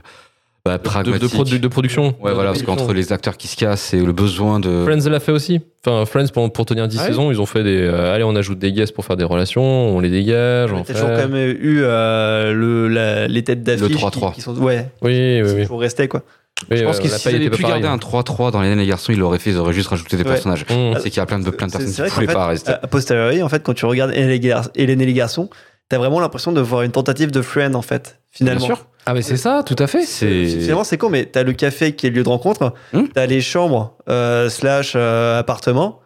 bah, 0.65 0.77
De, 0.77 0.83
pragmatiques. 0.83 1.21
de, 1.21 1.27
produ- 1.27 1.59
de 1.59 1.67
production. 1.67 2.15
Ouais, 2.21 2.33
voilà, 2.33 2.49
parce 2.51 2.63
qu'entre 2.63 2.93
les 2.93 3.13
acteurs 3.13 3.37
qui 3.37 3.47
se 3.47 3.55
cassent 3.55 3.93
et 3.93 4.01
le 4.01 4.11
besoin 4.11 4.59
de. 4.59 4.83
Friends 4.85 5.09
l'a 5.09 5.19
fait 5.19 5.31
aussi. 5.31 5.61
Enfin, 5.85 6.05
Friends, 6.05 6.27
pour, 6.33 6.51
pour 6.51 6.65
tenir 6.65 6.87
10 6.89 6.97
Ah 6.99 7.03
oui 7.03 7.07
saisons, 7.09 7.31
ils 7.31 7.39
ont 7.39 7.45
fait 7.45 7.63
des. 7.63 7.77
euh, 7.81 8.13
allez, 8.13 8.25
on 8.25 8.35
ajoute 8.35 8.59
des 8.59 8.73
guests 8.73 8.93
pour 8.93 9.05
faire 9.05 9.15
des 9.15 9.23
relations, 9.23 9.63
on 9.63 9.99
les 10.01 10.09
dégage. 10.09 10.73
On 10.73 10.83
fait- 10.83 10.93
toujours 10.93 11.09
quand 11.09 11.29
même 11.29 11.35
eu 11.37 11.79
euh, 11.83 12.51
le, 12.53 12.87
la- 12.89 13.27
les 13.29 13.43
têtes 13.43 13.63
d'affiche. 13.63 13.83
Le 13.83 13.87
qui- 13.87 13.95
3-3. 14.03 14.33
Qui, 14.33 14.41
sont, 14.41 14.55
ouais, 14.57 14.89
Oui, 15.01 15.41
oui, 15.41 15.51
oui. 15.55 15.61
toujours 15.61 15.79
restés 15.79 16.09
quoi. 16.09 16.23
Oui, 16.69 16.77
Je 16.77 16.83
pense 16.83 16.97
euh, 16.97 17.01
que 17.03 17.07
la 17.07 17.17
s'ils 17.17 17.35
avaient 17.35 17.49
pu 17.49 17.63
garder 17.63 17.87
un 17.87 17.97
3-3 17.97 18.51
dans 18.51 18.61
les 18.61 18.67
nains 18.69 18.75
et 18.75 18.81
les 18.81 18.85
garçons, 18.87 19.11
ils 19.11 19.19
l'auraient 19.19 19.39
fait, 19.39 19.51
ils 19.51 19.57
auraient 19.57 19.73
juste 19.73 19.89
rajouté 19.89 20.17
des 20.17 20.23
Ouais. 20.23 20.29
personnages. 20.29 20.65
Mmh. 20.69 20.95
C'est 21.01 21.09
qu'il 21.09 21.17
y 21.17 21.19
a 21.19 21.25
plein 21.25 21.39
de, 21.39 21.49
plein 21.49 21.67
de 21.67 21.71
personnes 21.71 21.91
qui 21.93 22.01
ne 22.01 22.07
voulaient 22.09 22.27
pas 22.27 22.47
rester. 22.47 22.71
A 22.71 22.87
posteriori, 22.87 23.41
en 23.41 23.49
fait, 23.49 23.63
quand 23.63 23.73
tu 23.73 23.85
regardes 23.85 24.11
Hélène 24.11 25.01
et 25.01 25.05
les 25.05 25.13
garçons, 25.13 25.49
t'as 25.87 25.97
vraiment 25.97 26.19
l'impression 26.19 26.51
de 26.51 26.61
voir 26.61 26.81
une 26.83 26.91
tentative 26.91 27.31
de 27.31 27.41
Friend 27.41 27.75
en 27.75 27.81
fait, 27.81 28.19
finalement. 28.31 28.59
Bien 28.67 28.75
sûr. 28.75 28.85
Ah 29.05 29.13
mais 29.13 29.21
c'est 29.23 29.37
ça, 29.37 29.63
tout 29.65 29.77
à 29.79 29.87
fait. 29.87 30.03
C'est. 30.03 30.45
Finalement, 30.45 30.83
c'est 30.83 30.97
con, 30.97 31.09
mais 31.09 31.25
t'as 31.25 31.41
le 31.43 31.53
café 31.53 31.93
qui 31.95 32.05
est 32.05 32.09
le 32.11 32.17
lieu 32.17 32.23
de 32.23 32.29
rencontre, 32.29 32.73
Hmm. 32.93 33.05
t'as 33.13 33.25
les 33.25 33.41
chambres 33.41 33.95
euh, 34.09 34.49
slash 34.49 34.93
euh, 34.95 35.39
appartements, 35.39 35.99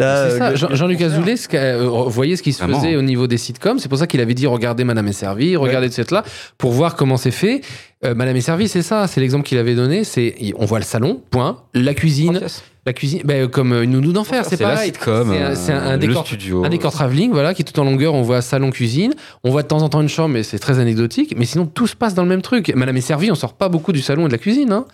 euh, 0.00 0.56
Jean-Luc. 0.56 1.00
Azoulay, 1.00 1.34
euh, 1.54 1.86
vous 1.86 2.10
voyez 2.10 2.36
ce 2.36 2.42
qui 2.42 2.52
se 2.52 2.58
Vraiment. 2.62 2.80
faisait 2.80 2.96
au 2.96 3.02
niveau 3.02 3.26
des 3.26 3.38
sitcoms. 3.38 3.78
C'est 3.78 3.88
pour 3.88 3.98
ça 3.98 4.06
qu'il 4.06 4.20
avait 4.20 4.34
dit 4.34 4.46
regardez 4.46 4.84
Madame 4.84 5.06
est 5.08 5.12
servie, 5.12 5.56
regardez 5.56 5.88
de 5.88 5.92
cette 5.94 6.10
là, 6.10 6.24
pour 6.58 6.72
voir 6.72 6.96
comment 6.96 7.16
c'est 7.16 7.30
fait. 7.30 7.60
Euh, 8.04 8.14
Madame 8.14 8.36
est 8.36 8.40
servie, 8.40 8.68
c'est 8.68 8.82
ça, 8.82 9.06
c'est 9.06 9.20
l'exemple 9.20 9.46
qu'il 9.46 9.58
avait 9.58 9.74
donné. 9.74 10.04
C'est 10.04 10.34
on 10.56 10.64
voit 10.66 10.78
le 10.78 10.84
salon, 10.84 11.22
point, 11.30 11.62
la 11.74 11.94
cuisine, 11.94 12.40
la 12.86 12.92
cuisine, 12.92 13.22
ben, 13.24 13.48
comme 13.48 13.72
une 13.72 13.92
nounou 13.92 14.12
d'enfer, 14.12 14.44
c'est 14.44 14.56
pareil. 14.60 14.92
C'est 14.94 15.08
un- 15.10 15.76
un- 15.78 15.92
euh, 15.92 15.96
décor- 15.96 16.26
studio. 16.26 16.64
Un 16.64 16.68
décor 16.68 16.92
travelling, 16.92 17.30
voilà, 17.30 17.54
qui 17.54 17.62
est 17.62 17.64
tout 17.64 17.78
en 17.80 17.84
longueur. 17.84 18.12
On 18.14 18.22
voit 18.22 18.42
salon 18.42 18.70
cuisine. 18.70 19.14
On 19.42 19.50
voit 19.50 19.62
de 19.62 19.68
temps 19.68 19.80
en 19.82 19.88
temps 19.88 20.02
une 20.02 20.08
chambre, 20.08 20.34
mais 20.34 20.42
c'est 20.42 20.58
très 20.58 20.78
anecdotique. 20.80 21.34
Mais 21.38 21.44
sinon, 21.46 21.64
tout 21.66 21.86
se 21.86 21.96
passe 21.96 22.14
dans 22.14 22.22
le 22.24 22.28
même 22.28 22.42
truc. 22.42 22.72
Madame 22.74 22.96
est 22.96 23.00
servie, 23.00 23.30
on 23.30 23.34
sort 23.36 23.54
pas 23.54 23.68
beaucoup 23.70 23.92
du 23.92 24.02
salon 24.02 24.24
et 24.24 24.28
de 24.28 24.32
la 24.32 24.38
cuisine. 24.38 24.72
Hein. 24.72 24.84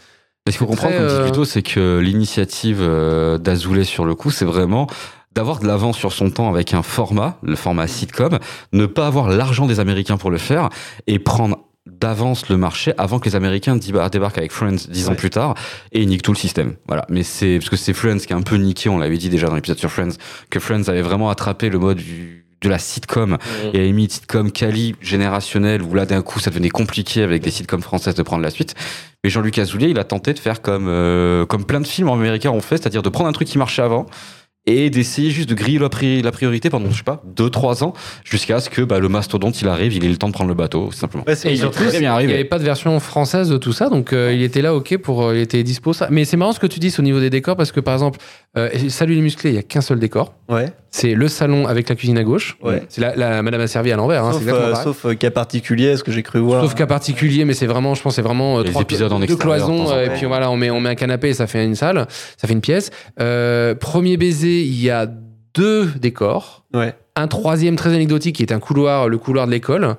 Ce 0.52 0.58
qu'il 0.58 0.66
faut 0.66 0.66
comprendre, 0.66 0.94
comme 0.96 1.04
euh, 1.06 1.24
dit 1.24 1.30
Ludo, 1.30 1.44
c'est 1.44 1.62
que 1.62 1.98
l'initiative 1.98 2.78
euh, 2.80 3.38
d'Azoulay 3.38 3.84
sur 3.84 4.04
le 4.04 4.14
coup, 4.14 4.30
c'est 4.30 4.44
vraiment 4.44 4.86
d'avoir 5.32 5.60
de 5.60 5.66
l'avance 5.66 5.96
sur 5.96 6.12
son 6.12 6.30
temps 6.30 6.48
avec 6.50 6.74
un 6.74 6.82
format, 6.82 7.38
le 7.42 7.54
format 7.56 7.86
sitcom, 7.86 8.38
ne 8.72 8.86
pas 8.86 9.06
avoir 9.06 9.28
l'argent 9.28 9.66
des 9.66 9.78
Américains 9.80 10.16
pour 10.16 10.30
le 10.30 10.38
faire 10.38 10.68
et 11.06 11.18
prendre 11.20 11.58
d'avance 11.86 12.48
le 12.48 12.56
marché 12.56 12.92
avant 12.98 13.18
que 13.18 13.28
les 13.28 13.36
Américains 13.36 13.76
déba- 13.76 14.10
débarquent 14.10 14.38
avec 14.38 14.52
Friends 14.52 14.76
dix 14.88 15.08
ans 15.08 15.14
plus 15.14 15.30
tard 15.30 15.54
et 15.92 16.04
niquent 16.04 16.22
tout 16.22 16.32
le 16.32 16.36
système. 16.36 16.74
Voilà. 16.88 17.04
Mais 17.08 17.22
c'est 17.22 17.58
parce 17.58 17.70
que 17.70 17.76
c'est 17.76 17.92
Friends 17.94 18.18
qui 18.18 18.32
a 18.32 18.36
un 18.36 18.42
peu 18.42 18.56
niqué, 18.56 18.88
on 18.88 18.98
l'avait 18.98 19.16
dit 19.18 19.28
déjà 19.28 19.46
dans 19.48 19.54
l'épisode 19.54 19.78
sur 19.78 19.90
Friends, 19.90 20.16
que 20.50 20.58
Friends 20.60 20.88
avait 20.88 21.02
vraiment 21.02 21.30
attrapé 21.30 21.68
le 21.70 21.78
mode 21.78 21.98
du- 21.98 22.46
de 22.62 22.68
la 22.68 22.78
sitcom 22.78 23.38
et 23.72 23.88
a 23.88 23.92
mis 23.92 24.04
une 24.04 24.10
sitcom 24.10 24.50
quali 24.52 24.94
générationnelle 25.00 25.82
où 25.82 25.94
là 25.94 26.06
d'un 26.06 26.22
coup 26.22 26.40
ça 26.40 26.50
devenait 26.50 26.68
compliqué 26.68 27.22
avec 27.22 27.42
des 27.42 27.50
sitcoms 27.50 27.82
françaises 27.82 28.14
de 28.14 28.22
prendre 28.22 28.42
la 28.42 28.50
suite. 28.50 28.74
Mais 29.24 29.30
Jean-Luc 29.30 29.58
Azoulay, 29.58 29.90
il 29.90 29.98
a 29.98 30.04
tenté 30.04 30.32
de 30.32 30.38
faire 30.38 30.62
comme 30.62 30.86
euh, 30.88 31.46
comme 31.46 31.64
plein 31.64 31.80
de 31.80 31.86
films 31.86 32.08
américains 32.08 32.50
ont 32.50 32.60
fait, 32.60 32.76
c'est-à-dire 32.78 33.02
de 33.02 33.08
prendre 33.08 33.28
un 33.28 33.32
truc 33.32 33.48
qui 33.48 33.58
marchait 33.58 33.82
avant 33.82 34.06
et 34.66 34.90
d'essayer 34.90 35.30
juste 35.30 35.48
de 35.48 35.54
griller 35.54 35.78
la, 35.78 35.88
pri- 35.88 36.20
la 36.22 36.32
priorité 36.32 36.68
pendant 36.68 36.90
je 36.90 36.98
sais 36.98 37.02
pas 37.02 37.22
deux 37.24 37.48
trois 37.48 37.82
ans 37.82 37.94
jusqu'à 38.24 38.60
ce 38.60 38.68
que 38.68 38.82
bah, 38.82 38.98
le 38.98 39.08
mastodonte 39.08 39.58
il 39.62 39.68
arrive, 39.68 39.94
il 39.94 40.04
ait 40.04 40.08
le 40.08 40.18
temps 40.18 40.28
de 40.28 40.34
prendre 40.34 40.48
le 40.48 40.54
bateau 40.54 40.90
simplement. 40.92 41.24
Ouais, 41.26 41.32
Et 41.32 41.52
ils 41.52 41.56
ont 41.64 41.72
surtout, 41.72 41.84
très 41.88 41.98
bien 41.98 42.20
il 42.20 42.26
n'y 42.26 42.34
avait 42.34 42.44
pas 42.44 42.58
de 42.58 42.64
version 42.64 43.00
française 43.00 43.48
de 43.48 43.56
tout 43.56 43.72
ça, 43.72 43.88
donc 43.88 44.12
euh, 44.12 44.34
il 44.34 44.42
était 44.42 44.60
là, 44.60 44.74
ok, 44.74 44.98
pour, 44.98 45.24
euh, 45.24 45.34
il 45.36 45.40
était 45.40 45.62
dispo 45.62 45.94
ça. 45.94 46.08
Mais 46.10 46.26
c'est 46.26 46.36
marrant 46.36 46.52
ce 46.52 46.60
que 46.60 46.66
tu 46.66 46.78
dis 46.78 46.94
au 46.98 47.02
niveau 47.02 47.20
des 47.20 47.30
décors, 47.30 47.56
parce 47.56 47.72
que 47.72 47.80
par 47.80 47.94
exemple, 47.94 48.18
euh, 48.58 48.68
Salut 48.90 49.14
les 49.14 49.22
musclés, 49.22 49.50
il 49.50 49.56
y 49.56 49.58
a 49.58 49.62
qu'un 49.62 49.80
seul 49.80 49.98
décor. 49.98 50.34
Ouais. 50.50 50.70
C'est 50.92 51.14
le 51.14 51.28
salon 51.28 51.68
avec 51.68 51.88
la 51.88 51.94
cuisine 51.94 52.18
à 52.18 52.24
gauche. 52.24 52.56
Ouais. 52.62 52.82
C'est 52.88 53.00
la, 53.00 53.14
la 53.14 53.42
Madame 53.42 53.60
a 53.60 53.66
servi 53.68 53.92
à 53.92 53.96
l'envers. 53.96 54.24
Hein, 54.24 54.32
sauf 54.32 54.42
euh, 54.48 54.74
sauf 54.74 55.06
euh, 55.06 55.14
cas 55.14 55.30
particulier, 55.30 55.96
ce 55.96 56.02
que 56.02 56.10
j'ai 56.10 56.22
cru 56.24 56.40
voir. 56.40 56.64
Sauf 56.64 56.74
cas 56.74 56.86
particulier, 56.86 57.44
mais 57.44 57.54
c'est 57.54 57.66
vraiment, 57.66 57.94
je 57.94 58.02
pense, 58.02 58.16
c'est 58.16 58.22
vraiment 58.22 58.58
euh, 58.58 58.64
Les 58.64 58.70
trois 58.70 58.82
épisodes 58.82 59.12
en 59.12 59.20
deux 59.20 59.36
cloisons, 59.36 59.86
en 59.86 59.92
euh, 59.92 60.04
et 60.04 60.08
temps. 60.08 60.14
puis 60.16 60.26
voilà, 60.26 60.50
on 60.50 60.56
met, 60.56 60.70
on 60.70 60.80
met 60.80 60.90
un 60.90 60.94
canapé 60.96 61.28
et 61.28 61.34
ça 61.34 61.46
fait 61.46 61.64
une 61.64 61.76
salle, 61.76 62.06
ça 62.36 62.48
fait 62.48 62.54
une 62.54 62.60
pièce. 62.60 62.90
Euh, 63.20 63.74
premier 63.76 64.16
baiser, 64.16 64.62
il 64.62 64.82
y 64.82 64.90
a 64.90 65.06
deux 65.54 65.86
décors. 66.00 66.64
Ouais. 66.74 66.94
Un 67.14 67.28
troisième 67.28 67.76
très 67.76 67.90
anecdotique 67.94 68.36
qui 68.36 68.42
est 68.42 68.52
un 68.52 68.60
couloir, 68.60 69.08
le 69.08 69.18
couloir 69.18 69.46
de 69.46 69.52
l'école. 69.52 69.96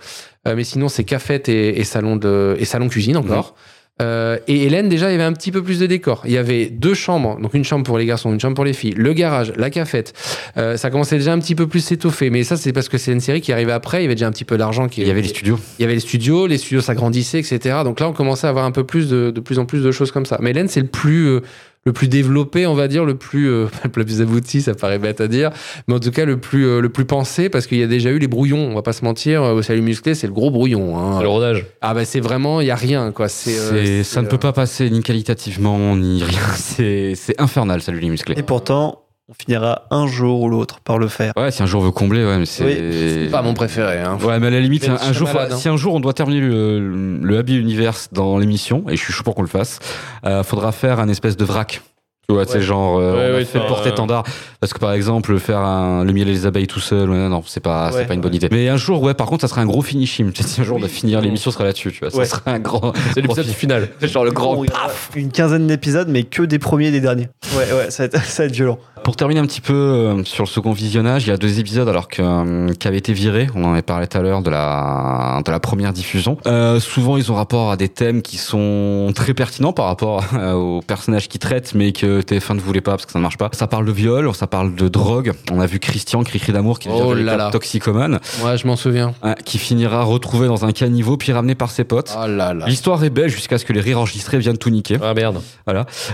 Euh, 0.47 0.55
mais 0.55 0.63
sinon, 0.63 0.89
c'est 0.89 1.03
cafette 1.03 1.47
et, 1.49 1.79
et 1.79 1.83
salon 1.83 2.15
de 2.15 2.55
et 2.59 2.65
salon 2.65 2.89
cuisine 2.89 3.15
encore. 3.15 3.55
Euh, 4.01 4.37
et 4.47 4.65
Hélène, 4.65 4.89
déjà, 4.89 5.09
il 5.09 5.11
y 5.11 5.15
avait 5.15 5.23
un 5.23 5.33
petit 5.33 5.51
peu 5.51 5.61
plus 5.63 5.79
de 5.79 5.85
décors. 5.85 6.23
Il 6.25 6.31
y 6.31 6.37
avait 6.37 6.67
deux 6.67 6.93
chambres, 6.93 7.39
donc 7.39 7.53
une 7.53 7.63
chambre 7.63 7.85
pour 7.85 7.97
les 7.97 8.05
garçons, 8.05 8.33
une 8.33 8.39
chambre 8.39 8.55
pour 8.55 8.65
les 8.65 8.73
filles, 8.73 8.93
le 8.95 9.13
garage, 9.13 9.53
la 9.55 9.69
cafette. 9.69 10.13
Euh, 10.57 10.77
ça 10.77 10.89
commençait 10.89 11.17
déjà 11.17 11.33
un 11.33 11.39
petit 11.39 11.55
peu 11.55 11.67
plus 11.67 11.81
s'étoffer. 11.81 12.29
Mais 12.29 12.43
ça, 12.43 12.57
c'est 12.57 12.73
parce 12.73 12.89
que 12.89 12.97
c'est 12.97 13.11
une 13.11 13.19
série 13.19 13.41
qui 13.41 13.53
arrivait 13.53 13.71
après. 13.71 13.99
Il 13.99 14.03
y 14.03 14.05
avait 14.05 14.15
déjà 14.15 14.27
un 14.27 14.31
petit 14.31 14.45
peu 14.45 14.57
d'argent 14.57 14.87
qui 14.87 15.01
Il 15.01 15.07
y 15.07 15.11
avait 15.11 15.21
les 15.21 15.27
studios. 15.27 15.59
il 15.77 15.83
y 15.83 15.85
avait 15.85 15.93
les 15.93 15.99
studios, 15.99 16.47
les 16.47 16.57
studios 16.57 16.81
s'agrandissaient, 16.81 17.39
etc. 17.39 17.77
Donc 17.83 17.99
là, 17.99 18.09
on 18.09 18.13
commençait 18.13 18.47
à 18.47 18.49
avoir 18.49 18.65
un 18.65 18.71
peu 18.71 18.83
plus 18.83 19.09
de, 19.09 19.31
de 19.31 19.39
plus 19.39 19.59
en 19.59 19.65
plus 19.65 19.83
de 19.83 19.91
choses 19.91 20.11
comme 20.11 20.25
ça. 20.25 20.37
Mais 20.41 20.51
Hélène, 20.51 20.67
c'est 20.67 20.81
le 20.81 20.87
plus, 20.87 21.27
euh, 21.27 21.41
le 21.83 21.93
plus 21.93 22.07
développé, 22.07 22.67
on 22.67 22.75
va 22.75 22.87
dire, 22.87 23.05
le 23.05 23.15
plus, 23.15 23.49
euh, 23.49 23.65
le 23.95 24.03
plus 24.05 24.21
abouti, 24.21 24.61
ça 24.61 24.73
paraît 24.75 24.99
bête 24.99 25.19
à 25.21 25.27
dire, 25.27 25.49
mais 25.87 25.95
en 25.95 25.99
tout 25.99 26.11
cas 26.11 26.25
le 26.25 26.37
plus, 26.37 26.65
euh, 26.67 26.79
le 26.79 26.89
plus 26.89 27.05
pensé, 27.05 27.49
parce 27.49 27.65
qu'il 27.65 27.79
y 27.79 27.83
a 27.83 27.87
déjà 27.87 28.11
eu 28.11 28.19
les 28.19 28.27
brouillons. 28.27 28.69
On 28.71 28.75
va 28.75 28.81
pas 28.83 28.93
se 28.93 29.03
mentir, 29.03 29.41
euh, 29.43 29.53
au 29.53 29.61
salut 29.61 29.81
musclé, 29.81 30.13
c'est 30.13 30.27
le 30.27 30.33
gros 30.33 30.51
brouillon. 30.51 30.97
hein. 30.97 31.21
Le 31.21 31.27
rodage. 31.27 31.65
Ah 31.81 31.93
bah 31.93 32.05
c'est 32.05 32.19
vraiment, 32.19 32.61
il 32.61 32.67
y 32.67 32.71
a 32.71 32.75
rien 32.75 33.11
quoi. 33.11 33.27
C'est, 33.29 33.57
euh, 33.57 34.03
ça 34.03 34.21
ne 34.21 34.27
euh, 34.27 34.29
peut 34.29 34.37
pas 34.37 34.53
passer 34.53 34.89
ni 34.89 35.01
qualitativement 35.01 35.95
ni 35.95 36.23
rien. 36.23 36.39
C'est 36.55 37.13
c'est 37.15 37.39
infernal, 37.41 37.81
salut 37.81 37.99
les 37.99 38.09
musclés. 38.09 38.35
Et 38.37 38.43
pourtant, 38.43 39.03
on 39.31 39.33
finira 39.41 39.83
un 39.91 40.07
jour 40.07 40.41
ou 40.41 40.49
l'autre 40.49 40.81
par 40.81 40.97
le 40.97 41.07
faire. 41.07 41.31
Ouais, 41.37 41.51
si 41.51 41.63
un 41.63 41.65
jour 41.65 41.81
on 41.81 41.85
veut 41.85 41.91
combler, 41.91 42.25
ouais, 42.25 42.37
mais 42.37 42.45
c'est. 42.45 43.23
C'est 43.25 43.31
pas 43.31 43.41
mon 43.41 43.53
préféré. 43.53 43.99
Hein. 43.99 44.17
Ouais, 44.21 44.39
mais 44.39 44.47
à 44.47 44.49
la 44.51 44.59
limite, 44.59 44.87
un, 44.89 44.95
un 45.01 45.13
jour, 45.13 45.29
malade, 45.33 45.53
hein. 45.53 45.57
si 45.57 45.69
un 45.69 45.77
jour 45.77 45.93
on 45.95 45.99
doit 45.99 46.13
terminer 46.13 46.41
le, 46.41 47.17
le 47.21 47.37
Happy 47.37 47.57
Universe 47.57 48.09
dans 48.11 48.37
l'émission, 48.37 48.83
et 48.89 48.97
je 48.97 49.01
suis 49.01 49.13
chaud 49.13 49.23
pour 49.23 49.35
qu'on 49.35 49.41
le 49.41 49.47
fasse, 49.47 49.79
euh, 50.25 50.43
faudra 50.43 50.71
faire 50.71 50.99
un 50.99 51.07
espèce 51.07 51.37
de 51.37 51.45
vrac. 51.45 51.81
Tu 52.29 52.35
vois, 52.35 52.45
c'est 52.45 52.61
genre, 52.61 52.97
euh, 52.99 53.13
Ouais, 53.13 53.17
on 53.17 53.33
a 53.33 53.37
ouais, 53.39 53.45
fait 53.45 53.59
faire 53.59 53.67
porter 53.67 53.89
un- 53.89 53.91
étendard. 53.93 54.23
Parce 54.61 54.71
que 54.73 54.79
par 54.79 54.93
exemple, 54.93 55.37
faire 55.39 55.57
un- 55.57 56.05
le 56.05 56.13
miel 56.13 56.29
et 56.29 56.31
les 56.31 56.45
abeilles 56.45 56.67
tout 56.67 56.79
seul, 56.79 57.09
ouais, 57.09 57.17
non, 57.27 57.43
c'est 57.45 57.59
pas, 57.59 57.87
Ouais. 57.87 57.91
c'est 57.99 58.05
pas 58.05 58.13
une 58.13 58.21
bonne 58.21 58.33
idée. 58.35 58.47
Mais 58.51 58.69
un 58.69 58.77
jour, 58.77 59.01
ouais, 59.03 59.13
par 59.13 59.27
contre, 59.27 59.41
ça 59.41 59.47
serait 59.49 59.59
un 59.59 59.65
gros 59.65 59.81
finishing. 59.81 60.27
Peut-être 60.31 60.59
un 60.59 60.63
jour 60.63 60.79
de 60.79 60.87
finir 60.87 61.19
l'émission 61.19 61.51
sera 61.51 61.65
là-dessus, 61.65 61.91
tu 61.91 61.99
vois. 61.99 62.15
Ouais. 62.15 62.23
Ça 62.25 62.37
serait 62.37 62.51
un 62.51 62.59
grand. 62.59 62.93
C'est 63.13 63.21
l'épisode 63.21 63.45
final. 63.47 63.89
fin- 63.99 64.07
genre 64.07 64.23
le 64.23 64.31
grand. 64.31 64.55
Bon, 64.55 64.63
aura 64.63 64.87
une 65.15 65.31
quinzaine 65.31 65.67
d'épisodes, 65.67 66.07
mais 66.09 66.23
que 66.23 66.43
des 66.43 66.59
premiers 66.59 66.87
et 66.87 66.91
des 66.91 67.01
derniers. 67.01 67.27
Ouais, 67.57 67.65
ouais, 67.73 67.91
ça 67.91 68.03
va 68.03 68.05
être, 68.05 68.21
ça 68.23 68.43
va 68.43 68.47
être 68.47 68.53
violent. 68.55 68.79
Pour 69.03 69.15
terminer 69.15 69.39
un 69.39 69.47
petit 69.47 69.61
peu 69.61 69.73
euh, 69.73 70.23
sur 70.25 70.43
le 70.43 70.47
second 70.49 70.73
visionnage, 70.73 71.25
il 71.25 71.29
y 71.29 71.33
a 71.33 71.37
deux 71.37 71.59
épisodes 71.59 71.89
alors 71.89 72.07
que, 72.07 72.21
euh, 72.21 72.71
qui 72.73 72.87
avaient 72.87 72.99
été 72.99 73.13
virés. 73.13 73.47
On 73.55 73.63
en 73.65 73.71
avait 73.73 73.81
parlé 73.81 74.05
tout 74.05 74.15
à 74.17 74.21
l'heure 74.21 74.43
de 74.43 74.51
la, 74.51 75.41
de 75.43 75.51
la 75.51 75.59
première 75.59 75.91
diffusion. 75.91 76.37
Euh, 76.45 76.79
souvent, 76.79 77.17
ils 77.17 77.31
ont 77.31 77.35
rapport 77.35 77.71
à 77.71 77.77
des 77.77 77.89
thèmes 77.89 78.21
qui 78.21 78.37
sont 78.37 79.11
très 79.15 79.33
pertinents 79.33 79.73
par 79.73 79.85
rapport 79.87 80.23
aux 80.53 80.81
personnages 80.85 81.27
qui 81.29 81.39
traitent, 81.39 81.73
mais 81.73 81.93
que 81.93 82.21
TF1 82.21 82.53
ne 82.55 82.59
voulait 82.61 82.81
pas 82.81 82.91
parce 82.91 83.07
que 83.07 83.11
ça 83.11 83.17
ne 83.17 83.23
marche 83.23 83.37
pas. 83.37 83.49
Ça 83.53 83.65
parle 83.65 83.85
de 83.85 83.91
viol, 83.91 84.33
ça 84.35 84.45
parle 84.45 84.75
de 84.75 84.87
drogue. 84.87 85.31
On 85.51 85.59
a 85.59 85.65
vu 85.65 85.79
Christian, 85.79 86.23
cri-cri 86.23 86.51
d'amour, 86.53 86.77
qui 86.77 86.87
devient 86.87 87.01
Oh 87.03 87.11
un 87.13 87.15
là 87.15 87.49
toxicomane, 87.51 88.19
Ouais, 88.43 88.55
je 88.57 88.67
m'en 88.67 88.75
souvian. 88.75 89.15
hein, 89.23 89.33
qui 89.45 89.57
finira 89.57 90.03
retrouvé 90.03 90.47
dans 90.47 90.63
un 90.63 90.71
caniveau 90.73 91.17
puis 91.17 91.31
ramené 91.33 91.55
par 91.55 91.71
ses 91.71 91.85
potes. 91.85 92.15
Oh 92.15 92.27
là 92.27 92.53
là. 92.53 92.65
L'histoire 92.67 93.03
est 93.03 93.09
belle 93.09 93.29
jusqu'à 93.29 93.57
ce 93.57 93.65
que 93.65 93.73
les 93.73 93.81
rires 93.81 93.97
enregistrés 93.99 94.37
viennent 94.37 94.59
tout 94.59 94.69
niquer. 94.69 94.97
Ah 95.01 95.15
merde. 95.15 95.41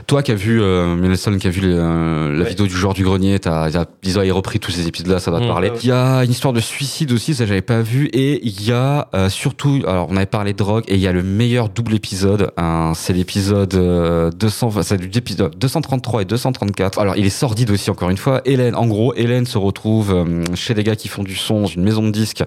Toi 0.08 0.24
qui 0.24 0.32
as 0.32 0.36
vu, 0.36 0.62
euh, 0.62 0.96
Nelson 0.96 1.38
qui 1.38 1.48
a 1.48 1.50
vu 1.50 1.62
les, 1.62 1.74
euh, 1.74 2.32
la 2.34 2.44
Ouais. 2.44 2.50
vidéo 2.50 2.66
du 2.68 2.77
joueur 2.78 2.94
du 2.94 3.04
grenier, 3.04 3.40
t'as, 3.40 3.70
ils 4.04 4.20
ont 4.20 4.36
repris 4.36 4.60
tous 4.60 4.72
ces 4.72 4.88
épisodes-là, 4.88 5.20
ça 5.20 5.32
va 5.32 5.40
te 5.40 5.46
Mm. 5.46 5.48
parler. 5.48 5.70
Ouais. 5.70 5.78
Il 5.84 5.90
y 5.90 5.92
a 5.92 6.24
une 6.24 6.32
histoire 6.32 6.54
de 6.54 6.60
suicide 6.60 7.12
aussi, 7.12 7.34
ça 7.36 7.46
j'avais 7.46 7.62
pas 7.62 7.82
vu, 7.82 8.08
et 8.14 8.40
il 8.46 8.64
y 8.66 8.72
a 8.72 9.08
euh, 9.16 9.30
surtout, 9.30 9.82
alors 9.88 10.08
on 10.10 10.16
avait 10.18 10.26
parlé 10.26 10.54
de 10.54 10.58
drogue, 10.58 10.84
et 10.88 10.96
il 10.96 11.02
y 11.02 11.08
a 11.08 11.12
le 11.12 11.24
meilleur 11.24 11.70
double 11.70 11.96
épisode, 11.96 12.52
hein, 12.58 12.94
c'est 12.96 13.14
l'épisode 13.14 13.74
euh, 13.76 14.30
200, 14.32 14.68
enfin, 14.68 14.84
c'est 14.84 15.02
l'épisode 15.02 15.58
233 15.58 16.22
et 16.22 16.26
234. 16.26 17.00
Alors 17.00 17.16
il 17.18 17.26
est 17.26 17.30
sordide 17.30 17.72
aussi 17.72 17.90
encore 17.90 18.10
une 18.10 18.18
fois. 18.18 18.42
Hélène, 18.46 18.76
en 18.76 18.86
gros, 18.86 19.14
Hélène 19.16 19.46
se 19.46 19.58
retrouve 19.58 20.14
euh, 20.14 20.44
chez 20.56 20.74
des 20.74 20.84
gars 20.84 20.96
qui 20.96 21.08
font 21.08 21.24
du 21.24 21.36
son, 21.36 21.62
dans 21.62 21.68
une 21.68 21.84
maison 21.84 22.04
de 22.04 22.12
disques, 22.12 22.44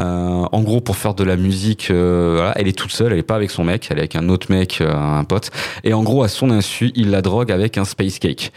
euh, 0.00 0.44
en 0.50 0.60
gros 0.62 0.80
pour 0.80 0.96
faire 0.96 1.14
de 1.14 1.24
la 1.24 1.36
musique. 1.36 1.88
euh, 1.90 2.34
voilà, 2.36 2.52
elle 2.56 2.68
est 2.68 2.76
toute 2.78 2.90
seule, 2.92 3.12
elle 3.12 3.18
est 3.18 3.22
pas 3.22 3.36
avec 3.36 3.50
son 3.50 3.64
mec, 3.64 3.88
elle 3.90 3.98
est 3.98 4.00
avec 4.00 4.16
un 4.16 4.28
autre 4.28 4.46
mec, 4.50 4.78
euh, 4.80 4.92
un 4.94 5.24
pote. 5.24 5.50
Et 5.84 5.92
en 5.92 6.02
gros, 6.02 6.22
à 6.22 6.28
son 6.28 6.50
insu, 6.50 6.92
il 6.94 7.10
la 7.10 7.22
drogue 7.22 7.52
avec 7.52 7.78
un 7.78 7.84
space 7.84 8.18
cake. 8.18 8.52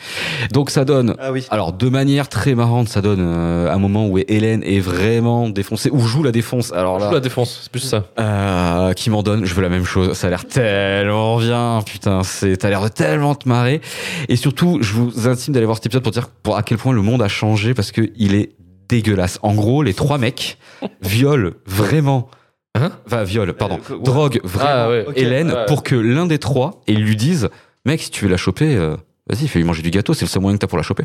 Donc 0.54 0.70
ça 0.70 0.86
donne 0.86 1.16
Ah 1.20 1.32
oui. 1.32 1.46
alors, 1.50 1.74
de 1.74 1.90
manière 1.90 2.30
très 2.30 2.56
marrante, 2.56 2.88
ça 2.90 3.02
donne 3.02 3.20
euh, 3.22 3.72
un 3.72 3.78
moment 3.78 4.08
où 4.08 4.18
Hélène 4.18 4.64
est 4.64 4.80
vraiment 4.80 5.50
défoncée, 5.50 5.90
ou 5.92 6.00
joue 6.02 6.24
la 6.24 6.32
défonce. 6.32 6.72
Alors 6.74 7.00
Joue 7.00 7.12
la 7.12 7.20
défense, 7.20 7.62
c'est 7.64 7.72
plus 7.72 7.80
ça. 7.82 8.06
euh, 8.20 8.94
qui 8.94 9.10
m'en 9.10 9.24
donne, 9.24 9.46
je 9.46 9.54
veux 9.54 9.62
la 9.62 9.70
même 9.70 9.86
chose. 9.86 10.14
Ça 10.14 10.28
a 10.28 10.30
l'air 10.30 10.46
tellement 10.46 11.38
bien, 11.40 11.82
putain, 11.86 12.24
c'est, 12.24 12.58
t'as 12.58 12.70
l'air 12.70 12.82
de 12.84 12.90
tellement 12.90 13.36
te 13.36 13.48
marrer. 13.48 13.82
Et 14.30 14.36
surtout, 14.36 14.80
je 14.82 14.94
vous 14.94 15.28
intime 15.28 15.54
d'aller 15.54 15.66
voir 15.66 15.78
cet 15.78 15.86
épisode 15.88 16.04
pour 16.04 16.12
dire 16.12 16.28
pour 16.44 16.58
à 16.58 16.64
quel 16.64 16.78
point 16.78 16.94
le 16.94 17.02
monde 17.02 17.22
a 17.22 17.28
changé 17.28 17.74
parce 17.74 17.92
que 17.92 18.02
il 18.16 18.36
est 18.36 18.52
dégueulasse. 18.90 19.40
En 19.42 19.54
gros, 19.54 19.84
les 19.84 19.94
trois 19.94 20.18
mecs 20.18 20.58
violent 21.02 21.52
vraiment. 21.66 22.30
Hein 22.76 22.92
Enfin, 23.08 23.24
violent, 23.24 23.54
pardon. 23.58 23.80
Euh, 23.90 23.96
ouais. 23.96 24.04
Drogue 24.04 24.40
vraiment 24.44 24.70
Ah 24.72 24.90
ouais. 24.90 25.06
Ok. 25.08 25.14
Hélène 25.18 25.56
pour 25.68 25.82
que 25.84 25.96
l'un 25.96 26.26
des 26.28 26.38
trois, 26.38 26.82
et 26.88 26.94
ils 26.94 27.04
lui 27.04 27.16
disent, 27.16 27.50
mec, 27.86 28.02
si 28.02 28.12
tu 28.12 28.26
veux 28.26 28.32
la 28.32 28.38
choper, 28.38 28.76
euh, 28.76 28.96
vas-y, 29.30 29.48
fais-lui 29.48 29.66
manger 29.66 29.82
du 29.82 29.90
gâteau, 29.92 30.14
c'est 30.14 30.26
le 30.26 30.30
seul 30.30 30.42
moyen 30.42 30.58
que 30.58 30.62
t'as 30.62 30.68
pour 30.68 30.78
la 30.78 30.84
choper. 30.84 31.04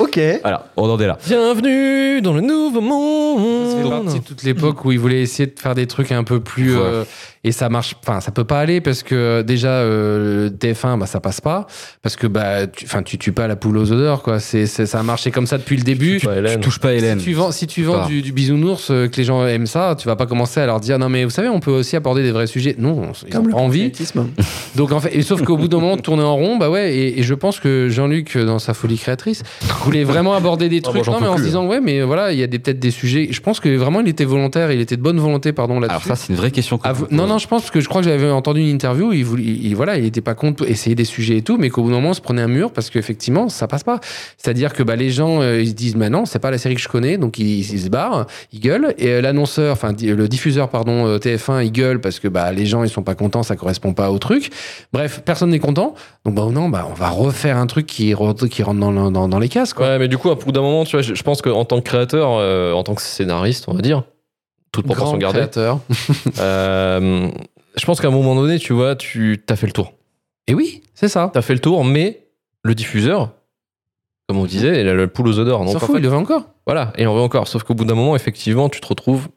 Ok. 0.00 0.18
Voilà, 0.42 0.66
on 0.76 0.88
en 0.90 0.98
est 0.98 1.06
là. 1.06 1.18
Bienvenue 1.26 2.20
dans 2.20 2.32
le 2.32 2.40
nouveau 2.40 2.80
monde. 2.80 4.12
de 4.12 4.18
toute 4.18 4.42
l'époque 4.42 4.84
où 4.84 4.92
ils 4.92 4.98
voulaient 4.98 5.22
essayer 5.22 5.46
de 5.48 5.58
faire 5.58 5.74
des 5.74 5.86
trucs 5.86 6.12
un 6.12 6.24
peu 6.24 6.40
plus 6.40 6.74
Ouais. 6.76 6.82
euh, 6.82 7.04
et 7.44 7.52
ça 7.52 7.68
marche 7.68 7.94
enfin 8.02 8.20
ça 8.20 8.30
peut 8.32 8.44
pas 8.44 8.58
aller 8.60 8.80
parce 8.80 9.02
que 9.02 9.42
déjà 9.42 9.68
euh, 9.68 10.48
TF1 10.50 10.98
bah 10.98 11.06
ça 11.06 11.20
passe 11.20 11.40
pas 11.40 11.66
parce 12.02 12.16
que 12.16 12.26
bah 12.26 12.66
tu 12.66 12.84
enfin 12.86 13.02
tu 13.02 13.18
tues 13.18 13.32
pas 13.32 13.46
la 13.46 13.56
poule 13.56 13.76
aux 13.78 13.92
odeurs 13.92 14.22
quoi 14.22 14.40
c'est 14.40 14.66
ça 14.66 14.98
a 14.98 15.02
marché 15.02 15.30
comme 15.30 15.46
ça 15.46 15.58
depuis 15.58 15.76
le 15.76 15.82
début 15.82 16.20
Hélène. 16.36 16.54
Tu 16.54 16.60
touches 16.60 16.78
pas 16.80 16.94
Hélène. 16.94 17.18
si 17.20 17.24
tu 17.26 17.34
vends, 17.34 17.50
si 17.52 17.66
tu 17.66 17.82
vends 17.82 18.06
du, 18.06 18.22
du 18.22 18.32
bisounours, 18.32 18.90
euh, 18.90 19.08
que 19.08 19.16
les 19.18 19.24
gens 19.24 19.46
aiment 19.46 19.66
ça, 19.66 19.94
tu 19.98 20.06
vas 20.08 20.16
pas 20.16 20.26
commencer 20.26 20.60
à 20.60 20.66
leur 20.66 20.80
dire 20.80 20.98
non 20.98 21.08
mais 21.08 21.24
vous 21.24 21.30
savez 21.30 21.48
on 21.48 21.60
peut 21.60 21.70
aussi 21.70 21.96
aborder 21.96 22.22
des 22.22 22.32
vrais 22.32 22.46
sujets. 22.46 22.74
Non, 22.78 23.12
ils 23.26 23.36
ont 23.36 23.40
Comme 23.40 23.48
le 23.48 23.54
envie. 23.54 23.92
Donc 24.76 24.92
en 24.92 25.00
fait, 25.00 25.14
et 25.14 25.22
sauf 25.22 25.42
qu'au 25.42 25.56
bout 25.56 25.68
d'un 25.68 25.78
moment, 25.80 25.96
tourner 25.96 26.22
en 26.22 26.34
rond, 26.36 26.56
bah 26.56 26.70
ouais. 26.70 26.94
Et, 26.96 27.20
et 27.20 27.22
je 27.22 27.34
pense 27.34 27.60
que 27.60 27.88
Jean-Luc, 27.88 28.36
euh, 28.36 28.44
dans 28.44 28.58
sa 28.58 28.74
folie 28.74 28.98
créatrice, 28.98 29.42
voulait 29.84 30.04
vraiment 30.04 30.34
aborder 30.34 30.68
des 30.68 30.78
Ah, 30.84 30.88
trucs. 30.88 31.06
non 31.06 31.20
mais 31.20 31.26
en 31.26 31.32
se 31.32 31.36
plus, 31.38 31.46
disant 31.46 31.66
ouais, 31.66 31.80
mais 31.80 32.02
voilà, 32.02 32.32
il 32.32 32.38
y 32.38 32.42
a 32.42 32.48
peut-être 32.48 32.78
des 32.78 32.90
sujets. 32.90 33.28
Je 33.30 33.40
pense 33.40 33.60
que 33.60 33.74
vraiment 33.76 34.00
il 34.00 34.08
était 34.08 34.24
volontaire, 34.24 34.72
il 34.72 34.80
était 34.80 34.96
de 34.96 35.02
bonne 35.02 35.18
volonté, 35.18 35.52
pardon 35.52 35.76
Alors 35.78 35.88
là-dessus. 35.90 36.08
ça, 36.08 36.16
c'est 36.16 36.32
une 36.32 36.36
vraie 36.38 36.50
question. 36.50 36.78
que 36.78 36.88
vous- 36.88 37.06
non, 37.10 37.22
pose. 37.24 37.28
Non, 37.34 37.38
je 37.38 37.48
pense 37.48 37.68
que 37.68 37.80
je 37.80 37.88
crois 37.88 38.00
que 38.00 38.08
j'avais 38.08 38.30
entendu 38.30 38.60
une 38.60 38.68
interview. 38.68 39.12
Voulait, 39.24 39.42
il, 39.42 39.66
il- 39.66 39.74
voilà, 39.74 39.98
il 39.98 40.04
était 40.04 40.20
pas 40.20 40.34
contre 40.34 40.70
essayer 40.70 40.94
des 40.94 41.04
sujets 41.04 41.38
et 41.38 41.42
tout, 41.42 41.56
mais 41.56 41.68
qu'au 41.68 41.82
bout 41.82 41.88
d'un 41.88 41.96
moment, 41.96 42.10
on 42.10 42.14
se 42.14 42.20
prenait 42.20 42.42
un 42.42 42.48
mur 42.48 42.70
parce 42.70 42.90
qu'effectivement, 42.90 43.48
ça 43.48 43.66
passe 43.66 43.82
pas. 43.82 43.98
C'est-à-dire 44.38 44.72
que 44.72 44.84
bah, 44.84 44.94
les 44.94 45.10
gens, 45.10 45.40
euh, 45.40 45.60
ils 45.60 45.70
se 45.70 45.74
disent, 45.74 45.96
bah 45.96 46.10
non, 46.10 46.26
c'est 46.26 46.38
pas 46.38 46.52
la 46.52 46.58
série 46.58 46.76
que 46.76 46.80
je 46.80 46.88
connais, 46.88 47.18
donc 47.18 47.40
ils, 47.40 47.64
se 47.64 47.88
barrent, 47.88 48.26
ils 48.52 48.60
gueulent. 48.60 48.94
Et 48.98 49.08
euh, 49.08 49.20
l'annonceur, 49.20 49.72
enfin 49.72 49.92
le 50.00 50.28
diffuseur, 50.28 50.68
pardon, 50.68 51.08
euh, 51.08 51.18
TF1, 51.18 51.64
il 51.64 51.72
gueule 51.72 52.00
parce 52.00 52.20
que 52.20 52.28
bah 52.28 52.52
les 52.52 52.66
gens, 52.66 52.84
ils 52.84 52.88
sont 52.88 53.02
pas 53.02 53.16
contents, 53.16 53.42
ça 53.42 53.56
correspond 53.56 53.94
pas 53.94 54.12
au 54.12 54.18
truc. 54.20 54.52
Bref, 54.92 55.22
personne 55.24 55.50
n'est 55.50 55.58
content. 55.58 55.94
Donc 56.24 56.36
bah 56.36 56.46
non, 56.52 56.68
bah 56.68 56.86
on 56.88 56.94
va 56.94 57.08
refaire 57.08 57.56
un 57.56 57.66
truc 57.66 57.86
qui, 57.86 58.14
qui 58.50 58.62
rentre 58.62 58.78
dans, 58.78 59.28
dans, 59.28 59.38
les 59.40 59.48
cases, 59.48 59.74
quoi. 59.74 59.88
Ouais, 59.88 59.98
mais 59.98 60.06
du 60.06 60.18
coup, 60.18 60.30
à 60.30 60.36
bout 60.36 60.52
d'un 60.52 60.62
moment, 60.62 60.84
tu 60.84 60.92
vois, 60.92 61.02
je, 61.02 61.22
pense 61.24 61.42
qu'en 61.42 61.64
tant 61.64 61.78
que 61.80 61.84
créateur, 61.84 62.28
en 62.76 62.82
tant 62.84 62.94
que 62.94 63.02
scénariste, 63.02 63.64
on 63.66 63.74
va 63.74 63.80
dire, 63.80 64.04
toute 64.74 64.86
proportion 64.86 65.16
Grand 65.16 65.32
gardée, 65.32 65.38
créateur. 65.38 65.80
euh, 66.38 67.28
je 67.76 67.84
pense 67.86 68.00
qu'à 68.00 68.08
un 68.08 68.12
moment 68.12 68.34
donné, 68.34 68.58
tu 68.58 68.72
vois, 68.72 68.96
tu 68.96 69.42
as 69.48 69.56
fait 69.56 69.66
le 69.66 69.72
tour. 69.72 69.92
Et 70.46 70.54
oui, 70.54 70.82
c'est 70.94 71.08
ça. 71.08 71.30
T'as 71.32 71.42
fait 71.42 71.54
le 71.54 71.60
tour, 71.60 71.84
mais 71.84 72.26
le 72.62 72.74
diffuseur, 72.74 73.30
comme 74.28 74.38
on 74.38 74.46
disait, 74.46 74.80
il 74.80 74.88
a 74.88 74.94
le 74.94 75.06
poule 75.06 75.28
aux 75.28 75.38
odeurs. 75.38 75.60
On 75.60 75.64
Donc, 75.64 75.76
en 75.76 75.78
fait, 75.86 75.92
il 75.94 76.02
le 76.02 76.08
veut 76.08 76.16
encore. 76.16 76.44
voilà, 76.66 76.92
et 76.96 77.06
on 77.06 77.14
veut 77.14 77.20
encore. 77.20 77.46
Sauf 77.46 77.62
qu'au 77.62 77.74
bout 77.74 77.84
d'un 77.84 77.94
moment, 77.94 78.16
effectivement, 78.16 78.68
tu 78.68 78.80
te 78.80 78.86
retrouves. 78.86 79.28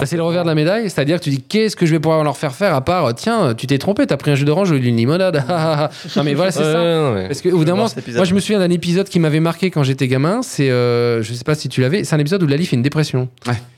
Bah, 0.00 0.06
c'est 0.06 0.14
le 0.16 0.22
revers 0.22 0.44
de 0.44 0.48
la 0.48 0.54
médaille, 0.54 0.84
c'est-à-dire 0.88 1.18
que 1.18 1.24
tu 1.24 1.30
dis 1.30 1.42
qu'est-ce 1.42 1.74
que 1.74 1.84
je 1.84 1.90
vais 1.90 1.98
pouvoir 1.98 2.22
leur 2.22 2.36
faire 2.36 2.54
faire 2.54 2.72
à 2.72 2.84
part 2.84 3.12
tiens 3.16 3.52
tu 3.54 3.66
t'es 3.66 3.78
trompé 3.78 4.06
t'as 4.06 4.16
pris 4.16 4.30
un 4.30 4.36
jus 4.36 4.44
d'orange 4.44 4.70
au 4.70 4.74
lieu 4.74 4.78
d'une 4.78 4.96
limonade. 4.96 5.42
Non 6.16 6.22
mais 6.22 6.34
voilà 6.34 6.52
c'est 6.52 6.60
Ouais, 6.60 6.72
ça. 6.72 6.78
non, 6.84 7.14
mais- 7.14 7.26
parce 7.26 7.40
que 7.40 7.48
au 7.48 7.56
bout 7.58 7.64
d'un 7.64 7.74
moment, 7.74 7.88
moi 8.14 8.24
je 8.24 8.32
me 8.32 8.38
souviens 8.38 8.60
d'un 8.60 8.70
épisode 8.70 9.08
qui 9.08 9.18
m'avait 9.18 9.40
marqué 9.40 9.72
quand 9.72 9.82
j'étais 9.82 10.06
gamin 10.06 10.42
c'est 10.42 10.70
euh, 10.70 11.20
je 11.24 11.32
sais 11.34 11.42
pas 11.42 11.56
si 11.56 11.68
tu 11.68 11.80
l'avais 11.80 12.04
c'est 12.04 12.14
un 12.14 12.18
épisode 12.20 12.40
où 12.44 12.46
Lali 12.46 12.64
fait 12.64 12.76
une 12.76 12.82
dépression. 12.82 13.28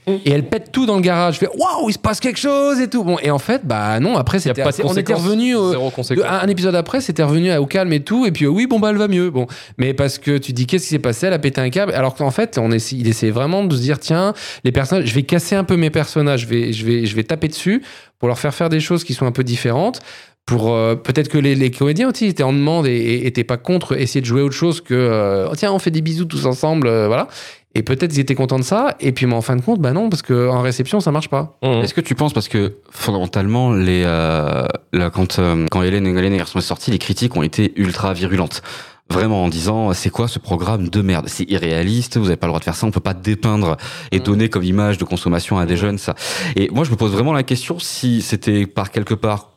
Et 0.07 0.31
elle 0.33 0.43
pète 0.45 0.73
tout 0.73 0.85
dans 0.87 0.97
le 0.97 1.01
garage 1.03 1.35
je 1.37 1.39
fais 1.39 1.49
waouh 1.49 1.89
il 1.89 1.93
se 1.95 1.99
passe 1.99 2.21
quelque 2.21 2.39
chose 2.39 2.81
et 2.81 2.89
tout. 2.89 3.03
Bon 3.03 3.17
et 3.23 3.31
en 3.31 3.39
fait 3.39 3.63
bah 3.65 3.99
non 3.99 4.19
après 4.19 4.41
c'était 4.41 4.63
pas 4.63 4.73
de 4.73 4.83
on 4.85 4.93
était 4.95 5.15
revenu 5.15 5.55
de- 5.55 6.23
un, 6.23 6.49
épisode 6.49 6.75
après, 6.75 7.01
c'était 7.01 7.23
revenu 7.23 7.55
au 7.57 7.65
calme 7.67 7.93
et 7.95 8.01
tout, 8.01 8.27
et 8.27 8.31
puis 8.33 8.45
euh, 8.45 8.49
oui, 8.49 8.67
bon 8.67 8.79
bah 8.79 8.89
elle 8.91 8.97
va 8.99 9.09
mieux. 9.09 9.31
Bon, 9.31 9.47
mais 9.79 9.95
parce 9.95 10.19
que 10.19 10.37
tu 10.37 10.53
dis 10.53 10.67
qu'est-ce 10.67 10.85
qui 10.85 10.91
s'est 10.91 10.99
passé, 10.99 11.27
elle 11.29 11.33
a 11.33 11.39
pété 11.39 11.61
un 11.61 11.71
câble, 11.71 11.93
alors 11.93 12.15
qu'en 12.15 12.31
fait, 12.31 12.59
on 12.59 12.73
essaie, 12.73 12.97
il 12.97 13.07
essaie 13.09 13.31
vraiment 13.31 13.65
de 13.65 13.75
se 13.75 13.81
dire 13.81 13.99
tiens, 14.01 14.35
les 14.65 14.73
personnages, 14.73 15.07
je 15.07 15.15
vais 15.15 15.23
casser 15.23 15.55
un 15.55 15.65
peu 15.65 15.77
mes 15.77 15.91
personnages, 16.11 16.41
je 16.43 16.47
vais, 16.47 16.73
je 16.73 16.85
vais, 16.85 17.07
je 17.07 17.15
vais 17.15 17.25
taper 17.25 17.49
dessus 17.49 17.83
pour 18.19 18.29
leur 18.29 18.39
faire 18.39 18.55
faire 18.55 18.69
des 18.69 18.81
choses 18.81 19.05
qui 19.05 19.15
sont 19.15 19.27
un 19.27 19.33
peu 19.33 19.45
différentes. 19.45 20.01
Pour 20.47 20.75
euh, 20.75 20.97
peut-être 20.97 21.29
que 21.29 21.39
les, 21.39 21.55
les 21.55 21.71
comédiens 21.71 22.11
aussi 22.11 22.27
étaient 22.27 22.43
en 22.43 22.53
demande 22.53 22.87
et, 22.87 22.97
et 22.97 23.27
étaient 23.27 23.45
pas 23.45 23.57
contre 23.57 23.97
essayer 23.97 24.21
de 24.21 24.27
jouer 24.27 24.43
autre 24.43 24.55
chose 24.55 24.81
que 24.81 24.95
euh, 24.95 25.49
Oh, 25.49 25.55
tiens 25.55 25.73
on 25.73 25.79
fait 25.79 25.93
des 25.93 26.01
bisous 26.01 26.25
tous 26.25 26.47
ensemble, 26.47 26.89
euh, 26.89 27.07
voilà. 27.07 27.29
Et 27.77 27.83
peut-être 27.83 28.13
ils 28.13 28.19
étaient 28.19 28.35
contents 28.35 28.59
de 28.59 28.65
ça, 28.65 28.97
et 28.99 29.13
puis 29.13 29.27
mais 29.27 29.35
en 29.35 29.43
fin 29.43 29.55
de 29.55 29.63
compte, 29.63 29.81
bah 29.81 29.93
non, 29.93 30.09
parce 30.09 30.23
qu'en 30.23 30.61
réception 30.61 30.99
ça 30.99 31.13
marche 31.13 31.29
pas. 31.29 31.57
Mmh. 31.63 31.85
Est-ce 31.85 31.95
que 31.95 32.01
tu 32.01 32.17
penses 32.17 32.33
parce 32.33 32.49
que 32.49 32.79
fondamentalement 32.91 33.73
les 33.73 34.03
euh, 34.05 34.67
là, 34.93 35.11
quand 35.11 35.39
euh, 35.39 35.67
quand 35.71 35.83
Hélène 35.83 36.05
et 36.07 36.11
Hélène 36.11 36.35
et 36.35 36.39
Garçon 36.39 36.59
est 36.59 36.63
sorti, 36.63 36.91
les 36.91 36.99
critiques 36.99 37.37
ont 37.37 37.45
été 37.45 37.73
ultra 37.77 38.13
virulentes. 38.13 38.63
Vraiment 39.11 39.45
en 39.45 39.49
disant 39.49 39.93
c'est 39.93 40.11
quoi 40.11 40.29
ce 40.29 40.39
programme 40.39 40.89
de 40.89 41.03
merde? 41.03 41.27
C'est 41.29 41.51
irréaliste, 41.51 42.17
vous 42.17 42.27
avez 42.27 42.37
pas 42.37 42.47
le 42.47 42.51
droit 42.51 42.61
de 42.61 42.65
faire 42.65 42.77
ça, 42.77 42.87
on 42.87 42.93
peut 42.93 43.01
pas 43.01 43.15
dépeindre 43.15 43.77
et 44.13 44.21
donner 44.21 44.49
comme 44.49 44.63
image 44.63 44.99
de 44.99 45.05
consommation 45.05 45.59
à 45.59 45.67
des 45.67 45.77
jeunes 45.77 45.99
ça. 45.99 46.15
Et 46.55 46.69
moi 46.71 46.85
je 46.85 46.91
me 46.91 46.97
pose 46.97 47.11
vraiment 47.11 47.33
la 47.33 47.43
question 47.43 47.79
si 47.81 48.23
c'était 48.23 48.67
par 48.67 48.91
quelque 48.93 49.15
part 49.15 49.51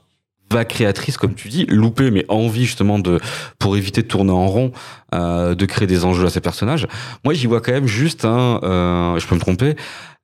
va 0.51 0.65
créatrice 0.65 1.17
comme 1.17 1.35
tu 1.35 1.49
dis, 1.49 1.65
loupé 1.67 2.11
mais 2.11 2.25
envie 2.29 2.65
justement 2.65 2.97
de 2.99 3.19
pour 3.59 3.77
éviter 3.77 4.01
de 4.01 4.07
tourner 4.07 4.31
en 4.31 4.47
rond, 4.47 4.71
euh, 5.13 5.55
de 5.55 5.65
créer 5.65 5.87
des 5.87 6.03
enjeux 6.03 6.25
à 6.25 6.29
ces 6.29 6.41
personnages. 6.41 6.87
Moi 7.23 7.33
j'y 7.35 7.45
vois 7.47 7.61
quand 7.61 7.71
même 7.73 7.87
juste 7.87 8.25
un, 8.25 8.59
euh, 8.63 9.19
je 9.19 9.27
peux 9.27 9.35
me 9.35 9.39
tromper, 9.39 9.75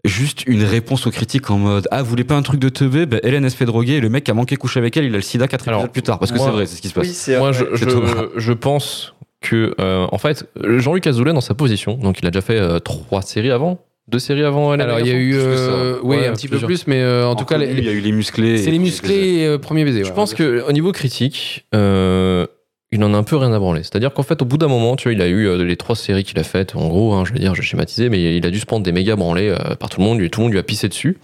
juste 0.05 0.45
une 0.47 0.63
réponse 0.63 1.05
aux 1.05 1.11
critiques 1.11 1.49
en 1.51 1.57
mode 1.57 1.87
ah 1.91 2.01
vous 2.01 2.09
voulez 2.09 2.23
pas 2.23 2.35
un 2.35 2.41
truc 2.41 2.59
de 2.59 2.69
teubé? 2.69 3.05
Ben 3.05 3.19
Hélène 3.23 3.43
elle 3.45 3.51
se 3.51 3.57
fait 3.57 3.65
droguer 3.65 3.93
et 3.93 4.01
le 4.01 4.09
mec 4.09 4.23
qui 4.23 4.31
a 4.31 4.33
manqué 4.33 4.55
coucher 4.55 4.79
avec 4.79 4.97
elle 4.97 5.05
il 5.05 5.13
a 5.13 5.17
le 5.17 5.21
sida 5.21 5.47
quatre 5.47 5.67
Alors, 5.67 5.81
épisodes 5.81 5.93
plus 5.93 6.01
tard 6.03 6.19
parce 6.19 6.31
que 6.31 6.39
c'est 6.39 6.49
vrai 6.49 6.65
c'est 6.65 6.77
ce 6.77 6.81
qui 6.81 6.89
se 6.89 6.93
passe. 6.93 7.07
Oui, 7.07 7.13
c'est 7.13 7.37
Moi, 7.37 7.51
je, 7.51 7.65
je, 7.73 8.29
je 8.35 8.53
pense 8.53 9.13
que, 9.41 9.73
euh, 9.79 10.05
en 10.11 10.17
fait, 10.17 10.45
Jean-Luc 10.63 11.07
Azoulay, 11.07 11.33
dans 11.33 11.41
sa 11.41 11.53
position, 11.53 11.93
donc 11.95 12.19
il 12.21 12.27
a 12.27 12.31
déjà 12.31 12.41
fait 12.41 12.59
euh, 12.59 12.79
trois 12.79 13.21
séries 13.21 13.51
avant, 13.51 13.79
deux 14.09 14.19
séries 14.19 14.43
avant. 14.43 14.71
Alors 14.71 14.99
il 14.99 15.07
y 15.07 15.11
a 15.11 15.13
Garçon, 15.13 15.19
eu, 15.19 15.33
euh, 15.35 15.95
oui, 16.03 16.17
Ouais, 16.17 16.27
un 16.27 16.33
petit 16.33 16.47
peu 16.47 16.57
plus, 16.59 16.87
mais 16.87 17.01
euh, 17.01 17.25
en, 17.27 17.35
tout 17.35 17.45
cas, 17.45 17.57
les- 17.57 17.71
il 17.71 17.83
y 17.85 17.89
a 17.89 17.91
eu 17.91 18.01
les 18.01 18.11
musclés 18.11 18.57
c'est 18.57 18.71
les 18.71 18.79
musclés 18.79 19.39
et 19.39 19.45
euh, 19.47 19.57
premier 19.57 19.85
baiser. 19.85 20.03
Je 20.03 20.11
pense 20.11 20.33
que 20.33 20.63
au 20.67 20.71
niveau 20.71 20.91
critique, 20.91 21.65
euh, 21.75 22.45
il 22.91 23.03
en 23.03 23.13
a 23.13 23.17
un 23.17 23.23
peu 23.23 23.35
rien 23.37 23.53
à 23.53 23.59
branler. 23.59 23.83
C'est-à-dire 23.83 24.11
qu'en 24.13 24.23
fait, 24.23 24.41
au 24.41 24.45
bout 24.45 24.57
d'un 24.57 24.67
moment, 24.67 24.95
tu 24.95 25.03
vois, 25.03 25.13
il 25.13 25.21
a 25.21 25.27
eu 25.27 25.47
euh, 25.47 25.63
les 25.63 25.77
trois 25.77 25.95
séries 25.95 26.23
qu'il 26.23 26.39
a 26.39 26.43
faites. 26.43 26.75
En 26.75 26.87
gros, 26.87 27.13
hein, 27.13 27.23
je 27.23 27.31
vais 27.33 27.39
dire, 27.39 27.53
je 27.53 27.61
vais 27.61 27.67
schématiser, 27.67 28.09
mais 28.09 28.35
il 28.35 28.45
a 28.45 28.49
dû 28.49 28.59
se 28.59 28.65
prendre 28.65 28.83
des 28.83 28.91
méga 28.91 29.15
branlés 29.15 29.49
euh, 29.49 29.75
par 29.75 29.89
tout 29.89 29.99
le 29.99 30.05
monde. 30.07 30.19
Lui, 30.19 30.29
tout 30.31 30.39
le 30.39 30.45
monde 30.45 30.53
lui 30.53 30.59
a 30.59 30.63
pissé 30.63 30.89
dessus. 30.89 31.17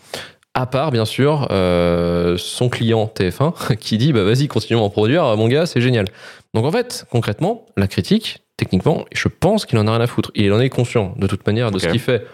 À 0.57 0.65
part, 0.65 0.91
bien 0.91 1.03
sûr, 1.03 1.49
euh, 1.51 2.37
son 2.37 2.69
client 2.69 3.11
TF1 3.13 3.75
qui 3.79 3.97
dit 3.97 4.13
bah 4.13 4.23
vas-y, 4.23 4.47
continuons 4.47 4.81
à 4.81 4.85
en 4.85 4.89
produire, 4.89 5.35
mon 5.37 5.47
gars, 5.47 5.65
c'est 5.65 5.81
génial. 5.81 6.05
Donc 6.53 6.65
en 6.65 6.71
fait, 6.71 7.05
concrètement, 7.11 7.65
la 7.75 7.87
critique, 7.87 8.39
techniquement, 8.55 9.05
je 9.13 9.27
pense 9.27 9.65
qu'il 9.65 9.77
en 9.77 9.87
a 9.87 9.91
rien 9.91 10.01
à 10.01 10.07
foutre. 10.07 10.31
Il 10.33 10.53
en 10.53 10.59
est 10.61 10.69
conscient, 10.69 11.13
de 11.17 11.27
toute 11.27 11.45
manière, 11.45 11.71
de 11.71 11.79
ce 11.79 11.87
qu'il 11.87 11.99
fait. 11.99 12.25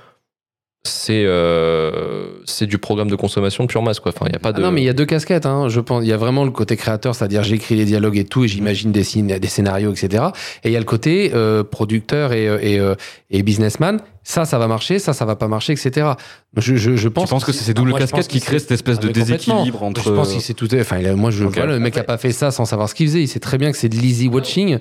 C'est 0.84 1.26
euh, 1.28 2.26
c'est 2.46 2.66
du 2.66 2.80
programme 2.80 3.08
de 3.10 3.16
consommation 3.16 3.64
de 3.66 3.70
pure 3.70 3.84
masse, 3.84 4.00
quoi. 4.00 4.12
Enfin, 4.16 4.26
il 4.28 4.34
y 4.34 4.36
a 4.36 4.40
pas 4.40 4.50
Ah 4.50 4.54
de. 4.54 4.62
non, 4.64 4.72
mais 4.72 4.82
il 4.82 4.86
y 4.86 4.90
a 4.90 4.94
deux 4.94 5.06
casquettes. 5.06 5.46
Hein. 5.46 5.70
Je 5.70 5.80
pense, 5.80 6.04
il 6.04 6.08
y 6.10 6.12
a 6.14 6.18
vraiment 6.18 6.44
le 6.44 6.50
côté 6.50 6.76
créateur, 6.76 7.14
c'est-à-dire 7.14 7.44
j'écris 7.44 7.76
les 7.76 7.86
dialogues 7.86 8.18
et 8.18 8.24
tout, 8.24 8.46
et 8.46 8.48
j'imagine 8.48 8.92
des, 8.92 9.04
des 9.04 9.48
scénarios, 9.48 9.92
etc. 9.92 10.24
Et 10.64 10.70
il 10.70 10.72
y 10.72 10.76
a 10.76 10.80
le 10.80 10.86
côté 10.86 11.34
euh, 11.36 11.64
producteur 11.64 12.34
et, 12.34 12.48
euh, 12.48 12.58
et, 12.64 12.80
euh, 12.80 12.96
et 13.30 13.44
businessman. 13.44 14.00
Ça, 14.24 14.46
ça 14.46 14.58
va 14.58 14.68
marcher, 14.68 14.98
ça, 14.98 15.14
ça 15.14 15.26
va 15.26 15.36
pas 15.36 15.48
marcher, 15.48 15.74
etc. 15.74 16.14
Je, 16.58 16.76
je, 16.76 16.96
je 16.96 17.08
pense. 17.10 17.26
Tu 17.26 17.30
penses 17.30 17.46
que 17.46 17.52
c'est 17.52 17.64
ces 17.64 17.74
doubles 17.76 17.94
casquettes 17.94 18.28
qui 18.28 18.40
créent 18.42 18.58
cette 18.60 18.72
espèce 18.72 18.98
Ah, 19.02 19.06
de 19.06 19.12
déséquilibre 19.12 19.84
entre. 19.84 20.04
Je 20.04 20.10
pense 20.10 20.32
qu'il 20.32 20.42
sait 20.42 20.56
tout. 20.56 20.68
Enfin, 20.74 20.98
il 20.98 21.06
a- 21.08 21.16
moi, 21.16 21.30
je 21.30 21.44
Ok. 21.46 21.58
vois 21.58 21.68
le 21.68 21.78
mec 21.78 21.96
a 21.98 22.04
pas 22.04 22.18
fait 22.18 22.32
ça 22.32 22.50
sans 22.50 22.66
savoir 22.66 22.90
ce 22.90 22.96
qu'il 22.96 23.06
faisait. 23.08 23.22
Il 23.22 23.28
sait 23.28 23.40
très 23.40 23.60
bien 23.60 23.72
que 23.72 23.78
c'est 23.78 23.90
de 23.90 23.98
l'easy 23.98 24.28
watching. 24.30 24.80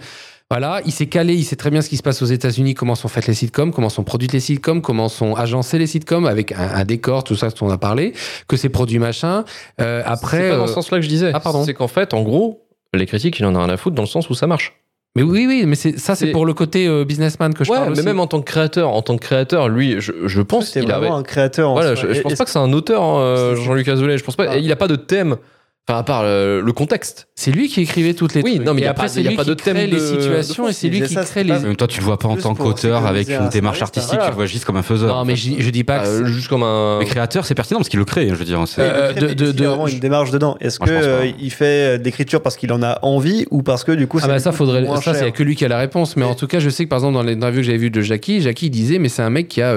Voilà, 0.50 0.80
il 0.84 0.90
s'est 0.90 1.06
calé, 1.06 1.34
il 1.34 1.44
sait 1.44 1.54
très 1.54 1.70
bien 1.70 1.80
ce 1.80 1.88
qui 1.88 1.96
se 1.96 2.02
passe 2.02 2.20
aux 2.22 2.26
États-Unis, 2.26 2.74
comment 2.74 2.96
sont 2.96 3.06
faites 3.06 3.28
les 3.28 3.34
sitcoms, 3.34 3.70
comment 3.72 3.88
sont 3.88 4.02
produites 4.02 4.32
les 4.32 4.40
sitcoms, 4.40 4.82
comment 4.82 5.08
sont 5.08 5.34
agencées 5.36 5.78
les 5.78 5.86
sitcoms 5.86 6.26
avec 6.26 6.50
un, 6.50 6.58
un 6.74 6.84
décor, 6.84 7.22
tout 7.22 7.36
ça, 7.36 7.50
ce 7.50 7.54
qu'on 7.54 7.70
a 7.70 7.78
parlé, 7.78 8.14
que 8.48 8.56
c'est 8.56 8.68
produit 8.68 8.98
machin. 8.98 9.44
Euh, 9.80 10.02
après, 10.04 10.38
C'est 10.38 10.50
pas 10.50 10.56
dans 10.56 10.64
euh, 10.64 10.66
ce 10.66 10.72
sens-là 10.74 10.98
que 10.98 11.04
je 11.04 11.08
disais. 11.08 11.30
Ah, 11.32 11.38
pardon. 11.38 11.62
C'est 11.64 11.74
qu'en 11.74 11.86
fait, 11.86 12.14
en 12.14 12.22
gros, 12.22 12.66
les 12.92 13.06
critiques, 13.06 13.38
il 13.38 13.46
en 13.46 13.54
a 13.54 13.58
rien 13.64 13.72
à 13.72 13.76
foutre 13.76 13.94
dans 13.94 14.02
le 14.02 14.08
sens 14.08 14.28
où 14.28 14.34
ça 14.34 14.48
marche. 14.48 14.74
mais 15.14 15.22
oui, 15.22 15.46
oui, 15.46 15.66
mais 15.66 15.76
c'est 15.76 15.96
ça, 16.00 16.16
c'est 16.16 16.32
pour 16.32 16.44
le 16.44 16.52
côté 16.52 16.88
euh, 16.88 17.04
businessman 17.04 17.54
que 17.54 17.62
je 17.62 17.70
ouais, 17.70 17.76
parle 17.76 17.90
mais 17.90 17.98
aussi. 17.98 18.06
même 18.06 18.18
en 18.18 18.26
tant 18.26 18.40
que 18.40 18.50
créateur, 18.50 18.90
en 18.90 19.02
tant 19.02 19.16
que 19.18 19.22
créateur, 19.24 19.68
lui, 19.68 20.00
je, 20.00 20.10
je 20.26 20.42
pense 20.42 20.66
C'est 20.66 20.80
qu'il 20.80 20.88
vraiment 20.90 21.06
avait. 21.12 21.20
un 21.20 21.22
créateur. 21.22 21.70
en 21.70 21.74
Voilà, 21.74 21.94
je, 21.94 22.12
je 22.12 22.20
pense 22.22 22.34
pas 22.34 22.44
que 22.44 22.50
c'est 22.50 22.58
un 22.58 22.72
auteur, 22.72 23.04
hein, 23.04 23.20
euh, 23.20 23.54
Jean-Luc 23.54 23.86
Azoulay. 23.86 24.18
Je 24.18 24.24
pense 24.24 24.34
pas. 24.34 24.46
Ah. 24.50 24.56
Il 24.56 24.72
a 24.72 24.76
pas 24.76 24.88
de 24.88 24.96
thème. 24.96 25.36
Enfin, 25.88 25.98
à 25.98 26.02
part 26.04 26.20
euh, 26.24 26.60
le 26.62 26.72
contexte. 26.72 27.26
C'est 27.34 27.50
lui 27.50 27.66
qui 27.66 27.80
écrivait 27.80 28.14
toutes 28.14 28.34
les 28.34 28.42
Oui, 28.42 28.54
trucs. 28.56 28.66
non, 28.66 28.74
mais 28.74 28.82
il 28.82 28.84
y 28.84 28.86
a 28.86 28.90
après, 28.90 29.08
pas- 29.08 29.14
y 29.20 29.26
a 29.26 29.30
lui 29.30 29.36
pas 29.36 29.42
qui 29.42 29.48
de 29.48 29.54
thème 29.54 29.74
crée 29.76 29.86
les 29.88 29.98
situations 29.98 30.64
de 30.66 30.70
et 30.70 30.72
c'est 30.72 30.88
lui 30.88 31.00
qui 31.02 31.14
Ça, 31.14 31.24
crée 31.24 31.42
les. 31.42 31.58
même 31.58 31.74
temps, 31.74 31.88
tu 31.88 31.98
le 31.98 32.04
vois 32.04 32.18
pas 32.18 32.28
en 32.28 32.36
tant 32.36 32.54
qu'auteur 32.54 33.06
avec 33.06 33.28
une 33.28 33.34
un 33.36 33.48
démarche 33.48 33.82
artistique, 33.82 34.10
voilà. 34.12 34.26
tu 34.26 34.30
le 34.30 34.36
vois 34.36 34.46
juste 34.46 34.64
comme 34.66 34.76
un 34.76 34.82
faiseur. 34.82 35.16
Non, 35.16 35.24
mais 35.24 35.34
je, 35.34 35.50
je 35.58 35.70
dis 35.70 35.82
pas 35.82 36.00
que. 36.00 36.06
Euh, 36.06 36.26
juste 36.26 36.46
comme 36.48 36.62
un. 36.62 36.98
Mais 37.00 37.06
créateur, 37.06 37.44
c'est 37.44 37.54
pertinent 37.56 37.80
parce 37.80 37.88
qu'il 37.88 37.98
le 37.98 38.04
crée, 38.04 38.28
je 38.28 38.34
veux 38.34 38.44
dire. 38.44 38.62
c'est- 38.68 38.82
Euh, 38.82 39.12
vraiment 39.56 39.88
une 39.88 39.98
démarche 39.98 40.30
dedans. 40.30 40.56
Est-ce 40.60 40.78
que 40.78 40.88
euh, 40.90 41.30
il 41.40 41.50
fait 41.50 41.98
de 41.98 42.04
l'écriture 42.04 42.40
parce 42.42 42.56
qu'il 42.56 42.72
en 42.72 42.82
a 42.84 42.98
envie 43.02 43.46
ou 43.50 43.62
parce 43.62 43.82
que 43.82 43.92
du 43.92 44.06
coup 44.06 44.18
Ah 44.18 44.22
c'est 44.26 44.28
bah 44.28 44.38
ça 44.38 44.52
faudrait 44.52 44.86
ça 45.02 45.14
c'est 45.14 45.32
que 45.32 45.42
lui 45.42 45.56
qui 45.56 45.64
a 45.64 45.68
la 45.68 45.78
réponse 45.78 46.16
mais 46.16 46.24
en 46.24 46.34
tout 46.34 46.46
cas 46.46 46.60
je 46.60 46.68
sais 46.70 46.84
que 46.84 46.88
par 46.88 46.98
exemple 46.98 47.14
dans 47.14 47.22
l'interview 47.22 47.60
que 47.60 47.66
j'avais 47.66 47.78
vu 47.78 47.90
de 47.90 48.00
Jackie 48.00 48.40
Jackie 48.42 48.70
disait 48.70 48.98
mais 48.98 49.08
c'est 49.08 49.22
un 49.22 49.30
mec 49.30 49.48
qui 49.48 49.62
a 49.62 49.74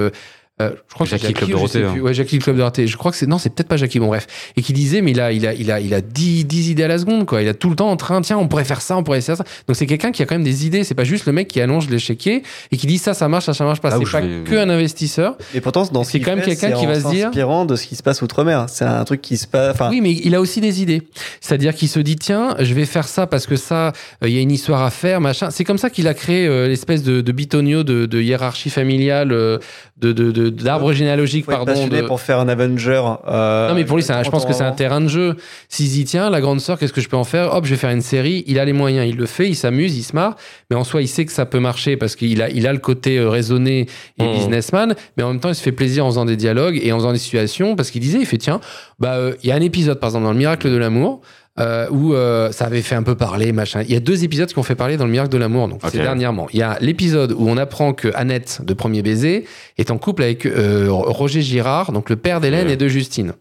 euh, 0.64 0.70
je 0.90 0.94
crois 0.94 1.06
que 1.06 1.10
c'est 1.12 1.18
Jackie 1.22 1.34
Club 1.34 1.50
ou 1.50 1.52
je 1.52 1.56
Dorothée, 1.58 1.74
sais 1.80 1.86
plus. 1.92 2.00
hein. 2.00 2.04
Ouais, 2.04 2.14
Jackie 2.14 2.40
Club 2.40 2.58
Dorothée. 2.58 2.88
Je 2.88 2.98
crois 2.98 3.12
que 3.12 3.18
c'est 3.18 3.28
non, 3.28 3.38
c'est 3.38 3.50
peut-être 3.50 3.68
pas 3.68 3.78
Jackie. 3.78 4.00
Bon 4.00 4.08
bref, 4.08 4.28
et 4.58 4.62
qui 4.62 4.74
disait 4.74 5.02
mais 5.02 5.12
il 5.12 5.20
a 5.22 5.32
il 5.32 5.46
a 5.48 5.54
il 5.54 5.72
a 5.72 5.80
il 5.80 5.94
a 5.94 6.02
10, 6.02 6.46
10 6.46 6.70
idées 6.72 6.84
à 6.84 6.88
la 6.88 6.98
seconde 7.00 7.26
quoi. 7.26 7.42
Il 7.42 7.48
a 7.48 7.54
tout 7.54 7.70
le 7.70 7.76
temps 7.76 7.90
en 7.90 7.98
train 7.98 8.22
tiens 8.22 8.38
on 8.38 8.48
pourrait 8.48 8.64
faire 8.66 8.82
ça, 8.82 8.98
on 8.98 9.04
pourrait 9.04 9.22
faire 9.22 9.38
ça. 9.38 9.44
Donc 9.68 9.76
c'est 9.76 9.86
quelqu'un 9.86 10.12
qui 10.12 10.22
a 10.22 10.26
quand 10.26 10.36
même 10.36 10.44
des 10.44 10.66
idées. 10.66 10.84
C'est 10.84 10.96
pas 10.96 11.04
juste 11.04 11.26
le 11.26 11.32
mec 11.34 11.48
qui 11.48 11.62
allonge 11.62 11.90
l'échiquier 11.90 12.44
et 12.72 12.78
qui 12.78 12.88
dit 12.88 12.98
ça 12.98 13.14
ça 13.14 13.28
marche 13.28 13.46
ça 13.46 13.54
ça 13.54 13.64
marche 13.66 13.82
pas. 13.82 13.98
Où 13.98 14.06
C'est 14.06 14.12
pas 14.12 14.22
vais- 14.22 14.44
que 14.44 14.56
un 14.56 14.70
investisseur. 14.70 15.38
Et 15.54 15.62
pourtant 15.62 15.84
dans 15.92 16.04
ce 16.04 16.12
c'est 16.12 16.20
quand 16.20 16.36
même 16.36 16.44
quelqu'un 16.46 16.70
c'est 16.74 16.80
qui 16.80 16.86
va 16.86 17.00
se 17.00 17.08
dire- 17.10 17.26
s'inspirant 17.28 17.66
de 17.66 17.76
ce 17.76 17.86
qui 17.88 17.96
se 17.96 18.04
passe 18.04 18.22
outre-mer. 18.22 18.66
C'est 18.70 18.86
un 18.86 19.04
truc 19.04 19.22
qui 19.22 19.38
se 19.38 19.48
passe. 19.48 19.74
Enfin, 19.76 19.90
Oui, 19.90 20.02
mais 20.02 20.12
il 20.12 20.34
a 20.36 20.42
aussi 20.42 20.62
des 20.62 20.82
idées. 20.82 21.02
C'est-à-dire 21.42 21.74
qu'il 21.76 21.88
se 21.90 22.00
dit 22.00 22.16
tiens, 22.16 22.56
je 22.60 22.74
vais 22.74 22.86
faire 22.86 23.08
ça 23.08 23.28
parce 23.28 23.46
que 23.48 23.56
ça, 23.56 23.88
euh, 24.24 24.28
il 24.30 24.34
y 24.34 24.38
a 24.38 24.42
une 24.42 24.52
histoire 24.52 24.82
à 24.84 24.90
faire, 24.90 25.22
machin. 25.22 25.50
C'est 25.52 25.64
comme 25.64 25.78
ça 25.78 25.90
qu'il 25.90 26.08
a 26.08 26.14
créé 26.14 26.48
euh, 26.48 26.68
l'espèce 26.68 27.04
de, 27.04 27.22
de 27.22 27.32
bitonio 27.32 27.84
de, 27.84 28.06
de 28.06 28.22
hiérarchie 28.22 28.70
familiale, 28.70 29.32
euh, 29.32 29.58
de 29.98 30.12
de- 30.12 30.32
de- 30.32 30.50
d'arbre 30.54 30.94
généalogique, 30.94 31.46
faut 31.46 31.52
être 31.52 31.66
pardon. 31.66 31.88
de- 31.88 32.02
pour 32.02 32.22
faire 32.22 32.40
un 32.40 32.48
Avenger. 32.48 33.02
euh, 33.28 33.70
Non 33.70 33.76
mais 33.76 33.84
pour 33.86 33.98
lui, 33.98 34.04
c'est 34.04 34.14
un- 34.14 34.24
je 34.24 34.30
pense 34.30 34.46
que 34.46 34.54
c'est 34.54 34.62
un 34.62 34.68
30 34.68 34.74
ans. 34.74 34.78
terrain 34.78 35.02
de 35.02 35.08
jeu. 35.08 35.36
S'il 35.70 35.90
dit 35.90 36.06
tiens, 36.06 36.30
la 36.30 36.42
grande 36.42 36.60
sœur, 36.62 36.78
qu'est-ce 36.80 36.94
que 36.94 37.02
je 37.02 37.10
peux 37.10 37.18
en 37.18 37.24
faire? 37.24 37.54
Hop, 37.54 37.66
je 37.66 37.72
vais 37.72 37.76
faire 37.78 37.90
une 37.92 38.02
série. 38.02 38.44
Il 38.48 38.60
a 38.60 38.66
les 38.66 38.74
moyens, 38.74 39.08
il 39.10 39.18
le 39.18 39.26
fait, 39.26 39.48
il 39.50 39.56
s'amuse, 39.56 39.98
il 39.98 40.04
se 40.04 40.14
marre. 40.16 40.36
Mais 40.70 40.76
en 40.76 40.84
soi, 40.84 41.02
il 41.02 41.08
sait 41.08 41.26
que 41.26 41.32
ça 41.32 41.46
peut 41.46 41.60
marcher 41.60 41.98
parce 41.98 42.16
qu'il 42.16 42.42
a, 42.42 42.50
il 42.50 42.68
a 42.68 42.74
le 42.74 42.80
côté 42.80 43.18
euh, 43.18 43.30
raisonné 43.30 43.88
et 44.20 44.24
Mhm. 44.24 44.34
businessman. 44.34 44.96
Mais 45.18 45.24
en 45.24 45.30
même 45.30 45.40
temps, 45.40 45.50
il 45.50 45.56
se 45.56 45.64
fait 45.64 45.72
plaisir 45.72 46.06
en 46.06 46.10
faisant 46.10 46.26
des 46.26 46.36
dialogues 46.38 46.80
et 46.82 46.92
en 46.92 46.98
faisant 46.98 47.12
des 47.14 47.20
situations 47.20 47.76
parce 47.76 47.92
qu'il 47.92 48.02
disait, 48.02 48.20
il 48.20 48.26
fait 48.26 48.38
tiens, 48.38 48.60
bah 49.00 49.14
euh, 49.16 49.34
il 49.44 49.50
y 49.50 49.52
a 49.52 49.56
un 49.56 49.62
épisode 49.62 50.00
par 50.00 50.10
exemple 50.10 50.26
dans 50.26 50.32
le 50.32 50.38
Miracle 50.38 50.70
de 50.70 50.78
l'amour. 50.78 51.22
Euh, 51.60 51.88
où 51.92 52.14
euh, 52.14 52.52
ça 52.52 52.66
avait 52.66 52.82
fait 52.82 52.96
un 52.96 53.04
peu 53.04 53.16
parler, 53.16 53.52
machin. 53.52 53.82
Il 53.84 53.92
y 53.92 53.96
a 53.96 54.00
deux 54.00 54.24
épisodes 54.24 54.52
qui 54.52 54.58
ont 54.58 54.64
fait 54.64 54.76
parler 54.76 54.98
dans 54.98 55.06
le 55.06 55.12
Miracle 55.12 55.30
de 55.32 55.38
l'amour, 55.38 55.68
donc 55.68 55.82
c'est 55.92 56.00
dernièrement. 56.00 56.48
Il 56.52 56.60
y 56.60 56.64
a 56.64 56.78
l'épisode 56.82 57.32
où 57.32 57.48
on 57.48 57.58
apprend 57.58 57.94
que 57.94 58.10
Annette 58.16 58.62
de 58.64 58.74
Premier 58.74 59.02
Baiser 59.04 59.46
est 59.78 59.92
en 59.92 59.98
couple 60.00 60.24
avec 60.24 60.46
euh, 60.46 60.88
Roger 60.90 61.42
Girard, 61.42 61.92
donc 61.92 62.10
le 62.10 62.16
père 62.16 62.42
d'Hélène 62.42 62.68
Ouais. 62.68 62.74
et 62.74 62.78
de 62.78 62.88
Justine. 62.88 63.34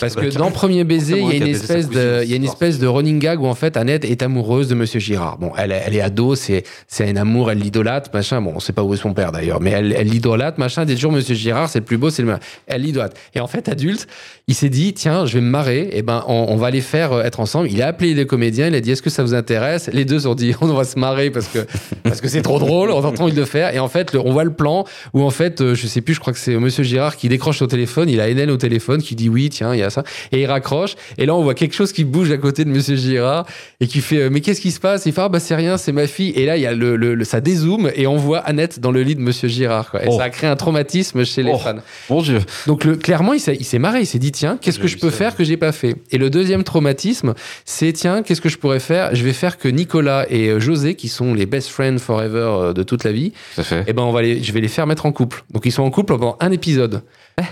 Parce 0.00 0.14
que 0.14 0.26
dans 0.36 0.50
Premier 0.50 0.84
Baiser, 0.84 1.20
il 1.20 1.28
y 1.28 1.32
a 1.32 1.36
une 1.36 1.46
espèce 1.46 1.88
de, 1.88 1.98
exclusions, 1.98 2.22
il 2.22 2.30
y 2.30 2.32
a 2.32 2.36
une 2.36 2.42
cette 2.42 2.52
espèce 2.52 2.78
de 2.78 2.86
running 2.86 3.18
gag 3.18 3.40
où 3.40 3.46
en 3.46 3.54
fait 3.54 3.76
Annette 3.76 4.04
est 4.04 4.22
amoureuse 4.22 4.68
de 4.68 4.74
Monsieur 4.74 5.00
Girard. 5.00 5.38
Bon, 5.38 5.52
elle, 5.56 5.72
elle 5.72 5.94
est 5.94 6.00
ado, 6.00 6.34
c'est, 6.34 6.64
un 7.00 7.16
amour, 7.16 7.50
elle 7.50 7.58
l'idolâtre, 7.58 8.10
machin. 8.12 8.40
Bon, 8.40 8.52
on 8.54 8.60
sait 8.60 8.72
pas 8.72 8.82
où 8.82 8.94
est 8.94 8.96
son 8.96 9.14
père 9.14 9.32
d'ailleurs, 9.32 9.60
mais 9.60 9.70
elle, 9.70 9.88
l'idolâtre, 10.06 10.58
machin. 10.58 10.84
Des 10.84 10.96
jours, 10.96 11.12
Monsieur 11.12 11.34
Girard, 11.34 11.68
c'est 11.68 11.80
le 11.80 11.84
plus 11.84 11.98
beau, 11.98 12.10
c'est 12.10 12.22
le 12.22 12.26
meilleur. 12.26 12.40
Elle 12.66 12.82
l'idolâtre. 12.82 13.16
Et 13.34 13.40
en 13.40 13.46
fait, 13.46 13.68
adulte, 13.68 14.06
il 14.48 14.54
s'est 14.54 14.68
dit, 14.68 14.92
tiens, 14.94 15.26
je 15.26 15.34
vais 15.34 15.40
me 15.40 15.50
marrer, 15.50 15.90
et 15.92 16.02
ben, 16.02 16.24
on, 16.26 16.46
on 16.48 16.56
va 16.56 16.70
les 16.70 16.80
faire 16.80 17.12
euh, 17.12 17.22
être 17.22 17.40
ensemble. 17.40 17.68
Il 17.70 17.80
a 17.82 17.86
appelé 17.88 18.14
les 18.14 18.26
comédiens, 18.26 18.68
il 18.68 18.74
a 18.74 18.80
dit, 18.80 18.90
est-ce 18.90 19.02
que 19.02 19.10
ça 19.10 19.22
vous 19.22 19.34
intéresse? 19.34 19.88
Les 19.92 20.04
deux 20.04 20.18
se 20.18 20.24
sont 20.24 20.34
dit, 20.34 20.54
on 20.60 20.66
va 20.68 20.84
se 20.84 20.98
marrer 20.98 21.30
parce 21.30 21.48
que, 21.48 21.60
parce 22.02 22.20
que 22.20 22.28
c'est 22.28 22.42
trop 22.42 22.58
drôle, 22.58 22.90
on 22.90 23.00
a 23.02 23.20
envie 23.20 23.32
de 23.32 23.40
le 23.40 23.46
faire. 23.46 23.74
Et 23.74 23.78
en 23.78 23.88
fait, 23.88 24.12
le- 24.12 24.20
on 24.20 24.32
voit 24.32 24.44
le 24.44 24.52
plan 24.52 24.84
où 25.14 25.22
en 25.22 25.30
fait, 25.30 25.60
euh, 25.60 25.74
je 25.74 25.86
sais 25.86 26.00
plus, 26.00 26.14
je 26.14 26.20
crois 26.20 26.32
que 26.32 26.38
c'est 26.38 26.56
Monsieur 26.56 26.84
Girard 26.84 27.16
qui 27.16 27.28
décroche 27.28 27.62
au 27.62 27.66
téléphone, 27.66 28.08
il 28.08 28.20
a 28.20 28.28
Hélène 28.28 28.50
au 28.50 28.56
téléphone 28.56 29.02
qui 29.02 29.14
dit 29.14 29.28
oui, 29.28 29.48
tiens, 29.50 29.74
y 29.82 29.86
a 29.86 29.90
ça. 29.90 30.02
Et 30.32 30.40
il 30.42 30.46
raccroche. 30.46 30.94
Et 31.18 31.26
là, 31.26 31.34
on 31.34 31.42
voit 31.42 31.54
quelque 31.54 31.74
chose 31.74 31.92
qui 31.92 32.04
bouge 32.04 32.30
à 32.30 32.38
côté 32.38 32.64
de 32.64 32.70
Monsieur 32.70 32.96
Girard 32.96 33.46
et 33.80 33.86
qui 33.86 34.00
fait, 34.00 34.18
euh, 34.22 34.28
mais 34.30 34.40
qu'est-ce 34.40 34.60
qui 34.60 34.70
se 34.70 34.80
passe? 34.80 35.06
Il 35.06 35.12
fait, 35.12 35.20
ah 35.20 35.28
bah 35.28 35.40
c'est 35.40 35.54
rien, 35.54 35.76
c'est 35.76 35.92
ma 35.92 36.06
fille. 36.06 36.32
Et 36.36 36.46
là, 36.46 36.56
il 36.56 36.62
y 36.62 36.66
a 36.66 36.74
le, 36.74 36.96
le- 36.96 37.14
le- 37.14 37.24
ça 37.24 37.40
dézoome 37.40 37.90
et 37.94 38.06
on 38.06 38.16
voit 38.16 38.38
Annette 38.38 38.80
dans 38.80 38.90
le 38.90 39.02
lit 39.02 39.14
de 39.14 39.20
Monsieur 39.20 39.48
Girard, 39.48 39.90
quoi. 39.90 40.02
Et 40.04 40.08
Oh. 40.08 40.16
ça 40.18 40.24
a 40.24 40.30
créé 40.30 40.48
un 40.50 40.56
traumatisme 40.56 41.24
chez 41.24 41.42
les 41.42 41.52
Oh. 41.54 41.58
fans. 41.58 41.76
Mon 42.10 42.22
Dieu. 42.22 42.40
Donc 42.66 42.84
le, 42.84 42.96
clairement, 42.96 43.32
il 43.32 43.40
s'est, 43.40 43.56
il 43.58 43.64
s'est 43.64 43.78
marré, 43.78 44.00
il 44.00 44.06
s'est 44.06 44.18
dit 44.18 44.32
tiens, 44.32 44.58
qu'est-ce 44.60 44.78
que 44.78 44.88
je 44.88 44.98
peux 44.98 45.10
ça, 45.10 45.16
faire 45.16 45.36
que 45.36 45.44
j'ai 45.44 45.56
pas 45.56 45.72
fait? 45.72 45.96
Et 46.10 46.18
le 46.18 46.30
deuxième 46.30 46.64
traumatisme, 46.64 47.34
c'est 47.64 47.92
tiens, 47.92 48.22
qu'est-ce 48.22 48.40
que 48.40 48.48
je 48.48 48.58
pourrais 48.58 48.80
faire? 48.80 49.14
Je 49.14 49.22
vais 49.24 49.32
faire 49.32 49.58
que 49.58 49.68
Nicolas 49.68 50.26
et 50.30 50.48
euh, 50.48 50.60
José, 50.60 50.94
qui 50.94 51.08
sont 51.08 51.34
les 51.34 51.46
best 51.46 51.68
friends 51.68 51.98
forever 51.98 52.38
euh, 52.38 52.72
de 52.72 52.82
toute 52.82 53.04
la 53.04 53.12
vie, 53.12 53.32
Ça 53.56 53.62
fait. 53.62 53.84
eh 53.86 53.92
ben 53.92 54.02
on 54.02 54.12
va 54.12 54.22
les, 54.22 54.42
je 54.42 54.52
vais 54.52 54.60
les 54.60 54.68
faire 54.68 54.86
mettre 54.86 55.06
en 55.06 55.12
couple. 55.12 55.44
Donc 55.50 55.64
ils 55.66 55.72
sont 55.72 55.82
en 55.82 55.90
couple 55.90 56.14
pendant 56.16 56.36
un 56.40 56.50
épisode. 56.52 57.02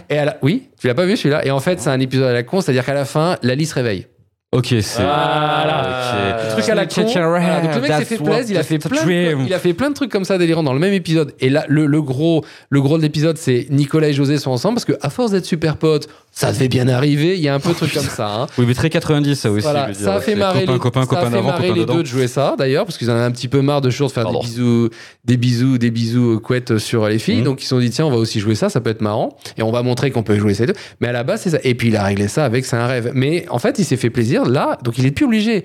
Et 0.09 0.19
à 0.19 0.25
la, 0.25 0.39
oui, 0.43 0.69
tu 0.79 0.87
l'as 0.87 0.95
pas 0.95 1.07
vu 1.07 1.17
celui-là 1.17 1.45
Et 1.45 1.51
en 1.51 1.61
fait, 1.61 1.81
c'est 1.81 1.91
un 1.91 2.01
épisode 2.01 2.29
à 2.29 2.33
la 2.33 2.43
con, 2.43 2.61
c'est-à-dire 2.61 2.85
qu'à 2.85 2.95
la 2.95 3.05
fin, 3.05 3.37
Lali 3.43 3.67
se 3.67 3.75
réveille. 3.75 4.07
Ok, 4.53 4.75
c'est. 4.81 5.03
Voilà. 5.03 6.41
Ok. 6.41 6.45
Le 6.45 6.53
truc 6.53 6.69
à 6.69 6.75
la 6.75 6.87
con. 6.87 7.05
Voilà, 7.05 7.61
donc 7.61 7.75
le 7.77 7.81
mec 7.83 7.93
s'est 7.93 8.05
fait 8.05 8.17
plaisir, 8.19 8.47
il 8.51 8.57
a 8.59 8.63
fait 8.65 8.79
plein, 8.79 9.05
de, 9.05 9.47
il 9.47 9.55
a 9.55 9.59
fait 9.61 9.75
plein 9.75 9.91
de 9.91 9.95
trucs 9.95 10.11
comme 10.11 10.25
ça 10.25 10.39
délirants 10.39 10.65
dans 10.65 10.73
le 10.73 10.81
même 10.81 10.93
épisode. 10.93 11.35
Et 11.39 11.51
là, 11.51 11.65
le, 11.69 11.87
le 11.87 12.03
gros, 12.03 12.45
le 12.69 12.81
gros 12.83 12.97
de 12.99 13.03
l'épisode, 13.03 13.39
c'est 13.39 13.69
Nicolas 13.71 14.09
et 14.09 14.13
José 14.13 14.39
sont 14.39 14.51
ensemble 14.51 14.75
parce 14.75 14.85
que 14.87 14.95
à 15.03 15.11
force 15.11 15.31
d'être 15.31 15.45
super 15.45 15.77
potes, 15.77 16.09
ça 16.33 16.51
devait 16.51 16.67
bien 16.67 16.89
arriver. 16.89 17.37
Il 17.37 17.41
y 17.43 17.49
a 17.49 17.55
un 17.55 17.61
peu 17.61 17.69
de 17.71 17.75
trucs 17.75 17.95
comme 17.95 18.03
ça. 18.03 18.27
hein. 18.29 18.47
Oui, 18.59 18.65
mais 18.67 18.75
très 18.75 18.91
90, 18.91 19.37
ça 19.37 19.51
aussi. 19.53 19.63
Voilà, 19.63 19.95
ça 19.95 20.15
a 20.17 20.21
fait 20.21 20.35
marrer 20.35 20.65
copain, 20.65 20.73
les, 20.73 20.79
copain, 20.81 21.01
ça 21.03 21.07
copain 21.07 21.27
a 21.27 21.31
fait 21.31 21.43
marrer 21.43 21.73
les 21.73 21.87
deux 21.87 22.03
de 22.03 22.07
jouer 22.09 22.27
ça 22.27 22.57
d'ailleurs 22.59 22.87
parce 22.87 22.99
qu'ils 22.99 23.09
en 23.11 23.15
avaient 23.15 23.23
un 23.25 23.31
petit 23.31 23.49
peu 23.49 23.63
marre 23.63 23.81
de 23.83 23.91
toujours 23.91 24.09
de 24.09 24.13
faire 24.13 24.25
Pardon. 24.25 24.41
des 24.41 24.47
bisous, 24.49 24.91
des 25.25 25.37
bisous, 25.37 25.79
des 25.79 25.91
bisous 25.93 26.35
euh, 26.35 26.39
couettes 26.41 26.79
sur 26.79 27.07
les 27.09 27.21
filles. 27.21 27.37
Mhm. 27.39 27.45
Donc 27.45 27.61
ils 27.61 27.65
se 27.65 27.71
sont 27.71 27.79
dit 27.79 27.91
tiens 27.91 28.07
on 28.07 28.11
va 28.11 28.17
aussi 28.17 28.41
jouer 28.41 28.57
ça, 28.57 28.69
ça 28.69 28.81
peut 28.81 28.91
être 28.91 29.01
marrant 29.01 29.37
et 29.57 29.63
on 29.63 29.71
va 29.71 29.83
montrer 29.83 30.11
qu'on 30.11 30.23
peut 30.25 30.37
jouer 30.39 30.55
ces 30.55 30.67
deux. 30.67 30.75
Mais 31.01 31.07
à 31.09 31.13
la 31.13 31.23
base 31.23 31.43
c'est 31.43 31.51
ça. 31.51 31.59
Et 31.63 31.75
puis 31.75 31.89
il 31.89 31.97
a 31.97 32.03
réglé 32.05 32.27
ça 32.27 32.45
avec 32.45 32.65
c'est 32.65 32.77
un 32.77 32.87
rêve. 32.87 33.13
Mais 33.15 33.47
en 33.49 33.59
fait 33.61 33.79
il 33.79 33.85
s'est 33.85 33.97
fait 33.97 34.11
plaisir 34.11 34.40
là, 34.49 34.79
donc 34.85 34.99
il 34.99 35.07
est 35.07 35.11
plus 35.11 35.25
obligé. 35.27 35.65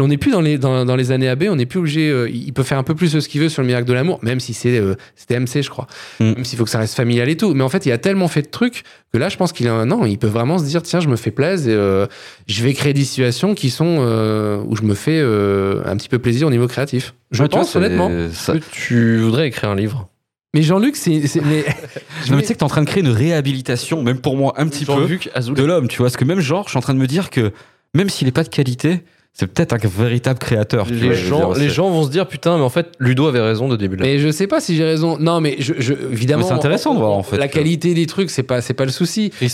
On 0.00 0.08
n'est 0.08 0.16
plus 0.18 0.32
dans 0.32 0.40
les, 0.40 0.58
dans, 0.58 0.84
dans 0.84 0.96
les 0.96 1.12
années 1.12 1.28
AB, 1.28 1.44
on 1.48 1.54
n'est 1.54 1.66
plus 1.66 1.78
obligé. 1.78 2.08
euh, 2.10 2.28
il 2.28 2.52
peut 2.52 2.64
faire 2.64 2.78
un 2.78 2.82
peu 2.82 2.96
plus 2.96 3.20
ce 3.20 3.28
qu'il 3.28 3.40
veut 3.40 3.48
sur 3.48 3.62
le 3.62 3.68
miracle 3.68 3.86
de 3.86 3.92
l'amour, 3.92 4.18
même 4.22 4.40
si 4.40 4.52
c'est 4.52 4.76
euh, 4.76 4.96
c'était 5.14 5.38
MC, 5.38 5.62
je 5.62 5.70
crois. 5.70 5.86
Mm. 6.18 6.24
Même 6.32 6.44
s'il 6.44 6.58
faut 6.58 6.64
que 6.64 6.70
ça 6.70 6.80
reste 6.80 6.96
familial 6.96 7.28
et 7.28 7.36
tout. 7.36 7.54
Mais 7.54 7.62
en 7.62 7.68
fait, 7.68 7.86
il 7.86 7.92
a 7.92 7.98
tellement 7.98 8.26
fait 8.26 8.42
de 8.42 8.48
trucs 8.48 8.82
que 9.12 9.18
là, 9.18 9.28
je 9.28 9.36
pense 9.36 9.52
qu'il 9.52 9.68
a 9.68 9.84
non, 9.84 10.04
il 10.04 10.18
peut 10.18 10.26
vraiment 10.26 10.58
se 10.58 10.64
dire 10.64 10.82
tiens, 10.82 10.98
je 10.98 11.06
me 11.08 11.14
fais 11.14 11.30
plaisir, 11.30 11.70
et, 11.72 11.76
euh, 11.76 12.06
je 12.48 12.64
vais 12.64 12.74
créer 12.74 12.92
des 12.92 13.04
situations 13.04 13.54
qui 13.54 13.70
sont 13.70 13.98
où 14.66 14.74
je 14.74 14.82
me 14.82 14.94
fais 14.94 15.20
un 15.20 15.96
petit 15.96 16.08
peu 16.08 16.18
plaisir 16.18 16.48
au 16.48 16.50
niveau 16.50 16.66
créatif. 16.66 17.14
Je 17.30 17.38
vois, 17.38 17.48
pense 17.48 17.76
honnêtement. 17.76 18.10
ça- 18.32 18.54
tu 18.72 19.18
voudrais 19.18 19.46
écrire 19.46 19.70
un 19.70 19.76
livre? 19.76 20.08
Mais 20.54 20.62
Jean-Luc, 20.62 20.96
c'est 20.96 21.20
mais 21.44 21.64
Non, 22.30 22.36
mais 22.36 22.42
tu 22.42 22.48
sais 22.48 22.54
que 22.54 22.58
t'es 22.58 22.64
en 22.64 22.68
train 22.68 22.82
de 22.82 22.88
créer 22.88 23.02
une 23.04 23.10
réhabilitation, 23.10 24.02
même 24.02 24.18
pour 24.18 24.36
moi, 24.36 24.54
un 24.56 24.66
petit 24.66 24.84
peu, 24.84 25.06
de 25.54 25.64
l'homme, 25.64 25.86
tu 25.86 25.98
vois. 25.98 26.06
Parce 26.06 26.16
que 26.16 26.24
même 26.24 26.40
genre, 26.40 26.64
je 26.64 26.70
suis 26.70 26.78
en 26.78 26.82
train 26.82 26.94
de 26.94 26.98
me 27.00 27.06
dire 27.06 27.30
que 27.30 27.52
même 27.94 28.08
s'il 28.10 28.28
est 28.28 28.32
pas 28.32 28.42
de 28.44 28.48
qualité, 28.48 29.00
c'est 29.32 29.48
peut-être 29.48 29.72
un 29.72 29.78
véritable 29.88 30.38
créateur. 30.38 30.84
vois, 30.84 30.94
Les 30.96 31.14
gens, 31.14 31.50
dire, 31.52 31.58
les 31.60 31.68
gens 31.68 31.90
vont 31.90 32.04
se 32.04 32.10
dire 32.10 32.28
putain, 32.28 32.56
mais 32.56 32.62
en 32.62 32.68
fait, 32.68 32.92
Ludo 33.00 33.26
avait 33.26 33.40
raison 33.40 33.66
de 33.68 33.74
début 33.76 33.96
de 33.96 34.02
la- 34.02 34.06
Mais 34.08 34.18
je 34.20 34.30
sais 34.30 34.46
pas 34.46 34.60
si 34.60 34.76
j'ai 34.76 34.84
raison. 34.84 35.18
Non, 35.18 35.40
mais 35.40 35.56
je, 35.58 35.74
je- 35.78 35.92
évidemment. 36.12 36.42
Mais 36.44 36.48
c'est 36.48 36.54
intéressant 36.54 36.94
de 36.94 37.00
voir, 37.00 37.10
en 37.12 37.24
fait, 37.24 37.36
La 37.36 37.48
que- 37.48 37.54
qualité 37.54 37.94
des 37.94 38.06
trucs, 38.06 38.30
c'est 38.30 38.44
pas, 38.44 38.60
c'est 38.60 38.74
pas 38.74 38.84
le 38.84 38.92
souci. 38.92 39.32
Mais 39.40 39.48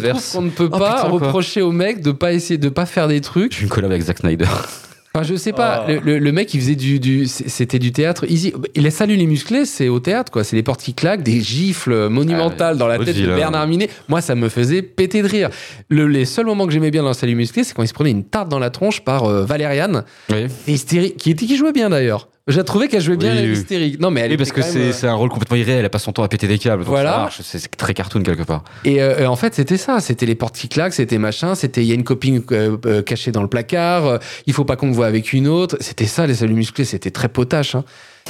verse. 0.00 0.32
qu'on 0.32 0.42
ne 0.42 0.50
peut 0.50 0.68
Oh, 0.72 0.78
pas 0.78 0.96
putain, 0.98 1.08
quoi. 1.08 1.18
reprocher 1.26 1.62
au 1.62 1.72
mec 1.72 2.00
de 2.00 2.12
pas 2.12 2.32
essayer 2.32 2.58
de 2.58 2.68
pas 2.68 2.86
faire 2.86 3.08
des 3.08 3.20
trucs. 3.20 3.50
Je 3.52 3.56
suis 3.56 3.64
une 3.64 3.70
collab 3.70 3.90
avec 3.90 4.02
Zack 4.02 4.18
Snyder. 4.18 4.44
Enfin, 5.16 5.26
je 5.26 5.34
sais 5.34 5.52
pas. 5.52 5.86
Oh. 5.88 5.90
Le, 5.92 5.98
le- 6.00 6.18
le 6.18 6.32
mec, 6.32 6.52
il 6.52 6.60
faisait 6.60 6.74
du, 6.74 7.00
du 7.00 7.26
c'était 7.26 7.78
du 7.78 7.90
théâtre 7.92 8.24
easy. 8.30 8.52
Il 8.74 8.86
a 8.86 8.90
salué 8.90 9.16
les 9.16 9.26
musclés, 9.26 9.64
c'est 9.64 9.88
au 9.88 9.98
théâtre, 9.98 10.30
quoi. 10.30 10.44
C'est 10.44 10.56
les 10.56 10.62
portes 10.62 10.82
qui 10.82 10.92
claquent, 10.92 11.22
des 11.22 11.40
gifles 11.40 12.08
monumentales 12.08 12.76
dans 12.76 12.86
la 12.86 12.98
tête 12.98 13.06
de 13.08 13.12
Vaudeville, 13.12 13.34
Bernard 13.34 13.66
Minet. 13.66 13.88
Moi, 14.08 14.20
ça 14.20 14.34
me 14.34 14.48
faisait 14.50 14.82
péter 14.82 15.22
de 15.22 15.28
rire. 15.28 15.48
Le, 15.88 16.06
les 16.06 16.26
seuls 16.26 16.44
moments 16.46 16.66
que 16.66 16.72
j'aimais 16.72 16.90
bien 16.90 17.02
dans 17.02 17.14
Salut 17.14 17.34
musclé, 17.34 17.64
c'est 17.64 17.72
quand 17.74 17.82
il 17.82 17.88
se 17.88 17.94
prenait 17.94 18.10
une 18.10 18.24
tarte 18.24 18.48
dans 18.50 18.58
la 18.58 18.68
tronche 18.70 19.00
par 19.04 19.24
euh, 19.24 19.44
Valériane, 19.44 20.04
Oui. 20.30 20.46
et 20.66 20.72
hystérique, 20.72 21.16
qui 21.16 21.30
était 21.30 21.46
qui 21.46 21.56
jouait 21.56 21.72
bien 21.72 21.88
d'ailleurs. 21.88 22.28
Je 22.48 22.56
la 22.56 22.62
trouvais 22.62 22.86
qu'elle 22.86 23.00
jouait 23.02 23.16
bien 23.16 23.34
Oui, 23.34 23.42
oui. 23.42 23.52
hystérique. 23.52 23.98
Non, 24.00 24.12
mais 24.12 24.20
elle 24.20 24.30
Oui, 24.30 24.36
parce 24.36 24.52
que 24.52 24.62
c'est 24.62 25.02
même, 25.02 25.12
un 25.12 25.14
rôle 25.14 25.30
complètement 25.30 25.56
irréel, 25.56 25.84
elle 25.84 25.90
passe 25.90 26.04
son 26.04 26.12
temps 26.12 26.22
à 26.22 26.28
péter 26.28 26.46
des 26.46 26.58
câbles. 26.58 26.84
donc 26.84 26.90
Voilà. 26.90 27.28
C'est 27.42 27.76
très 27.76 27.92
cartoon 27.92 28.22
quelque 28.22 28.44
part. 28.44 28.62
Et 28.84 29.02
euh, 29.02 29.22
euh, 29.22 29.26
en 29.26 29.34
fait, 29.34 29.54
c'était 29.54 29.76
ça. 29.76 29.98
C'était 29.98 30.26
les 30.26 30.36
portes 30.36 30.56
qui 30.56 30.68
claquent, 30.68 30.92
c'était 30.94 31.18
machin, 31.18 31.56
c'était 31.56 31.82
il 31.82 31.88
y 31.88 31.90
a 31.90 31.96
une 31.96 32.04
copine 32.04 32.40
euh, 32.52 33.02
cachée 33.02 33.32
dans 33.32 33.42
le 33.42 33.48
placard, 33.48 34.06
euh, 34.06 34.18
il 34.46 34.52
faut 34.52 34.64
pas 34.64 34.76
qu'on 34.76 34.88
te 34.90 34.94
voit 34.94 35.06
avec 35.06 35.32
une 35.32 35.48
autre. 35.48 35.76
C'était 35.80 36.06
ça, 36.06 36.24
les 36.28 36.36
saluts 36.36 36.54
musclés, 36.54 36.84
c'était 36.84 37.10
très 37.10 37.28
potache. 37.28 37.74
hein. 37.74 37.84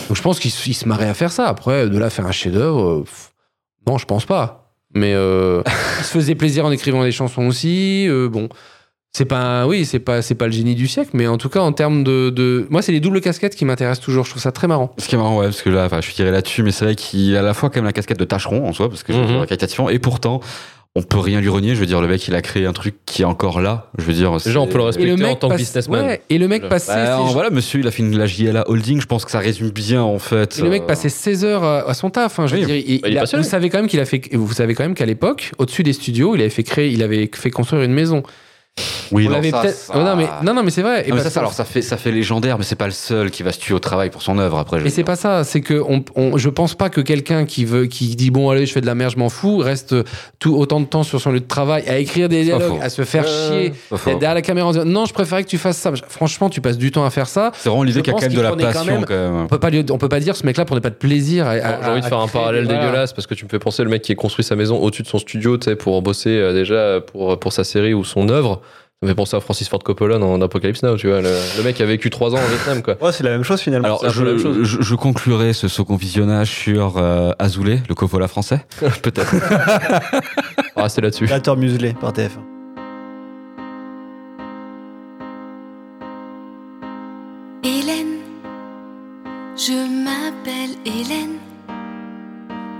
Donc 0.09 0.17
je 0.17 0.23
pense 0.23 0.39
qu'il 0.41 0.51
se 0.51 0.89
marrait 0.89 1.09
à 1.09 1.15
faire 1.15 1.31
ça. 1.31 1.47
Après, 1.47 1.87
de 1.87 1.99
là 1.99 2.09
faire 2.09 2.27
un 2.27 2.33
chef-d'œuvre, 2.33 3.05
non, 3.87 3.99
je 3.99 4.07
pense 4.07 4.25
pas. 4.25 4.73
Mais 4.95 5.11
il 5.13 6.05
se 6.05 6.11
faisait 6.11 6.35
plaisir 6.35 6.65
en 6.65 6.73
écrivant 6.73 7.03
des 7.05 7.13
chansons 7.13 7.47
aussi. 7.47 8.09
bon. 8.31 8.49
C'est 9.17 9.25
pas, 9.25 9.67
oui, 9.67 9.87
c'est 9.87 9.99
pas, 9.99 10.21
c'est 10.21 10.35
pas 10.35 10.45
le 10.45 10.53
génie 10.53 10.75
du 10.75 10.87
siècle, 10.87 11.13
mais 11.15 11.27
en 11.27 11.39
tout 11.39 11.49
cas 11.49 11.61
en 11.61 11.73
termes 11.73 12.05
de, 12.05 12.29
de- 12.29 12.67
moi 12.69 12.83
c'est 12.83 12.93
les 12.93 13.01
doubles 13.01 13.23
casquettes 13.23 13.55
qui 13.57 13.65
m'intéressent 13.65 14.05
toujours. 14.05 14.27
Je 14.27 14.31
trouve 14.31 14.43
ça 14.43 14.53
très 14.53 14.67
marrant. 14.67 14.95
Ce 14.99 15.09
qui 15.09 15.15
est 15.15 15.19
marrant, 15.19 15.39
ouais, 15.39 15.47
parce 15.47 15.63
que 15.63 15.71
là, 15.71 15.87
enfin, 15.87 16.03
je 16.03 16.07
suis 16.07 16.13
tiré 16.15 16.31
là-dessus, 16.31 16.63
mais 16.63 16.71
c'est 16.71 16.85
vrai 16.85 16.97
qu'il 16.97 17.35
a 17.35 17.39
à 17.39 17.43
la 17.43 17.55
fois 17.55 17.71
quand 17.71 17.77
même 17.77 17.87
la 17.87 17.95
casquette 17.95 18.19
de 18.19 18.27
tâcheron 18.27 18.69
en 18.69 18.75
soi, 18.75 18.91
parce 18.91 19.03
que 19.03 19.15
je 19.15 19.19
veux 19.19 19.25
dire, 19.27 19.47
qualitativement, 19.47 19.89
et 19.89 19.99
pourtant, 19.99 20.41
on 20.97 21.03
peut 21.03 21.19
rien 21.19 21.41
lui 21.41 21.49
renier. 21.49 21.75
Je 21.75 21.81
veux 21.81 21.87
dire, 21.87 22.03
le 22.03 22.09
mec, 22.09 22.29
il 22.29 22.35
a 22.35 22.43
créé 22.43 22.67
un 22.67 22.75
truc 22.75 22.95
qui 23.07 23.23
est 23.23 23.25
encore 23.25 23.63
là. 23.63 23.91
Je 23.97 24.05
veux 24.05 24.13
dire, 24.13 24.37
Déjà, 24.45 24.61
on 24.61 24.67
peut 24.67 24.77
le 24.77 24.85
respecter 24.85 25.25
en 25.25 25.35
tant 25.37 25.49
que 25.49 25.57
businessman. 25.57 26.05
ouais, 26.05 26.21
et 26.29 26.37
le 26.37 26.47
mec 26.47 26.61
Voilà. 26.61 26.75
passait, 26.75 26.93
Bah, 26.93 27.21
ses- 27.27 27.33
voilà, 27.33 27.49
monsieur, 27.49 27.81
il 27.81 27.87
a 27.87 27.91
fait 27.91 28.03
une, 28.03 28.19
la 28.19 28.27
JLA 28.27 28.69
Holding. 28.69 29.01
Je 29.01 29.07
pense 29.07 29.25
que 29.25 29.31
ça 29.31 29.39
résume 29.39 29.71
bien, 29.71 30.03
en 30.03 30.19
fait. 30.19 30.59
Et 30.59 30.63
le 30.63 30.69
mec 30.69 30.83
euh, 30.83 30.87
passait 30.87 31.09
16 31.09 31.43
heures 31.47 31.65
à, 31.65 31.95
son 31.95 32.11
taf. 32.11 32.39
hein, 32.39 32.47
je 32.47 32.57
veux 32.57 32.67
dire, 32.67 32.77
il- 32.77 33.01
Bah, 33.01 33.09
il 33.09 33.15
est 33.17 33.17
il 33.17 33.19
a- 33.19 33.37
vous 33.39 33.43
savez 33.45 33.71
quand 33.71 33.79
même 33.79 33.89
qu'il 33.89 34.01
a 34.01 34.05
fait, 34.05 34.21
vous 34.35 34.53
savez 34.53 34.75
quand 34.75 34.85
même 34.85 34.95
qu'à 34.95 35.07
l'époque, 35.07 35.53
au-dessus 35.57 35.83
des 35.83 35.95
studios, 35.95 36.35
il 36.35 36.43
avait 36.43 36.51
fait 36.51 36.63
créer, 36.65 36.91
il 36.91 37.03
avait 37.03 37.31
fait 37.35 37.51
construire 37.51 37.83
une 37.83 37.95
maison. 37.95 38.23
Oui, 39.13 39.25
On 39.27 39.31
non, 39.31 39.37
l'avait 39.37 39.51
ça, 39.51 39.61
peut-être- 39.61 39.77
ça- 39.77 39.93
Oh, 39.97 40.01
non 40.03 40.17
mais 40.17 40.27
non 40.43 40.53
non 40.53 40.63
mais 40.65 40.71
c'est 40.71 40.83
vrai. 40.83 41.07
Mais 41.11 41.21
ça, 41.21 41.41
alors, 41.41 41.53
ça 41.53 41.65
fait, 41.65 41.81
ça 41.81 41.97
fait 41.97 42.11
légendaire, 42.11 42.59
mais 42.59 42.65
c'est 42.65 42.75
pas 42.75 42.87
le 42.87 42.93
seul 42.93 43.31
qui 43.31 43.43
va 43.45 43.53
se 43.53 43.59
tuer 43.61 43.73
au 43.73 43.79
travail 43.79 44.11
pour 44.11 44.21
son 44.21 44.37
œuvre 44.39 44.59
après. 44.59 44.79
je 44.81 44.85
veux 44.85 44.91
c'est 44.91 45.05
pas 45.05 45.15
ça, 45.17 45.45
c'est 45.45 45.61
que 45.61 45.81
on, 45.89 46.05
on- 46.17 46.37
je 46.37 46.49
pense 46.49 46.75
pas 46.75 46.91
que 46.91 47.01
quelqu'un 47.01 47.45
qui 47.47 47.65
veut, 47.65 47.87
qui 47.87 48.17
dit 48.17 48.31
bon 48.31 48.51
allez 48.51 48.67
je 48.67 48.73
fais 48.73 48.81
de 48.81 48.87
la 48.87 48.95
merde, 48.97 49.13
je 49.13 49.19
m'en 49.19 49.29
fous, 49.29 49.59
reste 49.59 49.95
tout 50.41 50.57
autant 50.57 50.81
de 50.81 50.87
temps 50.87 51.05
sur 51.05 51.21
son 51.21 51.31
lieu 51.31 51.41
de 51.41 51.47
travail 51.47 51.85
à 51.89 51.99
écrire 51.99 52.29
des 52.29 52.43
dialogues, 52.45 52.81
à 52.83 52.91
se 52.91 53.05
faire 53.05 53.25
Euh, 53.27 53.71
chier, 53.71 53.73
derrière 54.07 54.35
la 54.35 54.43
caméra 54.43 54.67
en 54.67 54.73
disant 54.73 54.85
non 54.85 55.07
je 55.07 55.13
préférais 55.15 55.45
que 55.45 55.49
tu 55.49 55.59
fasses 55.59 55.79
ça. 55.79 55.93
Franchement 56.09 56.51
tu 56.51 56.61
passes 56.61 56.77
du 56.79 56.91
temps 56.91 57.05
à 57.05 57.11
faire 57.11 57.29
ça. 57.29 57.53
C'est 57.55 57.69
vraiment 57.69 57.85
l'idée 57.85 58.03
qu'il 58.03 58.13
y 58.13 58.17
a 58.17 58.19
quand 58.19 58.27
même 58.27 58.35
de 58.37 58.41
la 58.41 58.51
quand 58.51 58.57
passion, 58.57 58.85
même- 58.97 59.05
quand 59.07 59.15
même. 59.15 59.37
On 59.37 59.47
peut 59.47 59.59
pas 59.61 59.71
lui- 59.71 59.85
on 59.91 59.99
peut 59.99 60.09
pas 60.09 60.21
dire 60.21 60.35
ce 60.37 60.45
mec-là 60.45 60.65
prenait 60.65 60.81
pas 60.81 60.91
de 60.91 60.95
plaisir. 60.97 61.47
J'ai 61.53 61.91
envie 61.91 62.01
de 62.01 62.07
faire 62.07 62.19
un 62.19 62.29
parallèle 62.29 62.67
dégueulasse 62.67 63.13
parce 63.13 63.27
que 63.29 63.35
tu 63.35 63.45
me 63.45 63.51
fais 63.51 63.61
penser 63.61 63.85
le 63.85 63.89
mec 63.91 64.03
qui 64.03 64.13
a 64.13 64.17
construit 64.17 64.45
sa 64.45 64.57
maison 64.57 64.77
au-dessus 64.79 65.05
de 65.05 65.09
son 65.09 65.19
studio, 65.19 65.57
tu 65.59 65.67
sais, 65.67 65.77
pour 65.77 66.03
bosser 66.03 66.31
euh, 66.31 66.53
déjà 66.53 67.01
pour, 67.01 67.39
pour 67.39 67.53
sa 67.53 67.63
série 67.63 67.95
ou 67.95 68.03
son 68.05 68.29
œuvre. 68.29 68.61
Ça 69.03 69.07
me 69.07 69.09
fait 69.11 69.15
penser 69.15 69.37
à 69.37 69.41
Francis 69.41 69.69
Ford 69.69 69.83
Coppola 69.85 70.17
dans 70.17 70.41
Apocalypse 70.41 70.83
Now, 70.83 70.97
tu 70.97 71.09
vois. 71.09 71.21
Le, 71.21 71.29
le 71.59 71.63
mec 71.63 71.79
a 71.83 71.85
vécu 71.85 72.09
trois 72.09 72.33
ans 72.35 72.39
au 72.43 72.49
Vietnam, 72.49 72.83
quoi. 72.83 72.97
Ouais, 73.05 73.13
c'est 73.13 73.25
la 73.25 73.29
même 73.31 73.43
chose 73.43 73.61
finalement. 73.61 73.85
Alors, 73.85 74.03
la 74.03 74.09
même 74.11 74.39
je, 74.39 74.43
chose. 74.43 74.57
je, 74.63 74.81
je 74.81 74.95
conclurai 74.95 75.53
ce 75.53 75.69
second 75.69 75.97
visionnage 75.97 76.49
sur 76.51 76.97
euh, 76.97 77.31
Azoulay, 77.39 77.83
le 77.91 77.95
Coppola 77.95 78.27
français. 78.27 78.65
Peut-être. 79.03 79.35
On 80.77 80.81
va 80.81 80.85
rester 80.85 81.03
là-dessus. 81.03 81.27
Créateur 81.27 81.59
muselé 81.59 81.93
par 81.93 82.15
TF1. 82.15 82.41
Hélène, 87.65 88.21
je 89.57 90.05
m'appelle 90.05 90.77
Hélène, 90.87 91.39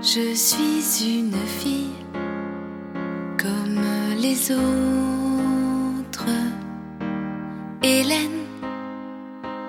je 0.01 0.33
suis 0.33 1.19
une 1.19 1.33
fille 1.45 1.93
comme 3.37 3.81
les 4.19 4.51
autres. 4.51 5.06
Hélène, 7.89 8.41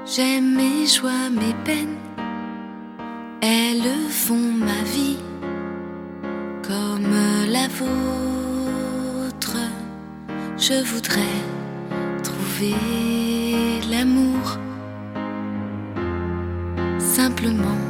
j'aime 0.04 0.56
mes 0.56 0.88
joies, 0.88 1.30
mes 1.30 1.54
peines, 1.64 1.98
elles 3.40 4.10
font 4.10 4.50
ma 4.68 4.82
vie 4.94 5.18
comme 6.66 7.14
la 7.56 7.68
vôtre. 7.78 9.58
Je 10.56 10.82
voudrais 10.90 11.38
trouver 12.24 12.74
l'amour 13.88 14.58
simplement 16.98 17.82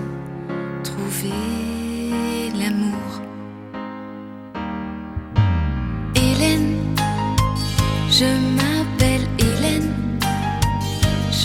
trouver 0.84 2.50
l'amour. 2.60 3.10
Hélène, 6.14 6.76
je 8.10 8.24
Hélène, 8.24 8.67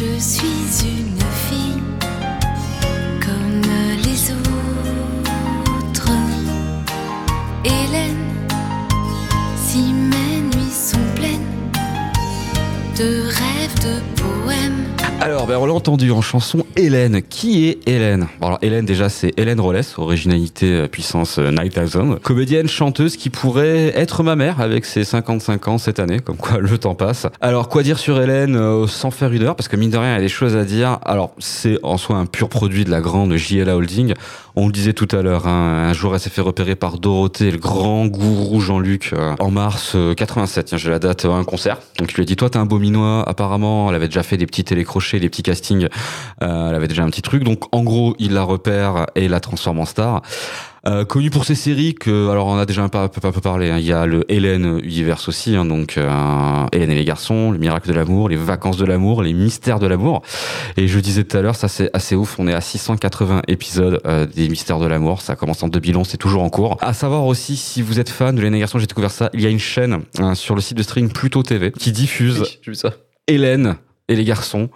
je 0.03 0.19
suis 0.19 0.87
une 0.87 1.19
fille 1.47 1.81
comme 3.21 3.61
les 4.03 4.31
autres. 4.31 6.09
Hélène, 7.63 8.17
si 9.65 9.93
mes 9.93 10.41
nuits 10.41 10.71
sont 10.71 10.97
pleines 11.15 11.39
de 12.97 13.23
rêves, 13.27 13.79
de 13.81 14.21
poèmes. 14.21 14.85
Alors, 15.21 15.47
ben, 15.47 15.57
on 15.57 15.65
l'a 15.65 15.73
entendu 15.73 16.11
en 16.11 16.21
chanson 16.21 16.62
Hélène. 16.75 17.21
Qui 17.21 17.67
est 17.67 17.87
Hélène? 17.87 18.27
Alors, 18.41 18.57
Hélène, 18.61 18.85
déjà, 18.85 19.09
c'est 19.09 19.37
Hélène 19.37 19.59
Rollès, 19.59 19.97
originalité 19.97 20.67
euh, 20.67 20.87
puissance 20.87 21.37
euh, 21.37 21.51
9000. 21.51 22.19
Comédienne, 22.21 22.67
chanteuse 22.67 23.17
qui 23.17 23.29
pourrait 23.29 23.93
être 23.95 24.23
ma 24.23 24.35
mère 24.35 24.61
avec 24.61 24.85
ses 24.85 25.03
55 25.03 25.67
ans 25.67 25.77
cette 25.77 25.99
année, 25.99 26.19
comme 26.19 26.37
quoi 26.37 26.57
le 26.59 26.77
temps 26.77 26.95
passe. 26.95 27.27
Alors, 27.41 27.69
quoi 27.69 27.83
dire 27.83 27.99
sur 27.99 28.19
Hélène 28.21 28.55
euh, 28.55 28.87
sans 28.87 29.11
faire 29.11 29.31
une 29.31 29.43
heure? 29.43 29.55
Parce 29.55 29.67
que 29.67 29.75
mine 29.75 29.91
de 29.91 29.97
rien, 29.97 30.13
y 30.13 30.17
a 30.17 30.21
des 30.21 30.29
choses 30.29 30.55
à 30.55 30.65
dire. 30.65 30.99
Alors, 31.05 31.33
c'est 31.39 31.77
en 31.83 31.97
soi 31.97 32.17
un 32.17 32.25
pur 32.25 32.49
produit 32.49 32.85
de 32.85 32.91
la 32.91 33.01
grande 33.01 33.35
JLA 33.35 33.75
Holding. 33.75 34.13
On 34.55 34.67
le 34.67 34.71
disait 34.71 34.93
tout 34.93 35.07
à 35.11 35.23
l'heure, 35.23 35.47
hein, 35.47 35.87
un 35.89 35.93
jour, 35.93 36.13
elle 36.13 36.19
s'est 36.19 36.29
fait 36.29 36.41
repérer 36.41 36.75
par 36.75 36.99
Dorothée, 36.99 37.49
le 37.49 37.57
grand 37.57 38.05
gourou 38.05 38.61
Jean-Luc, 38.61 39.09
euh, 39.13 39.33
en 39.39 39.49
mars 39.49 39.93
euh, 39.95 40.13
87. 40.13 40.65
Tiens, 40.65 40.77
j'ai 40.77 40.91
la 40.91 40.99
date, 40.99 41.25
euh, 41.25 41.33
un 41.33 41.43
concert. 41.43 41.79
Donc, 41.97 42.11
je 42.11 42.15
lui 42.15 42.21
ai 42.21 42.25
dit, 42.25 42.35
toi, 42.35 42.51
t'es 42.51 42.59
un 42.59 42.67
beau 42.67 42.77
minois. 42.77 43.23
Apparemment, 43.27 43.89
elle 43.89 43.95
avait 43.95 44.07
déjà 44.07 44.21
fait 44.21 44.37
des 44.37 44.45
petits 44.45 44.63
télécrochets, 44.63 45.19
des 45.19 45.29
petits 45.29 45.41
castings. 45.41 45.87
Euh, 46.43 46.62
elle 46.69 46.75
avait 46.75 46.87
déjà 46.87 47.03
un 47.03 47.09
petit 47.09 47.21
truc. 47.21 47.43
Donc, 47.43 47.63
en 47.73 47.83
gros, 47.83 48.15
il 48.19 48.33
la 48.33 48.43
repère 48.43 49.07
et 49.15 49.27
la 49.27 49.39
transforme 49.39 49.79
en 49.79 49.85
star. 49.85 50.21
Euh, 50.85 51.05
connu 51.05 51.29
pour 51.29 51.45
ses 51.45 51.55
séries 51.55 51.95
que, 51.95 52.29
alors 52.29 52.47
on 52.47 52.57
a 52.57 52.65
déjà 52.65 52.83
un 52.83 52.89
peu, 52.89 52.97
un 52.97 53.07
peu, 53.07 53.25
un 53.25 53.31
peu 53.31 53.39
parlé, 53.39 53.69
hein. 53.69 53.77
il 53.79 53.85
y 53.85 53.93
a 53.93 54.05
le 54.05 54.29
Hélène 54.29 54.81
Universe 54.83 55.29
aussi, 55.29 55.55
hein, 55.55 55.63
donc 55.63 55.97
euh, 55.97 56.65
Hélène 56.73 56.91
et 56.91 56.95
les 56.95 57.05
garçons, 57.05 57.51
le 57.51 57.57
miracle 57.57 57.87
de 57.87 57.93
l'amour, 57.93 58.27
les 58.27 58.35
vacances 58.35 58.75
de 58.75 58.83
l'amour, 58.83 59.23
les 59.23 59.31
mystères 59.31 59.79
de 59.79 59.87
l'amour. 59.87 60.23
Et 60.75 60.89
je 60.89 60.99
disais 60.99 61.23
tout 61.23 61.37
à 61.37 61.41
l'heure, 61.41 61.55
ça 61.55 61.69
c'est 61.69 61.89
assez 61.93 62.15
ouf, 62.15 62.37
on 62.37 62.49
est 62.49 62.53
à 62.53 62.59
680 62.59 63.43
épisodes 63.47 64.01
euh, 64.05 64.25
des 64.25 64.49
mystères 64.49 64.79
de 64.79 64.85
l'amour, 64.85 65.21
ça 65.21 65.37
commence 65.37 65.63
en 65.63 65.69
2011, 65.69 66.05
c'est 66.05 66.17
toujours 66.17 66.43
en 66.43 66.49
cours. 66.49 66.77
À 66.81 66.91
savoir 66.91 67.27
aussi, 67.27 67.55
si 67.55 67.81
vous 67.81 68.01
êtes 68.01 68.09
fan 68.09 68.35
de 68.35 68.41
Hélène 68.41 68.53
et 68.53 68.57
les 68.57 68.59
garçons, 68.59 68.77
j'ai 68.77 68.87
découvert 68.87 69.11
ça, 69.11 69.29
il 69.33 69.39
y 69.39 69.45
a 69.45 69.49
une 69.49 69.59
chaîne 69.59 70.01
hein, 70.19 70.35
sur 70.35 70.53
le 70.53 70.59
site 70.59 70.75
de 70.75 70.83
streaming 70.83 71.13
Pluto 71.13 71.43
TV 71.43 71.71
qui 71.71 71.93
diffuse 71.93 72.43
Oui, 72.67 72.75
ça. 72.75 72.91
Hélène 73.27 73.77
et 74.09 74.17
les 74.17 74.25
garçons 74.25 74.69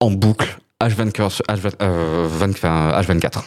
en 0.00 0.10
boucle 0.10 0.58
H24, 0.82 1.40
H20, 1.48 1.72
euh, 1.82 2.26
20, 2.28 2.50
enfin, 2.50 2.92
H24. 3.00 3.44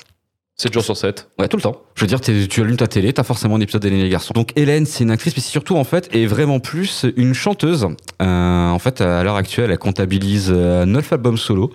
7 0.59 0.73
jours 0.73 0.83
sur 0.83 0.97
7. 0.97 1.29
Ouais, 1.39 1.47
tout 1.47 1.55
le 1.55 1.61
temps. 1.61 1.83
Je 1.95 2.01
veux 2.01 2.07
dire, 2.07 2.19
tu 2.19 2.61
allumes 2.61 2.75
ta 2.75 2.87
télé, 2.87 3.13
t'as 3.13 3.23
forcément 3.23 3.55
un 3.55 3.61
épisode 3.61 3.81
d'Hélène 3.81 3.99
et 3.99 4.03
les 4.03 4.09
garçons. 4.09 4.33
Donc 4.35 4.51
Hélène, 4.57 4.85
c'est 4.85 5.05
une 5.05 5.11
actrice, 5.11 5.33
mais 5.37 5.41
c'est 5.41 5.51
surtout 5.51 5.77
en 5.77 5.85
fait, 5.85 6.09
et 6.13 6.27
vraiment 6.27 6.59
plus 6.59 7.05
une 7.15 7.33
chanteuse. 7.33 7.87
Euh, 8.21 8.69
en 8.69 8.77
fait, 8.77 8.99
à 8.99 9.23
l'heure 9.23 9.37
actuelle, 9.37 9.71
elle 9.71 9.77
comptabilise 9.77 10.51
euh, 10.53 10.85
9 10.85 11.13
albums 11.13 11.37
solo. 11.37 11.71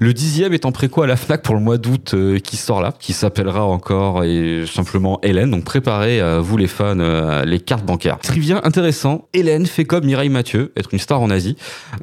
Le 0.00 0.12
dixième 0.12 0.52
est 0.52 0.66
en 0.66 0.72
préco 0.72 1.00
à 1.00 1.06
la 1.06 1.16
FNAC 1.16 1.42
pour 1.42 1.54
le 1.54 1.62
mois 1.62 1.78
d'août 1.78 2.12
euh, 2.12 2.38
qui 2.38 2.58
sort 2.58 2.82
là, 2.82 2.92
qui 2.98 3.14
s'appellera 3.14 3.64
encore 3.64 4.22
et 4.22 4.64
simplement 4.66 5.18
Hélène. 5.22 5.50
Donc 5.50 5.64
préparez, 5.64 6.20
euh, 6.20 6.40
vous 6.42 6.58
les 6.58 6.66
fans, 6.66 6.98
euh, 6.98 7.42
les 7.46 7.60
cartes 7.60 7.86
bancaires. 7.86 8.18
Trivia 8.18 8.60
intéressant, 8.64 9.28
Hélène 9.32 9.64
fait 9.64 9.86
comme 9.86 10.04
Mireille 10.04 10.28
Mathieu, 10.28 10.72
être 10.76 10.90
une 10.92 10.98
star 10.98 11.22
en 11.22 11.30
Asie. 11.30 11.56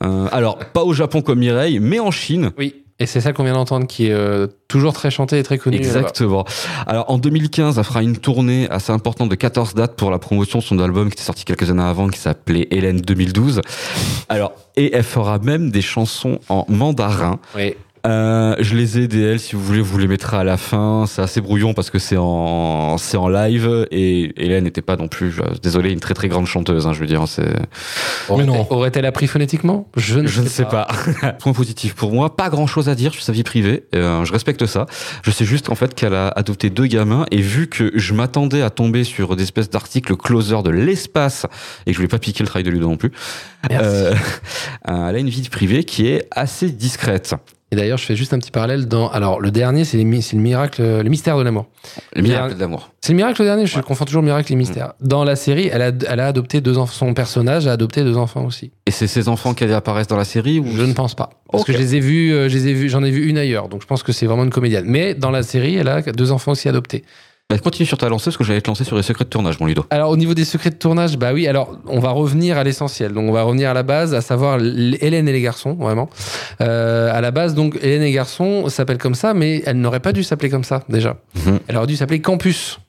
Euh, 0.04 0.28
alors, 0.32 0.58
pas 0.58 0.84
au 0.84 0.93
Japon 0.93 1.22
comme 1.22 1.38
Mireille, 1.39 1.80
mais 1.80 1.99
en 1.99 2.10
Chine. 2.10 2.51
Oui. 2.58 2.83
Et 3.00 3.06
c'est 3.06 3.22
ça 3.22 3.34
qu'on 3.34 3.44
vient 3.44 3.54
d'entendre, 3.54 3.88
qui 3.88 4.08
est 4.08 4.12
euh, 4.12 4.48
toujours 4.68 4.94
très 4.94 5.10
chanté 5.10 5.39
et 5.39 5.44
très 5.44 5.58
connu. 5.58 5.78
Exactement. 5.78 6.46
Alors 6.86 7.10
en 7.10 7.18
2015, 7.18 7.78
elle 7.78 7.84
fera 7.84 8.04
une 8.04 8.18
tournée 8.18 8.70
assez 8.70 8.91
importante 8.91 9.30
de 9.30 9.36
14 9.36 9.74
dates 9.74 9.96
pour 9.96 10.12
la 10.12 10.20
promotion 10.20 10.60
de 10.60 10.64
son 10.64 10.80
album 10.80 11.10
qui 11.10 11.14
était 11.14 11.24
sorti 11.24 11.44
quelques 11.44 11.70
années 11.70 11.84
avant, 11.84 12.08
qui 12.08 12.20
s'appelait 12.20 12.68
Hélène 12.72 13.02
2012. 13.02 13.62
Alors, 14.30 14.54
et 14.76 14.96
elle 14.96 15.04
fera 15.04 15.39
même 15.39 15.72
des 15.72 15.82
chansons 15.82 16.39
en 16.50 16.66
mandarin. 16.70 17.39
Oui. 17.56 17.76
Euh, 18.06 18.56
je 18.60 18.76
les 18.76 18.99
ai 18.99 19.08
DL 19.08 19.39
si 19.39 19.56
vous 19.56 19.64
voulez, 19.64 19.80
vous 19.80 19.97
les 19.97 20.08
mettrez 20.08 20.36
à 20.36 20.43
la 20.43 20.58
fin. 20.58 21.06
C'est 21.08 21.22
assez 21.22 21.39
brouillon 21.39 21.74
parce 21.74 21.89
que 21.89 21.99
c'est 21.99 22.18
en 22.18 22.97
c'est 22.97 23.16
en 23.16 23.30
live 23.30 23.88
et 23.91 24.34
Hélène 24.43 24.66
n'était 24.66 24.82
pas 24.82 24.97
non 24.97 25.08
plus, 25.08 25.39
désolé, 25.62 25.91
une 25.91 26.01
très 26.01 26.14
très 26.14 26.28
grande 26.28 26.45
chanteuse. 26.45 26.86
Hein, 26.86 26.91
je 26.93 26.99
veux 26.99 27.06
dire, 27.08 27.24
c'est. 27.28 27.47
Aurait- 28.28 28.43
Aurait-elle 28.70 29.06
appris 29.06 29.28
phonétiquement? 29.28 29.88
Je 29.95 30.20
ne 30.20 30.28
Je 30.28 30.41
sais 30.41 30.66
pas. 30.66 30.88
Point 31.39 31.54
positif 31.54 31.95
pour 31.95 32.12
moi, 32.12 32.36
pas 32.36 32.49
grand 32.49 32.68
chose 32.68 32.89
à 32.89 32.95
dire 32.95 33.14
sur 33.14 33.24
sa 33.24 33.32
vie 33.32 33.43
privée. 33.43 33.86
Euh, 33.95 34.26
je 34.26 34.34
respecte 34.34 34.66
ça. 34.66 34.86
Je 35.24 35.32
sais 35.32 35.45
juste 35.45 35.70
en 35.70 35.76
fait 35.76 35.95
qu'elle 35.95 36.14
a 36.16 36.28
adopté 36.28 36.70
deux 36.70 36.88
gamins 36.88 37.26
et 37.32 37.39
vu 37.39 37.68
que 37.68 37.91
je 37.95 38.14
m'attendais 38.14 38.62
à 38.64 38.70
tomber 38.70 39.06
sur 39.06 39.36
des 39.38 39.43
espèces 39.43 39.70
d'articles 39.70 40.18
closer 40.18 40.62
de 40.64 40.70
l'espace 40.72 41.45
et 41.86 41.91
que 41.91 41.93
je 41.93 41.97
voulais 41.99 42.08
pas 42.10 42.20
piquer 42.20 42.43
le 42.43 42.47
travail 42.49 42.64
de 42.64 42.70
Ludo 42.70 42.88
non 42.88 42.97
plus, 42.97 43.12
euh, 43.72 44.14
elle 44.86 44.93
a 44.93 45.18
une 45.18 45.30
vie 45.30 45.47
privée 45.47 45.86
qui 45.86 46.08
est 46.08 46.28
assez 46.32 46.70
discrète. 46.70 47.34
Et 47.74 47.76
d'ailleurs, 47.76 47.97
je 47.97 48.05
fais 48.05 48.15
juste 48.15 48.36
un 48.36 48.38
petit 48.38 48.51
parallèle 48.51 48.88
dans. 48.88 49.09
Alors, 49.09 49.41
le 49.41 49.49
dernier, 49.49 49.84
c'est 49.84 49.97
mi- 50.03 50.24
le 50.32 50.38
miracle, 50.39 50.84
le 50.84 51.09
mystère 51.09 51.39
de 51.39 51.41
l'amour. 51.41 51.65
Le 52.15 52.21
miracle 52.21 52.53
de 52.53 52.59
l'amour. 52.59 52.91
C'est 53.01 53.13
le 53.13 53.15
miracle 53.17 53.41
le 53.41 53.47
dernier, 53.47 53.65
je 53.65 53.80
confonds 53.80 54.05
toujours 54.05 54.21
miracle 54.21 54.53
et 54.53 54.55
mystère. 54.55 54.93
Dans 55.01 55.24
la 55.24 55.36
série, 55.36 55.71
elle 55.74 55.82
a, 55.82 55.91
elle 56.07 56.19
a 56.19 56.28
adopté 56.28 56.61
deux 56.61 56.78
enfants. 56.78 56.93
Son 57.07 57.13
personnage 57.15 57.65
a 57.65 57.71
adopté 57.71 58.03
deux 58.03 58.15
enfants 58.15 58.45
aussi. 58.45 58.71
Et 58.86 58.91
c'est 58.91 59.07
ces 59.07 59.28
enfants 59.28 59.55
qui 59.55 59.63
apparaissent 59.63 60.05
dans 60.07 60.17
la 60.17 60.24
série 60.24 60.59
ou 60.59 60.67
Je 60.76 60.84
ne 60.84 60.93
pense 60.93 61.15
pas. 61.15 61.32
Parce 61.51 61.63
que 61.63 61.74
je 61.74 61.80
les 61.80 61.95
ai 61.95 61.99
vus, 61.99 62.32
euh, 62.32 62.47
je 62.47 62.53
les 62.55 62.67
ai 62.67 62.74
vus, 62.76 62.89
j'en 62.89 63.03
ai 63.03 63.09
vu 63.09 63.28
une 63.28 63.39
ailleurs. 63.39 63.69
Donc 63.69 63.82
je 63.82 63.88
pense 63.88 64.03
que 64.03 64.11
c'est 64.11 64.28
vraiment 64.28 64.43
une 64.43 64.51
comédienne. 64.51 64.86
Mais 64.88 65.15
dans 65.15 65.32
la 65.32 65.41
série, 65.41 65.76
elle 65.76 65.88
a 65.88 66.01
deux 66.03 66.32
enfants 66.32 66.51
aussi 66.51 66.69
adoptés. 66.69 67.03
Bah, 67.54 67.60
Continue 67.60 67.86
sur 67.86 67.99
ta 67.99 68.10
lancée 68.10 68.26
parce 68.26 68.38
que 68.38 68.43
j'allais 68.43 68.62
te 68.62 68.68
lancer 68.68 68.84
sur 68.84 68.95
les 68.95 69.04
secrets 69.04 69.26
de 69.26 69.30
tournage, 69.30 69.60
mon 69.60 69.68
Ludo. 69.68 69.86
Alors 69.91 70.10
au 70.10 70.18
niveau 70.18 70.34
des 70.34 70.45
secrets 70.45 70.72
de 70.72 70.76
tournage, 70.76 71.18
bah 71.18 71.34
oui, 71.34 71.47
alors 71.47 71.78
on 71.88 71.99
va 71.99 72.10
revenir 72.10 72.58
à 72.58 72.64
l'essentiel. 72.64 73.14
Donc 73.14 73.30
on 73.30 73.32
va 73.32 73.43
revenir 73.43 73.70
à 73.70 73.74
la 73.76 73.84
base, 73.84 74.16
à 74.16 74.22
savoir 74.22 74.60
Hélène 74.60 75.28
et 75.28 75.32
les 75.32 75.41
garçons, 75.41 75.74
vraiment. 75.74 76.10
Euh, 76.62 77.14
à 77.14 77.22
la 77.22 77.30
base, 77.30 77.54
donc 77.54 77.78
Hélène 77.82 78.01
et 78.01 78.06
les 78.06 78.12
garçons 78.12 78.70
s'appellent 78.70 78.97
comme 78.97 79.14
ça, 79.14 79.36
mais 79.36 79.62
elle 79.68 79.78
n'aurait 79.78 79.99
pas 79.99 80.14
dû 80.14 80.24
s'appeler 80.24 80.49
comme 80.49 80.64
ça 80.64 80.84
déjà. 80.89 81.18
Mhm. 81.36 81.60
Elle 81.68 81.78
aurait 81.78 81.88
dû 81.88 81.95
s'appeler 81.95 82.22
Campus. 82.22 82.80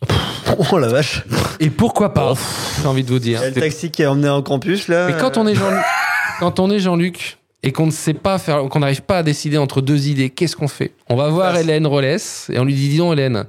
Oh 0.71 0.79
la 0.79 0.89
vache. 0.89 1.25
Et 1.61 1.69
pourquoi 1.69 2.15
pas 2.15 2.33
J'ai 2.81 2.89
envie 2.89 3.05
de 3.05 3.11
vous 3.11 3.19
dire. 3.19 3.41
Il 3.41 3.43
y 3.43 3.47
a 3.47 3.51
le 3.51 3.61
taxi 3.61 3.91
qui 3.91 4.03
a 4.03 4.12
emmené 4.12 4.31
en 4.31 4.41
campus 4.41 4.89
là. 4.89 5.09
Mais 5.09 5.17
quand 5.19 5.37
on 5.37 5.47
est 5.47 5.55
Jean-Luc, 5.55 5.83
quand 6.41 6.59
on 6.59 6.71
est 6.71 6.79
Jean-Luc 6.79 7.39
et 7.62 7.73
qu'on 7.73 7.87
ne 7.87 7.91
sait 7.93 8.15
pas 8.15 8.39
faire, 8.39 8.62
qu'on 8.69 8.81
n'arrive 8.81 9.03
pas 9.03 9.19
à 9.19 9.23
décider 9.23 9.59
entre 9.59 9.81
deux 9.81 10.09
idées, 10.09 10.31
qu'est-ce 10.31 10.57
qu'on 10.57 10.69
fait? 10.69 10.93
On 11.09 11.17
va 11.17 11.29
voir 11.29 11.57
Hélène 11.57 11.87
Rollès 11.87 12.51
et 12.53 12.59
on 12.59 12.65
lui 12.65 12.75
dit 12.75 12.89
dis 12.89 12.99
donc 12.99 13.15
Hélène, 13.15 13.45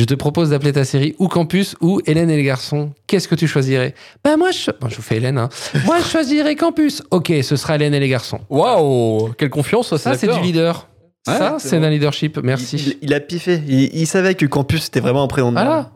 je 0.00 0.06
te 0.06 0.14
propose 0.14 0.48
d'appeler 0.48 0.72
ta 0.72 0.86
série 0.86 1.14
ou 1.18 1.28
Campus 1.28 1.76
ou 1.82 2.00
Hélène 2.06 2.30
et 2.30 2.36
les 2.38 2.42
garçons. 2.42 2.92
Qu'est-ce 3.06 3.28
que 3.28 3.34
tu 3.34 3.46
choisirais? 3.46 3.94
Ben 4.24 4.38
moi 4.38 4.50
je, 4.50 4.70
bon, 4.80 4.88
je 4.88 4.96
vous 4.96 5.02
fais 5.02 5.18
Hélène. 5.18 5.36
Hein. 5.36 5.50
moi 5.84 5.98
je 5.98 6.06
choisirais 6.08 6.56
Campus. 6.56 7.02
Ok, 7.10 7.30
ce 7.42 7.54
sera 7.56 7.74
Hélène 7.74 7.92
et 7.92 8.00
les 8.00 8.08
garçons. 8.08 8.40
Waouh 8.48 9.34
Quelle 9.36 9.50
confiance, 9.50 9.88
ça, 9.90 9.98
Ça 9.98 10.14
c'est 10.14 10.26
du 10.28 10.40
leader. 10.40 10.88
ça 11.26 11.56
c'est 11.58 11.76
un 11.76 11.90
leadership. 11.90 12.38
Merci. 12.42 12.76
Il, 13.02 13.08
il 13.08 13.12
a 13.12 13.20
piffé. 13.20 13.60
Il, 13.68 13.94
il 13.94 14.06
savait 14.06 14.34
que 14.36 14.46
campus 14.46 14.84
c'était 14.84 15.00
vraiment 15.00 15.22
un 15.22 15.28
prénom 15.28 15.50
de 15.50 15.56
Voilà. 15.56 15.90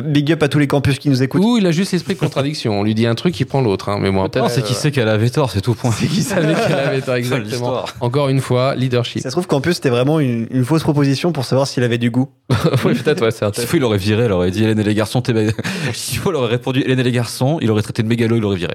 Big 0.00 0.30
up 0.30 0.40
à 0.44 0.48
tous 0.48 0.60
les 0.60 0.68
campus 0.68 1.00
qui 1.00 1.08
nous 1.08 1.20
écoutent. 1.20 1.42
Ou 1.42 1.56
il 1.58 1.66
a 1.66 1.72
juste 1.72 1.90
l'esprit 1.90 2.14
de 2.14 2.20
contradiction. 2.20 2.78
On 2.78 2.84
lui 2.84 2.94
dit 2.94 3.06
un 3.06 3.16
truc, 3.16 3.40
il 3.40 3.44
prend 3.44 3.60
l'autre. 3.60 3.88
hein. 3.88 3.98
Mais 4.00 4.12
moi, 4.12 4.28
Non, 4.36 4.48
c'est 4.48 4.62
qui 4.62 4.74
sait 4.74 4.92
qu'elle 4.92 5.08
avait 5.08 5.30
tort, 5.30 5.50
c'est 5.50 5.60
tout 5.60 5.74
point. 5.74 5.90
C'est 5.90 6.06
qui 6.06 6.22
savait 6.22 6.54
qu'elle 6.54 6.78
avait 6.78 7.00
tort, 7.00 7.14
exactement. 7.16 7.84
Encore 7.98 8.28
une 8.28 8.40
fois, 8.40 8.76
leadership. 8.76 9.20
Ça 9.20 9.30
se 9.30 9.34
trouve 9.34 9.48
campus 9.48 9.74
c'était 9.74 9.88
vraiment 9.88 10.20
une, 10.20 10.46
une 10.52 10.64
fausse 10.64 10.84
proposition 10.84 11.32
pour 11.32 11.44
savoir 11.44 11.66
s'il 11.66 11.82
avait 11.82 11.98
du 11.98 12.12
goût. 12.12 12.28
oui, 12.84 12.94
peut-être, 12.94 13.20
ouais, 13.24 13.32
faut, 13.32 13.76
il 13.76 13.82
aurait 13.82 13.98
viré, 13.98 14.26
il 14.26 14.30
aurait 14.32 14.52
dit 14.52 14.62
Hélène 14.62 14.78
et 14.78 14.84
les 14.84 14.94
garçons, 14.94 15.22
t'es 15.22 15.32
il 16.24 16.34
aurait 16.36 16.50
répondu 16.50 16.82
Hélène 16.82 17.00
et 17.00 17.04
les 17.04 17.10
garçons, 17.12 17.58
il 17.60 17.68
aurait 17.68 17.82
traité 17.82 18.04
de 18.04 18.08
mégalo, 18.08 18.36
il 18.36 18.44
aurait 18.44 18.58
viré. 18.58 18.74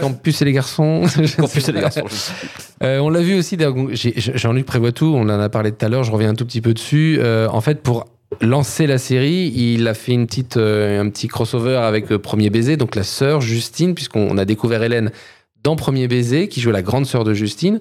Campus 0.00 0.42
et 0.42 0.44
les 0.46 0.52
garçons. 0.52 1.04
Campus 1.38 1.68
et 1.68 1.72
les 1.72 1.80
garçons. 1.80 2.02
Euh, 2.82 2.98
on 2.98 3.08
l'a 3.10 3.20
vu 3.20 3.38
aussi, 3.38 3.56
Jean-Luc 4.16 4.66
prévoit 4.66 4.90
tout, 4.90 5.12
on 5.16 5.22
en 5.22 5.28
a 5.28 5.48
parlé 5.48 5.70
tout 5.70 5.86
à 5.86 5.88
l'heure, 5.88 6.02
je 6.02 6.10
reviens 6.10 6.30
un 6.30 6.34
tout 6.34 6.44
petit 6.44 6.60
peu 6.60 6.74
dessus. 6.74 7.18
Euh, 7.20 7.46
en 7.52 7.60
fait, 7.60 7.82
pour 7.84 8.06
lancer 8.40 8.86
la 8.86 8.98
série, 8.98 9.52
il 9.54 9.86
a 9.88 9.94
fait 9.94 10.12
une 10.12 10.26
petite, 10.26 10.56
euh, 10.56 11.00
un 11.00 11.08
petit 11.10 11.28
crossover 11.28 11.76
avec 11.76 12.10
euh, 12.12 12.18
Premier 12.18 12.50
Baiser, 12.50 12.76
donc 12.76 12.94
la 12.94 13.02
sœur 13.02 13.40
Justine, 13.40 13.94
puisqu'on 13.94 14.38
a 14.38 14.44
découvert 14.44 14.82
Hélène 14.82 15.10
dans 15.62 15.76
Premier 15.76 16.08
Baiser, 16.08 16.48
qui 16.48 16.60
joue 16.60 16.70
la 16.70 16.82
grande 16.82 17.06
sœur 17.06 17.24
de 17.24 17.34
Justine. 17.34 17.80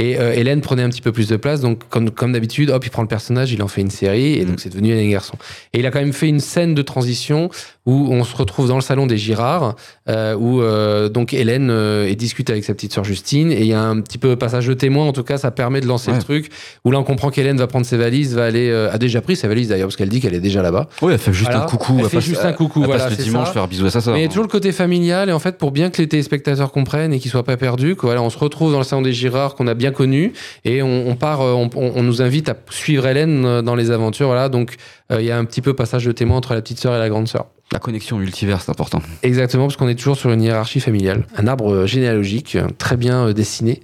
Et 0.00 0.18
euh, 0.18 0.32
Hélène 0.32 0.60
prenait 0.60 0.84
un 0.84 0.88
petit 0.88 1.02
peu 1.02 1.10
plus 1.10 1.28
de 1.28 1.36
place, 1.36 1.60
donc 1.60 1.80
comme, 1.88 2.10
comme 2.10 2.32
d'habitude, 2.32 2.70
hop, 2.70 2.86
il 2.86 2.90
prend 2.90 3.02
le 3.02 3.08
personnage, 3.08 3.52
il 3.52 3.60
en 3.62 3.68
fait 3.68 3.80
une 3.80 3.90
série, 3.90 4.34
et 4.34 4.44
donc 4.44 4.60
c'est 4.60 4.70
devenu 4.70 4.92
Hélène 4.92 5.10
Garçon. 5.10 5.36
Et 5.72 5.80
il 5.80 5.86
a 5.86 5.90
quand 5.90 5.98
même 5.98 6.12
fait 6.12 6.28
une 6.28 6.38
scène 6.38 6.74
de 6.74 6.82
transition 6.82 7.50
où 7.90 8.08
on 8.12 8.22
se 8.22 8.36
retrouve 8.36 8.68
dans 8.68 8.74
le 8.74 8.82
salon 8.82 9.06
des 9.06 9.16
Girards, 9.16 9.74
euh, 10.10 10.34
où 10.36 10.60
euh, 10.60 11.08
donc 11.08 11.32
Hélène 11.32 11.70
euh, 11.70 12.06
est 12.06 12.16
discute 12.16 12.50
avec 12.50 12.62
sa 12.64 12.74
petite 12.74 12.92
sœur 12.92 13.02
Justine, 13.04 13.50
et 13.50 13.60
il 13.60 13.66
y 13.66 13.72
a 13.72 13.80
un 13.80 14.00
petit 14.02 14.18
peu 14.18 14.36
passage 14.36 14.66
de 14.66 14.74
témoin, 14.74 15.06
en 15.06 15.12
tout 15.12 15.22
cas, 15.22 15.38
ça 15.38 15.50
permet 15.50 15.80
de 15.80 15.86
lancer 15.86 16.12
le 16.12 16.18
truc, 16.18 16.50
où 16.84 16.90
là 16.90 16.98
on 16.98 17.02
comprend 17.04 17.30
qu'Hélène 17.30 17.56
va 17.56 17.66
prendre 17.66 17.86
ses 17.86 17.96
valises, 17.96 18.34
va 18.34 18.44
aller, 18.44 18.70
a 18.70 18.98
déjà 18.98 19.22
pris 19.22 19.36
ses 19.36 19.48
valises 19.48 19.68
d'ailleurs, 19.68 19.88
parce 19.88 19.96
qu'elle 19.96 20.10
dit 20.10 20.20
qu'elle 20.20 20.34
est 20.34 20.40
déjà 20.40 20.60
là-bas. 20.60 20.88
Oui, 21.00 21.12
elle 21.14 21.18
fait 21.18 21.32
juste 21.32 21.50
Voilà. 21.50 21.64
un 21.64 21.66
coucou. 21.66 21.96
Elle 21.98 22.04
fait 22.10 22.16
passe- 22.18 22.24
juste 22.26 22.44
un 22.44 22.52
coucou, 22.52 22.80
Elle 22.80 22.86
voilà, 22.88 23.04
passe 23.08 23.16
le 23.18 23.24
dimanche 23.24 23.46
ça. 23.48 23.52
faire 23.54 23.68
bisous 23.68 23.86
à 23.86 23.90
sa 23.90 24.00
sœur. 24.02 24.12
Mais 24.12 24.20
il 24.20 24.24
y 24.24 24.26
a 24.26 24.28
toujours 24.28 24.44
le 24.44 24.50
côté 24.50 24.70
familial, 24.72 25.30
et 25.30 25.32
en 25.32 25.38
fait, 25.38 25.56
pour 25.56 25.70
bien 25.70 25.88
que 25.88 26.02
les 26.02 26.08
téléspectateurs 26.08 26.70
comprennent 26.72 27.14
et 27.14 27.18
qu'ils 27.18 27.30
soient 27.30 27.42
pas 27.44 27.56
perdus, 27.56 27.96
que, 27.96 28.02
voilà, 28.02 28.20
on 28.22 28.28
se 28.28 28.38
retrouve 28.38 28.70
dans 28.70 28.78
le 28.78 28.84
salon 28.84 29.00
des 29.02 29.14
Girards 29.14 29.54
qu'on 29.54 29.66
a 29.66 29.74
bien 29.74 29.92
connu, 29.92 30.34
et 30.66 30.82
on, 30.82 31.08
on 31.08 31.14
part, 31.16 31.40
on, 31.40 31.70
on- 31.74 31.92
on 31.96 32.02
nous 32.02 32.20
invite 32.20 32.50
à 32.50 32.54
suivre 32.70 33.06
Hélène 33.06 33.62
dans 33.62 33.74
les 33.74 33.90
aventures, 33.90 34.26
voilà. 34.26 34.50
Donc, 34.50 34.74
il 35.10 35.24
y 35.24 35.30
a 35.30 35.38
un 35.38 35.44
petit 35.44 35.62
peu 35.62 35.74
passage 35.74 36.04
de 36.04 36.12
témoin 36.12 36.36
entre 36.36 36.54
la 36.54 36.60
petite 36.60 36.78
sœur 36.80 36.94
et 36.94 36.98
la 36.98 37.08
grande 37.08 37.28
sœur. 37.28 37.46
La 37.72 37.78
connexion 37.78 38.18
multivers, 38.18 38.60
c'est 38.60 38.70
important. 38.70 39.00
Exactement, 39.22 39.64
parce 39.66 39.76
qu'on 39.76 39.88
est 39.88 39.94
toujours 39.94 40.16
sur 40.16 40.30
une 40.30 40.42
hiérarchie 40.42 40.80
familiale, 40.80 41.26
un 41.36 41.46
arbre 41.46 41.72
euh, 41.72 41.86
généalogique 41.86 42.56
euh, 42.56 42.66
très 42.78 42.96
bien 42.96 43.28
euh, 43.28 43.32
dessiné. 43.32 43.82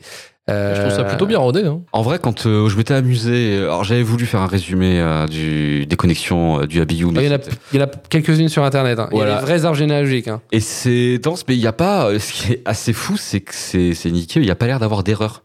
Euh, 0.51 0.75
Je 0.75 0.81
trouve 0.83 0.93
ça 0.95 1.05
plutôt 1.05 1.25
bien 1.27 1.39
rodé. 1.39 1.65
Hein. 1.65 1.81
En 1.93 2.03
vrai, 2.03 2.19
quand 2.21 2.45
euh, 2.45 2.69
je 2.69 2.77
m'étais 2.77 2.93
amusé, 2.93 3.57
euh, 3.57 3.63
alors 3.65 3.85
j'avais 3.85 4.03
voulu 4.03 4.27
faire 4.27 4.41
un 4.43 4.47
résumé 4.47 5.01
euh, 5.01 5.27
du, 5.27 5.87
des 5.87 5.97
connexions 5.97 6.61
euh, 6.61 6.67
du 6.67 6.83
Abiyu, 6.83 7.07
mais 7.07 7.25
Il 7.25 7.27
y 7.27 7.33
en 7.33 7.37
a, 7.37 7.43
c'était- 7.43 7.57
il 7.73 7.81
y 7.81 7.83
en 7.83 7.87
a 7.87 7.91
quelques-unes 8.11 8.51
sur 8.51 8.63
Internet. 8.63 8.99
hein. 8.99 9.09
Il 9.11 9.15
y 9.15 9.17
Voilà. 9.19 9.39
a 9.39 9.41
des 9.41 9.47
vrais 9.47 9.65
arbres 9.65 9.79
généalogiques. 9.79 10.29
hein. 10.29 10.43
Et 10.53 10.61
c'est 10.61 11.19
dense, 11.19 11.45
mais 11.49 11.55
il 11.57 11.61
n'y 11.61 11.67
a 11.67 11.73
pas. 11.73 12.09
euh, 12.11 12.19
Ce 12.19 12.33
qui 12.35 12.53
est 12.53 12.63
assez 12.67 12.93
fou, 12.93 13.17
c'est 13.17 13.41
que 13.41 13.55
c'est 13.55 13.95
c'est 13.95 14.11
niqué, 14.11 14.41
il 14.41 14.45
n'y 14.45 14.51
a 14.51 14.55
pas 14.55 14.67
l'air 14.67 14.79
d'avoir 14.81 15.03
d'erreur. 15.03 15.45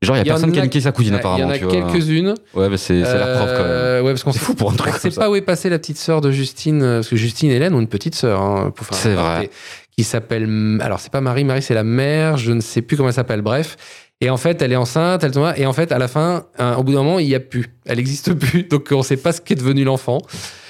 Genre, 0.00 0.16
il 0.16 0.22
n'y 0.22 0.28
a 0.28 0.32
personne 0.32 0.52
qui 0.52 0.60
a 0.60 0.62
niqué 0.62 0.80
sa 0.80 0.92
cousine, 0.92 1.14
apparemment. 1.14 1.52
Il 1.52 1.60
y 1.60 1.64
en 1.66 1.68
a 1.68 1.90
quelques-unes. 1.90 2.34
Ouais, 2.54 2.68
mais 2.68 2.76
c'est 2.76 3.00
la 3.00 3.36
preuve 3.36 3.56
quand 3.56 3.62
même. 3.64 3.72
Euh, 3.72 4.02
ouais, 4.02 4.12
parce 4.12 4.22
qu'on 4.22 4.32
fou 4.32 4.54
pour 4.54 4.70
un 4.70 4.74
On 4.74 4.76
truc 4.76 4.92
comme 4.92 5.10
sait 5.10 5.18
pas 5.18 5.28
où 5.28 5.34
est 5.34 5.40
passée 5.40 5.68
la 5.68 5.78
petite 5.78 5.98
sœur 5.98 6.20
de 6.20 6.30
Justine, 6.30 6.82
euh, 6.82 6.94
parce 6.98 7.08
que 7.08 7.16
Justine 7.16 7.50
et 7.50 7.56
Hélène 7.56 7.74
ont 7.74 7.80
une 7.80 7.88
petite 7.88 8.14
sœur, 8.14 8.40
hein, 8.40 8.72
pour 8.74 8.86
faire 8.86 8.96
C'est 8.96 9.14
vrai. 9.14 9.50
qui 9.96 10.04
s'appelle, 10.04 10.78
alors 10.80 11.00
c'est 11.00 11.10
pas 11.10 11.20
Marie, 11.20 11.42
Marie 11.42 11.62
c'est 11.62 11.74
la 11.74 11.82
mère, 11.82 12.36
je 12.36 12.52
ne 12.52 12.60
sais 12.60 12.80
plus 12.82 12.96
comment 12.96 13.08
elle 13.08 13.14
s'appelle, 13.14 13.42
bref. 13.42 13.76
Et 14.20 14.30
en 14.30 14.36
fait, 14.36 14.60
elle 14.62 14.72
est 14.72 14.76
enceinte, 14.76 15.22
elle 15.22 15.30
tombe, 15.30 15.52
et 15.56 15.64
en 15.64 15.72
fait, 15.72 15.92
à 15.92 15.98
la 15.98 16.08
fin, 16.08 16.42
hein, 16.58 16.74
au 16.76 16.82
bout 16.82 16.90
d'un 16.92 17.04
moment, 17.04 17.20
il 17.20 17.28
y 17.28 17.36
a 17.36 17.40
plus, 17.40 17.66
elle 17.86 17.98
n'existe 17.98 18.34
plus, 18.34 18.64
donc 18.64 18.88
on 18.90 18.98
ne 18.98 19.02
sait 19.04 19.16
pas 19.16 19.30
ce 19.30 19.40
qu'est 19.40 19.54
devenu 19.54 19.84
l'enfant. 19.84 20.18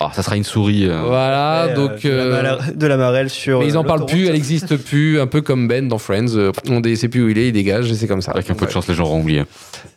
Ah, 0.01 0.11
ça 0.13 0.23
sera 0.23 0.37
une 0.37 0.45
souris. 0.45 0.85
euh. 0.87 1.01
Voilà, 1.07 1.69
Ouais, 1.69 1.73
donc. 1.75 2.05
euh, 2.05 2.27
de, 2.27 2.31
euh, 2.35 2.43
la 2.43 2.51
marelle, 2.57 2.77
de 2.77 2.87
la 2.87 2.97
marelle 2.99 3.31
sur. 3.31 3.61
mais 3.61 3.69
ils 3.69 3.79
en 3.79 3.85
euh, 3.85 3.87
parlent 3.87 4.05
plus, 4.05 4.27
elle 4.27 4.35
n'existe 4.35 4.77
plus, 4.77 5.19
un 5.19 5.27
peu 5.27 5.41
comme 5.41 5.67
Ben 5.67 5.89
dans 5.89 5.97
Friends. 5.97 6.37
euh, 6.37 6.53
On 6.69 6.81
ne 6.81 6.95
sait 6.95 7.09
plus 7.09 7.23
où 7.25 7.31
il 7.31 7.39
est, 7.39 7.49
il 7.49 7.53
dégage, 7.53 7.91
et 7.91 7.95
c'est 7.95 8.07
comme 8.07 8.21
ça. 8.21 8.33
Avec 8.33 8.51
un 8.51 8.55
peu 8.55 8.67
de 8.67 8.71
chance, 8.71 8.87
les 8.87 8.95
gens 8.95 9.05
auront 9.05 9.21
oublié. 9.23 9.45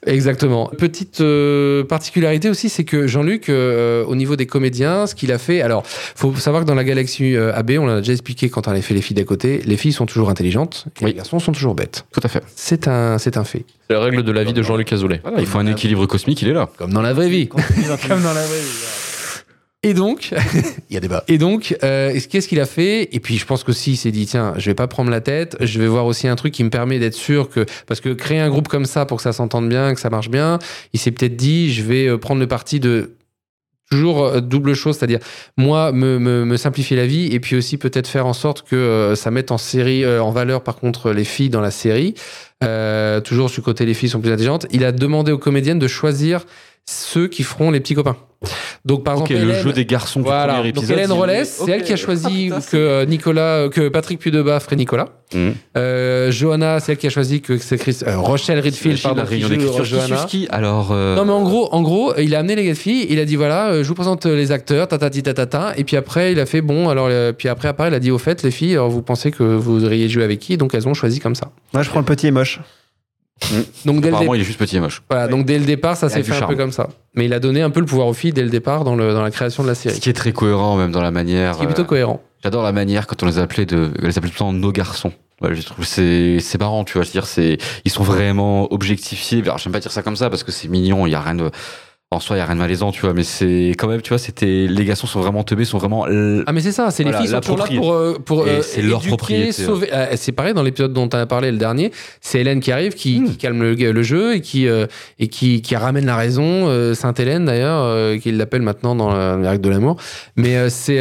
Exactement. 0.05 0.71
Petite 0.77 1.21
euh, 1.21 1.83
particularité 1.83 2.49
aussi, 2.49 2.69
c'est 2.69 2.83
que 2.83 3.07
Jean-Luc, 3.07 3.49
euh, 3.49 4.03
au 4.05 4.15
niveau 4.15 4.35
des 4.35 4.45
comédiens, 4.45 5.07
ce 5.07 5.15
qu'il 5.15 5.31
a 5.31 5.37
fait, 5.37 5.61
alors, 5.61 5.83
faut 5.85 6.33
savoir 6.35 6.63
que 6.63 6.67
dans 6.67 6.75
la 6.75 6.83
galaxie 6.83 7.35
euh, 7.35 7.53
AB, 7.53 7.71
on 7.79 7.85
l'a 7.85 7.97
déjà 7.97 8.13
expliqué 8.13 8.49
quand 8.49 8.67
on 8.67 8.71
avait 8.71 8.81
fait 8.81 8.93
les 8.93 9.01
filles 9.01 9.15
d'à 9.15 9.23
côté, 9.23 9.61
les 9.65 9.77
filles 9.77 9.93
sont 9.93 10.05
toujours 10.05 10.29
intelligentes, 10.29 10.85
et 11.01 11.05
les 11.05 11.13
garçons 11.13 11.39
sont 11.39 11.51
toujours 11.51 11.75
bêtes. 11.75 12.05
Tout 12.11 12.21
à 12.23 12.27
fait. 12.27 12.43
C'est 12.55 12.87
un, 12.87 13.17
c'est 13.17 13.37
un 13.37 13.43
fait. 13.43 13.65
C'est 13.87 13.93
la 13.93 14.01
règle 14.01 14.23
de 14.23 14.31
la 14.31 14.43
vie 14.43 14.53
de 14.53 14.61
Jean-Luc 14.61 14.91
Azoulay. 14.93 15.19
Voilà, 15.23 15.39
il 15.39 15.45
faut 15.45 15.59
un 15.59 15.67
équilibre 15.67 16.05
cosmique, 16.05 16.41
il 16.41 16.49
est 16.49 16.53
là. 16.53 16.69
Comme 16.77 16.93
dans 16.93 17.01
la 17.01 17.13
vraie 17.13 17.29
vie. 17.29 17.47
Comme 17.47 17.61
dans 18.21 18.33
la 18.33 18.45
vraie 18.45 18.61
Et 19.83 19.95
donc, 19.95 20.31
il 20.89 20.93
y 20.93 20.97
a 20.97 20.99
débat. 20.99 21.23
Et 21.27 21.39
donc, 21.39 21.75
euh, 21.83 22.17
qu'est-ce 22.29 22.47
qu'il 22.47 22.59
a 22.59 22.67
fait? 22.67 23.09
Et 23.15 23.19
puis, 23.19 23.37
je 23.37 23.45
pense 23.45 23.63
que 23.63 23.71
si, 23.71 23.93
il 23.93 23.97
s'est 23.97 24.11
dit, 24.11 24.27
tiens, 24.27 24.53
je 24.57 24.69
vais 24.69 24.75
pas 24.75 24.87
prendre 24.87 25.09
la 25.09 25.21
tête, 25.21 25.57
je 25.59 25.79
vais 25.79 25.87
voir 25.87 26.05
aussi 26.05 26.27
un 26.27 26.35
truc 26.35 26.53
qui 26.53 26.63
me 26.63 26.69
permet 26.69 26.99
d'être 26.99 27.15
sûr 27.15 27.49
que, 27.49 27.65
parce 27.87 27.99
que 27.99 28.09
créer 28.09 28.39
un 28.39 28.49
groupe 28.49 28.67
comme 28.67 28.85
ça 28.85 29.05
pour 29.05 29.17
que 29.17 29.23
ça 29.23 29.33
s'entende 29.33 29.67
bien, 29.69 29.95
que 29.95 29.99
ça 29.99 30.11
marche 30.11 30.29
bien, 30.29 30.59
il 30.93 30.99
s'est 30.99 31.11
peut-être 31.11 31.35
dit, 31.35 31.73
je 31.73 31.81
vais 31.81 32.07
euh, 32.07 32.17
prendre 32.17 32.39
le 32.39 32.47
parti 32.47 32.79
de 32.79 33.15
toujours 33.91 34.23
euh, 34.23 34.39
double 34.39 34.73
chose, 34.73 34.97
c'est-à-dire 34.97 35.19
moi 35.57 35.91
me, 35.91 36.17
me, 36.17 36.45
me 36.45 36.57
simplifier 36.57 36.95
la 36.95 37.05
vie 37.05 37.27
et 37.31 37.39
puis 37.39 37.55
aussi 37.55 37.77
peut-être 37.77 38.07
faire 38.07 38.25
en 38.25 38.33
sorte 38.33 38.63
que 38.63 38.75
euh, 38.75 39.15
ça 39.15 39.29
mette 39.29 39.51
en 39.51 39.57
série 39.57 40.03
euh, 40.03 40.23
en 40.23 40.31
valeur 40.31 40.63
par 40.63 40.77
contre 40.77 41.11
les 41.11 41.25
filles 41.25 41.49
dans 41.49 41.61
la 41.61 41.71
série. 41.71 42.15
Euh, 42.63 43.19
toujours 43.19 43.49
sur 43.49 43.61
le 43.61 43.65
côté 43.65 43.85
les 43.85 43.93
filles 43.93 44.09
sont 44.09 44.21
plus 44.21 44.31
intelligentes. 44.31 44.65
Il 44.71 44.85
a 44.85 44.91
demandé 44.91 45.31
aux 45.31 45.37
comédiennes 45.37 45.79
de 45.79 45.87
choisir 45.87 46.45
ceux 46.85 47.27
qui 47.27 47.43
feront 47.43 47.69
les 47.69 47.79
petits 47.79 47.95
copains. 47.95 48.17
Donc 48.83 49.03
par 49.03 49.17
Ok, 49.19 49.29
exemple 49.29 49.45
le 49.45 49.51
Hélène- 49.51 49.63
jeu 49.63 49.73
des 49.73 49.85
garçons 49.85 50.21
du 50.21 50.25
voilà. 50.25 50.55
premier 50.55 50.71
Donc 50.71 50.83
épisode. 50.83 50.97
Hélène 50.97 51.11
il- 51.11 51.17
Rollès, 51.19 51.49
c'est 51.55 51.61
Ok. 51.63 51.69
elle 51.69 51.83
qui 51.83 51.93
a 51.93 51.97
choisi 51.97 52.49
Ah, 52.51 52.59
que 52.71 52.77
euh, 52.77 53.05
Nicolas, 53.05 53.69
que 53.69 53.89
Patrick 53.89 54.19
Pudeba 54.19 54.59
ferait 54.59 54.75
Nicolas. 54.75 55.05
Mhm. 55.35 55.53
Euh, 55.77 56.31
Johanna, 56.31 56.79
c'est 56.79 56.93
elle 56.93 56.97
qui 56.97 57.05
a 57.07 57.11
choisi 57.11 57.41
que 57.41 57.57
c'est 57.57 57.77
Chris, 57.77 57.99
euh, 58.05 58.17
Rochelle 58.17 58.59
Redfield, 58.59 58.99
pardon, 59.01 59.21
la 59.21 59.23
qui 59.27 59.29
réunion 59.35 59.49
d'écriture. 59.49 59.83
Qui 59.83 59.89
Johanna. 59.89 60.25
qui 60.27 60.47
Alors. 60.49 60.89
euh, 60.91 61.15
Non 61.15 61.25
mais 61.25 61.31
en 61.31 61.43
gros, 61.43 61.69
en 61.73 61.81
gros, 61.83 62.13
il 62.17 62.33
a 62.35 62.39
amené 62.39 62.55
les 62.55 62.73
filles, 62.75 63.05
il 63.09 63.19
a 63.19 63.25
dit 63.25 63.35
voilà, 63.35 63.67
euh, 63.69 63.83
je 63.83 63.87
vous 63.87 63.93
présente 63.95 64.25
euh, 64.25 64.35
les 64.35 64.51
acteurs, 64.51 64.87
tatati 64.87 65.21
tatata, 65.23 65.73
et 65.77 65.83
puis 65.83 65.95
après 65.95 66.31
il 66.31 66.39
a 66.39 66.45
fait 66.47 66.61
bon, 66.61 66.89
alors 66.89 67.07
euh, 67.11 67.31
puis 67.33 67.49
après 67.49 67.67
après 67.67 67.87
il 67.89 67.93
a 67.93 67.99
dit 67.99 68.09
au 68.11 68.17
fait 68.17 68.41
les 68.43 68.51
filles, 68.51 68.73
alors, 68.73 68.89
vous 68.89 69.03
pensez 69.03 69.31
que 69.31 69.43
vous 69.43 69.85
auriez 69.85 70.09
joué 70.09 70.23
avec 70.23 70.39
qui, 70.39 70.57
donc 70.57 70.73
elles 70.73 70.87
ont 70.87 70.93
choisi 70.95 71.19
comme 71.19 71.35
ça. 71.35 71.51
Moi, 71.73 71.83
je 71.83 71.89
prends 71.89 71.99
le 71.99 72.05
petit 72.05 72.27
et 72.27 72.31
moche. 72.31 72.59
Donc 73.85 74.01
dès 74.01 74.07
le, 74.09 74.13
Apparemment, 74.15 74.31
dé- 74.33 74.37
il 74.37 74.41
est 74.41 74.45
juste 74.45 74.59
petit 74.59 74.77
et 74.77 74.79
moche. 74.79 75.01
voilà, 75.09 75.27
donc 75.27 75.45
dès 75.45 75.57
le 75.59 75.65
départ, 75.65 75.97
ça 75.97 76.09
s'est 76.09 76.23
fait 76.23 76.33
un 76.43 76.47
peu 76.47 76.55
comme 76.55 76.71
ça. 76.71 76.89
Mais 77.15 77.25
il 77.25 77.33
a 77.33 77.39
donné 77.39 77.61
un 77.61 77.69
peu 77.69 77.79
le 77.79 77.85
pouvoir 77.85 78.07
aux 78.07 78.13
filles 78.13 78.31
dès 78.33 78.43
le 78.43 78.49
départ 78.49 78.83
dans, 78.83 78.95
le, 78.95 79.13
dans 79.13 79.21
la 79.23 79.31
création 79.31 79.63
de 79.63 79.67
la 79.67 79.75
série. 79.75 79.95
Ce 79.95 79.99
qui 80.01 80.09
est 80.09 80.13
très 80.13 80.31
cohérent, 80.31 80.77
même 80.77 80.91
dans 80.91 81.01
la 81.01 81.11
manière. 81.11 81.53
Ce 81.55 81.57
qui 81.59 81.63
est 81.65 81.67
plutôt 81.67 81.81
euh, 81.81 81.85
cohérent. 81.85 82.21
J'adore 82.43 82.63
la 82.63 82.71
manière 82.71 83.07
quand 83.07 83.21
on 83.23 83.25
les 83.25 83.37
appelait 83.39 83.65
de, 83.65 83.91
on 84.01 84.05
les 84.07 84.17
appelait 84.17 84.29
tout 84.29 84.35
le 84.35 84.39
temps 84.39 84.53
nos 84.53 84.71
garçons. 84.71 85.11
Ouais, 85.41 85.55
je 85.55 85.61
trouve 85.63 85.83
c'est 85.85 86.39
c'est 86.39 86.59
marrant, 86.59 86.83
tu 86.83 86.93
vois. 86.93 87.01
Je 87.03 87.07
veux 87.07 87.13
dire, 87.13 87.25
c'est 87.25 87.57
ils 87.83 87.91
sont 87.91 88.03
vraiment 88.03 88.71
objectifiés. 88.71 89.41
Alors, 89.41 89.57
j'aime 89.57 89.73
pas 89.73 89.79
dire 89.79 89.91
ça 89.91 90.03
comme 90.03 90.15
ça 90.15 90.29
parce 90.29 90.43
que 90.43 90.51
c'est 90.51 90.67
mignon. 90.67 91.07
Il 91.07 91.11
y 91.11 91.15
a 91.15 91.21
rien 91.21 91.33
de 91.35 91.49
en 92.13 92.19
soi, 92.19 92.35
il 92.35 92.39
y 92.39 92.41
a 92.41 92.45
rien 92.45 92.55
de 92.55 92.59
malaisant, 92.59 92.91
tu 92.91 92.99
vois. 93.01 93.13
Mais 93.13 93.23
c'est 93.23 93.69
quand 93.77 93.87
même, 93.87 94.01
tu 94.01 94.09
vois, 94.09 94.17
c'était 94.17 94.67
les 94.67 94.83
garçons 94.83 95.07
sont 95.07 95.21
vraiment 95.21 95.43
teubés, 95.43 95.63
sont 95.63 95.77
vraiment. 95.77 96.07
l- 96.07 96.43
Ah 96.45 96.51
mais 96.51 96.59
c'est 96.59 96.73
ça, 96.73 96.91
c'est 96.91 97.03
Voilà, 97.03 97.19
les 97.19 97.23
filles 97.23 97.31
la 97.33 97.41
sont 97.41 97.53
toujours 97.55 97.65
là 97.65 97.75
pour 97.77 97.93
euh, 97.93 98.17
pour 98.25 98.41
euh, 98.41 98.61
c'est 98.61 98.81
leur 98.81 98.99
propriété, 99.01 99.53
sauver. 99.53 99.87
Euh, 99.93 100.07
c'est 100.17 100.33
pareil 100.33 100.53
dans 100.53 100.61
l'épisode 100.61 100.91
dont 100.91 101.07
tu 101.07 101.15
as 101.15 101.25
parlé 101.25 101.51
le 101.51 101.57
dernier, 101.57 101.91
c'est 102.19 102.41
Hélène 102.41 102.59
qui 102.59 102.73
arrive, 102.73 102.95
qui, 102.95 103.23
qui 103.23 103.37
calme 103.37 103.61
le, 103.63 103.75
le 103.75 104.03
jeu 104.03 104.35
et 104.35 104.41
qui 104.41 104.67
euh, 104.67 104.87
et 105.19 105.29
qui, 105.29 105.61
qui 105.61 105.73
ramène 105.77 106.05
la 106.05 106.17
raison. 106.17 106.67
euh, 106.67 106.93
Sainte 106.95 107.17
Hélène 107.21 107.45
d'ailleurs, 107.45 108.19
qu'il 108.19 108.35
l'appelle 108.35 108.61
maintenant 108.61 108.93
dans 108.93 109.09
la- 109.15 109.37
les 109.37 109.47
règles 109.47 109.63
de 109.63 109.69
l'amour. 109.69 109.95
Mais 110.35 110.69
c'est 110.69 110.99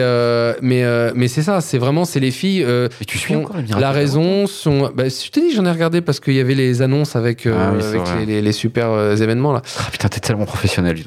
mais 0.63 0.85
mais 1.17 1.27
c'est 1.27 1.43
ça, 1.43 1.61
c'est 1.61 1.79
vraiment 1.79 2.05
c'est 2.05 2.21
les 2.21 2.31
filles. 2.31 2.61
Et 3.01 3.05
tu 3.05 3.19
suis 3.19 3.35
encore 3.35 3.57
miracles 3.57 3.81
la 3.81 3.91
raison 3.91 4.47
sont. 4.47 4.93
Bah, 4.95 5.05
je 5.09 5.29
te 5.31 5.41
dis, 5.41 5.53
j'en 5.57 5.65
ai 5.65 5.73
regardé 5.73 6.03
parce 6.03 6.21
qu'il 6.21 6.35
y 6.35 6.41
avait 6.41 6.55
les 6.55 6.83
annonces 6.83 7.17
avec 7.17 7.47
Ah 7.47 7.73
oui, 7.75 7.83
avec 7.85 8.03
les, 8.21 8.27
les- 8.27 8.43
les 8.43 8.53
super 8.53 8.93
événements 9.21 9.53
là. 9.53 9.63
Ah, 9.81 9.89
putain, 9.91 10.07
t'es 10.09 10.21
tellement 10.21 10.45
professionnel, 10.47 11.00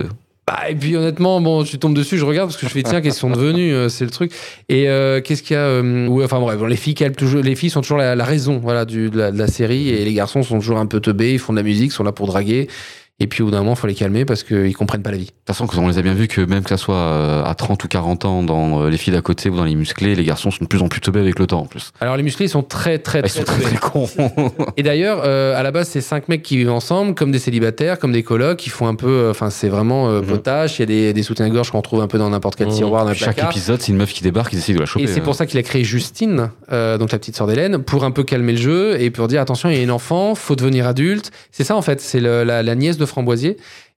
Bah, 0.46 0.70
et 0.70 0.76
puis 0.76 0.98
honnêtement, 0.98 1.40
bon, 1.40 1.64
tu 1.64 1.80
tombes 1.80 1.96
dessus, 1.96 2.18
je 2.18 2.26
regarde 2.26 2.50
parce 2.50 2.60
que 2.60 2.68
je 2.68 2.72
fais 2.74 2.84
tiens, 2.84 3.00
qu'est-ce 3.00 3.16
qu'ils 3.16 3.22
sont 3.22 3.30
devenus, 3.30 3.74
euh, 3.74 3.88
c'est 3.88 4.04
le 4.04 4.12
truc. 4.12 4.34
Et 4.68 4.90
euh, 4.90 5.22
qu'est-ce 5.22 5.42
qu'il 5.42 5.54
y 5.54 5.58
a 5.58 5.64
euh, 5.64 6.24
Enfin 6.24 6.42
bref, 6.42 6.60
les 6.68 6.76
filles, 6.76 6.96
toujours, 7.16 7.42
les 7.42 7.56
filles 7.56 7.70
sont 7.70 7.80
toujours 7.80 7.98
la, 7.98 8.24
raison, 8.26 8.60
voilà, 8.60 8.84
de, 8.84 9.10
la, 9.14 9.32
de 9.32 9.38
la 9.38 9.48
série, 9.48 9.88
et 9.88 10.04
les 10.04 10.14
garçons 10.14 10.44
sont 10.44 10.60
toujours 10.60 10.80
un 10.80 10.86
peu 10.86 11.00
teubés, 11.00 11.32
ils 11.32 11.40
font 11.40 11.54
de 11.54 11.58
la 11.58 11.64
musique, 11.64 11.94
sont 11.94 12.04
là 12.04 12.12
pour 12.12 12.28
draguer. 12.28 12.68
Et 13.20 13.28
puis 13.28 13.44
au 13.44 13.46
bout 13.46 13.52
d'un 13.52 13.60
moment, 13.60 13.76
faut 13.76 13.86
les 13.88 13.94
calmer 13.94 14.26
parce 14.26 14.42
qu'ils 14.44 14.76
comprennent 14.76 15.04
pas 15.04 15.12
la 15.12 15.18
vie. 15.18 15.26
De 15.26 15.30
toute 15.46 15.56
façon, 15.56 15.68
on 15.78 15.88
les 15.88 16.00
a 16.00 16.02
bien 16.02 16.16
vu 16.16 16.28
que 16.28 16.42
même 16.42 16.64
que 16.64 16.70
ça 16.70 16.78
soit 16.78 16.96
euh, 16.96 17.44
à 17.46 17.54
30 17.54 17.84
ou 17.84 17.88
40 17.88 18.26
ans 18.26 18.42
dans 18.44 18.82
euh, 18.82 18.90
les 18.90 18.98
filles 18.98 19.14
d'à 19.14 19.22
côté 19.22 19.50
ou 19.50 19.56
dans 19.56 19.66
les 19.66 19.76
musclés, 19.76 20.16
les 20.16 20.24
garçons 20.24 20.50
sont 20.50 20.64
de 20.64 20.68
plus 20.68 20.82
en 20.82 20.88
plus 20.88 21.00
teubés 21.00 21.20
avec 21.20 21.38
le 21.38 21.46
temps 21.46 21.62
en 21.62 21.66
plus. 21.66 21.92
Alors 22.02 22.18
les 22.18 22.24
musclés, 22.24 22.48
ils 22.48 22.50
sont 22.50 22.64
très 22.64 22.98
très 22.98 23.20
Ah, 23.20 23.28
Ils 23.28 23.30
très, 23.30 23.40
sont 23.42 23.46
très 23.46 23.62
très 23.62 23.78
cons. 23.78 24.10
Et 24.78 24.84
d'ailleurs, 24.84 25.22
euh, 25.24 25.56
à 25.58 25.62
la 25.62 25.70
base, 25.72 25.90
c'est 25.90 26.02
cinq 26.02 26.28
mecs 26.28 26.42
qui 26.42 26.58
vivent 26.58 26.72
ensemble, 26.72 27.14
comme 27.14 27.32
des 27.32 27.38
célibataires, 27.40 28.00
comme 28.00 28.12
des 28.12 28.24
colocs, 28.24 28.58
qui 28.58 28.70
font 28.72 28.88
un 28.88 28.96
peu. 28.96 29.08
euh, 29.08 29.30
Enfin, 29.32 29.52
c'est 29.52 29.70
vraiment 29.70 30.10
euh, 30.10 30.22
Mhm. 30.22 30.28
potache. 30.28 30.80
Il 30.80 30.82
y 30.82 30.84
a 30.84 30.86
des, 30.88 31.14
des 31.14 31.24
soutiens-gorge 31.24 31.70
qu'on 31.70 31.82
trouve 31.84 32.02
un 32.02 32.08
peu 32.08 32.18
dans 32.18 32.32
n'importe 32.32 32.56
quel 32.56 32.68
Mhm. 32.68 32.74
tiroir, 32.74 33.06
dans 33.06 33.14
Chaque 33.14 33.36
placard. 33.36 33.52
épisode, 33.52 33.80
c'est 33.82 33.92
une 33.92 33.98
meuf 34.00 34.12
qui 34.12 34.24
débarque, 34.24 34.52
ils 34.54 34.58
essayent 34.60 34.76
de 34.76 34.80
la 34.80 34.86
choper. 34.88 35.06
Et 35.06 35.08
c'est 35.08 35.22
pour 35.22 35.34
hein. 35.34 35.38
ça 35.38 35.46
qu'il 35.46 35.60
a 35.60 35.64
créé 35.64 35.84
Justine, 35.84 36.50
donc 36.72 37.12
la 37.12 37.20
petite 37.20 37.38
sœur 37.38 37.46
d'Hélène, 37.48 37.78
pour 37.84 38.04
un 38.06 38.12
peu 38.12 38.24
calmer 38.24 38.54
le 38.54 38.58
jeu 38.58 39.00
et 39.00 39.12
pour 39.12 39.28
dire 39.28 39.40
attention, 39.40 39.70
il 39.70 39.78
y 39.78 39.80
a 39.80 39.84
une 39.84 39.92
enfant, 39.92 40.34
faut 40.36 40.56
devenir 40.56 40.88
adulte. 40.88 41.32
C'est 41.52 41.64
ça 41.64 41.76
en 41.76 41.82
fait, 41.84 42.02
c'est 42.02 42.20
la, 42.20 42.64
la 42.64 42.76
nièce 42.76 42.98
de 42.98 43.06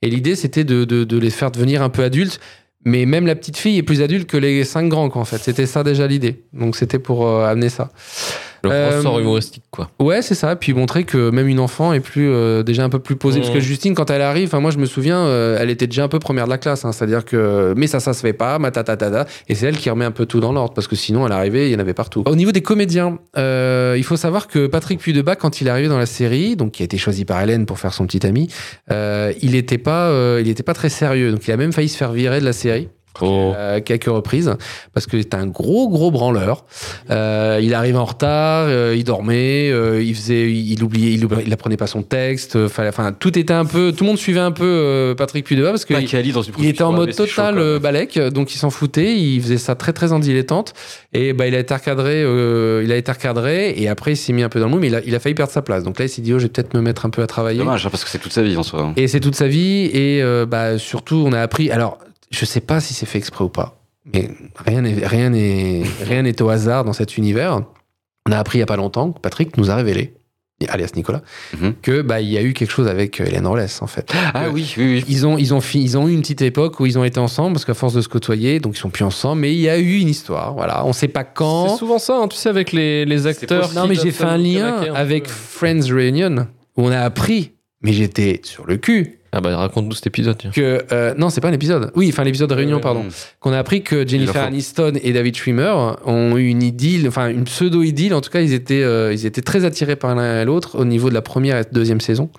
Et 0.03 0.11
l'idée 0.11 0.37
c'était 0.37 0.65
de 0.65 1.19
les 1.19 1.31
faire 1.31 1.51
devenir 1.51 1.83
un 1.83 1.89
peu 1.89 2.03
adultes. 2.03 2.41
Mais 2.87 3.05
même 3.05 3.27
la 3.27 3.35
petite 3.35 3.57
fille 3.57 3.77
est 3.79 3.83
plus 3.83 4.01
adulte 4.01 4.31
que 4.31 4.37
les 4.37 4.63
cinq 4.63 4.89
grands, 4.89 5.11
quoi, 5.11 5.21
en 5.21 5.25
fait. 5.25 5.39
C'était 5.39 5.67
ça 5.67 5.83
déjà 5.83 6.07
l'idée. 6.07 6.45
Donc 6.53 6.77
c'était 6.77 7.01
pour 7.01 7.27
euh, 7.27 7.45
amener 7.45 7.69
ça. 7.69 7.91
Le 8.65 8.71
Euh, 8.71 8.97
ressort 8.99 9.19
humoristique, 9.21 9.65
quoi. 9.71 9.91
Ouais, 10.01 10.23
c'est 10.23 10.35
ça. 10.35 10.57
Puis 10.57 10.73
montrer 10.73 11.05
que 11.05 11.31
même 11.31 11.49
une 11.49 11.61
enfant 11.61 11.93
est 11.93 12.01
plus 12.01 12.29
euh, 12.31 12.63
déjà 12.63 12.85
un 12.85 12.89
peu 12.89 12.99
plus 12.99 13.17
posée. 13.17 13.39
Mhm. 13.39 13.45
Parce 13.47 13.55
que 13.55 13.61
Justine, 13.61 13.95
quand 13.95 14.11
elle 14.11 14.23
arrive, 14.23 14.55
moi 14.57 14.71
je 14.71 14.79
me 14.79 14.87
souviens, 14.87 15.19
euh, 15.19 15.59
elle 15.61 15.71
était 15.71 15.87
déjà 15.87 16.05
un 16.05 16.09
peu 16.09 16.19
première 16.19 16.45
de 16.47 16.51
la 16.51 16.59
classe. 16.59 16.85
hein. 16.85 16.93
C'est-à-dire 16.93 17.25
que 17.25 17.75
mais 17.77 17.87
ça, 17.87 18.01
ça 18.01 18.13
se 18.13 18.21
fait 18.21 18.33
pas, 18.33 18.59
matatatada. 18.59 19.27
Et 19.49 19.55
c'est 19.55 19.67
elle 19.67 19.77
qui 19.77 19.91
remet 19.91 20.05
un 20.05 20.11
peu 20.11 20.27
tout 20.27 20.41
dans 20.41 20.53
l'ordre 20.53 20.75
parce 20.75 20.89
que 20.89 20.97
sinon, 20.97 21.27
elle 21.27 21.33
arrivait, 21.33 21.69
il 21.69 21.73
y 21.73 21.77
en 21.77 21.81
avait 21.81 21.95
partout. 21.95 22.23
Au 22.27 22.37
niveau 22.37 22.53
des 22.53 22.63
comédiens, 22.63 23.19
euh, 23.37 23.95
il 23.97 24.05
faut 24.05 24.17
savoir 24.17 24.47
que 24.49 24.67
Patrick 24.67 25.01
Puydebas, 25.01 25.37
quand 25.37 25.61
il 25.61 25.67
est 25.67 25.71
arrivé 25.71 25.89
dans 25.89 25.99
la 25.99 26.07
série, 26.07 26.57
donc 26.57 26.73
qui 26.73 26.83
a 26.83 26.85
été 26.85 26.99
choisi 26.99 27.25
par 27.25 27.41
Hélène 27.41 27.67
pour 27.67 27.79
faire 27.79 27.93
son 27.95 28.07
petit 28.07 28.27
ami, 28.27 28.49
il 28.91 29.55
était 29.55 29.79
pas, 29.79 30.11
il 30.41 30.49
était 30.49 30.63
pas 30.63 30.75
très 30.75 30.89
sérieux. 30.89 31.31
Donc 31.33 31.47
il 31.47 31.53
a 31.53 31.57
même 31.57 31.73
failli 31.73 31.89
se 31.89 31.97
faire 31.97 32.13
virer 32.13 32.41
de 32.41 32.45
la 32.45 32.53
série. 32.53 32.89
Oh. 33.23 33.53
euh, 33.57 33.81
quelques 33.81 34.05
reprises 34.07 34.53
parce 34.95 35.07
que 35.07 35.19
c'était 35.19 35.37
un 35.37 35.47
gros 35.47 35.89
gros 35.89 36.11
branleur. 36.11 36.65
Euh, 37.11 37.61
il 37.63 37.75
arrivait 37.75 37.99
en 37.99 38.05
retard, 38.05 38.67
euh, 38.69 38.95
il 38.97 39.05
dormait, 39.05 39.71
euh, 39.71 40.03
il 40.03 40.15
faisait, 40.15 40.51
il 40.53 40.83
oubliait, 40.83 41.13
il, 41.13 41.25
oubliait- 41.25 41.45
il 41.47 41.53
apprenait 41.53 41.77
pas 41.77 41.87
son 41.87 42.03
texte. 42.03 42.57
euh, 42.57 42.69
Enfin, 42.89 43.13
tout 43.13 43.39
était 43.39 43.53
un 43.55 43.65
peu, 43.65 43.93
tout 43.97 44.05
le 44.05 44.09
monde 44.09 44.19
suivait 44.19 44.41
un 44.41 44.53
peu 44.53 44.65
euh, 44.65 45.15
Patrick 45.15 45.45
Puydebas 45.45 45.71
parce 45.71 45.85
que 45.85 45.95
il, 45.95 46.09
Cali 46.09 46.33
dans 46.33 46.43
une 46.43 46.55
il 46.59 46.67
était 46.67 46.83
en 46.83 46.93
mode 46.93 47.13
c'est 47.13 47.27
chaud, 47.27 47.43
total 47.43 47.59
euh, 47.59 47.79
balèque, 47.79 48.19
donc 48.19 48.55
il 48.55 48.59
s'en 48.59 48.71
foutait. 48.71 49.17
Il 49.17 49.41
faisait 49.43 49.59
ça 49.59 49.75
très 49.75 49.93
très 49.93 50.13
en 50.13 50.19
dilettante 50.19 50.75
et 51.13 51.33
bah 51.33 51.47
il 51.47 51.55
a 51.55 51.59
été 51.59 51.75
recadré, 51.75 52.23
euh, 52.23 52.83
il 52.85 52.93
a 52.93 52.97
été 52.97 53.11
recadré 53.13 53.75
et 53.77 53.89
après 53.89 54.13
il 54.13 54.17
s'est 54.17 54.33
mis 54.33 54.43
un 54.43 54.49
peu 54.49 54.61
dans 54.61 54.67
le 54.67 54.73
moule, 54.73 54.81
mais 54.81 54.89
il 54.89 54.95
a, 54.95 55.01
il 55.05 55.15
a 55.15 55.19
failli 55.21 55.35
perdre 55.35 55.53
sa 55.53 55.63
place. 55.63 55.83
Donc 55.85 55.99
là 55.99 56.05
il 56.05 56.09
s'est 56.09 56.23
dit 56.23 56.33
oh 56.35 56.39
je 56.39 56.45
vais 56.45 56.49
peut-être 56.51 56.75
me 56.75 56.81
mettre 56.81 57.07
un 57.07 57.11
peu 57.11 57.23
à 57.23 57.27
travailler. 57.27 57.59
Dommage, 57.59 57.87
hein, 57.87 57.91
parce 57.91 58.05
que 58.05 58.11
c'est 58.11 58.19
toute 58.19 58.33
sa 58.33 58.43
vie 58.43 58.57
en 58.57 58.63
soi. 58.63 58.81
hein. 58.83 58.93
Et 58.97 59.09
c'est 59.09 59.21
toute 59.21 59.35
sa 59.35 59.49
vie. 59.49 59.87
Et 59.93 60.23
euh, 60.23 60.47
bah, 60.47 60.79
surtout, 60.79 61.23
on 61.27 61.33
a 61.33 61.41
appris. 61.41 61.71
Alors, 61.71 61.99
je 62.31 62.45
sais 62.45 62.61
pas 62.61 62.81
si 62.81 62.95
c'est 62.95 63.07
fait 63.07 63.19
exprès 63.19 63.45
ou 63.45 63.49
pas, 63.49 63.79
mais 64.13 64.31
rien 64.57 64.83
n'est 64.83 65.07
rien 65.07 65.31
n'est 65.31 65.85
rien 66.05 66.23
n'est 66.23 66.41
au 66.43 66.49
hasard 66.49 66.85
dans 66.85 66.93
cet 66.93 67.17
univers. 67.17 67.63
On 68.29 68.33
a 68.33 68.39
appris 68.39 68.59
il 68.59 68.61
y 68.61 68.65
a 68.65 68.67
pas 68.67 68.77
longtemps 68.77 69.13
que 69.13 69.21
Patrick 69.21 69.57
nous 69.57 69.71
a 69.71 69.77
révélé, 69.77 70.15
alias 70.69 70.91
Nicolas, 70.97 71.23
Mhm. 71.61 71.75
que 71.83 72.03
bah 72.03 72.21
il 72.21 72.29
y 72.31 72.37
a 72.39 72.43
eu 72.43 72.53
quelque 72.55 72.71
chose 72.71 72.89
avec 72.89 73.21
euh, 73.21 73.27
Hélène 73.27 73.47
Rollès 73.47 73.81
en 73.83 73.87
fait. 73.87 74.13
Ah 74.35 74.49
oui, 74.53 74.75
oui, 74.79 74.85
oui. 74.95 75.05
Ils 75.09 75.27
ont, 75.27 75.39
ils, 75.39 75.55
ont 75.55 75.61
fi- 75.61 75.81
ils 75.83 75.97
ont 75.97 76.09
eu 76.09 76.13
une 76.13 76.23
petite 76.23 76.43
époque 76.43 76.81
où 76.81 76.87
ils 76.87 76.99
ont 76.99 77.05
été 77.05 77.21
ensemble 77.21 77.53
parce 77.53 77.65
qu'à 77.65 77.75
force 77.75 77.95
de 77.95 78.01
se 78.01 78.09
côtoyer, 78.09 78.59
donc 78.59 78.77
ils 78.77 78.81
sont 78.81 78.91
plus 78.91 79.05
ensemble, 79.05 79.43
mais 79.43 79.53
il 79.55 79.61
y 79.61 79.69
a 79.69 79.79
eu 79.79 79.99
une 79.99 80.09
histoire. 80.09 80.55
Voilà, 80.55 80.85
on 80.85 80.93
sait 80.93 81.09
pas 81.09 81.21
C'est 81.23 81.35
quand. 81.35 81.77
souvent 81.77 81.99
ça, 82.01 82.17
hein, 82.19 82.27
tu 82.29 82.37
sais, 82.37 82.49
avec 82.49 82.73
les, 82.73 83.05
les 83.05 83.27
acteurs. 83.29 83.73
Non, 83.75 83.87
mais 83.87 83.95
j'ai 83.95 84.11
fait 84.11 84.25
un 84.25 84.39
lien 84.39 84.83
peu. 84.87 84.91
avec 84.95 85.29
Friends 85.29 85.87
Reunion 85.89 86.49
où 86.77 86.83
on 86.87 86.91
a 86.91 86.99
appris, 87.01 87.53
mais 87.83 87.93
j'étais 87.93 88.41
sur 88.43 88.67
le 88.67 88.77
cul, 88.79 89.16
Ah 89.33 89.41
bah 89.41 89.57
raconte-nous 89.57 89.93
cet 89.93 90.07
épisode. 90.07 90.37
tiens. 90.39 90.51
que 90.51 90.83
euh, 90.93 91.15
non 91.19 91.29
c'est 91.31 91.41
pas 91.41 91.49
un 91.49 91.53
épisode 91.53 91.91
oui 91.95 92.09
enfin 92.11 92.25
l'épisode 92.25 92.49
de 92.51 92.55
réunion 92.55 92.77
ouais, 92.77 92.83
pardon 92.83 93.03
Mmh. 93.05 93.11
qu'on 93.41 93.53
a 93.53 93.59
appris 93.59 93.83
que 93.83 94.07
Jennifer. 94.07 94.43
Aniston 94.45 94.93
et 95.03 95.13
David 95.13 95.37
Schwimmer 95.37 95.75
ont 96.07 96.37
eu 96.39 96.47
une 96.47 96.63
idylle 96.63 97.07
enfin 97.09 97.29
une 97.29 97.45
pseudo 97.45 97.83
idylle 97.83 98.15
en 98.15 98.21
tout 98.21 98.31
cas 98.31 98.41
ils 98.41 98.53
étaient 98.55 98.83
euh, 98.83 99.13
ils 99.13 99.27
étaient 99.27 99.43
très 99.43 99.65
attirés 99.65 99.97
par 99.97 100.15
l'un 100.15 100.43
et 100.43 100.45
l'autre 100.45 100.79
au 100.79 100.85
niveau 100.85 101.09
de 101.11 101.15
la 101.15 101.23
première 101.23 101.59
et 101.59 101.65
deuxième 101.71 102.01
saison 102.01 102.31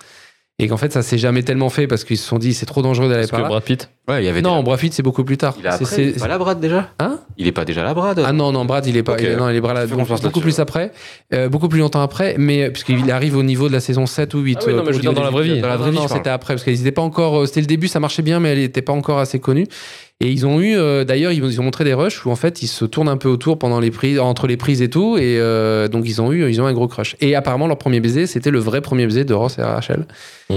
et 0.60 0.66
qu'en 0.66 0.76
fait 0.76 0.92
ça 0.92 1.02
s'est 1.02 1.18
jamais 1.18 1.42
tellement 1.44 1.68
fait 1.68 1.86
parce 1.86 2.02
qu'ils 2.04 2.18
se 2.18 2.26
sont 2.26 2.38
dit 2.38 2.52
c'est 2.54 2.66
trop 2.66 2.82
dangereux 2.82 3.08
d'aller 3.08 3.26
par 3.28 3.38
que 3.38 3.42
là. 3.44 3.48
Brad 3.48 3.62
Pitt. 3.62 3.90
Ouais, 4.08 4.22
il 4.22 4.26
y 4.26 4.28
avait 4.28 4.42
non 4.42 4.50
déjà- 4.54 4.62
Brad 4.62 4.80
Pitt 4.80 4.92
c'est 4.92 5.02
beaucoup 5.02 5.22
plus 5.22 5.36
tard. 5.36 5.54
Il 5.58 5.66
est 5.66 5.70
C'est- 5.70 5.74
après, 5.84 5.84
c'est- 5.96 6.02
il 6.02 6.08
est 6.16 6.18
pas 6.18 6.28
là, 6.28 6.38
Brad, 6.38 6.58
déjà 6.60 6.88
Hein 6.98 7.20
Il 7.36 7.46
est 7.46 7.52
pas 7.52 7.64
déjà 7.64 7.82
là, 7.84 7.94
Brad 7.94 8.20
ah 8.24 8.32
non 8.32 8.50
non 8.52 8.64
Brad 8.64 8.84
il 8.86 8.96
est 8.96 9.02
pas 9.02 9.12
Ok. 9.12 9.20
il 9.22 9.26
est, 9.28 9.36
non 9.36 9.48
il 9.50 9.56
est 9.56 9.60
Brad- 9.60 9.76
Je 9.82 9.86
fais 9.86 9.94
confiance 9.94 10.20
beaucoup 10.22 10.40
là-dessus, 10.40 10.54
plus 10.56 10.60
après. 10.60 10.90
Euh, 11.32 11.48
beaucoup 11.48 11.68
plus 11.68 11.78
longtemps 11.80 12.02
après 12.02 12.34
mais 12.38 12.70
puisqu'il 12.70 13.10
arrive 13.12 13.36
au 13.36 13.42
niveau 13.42 13.68
de 13.68 13.72
la 13.72 13.80
saison 13.80 14.06
7 14.06 14.34
ou 14.34 14.40
8 14.40 14.58
Ah 14.60 14.64
oui, 14.66 14.72
non, 14.72 14.78
euh, 14.80 14.82
mais 14.86 14.92
je 14.92 14.96
veux 14.96 15.02
dire 15.02 15.12
dans 15.12 15.22
la 15.22 15.30
vraie 15.30 15.44
vie. 15.44 15.60
dans 15.60 15.68
la 15.68 15.74
Dans 15.76 15.82
vraie 15.84 15.92
la 15.92 16.00
vie 16.00 16.06
je 16.08 16.12
c'était 16.14 16.30
après 16.30 16.54
parce 16.54 16.64
qu'ils 16.64 16.80
étaient 16.80 16.90
pas 16.92 17.02
encore 17.02 17.40
euh, 17.42 17.46
c'était 17.46 17.60
le 17.60 17.66
début 17.66 17.86
ça 17.88 18.00
marchait 18.00 18.22
bien 18.22 18.40
mais 18.40 18.50
elle 18.50 18.58
était 18.58 18.82
pas 18.82 18.92
encore 18.92 19.18
assez 19.20 19.38
connue 19.38 19.66
et 20.20 20.32
ils 20.32 20.46
ont 20.46 20.60
eu 20.60 20.76
euh, 20.76 21.04
d'ailleurs 21.04 21.30
ils, 21.30 21.44
ils 21.44 21.60
ont 21.60 21.62
montré 21.62 21.84
des 21.84 21.94
rushs 21.94 22.26
où 22.26 22.30
en 22.30 22.36
fait 22.36 22.62
ils 22.62 22.66
se 22.66 22.84
tournent 22.84 23.08
un 23.08 23.16
peu 23.16 23.28
autour 23.28 23.56
pendant 23.58 23.78
les 23.78 23.92
prises 23.92 24.18
entre 24.18 24.48
les 24.48 24.56
prises 24.56 24.82
et 24.82 24.90
tout 24.90 25.16
et 25.16 25.38
euh, 25.38 25.86
donc 25.86 26.04
ils 26.08 26.20
ont 26.20 26.32
eu 26.32 26.50
ils 26.50 26.60
ont 26.60 26.66
eu 26.66 26.70
un 26.70 26.72
gros 26.72 26.88
crush. 26.88 27.14
Et 27.20 27.36
apparemment 27.36 27.68
leur 27.68 27.78
premier 27.78 28.00
baiser 28.00 28.26
c'était 28.26 28.50
le 28.50 28.58
vrai 28.58 28.80
premier 28.80 29.04
baiser 29.06 29.24
de 29.24 29.34
Ross 29.34 29.58
et 29.58 29.62
Rachel 29.62 30.06
Mmh. 30.50 30.54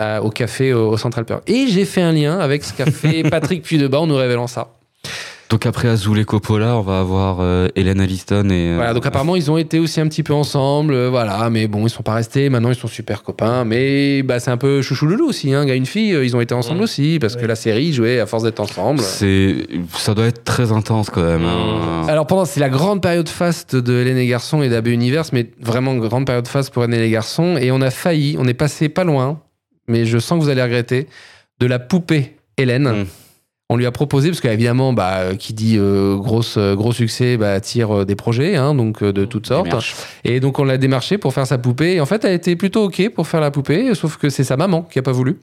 euh, 0.00 0.20
au 0.20 0.30
café 0.30 0.72
au, 0.72 0.92
au 0.92 0.96
Central 0.96 1.26
Perk 1.26 1.42
et 1.46 1.66
j'ai 1.68 1.84
fait 1.84 2.00
un 2.00 2.12
lien 2.12 2.38
avec 2.38 2.64
ce 2.64 2.72
qu'a 2.72 2.86
fait 2.86 3.22
Patrick 3.30 3.62
Puydebas 3.62 3.98
en 3.98 4.06
nous 4.06 4.16
révélant 4.16 4.46
ça 4.46 4.68
Donc 5.50 5.66
après 5.66 5.88
Azul 5.88 6.16
et 6.20 6.24
Coppola, 6.24 6.76
on 6.76 6.80
va 6.80 7.00
avoir 7.00 7.38
euh, 7.40 7.66
Hélène 7.74 8.00
Aniston 8.00 8.48
et. 8.50 8.70
euh, 8.70 8.74
Voilà, 8.76 8.94
donc 8.94 9.04
apparemment 9.04 9.34
ils 9.34 9.50
ont 9.50 9.58
été 9.58 9.80
aussi 9.80 10.00
un 10.00 10.06
petit 10.06 10.22
peu 10.22 10.32
ensemble, 10.32 10.94
euh, 10.94 11.10
voilà, 11.10 11.50
mais 11.50 11.66
bon, 11.66 11.84
ils 11.86 11.90
sont 11.90 12.04
pas 12.04 12.14
restés, 12.14 12.48
maintenant 12.48 12.68
ils 12.68 12.76
sont 12.76 12.86
super 12.86 13.24
copains, 13.24 13.64
mais 13.64 14.22
bah, 14.22 14.38
c'est 14.38 14.52
un 14.52 14.56
peu 14.56 14.80
chouchou 14.80 15.06
loulou 15.06 15.28
aussi, 15.28 15.52
hein, 15.52 15.66
gars, 15.66 15.74
une 15.74 15.86
fille, 15.86 16.14
euh, 16.14 16.24
ils 16.24 16.36
ont 16.36 16.40
été 16.40 16.54
ensemble 16.54 16.78
Mmh. 16.78 16.82
aussi, 16.84 17.18
parce 17.20 17.34
que 17.34 17.44
la 17.46 17.56
série 17.56 17.92
jouait 17.92 18.20
à 18.20 18.26
force 18.26 18.44
d'être 18.44 18.60
ensemble. 18.60 19.00
C'est, 19.00 19.66
ça 19.96 20.14
doit 20.14 20.26
être 20.26 20.44
très 20.44 20.70
intense 20.70 21.10
quand 21.10 21.24
même. 21.24 21.44
hein. 21.44 22.04
Alors 22.06 22.28
pendant, 22.28 22.44
c'est 22.44 22.60
la 22.60 22.68
grande 22.68 23.02
période 23.02 23.28
faste 23.28 23.74
de 23.74 23.92
Hélène 24.00 24.18
et 24.18 24.26
Garçons 24.28 24.62
et 24.62 24.68
d'AB 24.68 24.86
Universe, 24.86 25.32
mais 25.32 25.50
vraiment 25.60 25.96
grande 25.96 26.26
période 26.26 26.46
faste 26.46 26.72
pour 26.72 26.84
Hélène 26.84 27.00
et 27.00 27.02
les 27.02 27.10
Garçons, 27.10 27.56
et 27.60 27.72
on 27.72 27.80
a 27.80 27.90
failli, 27.90 28.36
on 28.38 28.46
est 28.46 28.54
passé 28.54 28.88
pas 28.88 29.02
loin, 29.02 29.40
mais 29.88 30.04
je 30.04 30.18
sens 30.18 30.38
que 30.38 30.44
vous 30.44 30.48
allez 30.50 30.62
regretter, 30.62 31.08
de 31.58 31.66
la 31.66 31.80
poupée 31.80 32.36
Hélène. 32.56 32.88
Mm. 33.02 33.06
On 33.72 33.76
lui 33.76 33.86
a 33.86 33.92
proposé, 33.92 34.30
parce 34.30 34.40
qu'évidemment, 34.40 34.92
bah, 34.92 35.18
euh, 35.18 35.36
qui 35.36 35.52
dit 35.52 35.76
euh, 35.78 36.16
grosse, 36.16 36.56
euh, 36.56 36.74
gros 36.74 36.90
succès, 36.92 37.36
bah, 37.36 37.52
attire 37.52 38.00
euh, 38.00 38.04
des 38.04 38.16
projets, 38.16 38.56
hein, 38.56 38.74
donc 38.74 39.04
de 39.04 39.24
toutes 39.24 39.46
sortes. 39.46 39.66
Démarche. 39.66 39.94
Et 40.24 40.40
donc 40.40 40.58
on 40.58 40.64
l'a 40.64 40.76
démarché 40.76 41.18
pour 41.18 41.32
faire 41.32 41.46
sa 41.46 41.56
poupée. 41.56 41.94
Et 41.94 42.00
en 42.00 42.06
fait, 42.06 42.24
elle 42.24 42.34
était 42.34 42.56
plutôt 42.56 42.86
ok 42.86 43.10
pour 43.14 43.28
faire 43.28 43.40
la 43.40 43.52
poupée, 43.52 43.94
sauf 43.94 44.16
que 44.16 44.28
c'est 44.28 44.42
sa 44.42 44.56
maman 44.56 44.82
qui 44.82 44.98
a 44.98 45.02
pas 45.02 45.12
voulu. 45.12 45.38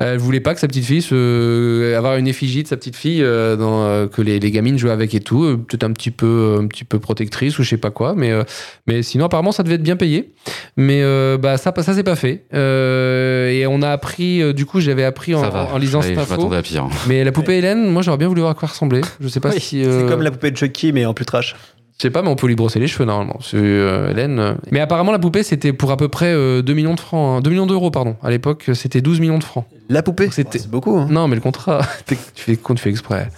Elle 0.00 0.18
voulait 0.18 0.40
pas 0.40 0.54
que 0.54 0.60
sa 0.60 0.66
petite 0.66 0.84
fille 0.84 1.02
se 1.02 1.94
avoir 1.94 2.16
une 2.16 2.26
effigie 2.26 2.64
de 2.64 2.68
sa 2.68 2.76
petite 2.76 2.96
fille 2.96 3.22
euh, 3.22 3.54
dans, 3.54 3.84
euh, 3.84 4.06
que 4.08 4.22
les, 4.22 4.40
les 4.40 4.50
gamines 4.50 4.76
jouaient 4.76 4.90
avec 4.90 5.14
et 5.14 5.20
tout. 5.20 5.44
Euh, 5.44 5.56
Peut-être 5.56 5.84
un 5.84 5.92
petit 5.92 6.10
peu 6.10 6.26
euh, 6.26 6.62
un 6.62 6.66
petit 6.66 6.82
peu 6.82 6.98
protectrice 6.98 7.58
ou 7.60 7.62
je 7.62 7.68
sais 7.70 7.76
pas 7.76 7.90
quoi, 7.92 8.14
mais 8.16 8.32
euh, 8.32 8.42
mais 8.88 9.02
sinon 9.04 9.26
apparemment 9.26 9.52
ça 9.52 9.62
devait 9.62 9.76
être 9.76 9.82
bien 9.84 9.94
payé. 9.96 10.32
Mais 10.76 11.00
euh, 11.02 11.38
bah 11.38 11.58
ça 11.58 11.72
ça 11.80 11.94
s'est 11.94 12.02
pas 12.02 12.16
fait. 12.16 12.44
Euh, 12.54 13.48
et 13.50 13.66
on 13.66 13.82
a 13.82 13.90
appris 13.90 14.42
euh, 14.42 14.52
du 14.52 14.66
coup 14.66 14.80
j'avais 14.80 15.04
appris 15.04 15.34
en, 15.34 15.42
Ça 15.42 15.50
va. 15.50 15.68
en 15.72 15.78
lisant 15.78 16.02
cette 16.02 16.18
info. 16.18 16.52
à 16.52 16.62
pire. 16.62 16.88
Mais 17.08 17.22
la 17.22 17.30
poupée 17.32 17.58
Hélène, 17.58 17.88
moi 17.88 18.02
j'aurais 18.02 18.18
bien 18.18 18.28
voulu 18.28 18.40
voir 18.40 18.50
à 18.50 18.54
quoi 18.54 18.66
elle 18.66 18.72
ressemblait. 18.72 19.00
Je 19.20 19.28
sais 19.28 19.40
pas 19.40 19.50
Oui, 19.50 19.60
si 19.60 19.82
C'est 19.84 19.88
euh, 19.88 20.08
comme 20.08 20.22
la 20.22 20.30
poupée 20.32 20.50
de 20.50 20.56
Chucky, 20.56 20.92
mais 20.92 21.04
en 21.06 21.14
plus 21.14 21.24
trash. 21.24 21.54
Je 21.96 22.02
sais 22.02 22.10
pas, 22.10 22.22
mais 22.22 22.28
on 22.28 22.34
peut 22.34 22.48
lui 22.48 22.56
brosser 22.56 22.80
les 22.80 22.88
cheveux 22.88 23.04
normalement. 23.04 23.38
C'est, 23.40 23.56
euh, 23.56 24.10
Hélène. 24.10 24.40
euh. 24.40 24.54
Mais 24.72 24.80
apparemment, 24.80 25.12
la 25.12 25.20
poupée, 25.20 25.44
c'était 25.44 25.72
pour 25.72 25.92
à 25.92 25.96
peu 25.96 26.08
près 26.08 26.32
euh, 26.34 26.60
2 26.60 26.74
millions 26.74 26.94
de 26.96 27.00
francs. 27.00 27.38
hein. 27.38 27.40
2 27.40 27.50
millions 27.50 27.66
d'euros, 27.66 27.92
pardon. 27.92 28.16
À 28.20 28.30
l'époque, 28.30 28.68
c'était 28.74 29.00
12 29.00 29.20
millions 29.20 29.38
de 29.38 29.44
francs. 29.44 29.64
La 29.90 30.02
poupée, 30.02 30.28
c'était 30.32 30.58
c'est 30.58 30.70
beaucoup. 30.70 30.96
hein. 30.96 31.06
Non, 31.10 31.28
mais 31.28 31.34
le 31.34 31.42
contrat, 31.42 31.82
tu 32.06 32.16
fais 32.36 32.56
con, 32.56 32.74
tu 32.74 32.82
fais 32.82 32.90
exprès. 32.90 33.28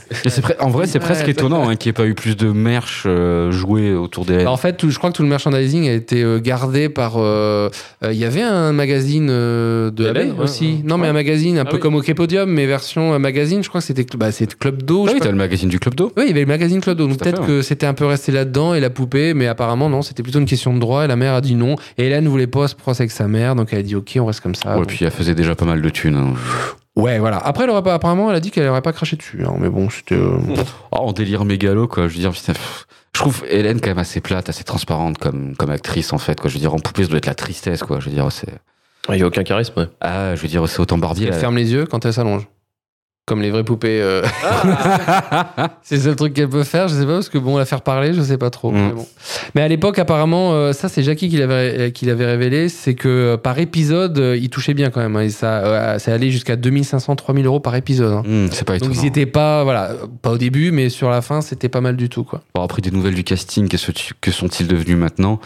En 0.60 0.68
vrai, 0.70 0.86
c'est 0.86 0.98
Ouais, 1.00 1.04
presque 1.04 1.28
étonnant 1.28 1.68
hein, 1.68 1.74
qu'il 1.76 1.88
n'y 1.88 1.90
ait 1.90 1.92
pas 2.04 2.06
eu 2.06 2.14
plus 2.14 2.36
de 2.36 2.50
merch 2.52 3.02
euh, 3.06 3.50
joué 3.50 3.94
autour 3.94 4.24
des. 4.24 4.44
Bah, 4.44 4.50
en 4.52 4.56
fait, 4.56 4.74
tout- 4.76 4.90
je 4.90 4.98
crois 4.98 5.10
que 5.10 5.16
tout 5.16 5.22
le 5.24 5.28
merchandising 5.28 5.88
a 5.88 5.92
été 5.92 6.22
euh, 6.22 6.38
gardé 6.38 6.88
par. 6.88 7.14
euh, 7.16 7.68
euh, 8.04 8.12
Il 8.12 8.18
y 8.18 8.24
avait 8.24 8.42
un 8.42 8.72
magazine 8.72 9.28
euh, 9.28 9.90
de 9.90 10.06
AB 10.06 10.16
ouais, 10.16 10.32
aussi. 10.38 10.66
ouais. 10.66 10.80
Non, 10.84 10.98
mais 10.98 11.08
un 11.08 11.12
magazine 11.12 11.58
un 11.58 11.62
Ah 11.62 11.64
peu 11.64 11.76
oui. 11.76 11.82
comme 11.82 11.94
OK 11.96 12.14
Podium, 12.14 12.48
mais 12.48 12.66
version 12.66 13.18
magazine. 13.18 13.64
Je 13.64 13.68
crois 13.68 13.80
que 13.80 13.86
c'était 13.88 14.06
bah, 14.16 14.30
c'est 14.30 14.56
Club 14.56 14.84
d'eau. 14.84 15.06
Ah 15.08 15.12
oui, 15.14 15.18
t'as 15.20 15.30
le 15.30 15.36
magazine 15.36 15.68
du 15.68 15.80
Club 15.80 15.94
d'eau. 15.96 16.12
Oui, 16.16 16.24
il 16.26 16.28
y 16.28 16.30
avait 16.30 16.40
le 16.42 16.46
magazine 16.46 16.80
Club 16.80 16.96
d'eau. 16.98 17.08
Donc 17.08 17.18
peut-être 17.18 17.44
que 17.44 17.60
c'était 17.62 17.86
un 17.86 17.94
peu 17.94 18.06
resté 18.06 18.30
là-dedans 18.30 18.72
et 18.74 18.78
la 18.80 18.90
poupée, 18.90 19.34
mais 19.34 19.48
apparemment 19.48 19.88
non, 19.90 20.02
c'était 20.02 20.22
plutôt 20.22 20.38
une 20.38 20.46
question 20.46 20.72
de 20.72 20.78
droit 20.78 21.04
et 21.04 21.08
la 21.08 21.16
mère 21.16 21.34
a 21.34 21.40
dit 21.40 21.56
non. 21.56 21.74
Et 21.98 22.04
Hélène 22.06 22.28
voulait 22.28 22.46
pas 22.46 22.68
se 22.68 22.76
procès 22.76 23.02
avec 23.02 23.10
sa 23.10 23.26
mère, 23.26 23.56
donc 23.56 23.70
elle 23.72 23.80
a 23.80 23.82
dit 23.82 23.96
ok, 23.96 24.16
on 24.20 24.26
reste 24.26 24.40
comme 24.40 24.54
ça. 24.54 24.70
ouais, 24.70 24.76
Donc- 24.76 24.86
puis 24.86 25.04
elle 25.04 25.10
faisait 25.10 25.34
déjà 25.34 25.56
pas 25.56 25.64
mal 25.64 25.82
de 25.82 25.88
thunes. 25.90 26.14
hein. 26.14 26.34
Ouais, 26.96 27.18
voilà. 27.18 27.36
Après, 27.38 27.64
elle 27.64 27.70
aurait 27.70 27.82
pas, 27.82 27.94
apparemment, 27.94 28.30
elle 28.30 28.36
a 28.36 28.40
dit 28.40 28.50
qu'elle 28.50 28.68
aurait 28.68 28.80
pas 28.82 28.92
craché 28.92 29.16
dessus. 29.16 29.44
hein, 29.46 29.54
mais 29.58 29.68
bon, 29.68 29.90
c'était. 29.90 30.14
euh, 30.14 30.38
Oh, 30.92 30.96
en 30.96 31.12
délire 31.12 31.44
mégalo, 31.44 31.86
quoi. 31.88 32.08
Je 32.08 32.14
veux 32.14 32.20
dire, 32.20 32.32
putain, 32.32 32.54
pff, 32.54 32.86
je 33.14 33.20
trouve 33.20 33.44
Hélène 33.48 33.80
quand 33.80 33.90
même 33.90 33.98
assez 33.98 34.20
plate, 34.20 34.48
assez 34.48 34.64
transparente 34.64 35.18
comme, 35.18 35.54
comme 35.56 35.70
actrice, 35.70 36.12
en 36.14 36.18
fait. 36.18 36.40
Quoi. 36.40 36.48
Je 36.48 36.54
veux 36.54 36.60
dire, 36.60 36.72
en 36.74 36.78
poupée, 36.78 37.02
ça 37.02 37.08
doit 37.10 37.18
être 37.18 37.26
la 37.26 37.34
tristesse, 37.34 37.82
quoi. 37.82 38.00
Je 38.00 38.06
veux 38.08 38.14
dire, 38.14 38.30
c'est. 38.32 38.48
Il 39.10 39.16
n'y 39.16 39.22
a 39.22 39.26
aucun 39.26 39.44
charisme. 39.44 39.74
ouais. 39.78 39.86
Ah, 40.00 40.34
je 40.34 40.40
veux 40.42 40.48
dire, 40.48 40.66
c'est 40.68 40.80
autant 40.80 40.98
Barbier. 40.98 41.26
Elle 41.26 41.32
là. 41.34 41.38
ferme 41.38 41.56
les 41.56 41.70
yeux 41.72 41.84
quand 41.86 42.04
elle 42.06 42.12
s'allonge. 42.14 42.48
Comme 43.26 43.42
les 43.42 43.50
vraies 43.50 43.64
poupées. 43.64 44.00
euh. 44.00 44.22
c'est 45.82 45.96
le 45.96 46.00
seul 46.00 46.14
truc 46.16 46.32
qu'elle 46.34 46.48
peut 46.48 46.62
faire, 46.62 46.86
je 46.86 46.94
sais 46.94 47.04
pas, 47.06 47.14
parce 47.14 47.28
que 47.28 47.38
bon, 47.38 47.56
la 47.58 47.64
faire 47.64 47.82
parler, 47.82 48.12
je 48.14 48.22
sais 48.22 48.38
pas 48.38 48.50
trop. 48.50 48.70
Mm. 48.70 48.74
Mais, 48.76 48.92
bon. 48.92 49.06
Mais 49.56 49.62
à 49.62 49.68
l'époque, 49.68 49.98
apparemment, 49.98 50.52
euh, 50.52 50.72
ça 50.72 50.88
c'est 50.88 51.02
Jackie 51.02 51.28
qui 51.28 51.36
l'avait 51.38 51.90
qui 51.92 52.06
l'avait 52.06 52.24
révélé, 52.26 52.68
c'est 52.68 52.94
que 52.94 53.08
euh, 53.08 53.36
par 53.36 53.58
épisode, 53.58 54.18
euh, 54.18 54.36
il 54.40 54.48
touchait 54.48 54.74
bien 54.74 54.90
quand 54.90 55.00
même. 55.00 55.16
hein, 55.16 55.22
et 55.22 55.30
ça, 55.30 55.58
euh, 55.66 55.98
ça 55.98 56.12
allait 56.14 56.30
jusqu'à 56.30 56.54
2500, 56.54 57.16
3000 57.16 57.46
euros 57.46 57.58
par 57.60 57.74
épisode. 57.74 58.12
hein. 58.12 58.22
Hum, 58.26 58.48
c'est 58.52 58.64
pas 58.64 58.74
Donc 58.78 58.90
étonnant. 58.90 59.02
ils 59.02 59.06
étaient 59.08 59.26
pas, 59.26 59.64
voilà, 59.64 59.90
euh, 59.90 60.06
pas 60.22 60.30
au 60.30 60.38
début, 60.38 60.70
mais 60.70 60.88
sur 60.88 61.10
la 61.10 61.20
fin, 61.20 61.40
c'était 61.40 61.68
pas 61.68 61.80
mal 61.80 61.96
du 61.96 62.08
tout, 62.08 62.22
quoi. 62.22 62.42
Bon, 62.54 62.62
après 62.62 62.80
des 62.82 62.90
nouvelles 62.92 63.14
du 63.14 63.24
casting, 63.24 63.66
que, 63.68 63.76
que 64.20 64.30
sont-ils 64.30 64.68
devenus 64.68 64.96
maintenant? 64.96 65.40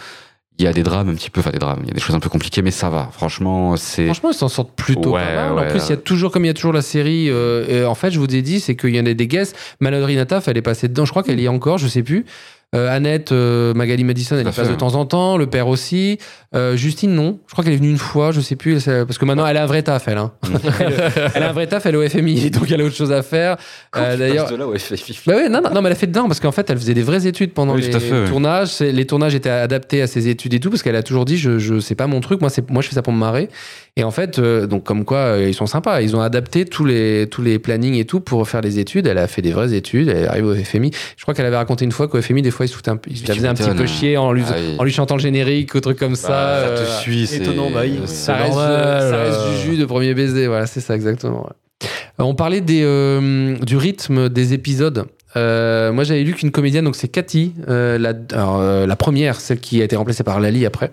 Il 0.60 0.64
y 0.64 0.66
a 0.66 0.74
des 0.74 0.82
drames 0.82 1.08
un 1.08 1.14
petit 1.14 1.30
peu, 1.30 1.40
enfin 1.40 1.50
des 1.52 1.58
drames, 1.58 1.78
il 1.84 1.88
y 1.88 1.90
a 1.90 1.94
des 1.94 2.00
choses 2.00 2.14
un 2.14 2.20
peu 2.20 2.28
compliquées, 2.28 2.60
mais 2.60 2.70
ça 2.70 2.90
va. 2.90 3.08
Franchement, 3.12 3.76
c'est. 3.76 4.04
Franchement, 4.04 4.30
ils 4.30 4.36
s'en 4.36 4.48
sortent 4.48 4.74
plutôt 4.76 5.14
Ouais, 5.14 5.24
pas 5.24 5.34
mal. 5.48 5.52
ouais, 5.54 5.66
en 5.66 5.70
plus, 5.70 5.86
il 5.86 5.90
y 5.90 5.92
a 5.94 5.96
toujours, 5.96 6.30
comme 6.30 6.44
il 6.44 6.48
y 6.48 6.50
a 6.50 6.54
toujours 6.54 6.74
la 6.74 6.82
série, 6.82 7.28
euh, 7.30 7.86
en 7.86 7.94
fait, 7.94 8.10
je 8.10 8.18
vous 8.18 8.26
ai 8.36 8.42
dit, 8.42 8.60
c'est 8.60 8.76
qu'il 8.76 8.94
y 8.94 9.00
en 9.00 9.06
a 9.06 9.14
des 9.14 9.26
guests. 9.26 9.56
Mallory 9.80 10.16
Nataf, 10.16 10.48
elle 10.48 10.58
est 10.58 10.62
passée 10.62 10.88
dedans. 10.88 11.06
Je 11.06 11.10
crois 11.12 11.22
qu'elle 11.22 11.40
y 11.40 11.46
est 11.46 11.48
encore, 11.48 11.78
je 11.78 11.88
sais 11.88 12.02
plus. 12.02 12.26
Euh, 12.74 12.94
Annette, 12.94 13.32
euh, 13.32 13.74
Magali 13.74 14.04
Madison, 14.04 14.36
elle 14.36 14.42
y 14.42 14.44
passe 14.44 14.54
fait. 14.54 14.68
de 14.68 14.74
temps 14.74 14.94
en 14.94 15.04
temps. 15.06 15.36
Le 15.36 15.46
père 15.46 15.66
aussi. 15.66 16.18
Euh, 16.52 16.74
Justine, 16.76 17.14
non. 17.14 17.38
Je 17.46 17.52
crois 17.52 17.62
qu'elle 17.62 17.74
est 17.74 17.76
venue 17.76 17.90
une 17.90 17.98
fois, 17.98 18.32
je 18.32 18.40
sais 18.40 18.56
plus. 18.56 18.84
Parce 18.84 19.18
que 19.18 19.24
maintenant, 19.24 19.46
elle 19.46 19.56
a 19.56 19.62
un 19.62 19.66
vrai 19.66 19.82
taf, 19.84 20.08
elle. 20.08 20.18
hein. 20.18 20.32
elle, 21.34 21.42
a 21.44 21.50
un 21.50 21.52
vrai 21.52 21.68
taf, 21.68 21.86
elle 21.86 21.94
est 21.94 21.98
au 21.98 22.08
FMI, 22.08 22.50
donc 22.50 22.70
elle 22.72 22.80
a 22.80 22.84
autre 22.84 22.96
chose 22.96 23.12
à 23.12 23.22
faire. 23.22 23.56
Euh, 23.96 24.16
D'ailleurs, 24.16 24.50
de 24.50 24.56
là, 24.56 24.64
fait 24.76 24.96
fifi. 24.96 25.22
bah 25.28 25.36
ouais, 25.36 25.48
non, 25.48 25.60
non, 25.62 25.70
non, 25.72 25.80
mais 25.80 25.86
elle 25.88 25.92
a 25.92 25.96
fait 25.96 26.08
dedans 26.08 26.26
parce 26.26 26.40
qu'en 26.40 26.50
fait, 26.50 26.68
elle 26.68 26.78
faisait 26.78 26.94
des 26.94 27.02
vraies 27.02 27.26
études 27.26 27.52
pendant 27.52 27.76
Oui, 27.76 27.82
les 27.82 28.00
fait, 28.00 28.24
tournages. 28.26 28.80
Les 28.80 29.06
tournages 29.06 29.34
étaient 29.36 29.48
adaptés 29.48 30.02
à 30.02 30.06
ses 30.08 30.26
études 30.28 30.54
et 30.54 30.58
tout 30.60 30.70
parce 30.70 30.82
qu'elle 30.82 30.96
a 30.96 31.04
toujours 31.04 31.24
dit, 31.24 31.36
je, 31.36 31.58
je 31.60 31.78
c'est 31.78 31.94
pas 31.94 32.08
mon 32.08 32.20
truc. 32.20 32.40
Moi, 32.40 32.50
c'est, 32.50 32.68
moi, 32.68 32.82
je 32.82 32.88
fais 32.88 32.94
ça 32.96 33.02
pour 33.02 33.12
me 33.12 33.18
marrer. 33.18 33.48
Et 33.96 34.02
en 34.04 34.10
fait, 34.10 34.38
euh, 34.38 34.66
donc 34.66 34.84
comme 34.84 35.04
quoi, 35.04 35.18
euh, 35.18 35.48
ils 35.48 35.54
sont 35.54 35.66
sympas. 35.66 36.00
Ils 36.00 36.16
ont 36.16 36.20
adapté 36.20 36.64
tous 36.64 36.84
les 36.84 37.28
tous 37.30 37.42
les 37.42 37.58
plannings 37.58 37.94
et 37.94 38.04
tout 38.06 38.20
pour 38.20 38.48
faire 38.48 38.60
les 38.60 38.78
études. 38.78 39.06
Elle 39.06 39.18
a 39.18 39.26
fait 39.28 39.42
des 39.42 39.52
vraies 39.52 39.74
études. 39.74 40.08
Elle 40.08 40.26
arrive 40.26 40.46
au 40.46 40.54
FMI. 40.54 40.90
Je 41.16 41.22
crois 41.22 41.34
qu'elle 41.34 41.46
avait 41.46 41.56
raconté 41.56 41.84
une 41.84 41.92
fois 41.92 42.08
qu'au 42.08 42.20
FMI, 42.20 42.42
des 42.42 42.50
fois, 42.50 42.66
ils 42.66 42.68
se 42.68 42.76
un, 42.90 42.98
ils 43.08 43.16
faisaient 43.16 43.46
un 43.48 43.54
petit 43.54 43.68
peu 43.70 43.82
hein. 43.82 43.86
chier 43.86 44.16
en 44.16 44.32
lui, 44.32 44.42
Ah 44.48 44.54
oui. 44.58 44.76
en 44.78 44.84
lui 44.84 44.92
chantant 44.92 45.16
le 45.16 45.20
générique, 45.22 45.74
ou 45.74 45.80
truc 45.80 45.98
comme 45.98 46.14
ça. 46.16 46.28
Bah, 46.28 46.39
ça 46.40 46.84
te 46.84 46.90
suit, 47.02 47.26
c'est. 47.26 47.36
étonnant, 47.36 47.70
bah 47.70 47.82
oui. 47.82 48.00
ça 48.06 48.34
reste, 48.36 48.54
ça 48.54 49.22
reste 49.22 49.40
du 49.50 49.70
jus 49.70 49.76
de 49.78 49.84
premier 49.84 50.14
baiser, 50.14 50.46
voilà, 50.46 50.66
c'est 50.66 50.80
ça 50.80 50.94
exactement. 50.94 51.48
Euh, 51.48 51.86
On 52.18 52.34
parlait 52.34 52.60
des, 52.60 52.82
euh, 52.82 53.56
du 53.58 53.76
rythme 53.76 54.28
des 54.28 54.52
épisodes. 54.52 55.06
Euh, 55.36 55.92
moi, 55.92 56.02
j'avais 56.02 56.22
lu 56.24 56.34
qu'une 56.34 56.50
comédienne, 56.50 56.84
donc 56.84 56.96
c'est 56.96 57.06
Cathy, 57.08 57.52
euh, 57.68 57.98
la, 57.98 58.12
alors, 58.32 58.58
euh, 58.60 58.86
la 58.86 58.96
première, 58.96 59.40
celle 59.40 59.60
qui 59.60 59.80
a 59.80 59.84
été 59.84 59.94
remplacée 59.94 60.24
par 60.24 60.40
Lali 60.40 60.66
après, 60.66 60.90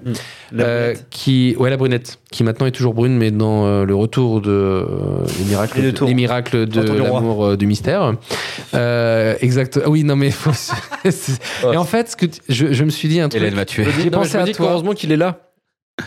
La 0.51 0.63
euh, 0.65 0.83
brunette. 0.89 1.07
qui, 1.09 1.55
ouais, 1.57 1.69
la 1.71 1.77
brunette, 1.77 2.19
qui 2.31 2.43
maintenant 2.43 2.67
est 2.67 2.71
toujours 2.71 2.93
brune, 2.93 3.17
mais 3.17 3.31
dans 3.31 3.65
euh, 3.65 3.83
le 3.85 3.95
retour 3.95 4.41
de 4.41 4.51
euh, 4.51 4.85
les 5.39 5.45
miracles, 5.45 5.81
le 5.81 5.91
de- 5.91 6.05
les 6.05 6.13
miracles 6.13 6.65
de 6.67 6.81
l'amour 6.81 7.45
euh, 7.45 7.57
du 7.57 7.65
mystère. 7.65 8.13
Euh, 8.75 9.35
exact. 9.41 9.79
Ah 9.83 9.89
oui, 9.89 10.03
non 10.03 10.15
mais 10.15 10.29
faut- 10.31 10.51
c'est- 11.09 11.41
et 11.63 11.77
en 11.77 11.83
fait, 11.85 12.11
ce 12.11 12.15
que 12.15 12.25
tu- 12.27 12.41
je, 12.47 12.73
je 12.73 12.83
me 12.83 12.89
suis 12.91 13.07
dit 13.07 13.19
un 13.19 13.29
truc. 13.29 13.41
Hélène 13.41 13.55
m'a 13.55 13.65
tué. 13.65 13.85
J'ai 14.03 14.11
pensé 14.11 14.37
à 14.37 14.43
toi. 14.45 14.53
qu'heureusement 14.53 14.93
qu'il 14.93 15.11
est 15.11 15.17
là 15.17 15.39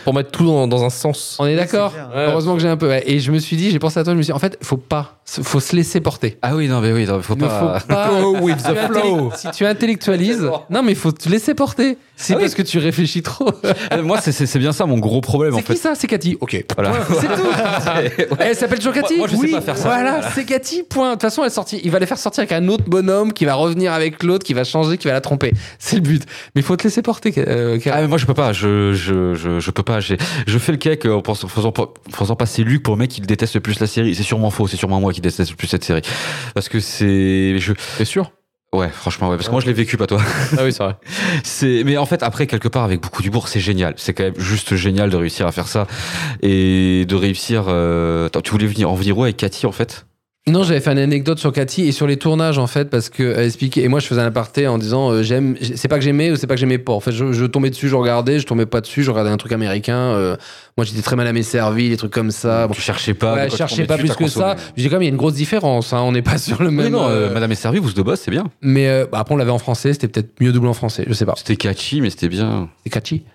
pour 0.03 0.13
mettre 0.13 0.31
tout 0.31 0.45
dans, 0.45 0.67
dans 0.67 0.83
un 0.83 0.89
sens. 0.89 1.35
On 1.39 1.45
est 1.45 1.55
d'accord. 1.55 1.93
Ouais. 1.93 2.25
Heureusement 2.27 2.55
que 2.55 2.61
j'ai 2.61 2.67
un 2.69 2.77
peu. 2.77 2.87
ouais. 2.87 3.03
Et 3.05 3.19
je 3.19 3.31
me 3.31 3.39
suis 3.39 3.55
dit, 3.57 3.71
j'ai 3.71 3.79
pensé 3.79 3.99
à 3.99 4.03
toi, 4.03 4.13
je 4.13 4.17
me 4.17 4.23
suis 4.23 4.31
dit, 4.31 4.35
en 4.35 4.39
fait, 4.39 4.57
faut 4.61 4.77
pas, 4.77 5.19
faut 5.25 5.59
se 5.59 5.75
laisser 5.75 5.99
porter. 6.01 6.37
Ah 6.41 6.55
oui, 6.55 6.67
non, 6.67 6.79
mais 6.81 6.91
oui, 6.93 7.05
non, 7.05 7.21
faut 7.21 7.35
Il 7.35 7.41
ne 7.43 7.47
pas. 7.47 7.79
faut 7.79 7.87
pas. 7.87 8.09
Go 8.21 8.37
with 8.39 8.59
si 8.59 8.65
the 8.65 8.75
tu 8.75 8.85
flow. 8.99 9.31
Si 9.35 9.51
tu 9.51 9.65
intellectualises, 9.65 10.49
non, 10.69 10.81
mais 10.83 10.91
il 10.93 10.97
faut 10.97 11.11
te 11.11 11.27
laisser 11.29 11.53
porter. 11.53 11.97
C'est 12.15 12.33
Ah 12.33 12.37
oui. 12.37 12.43
parce 12.43 12.55
que 12.55 12.61
tu 12.61 12.77
réfléchis 12.77 13.21
trop. 13.23 13.49
Euh, 13.93 14.03
Moi, 14.03 14.19
c'est- 14.21 14.31
c'est 14.31 14.45
c'est 14.45 14.59
bien 14.59 14.71
ça 14.71 14.85
mon 14.85 14.99
gros 14.99 15.21
problème, 15.21 15.55
en 15.55 15.57
C'est 15.57 15.63
qui 15.63 15.71
fait. 15.73 15.77
ça? 15.77 15.95
C'est 15.95 16.07
Cathy. 16.07 16.37
Ok. 16.39 16.63
Voilà. 16.75 16.93
C'est 17.19 17.27
tout. 17.27 18.35
Elle 18.39 18.55
s'appelle 18.55 18.77
toujours 18.77 18.93
Cathy? 18.93 19.17
Moi- 19.17 19.27
moi, 19.27 19.37
je 19.41 19.47
sais 19.47 19.51
pas 19.53 19.61
faire 19.61 19.77
ça. 19.77 19.83
Voilà, 19.89 20.21
c'est 20.33 20.45
Cathy. 20.45 20.83
Point. 20.83 21.09
De 21.09 21.13
toute 21.13 21.21
façon, 21.23 21.41
elle 21.41 21.47
est 21.47 21.51
sortie. 21.51 21.81
Il 21.83 21.91
va 21.91 21.99
les 21.99 22.05
faire 22.05 22.17
sortir 22.17 22.41
avec 22.41 22.51
un 22.51 22.67
autre 22.67 22.83
bonhomme 22.87 23.33
qui 23.33 23.45
va 23.45 23.55
revenir 23.55 23.93
avec 23.93 24.23
l'autre, 24.23 24.45
qui 24.45 24.53
va 24.53 24.63
changer, 24.63 24.97
qui 24.97 25.07
va 25.07 25.13
la 25.13 25.21
tromper. 25.21 25.51
C'est 25.79 25.95
le 25.95 26.01
but. 26.01 26.23
Mais 26.55 26.61
il 26.61 26.63
faut 26.63 26.75
te 26.75 26.83
laisser 26.83 27.01
porter. 27.01 27.33
euh. 27.39 27.79
Ah, 27.87 28.01
mais 28.01 28.07
moi, 28.07 28.17
je 28.17 28.25
peux 28.25 28.33
pas. 28.33 28.53
Je, 28.53 28.93
je, 28.93 29.33
je, 29.33 29.59
je 29.59 29.71
peux 29.71 29.80
Je 30.47 30.57
fais 30.57 30.71
le 30.71 30.77
cake 30.77 31.05
en 31.05 31.21
pensant- 31.21 31.47
en 31.47 31.49
faisant, 32.11 32.35
passer 32.35 32.63
Luc 32.63 32.83
pour 32.83 32.95
le 32.95 32.99
mec 32.99 33.09
qui 33.09 33.21
déteste 33.21 33.55
le 33.55 33.61
plus 33.61 33.79
la 33.79 33.87
série. 33.87 34.15
C'est 34.15 34.23
sûrement 34.23 34.49
faux. 34.49 34.67
C'est 34.67 34.77
sûrement 34.77 34.99
moi 34.99 35.13
qui 35.13 35.21
déteste 35.21 35.49
le 35.49 35.55
plus 35.55 35.67
cette 35.67 35.83
série. 35.83 36.01
Parce 36.53 36.69
que 36.69 36.79
c'est. 36.79 37.57
Je... 37.59 37.73
T'es 37.97 38.05
sûr? 38.05 38.31
Ouais, 38.73 38.87
franchement, 38.87 39.29
ouais. 39.29 39.35
Parce 39.35 39.47
que 39.47 39.51
moi, 39.51 39.59
je 39.59 39.65
l'ai 39.65 39.73
vécu, 39.73 39.97
pas 39.97 40.07
toi. 40.07 40.21
Ah 40.57 40.63
oui, 40.63 40.71
c'est 40.71 40.81
vrai. 40.81 40.95
C'est, 41.43 41.83
mais 41.85 41.97
en 41.97 42.05
fait, 42.05 42.23
après, 42.23 42.47
quelque 42.47 42.69
part, 42.69 42.85
avec 42.85 43.01
beaucoup 43.01 43.21
d'humour, 43.21 43.49
c'est 43.49 43.59
génial. 43.59 43.95
C'est 43.97 44.13
quand 44.13 44.23
même 44.23 44.39
juste 44.39 44.75
génial 44.75 45.09
de 45.09 45.17
réussir 45.17 45.45
à 45.45 45.51
faire 45.51 45.67
ça. 45.67 45.87
Et 46.41 47.05
de 47.05 47.15
réussir. 47.15 47.65
Euh... 47.67 48.27
Attends, 48.27 48.39
tu 48.39 48.51
voulais 48.51 48.67
venir 48.67 48.89
en 48.89 48.95
venir 48.95 49.17
où 49.17 49.23
avec 49.23 49.35
Cathy, 49.35 49.65
en 49.65 49.73
fait? 49.73 50.05
Non, 50.47 50.63
j'avais 50.63 50.79
fait 50.79 50.91
une 50.91 50.97
anecdote 50.97 51.37
sur 51.37 51.51
Cathy 51.51 51.87
et 51.87 51.91
sur 51.91 52.07
les 52.07 52.17
tournages 52.17 52.57
en 52.57 52.65
fait 52.65 52.89
parce 52.89 53.09
que 53.09 53.35
elle 53.37 53.45
expliquait 53.45 53.81
et 53.83 53.87
moi 53.87 53.99
je 53.99 54.07
faisais 54.07 54.21
un 54.21 54.25
aparté 54.25 54.67
en 54.67 54.79
disant 54.79 55.11
euh, 55.11 55.21
j'aime 55.21 55.55
c'est 55.75 55.87
pas 55.87 55.97
que 55.99 56.03
j'aimais 56.03 56.31
ou 56.31 56.35
c'est 56.35 56.47
pas 56.47 56.55
que 56.55 56.59
j'aimais 56.59 56.79
pas 56.79 56.93
en 56.93 56.99
fait 56.99 57.11
je, 57.11 57.31
je 57.31 57.45
tombais 57.45 57.69
dessus 57.69 57.87
je 57.89 57.95
regardais 57.95 58.39
je 58.39 58.47
tombais 58.47 58.65
pas 58.65 58.81
dessus 58.81 59.03
je 59.03 59.11
regardais 59.11 59.29
un 59.29 59.37
truc 59.37 59.51
américain 59.51 59.93
euh, 59.99 60.35
moi 60.79 60.85
j'étais 60.85 61.03
très 61.03 61.15
mal 61.15 61.27
à 61.27 61.33
mes 61.33 61.43
servis 61.43 61.89
des 61.89 61.97
trucs 61.97 62.11
comme 62.11 62.31
ça 62.31 62.65
bon, 62.67 62.73
Tu 62.73 62.81
cherchais 62.81 63.13
pas. 63.13 63.35
ouais, 63.35 63.49
je 63.51 63.55
cherchais 63.55 63.85
pas 63.85 63.97
dessus, 63.97 64.07
plus 64.07 64.15
que 64.15 64.27
ça 64.31 64.55
consommé. 64.55 64.71
je 64.77 64.81
dis 64.81 64.89
quand 64.89 64.95
même 64.95 65.03
il 65.03 65.05
y 65.05 65.09
a 65.09 65.11
une 65.11 65.17
grosse 65.17 65.35
différence 65.35 65.93
hein, 65.93 66.01
on 66.01 66.11
n'est 66.11 66.23
pas 66.23 66.37
sur 66.39 66.59
le 66.63 66.69
Oui, 66.69 66.75
même 66.75 66.91
non, 66.93 67.05
euh, 67.07 67.31
Madame 67.31 67.51
est 67.51 67.55
servie, 67.55 67.77
vous 67.77 67.93
de 67.93 68.01
boss, 68.01 68.19
c'est 68.25 68.31
bien. 68.31 68.45
mais 68.63 69.05
bah, 69.11 69.19
après 69.19 69.35
on 69.35 69.37
l'avait 69.37 69.51
en 69.51 69.59
français 69.59 69.93
c'était 69.93 70.07
peut-être 70.07 70.41
mieux 70.41 70.51
doublé 70.51 70.69
en 70.71 70.73
français 70.73 71.05
je 71.07 71.13
sais 71.13 71.25
pas 71.25 71.35
C'était 71.37 71.55
catchy, 71.55 72.01
mais 72.01 72.09
c'était 72.09 72.29
bien. 72.29 72.67
c'est 72.83 72.89
Cathy 72.89 73.25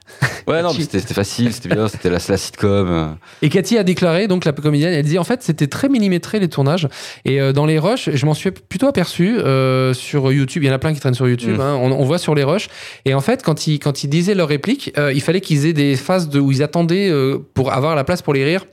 Ouais, 0.49 0.61
non, 0.63 0.69
Catchy. 0.71 0.83
c'était 0.83 0.99
c'était 1.01 1.15
facile, 1.15 1.53
c'était 1.53 1.69
bien, 1.69 1.87
c'était 1.89 2.11
la, 2.11 2.19
la 2.29 2.37
sitcom. 2.37 3.17
Et 3.43 3.49
Cathy 3.49 3.77
a 3.79 3.83
déclaré, 3.83 4.29
donc 4.29 4.45
la 4.45 4.53
comédienne, 4.53 4.93
elle 4.93 5.05
dit 5.05 5.19
en 5.19 5.25
fait 5.25 5.43
c'était 5.43 5.67
très 5.67 5.89
millimétré 5.89 6.39
les 6.41 6.49
tournages. 6.49 6.89
Et 7.25 7.41
euh, 7.41 7.53
dans 7.53 7.67
les 7.67 7.79
rushs, 7.79 8.11
je 8.13 8.27
m'en 8.27 8.35
suis 8.35 8.51
plutôt 8.51 8.87
aperçu 8.87 9.39
euh, 9.39 9.95
sur 9.95 10.33
YouTube. 10.33 10.63
Il 10.63 10.67
y 10.67 10.71
en 10.71 10.75
a 10.75 10.79
plein 10.79 10.95
qui 10.95 11.01
traînent 11.01 11.15
sur 11.15 11.29
YouTube. 11.29 11.59
Mm. 11.59 11.61
hein. 11.61 11.79
on, 11.81 11.93
on 11.93 12.05
voit 12.05 12.19
sur 12.19 12.35
les 12.35 12.45
rushs. 12.45 12.69
Et 13.05 13.15
en 13.15 13.21
fait, 13.21 13.43
quand 13.43 13.67
ils, 13.67 13.79
quand 13.79 14.05
ils 14.05 14.09
disaient 14.09 14.35
leurs 14.35 14.49
répliques, 14.49 14.93
euh, 14.99 15.13
il 15.13 15.21
fallait 15.21 15.41
qu'ils 15.41 15.67
aient 15.67 15.73
des 15.73 15.97
phases 15.97 16.29
de, 16.29 16.41
où 16.41 16.53
ils 16.53 16.63
attendaient 16.63 17.13
pour 17.55 17.73
avoir 17.73 17.95
la 17.95 18.05
place 18.05 18.23
pour 18.23 18.35
les 18.35 18.45
rires. 18.45 18.67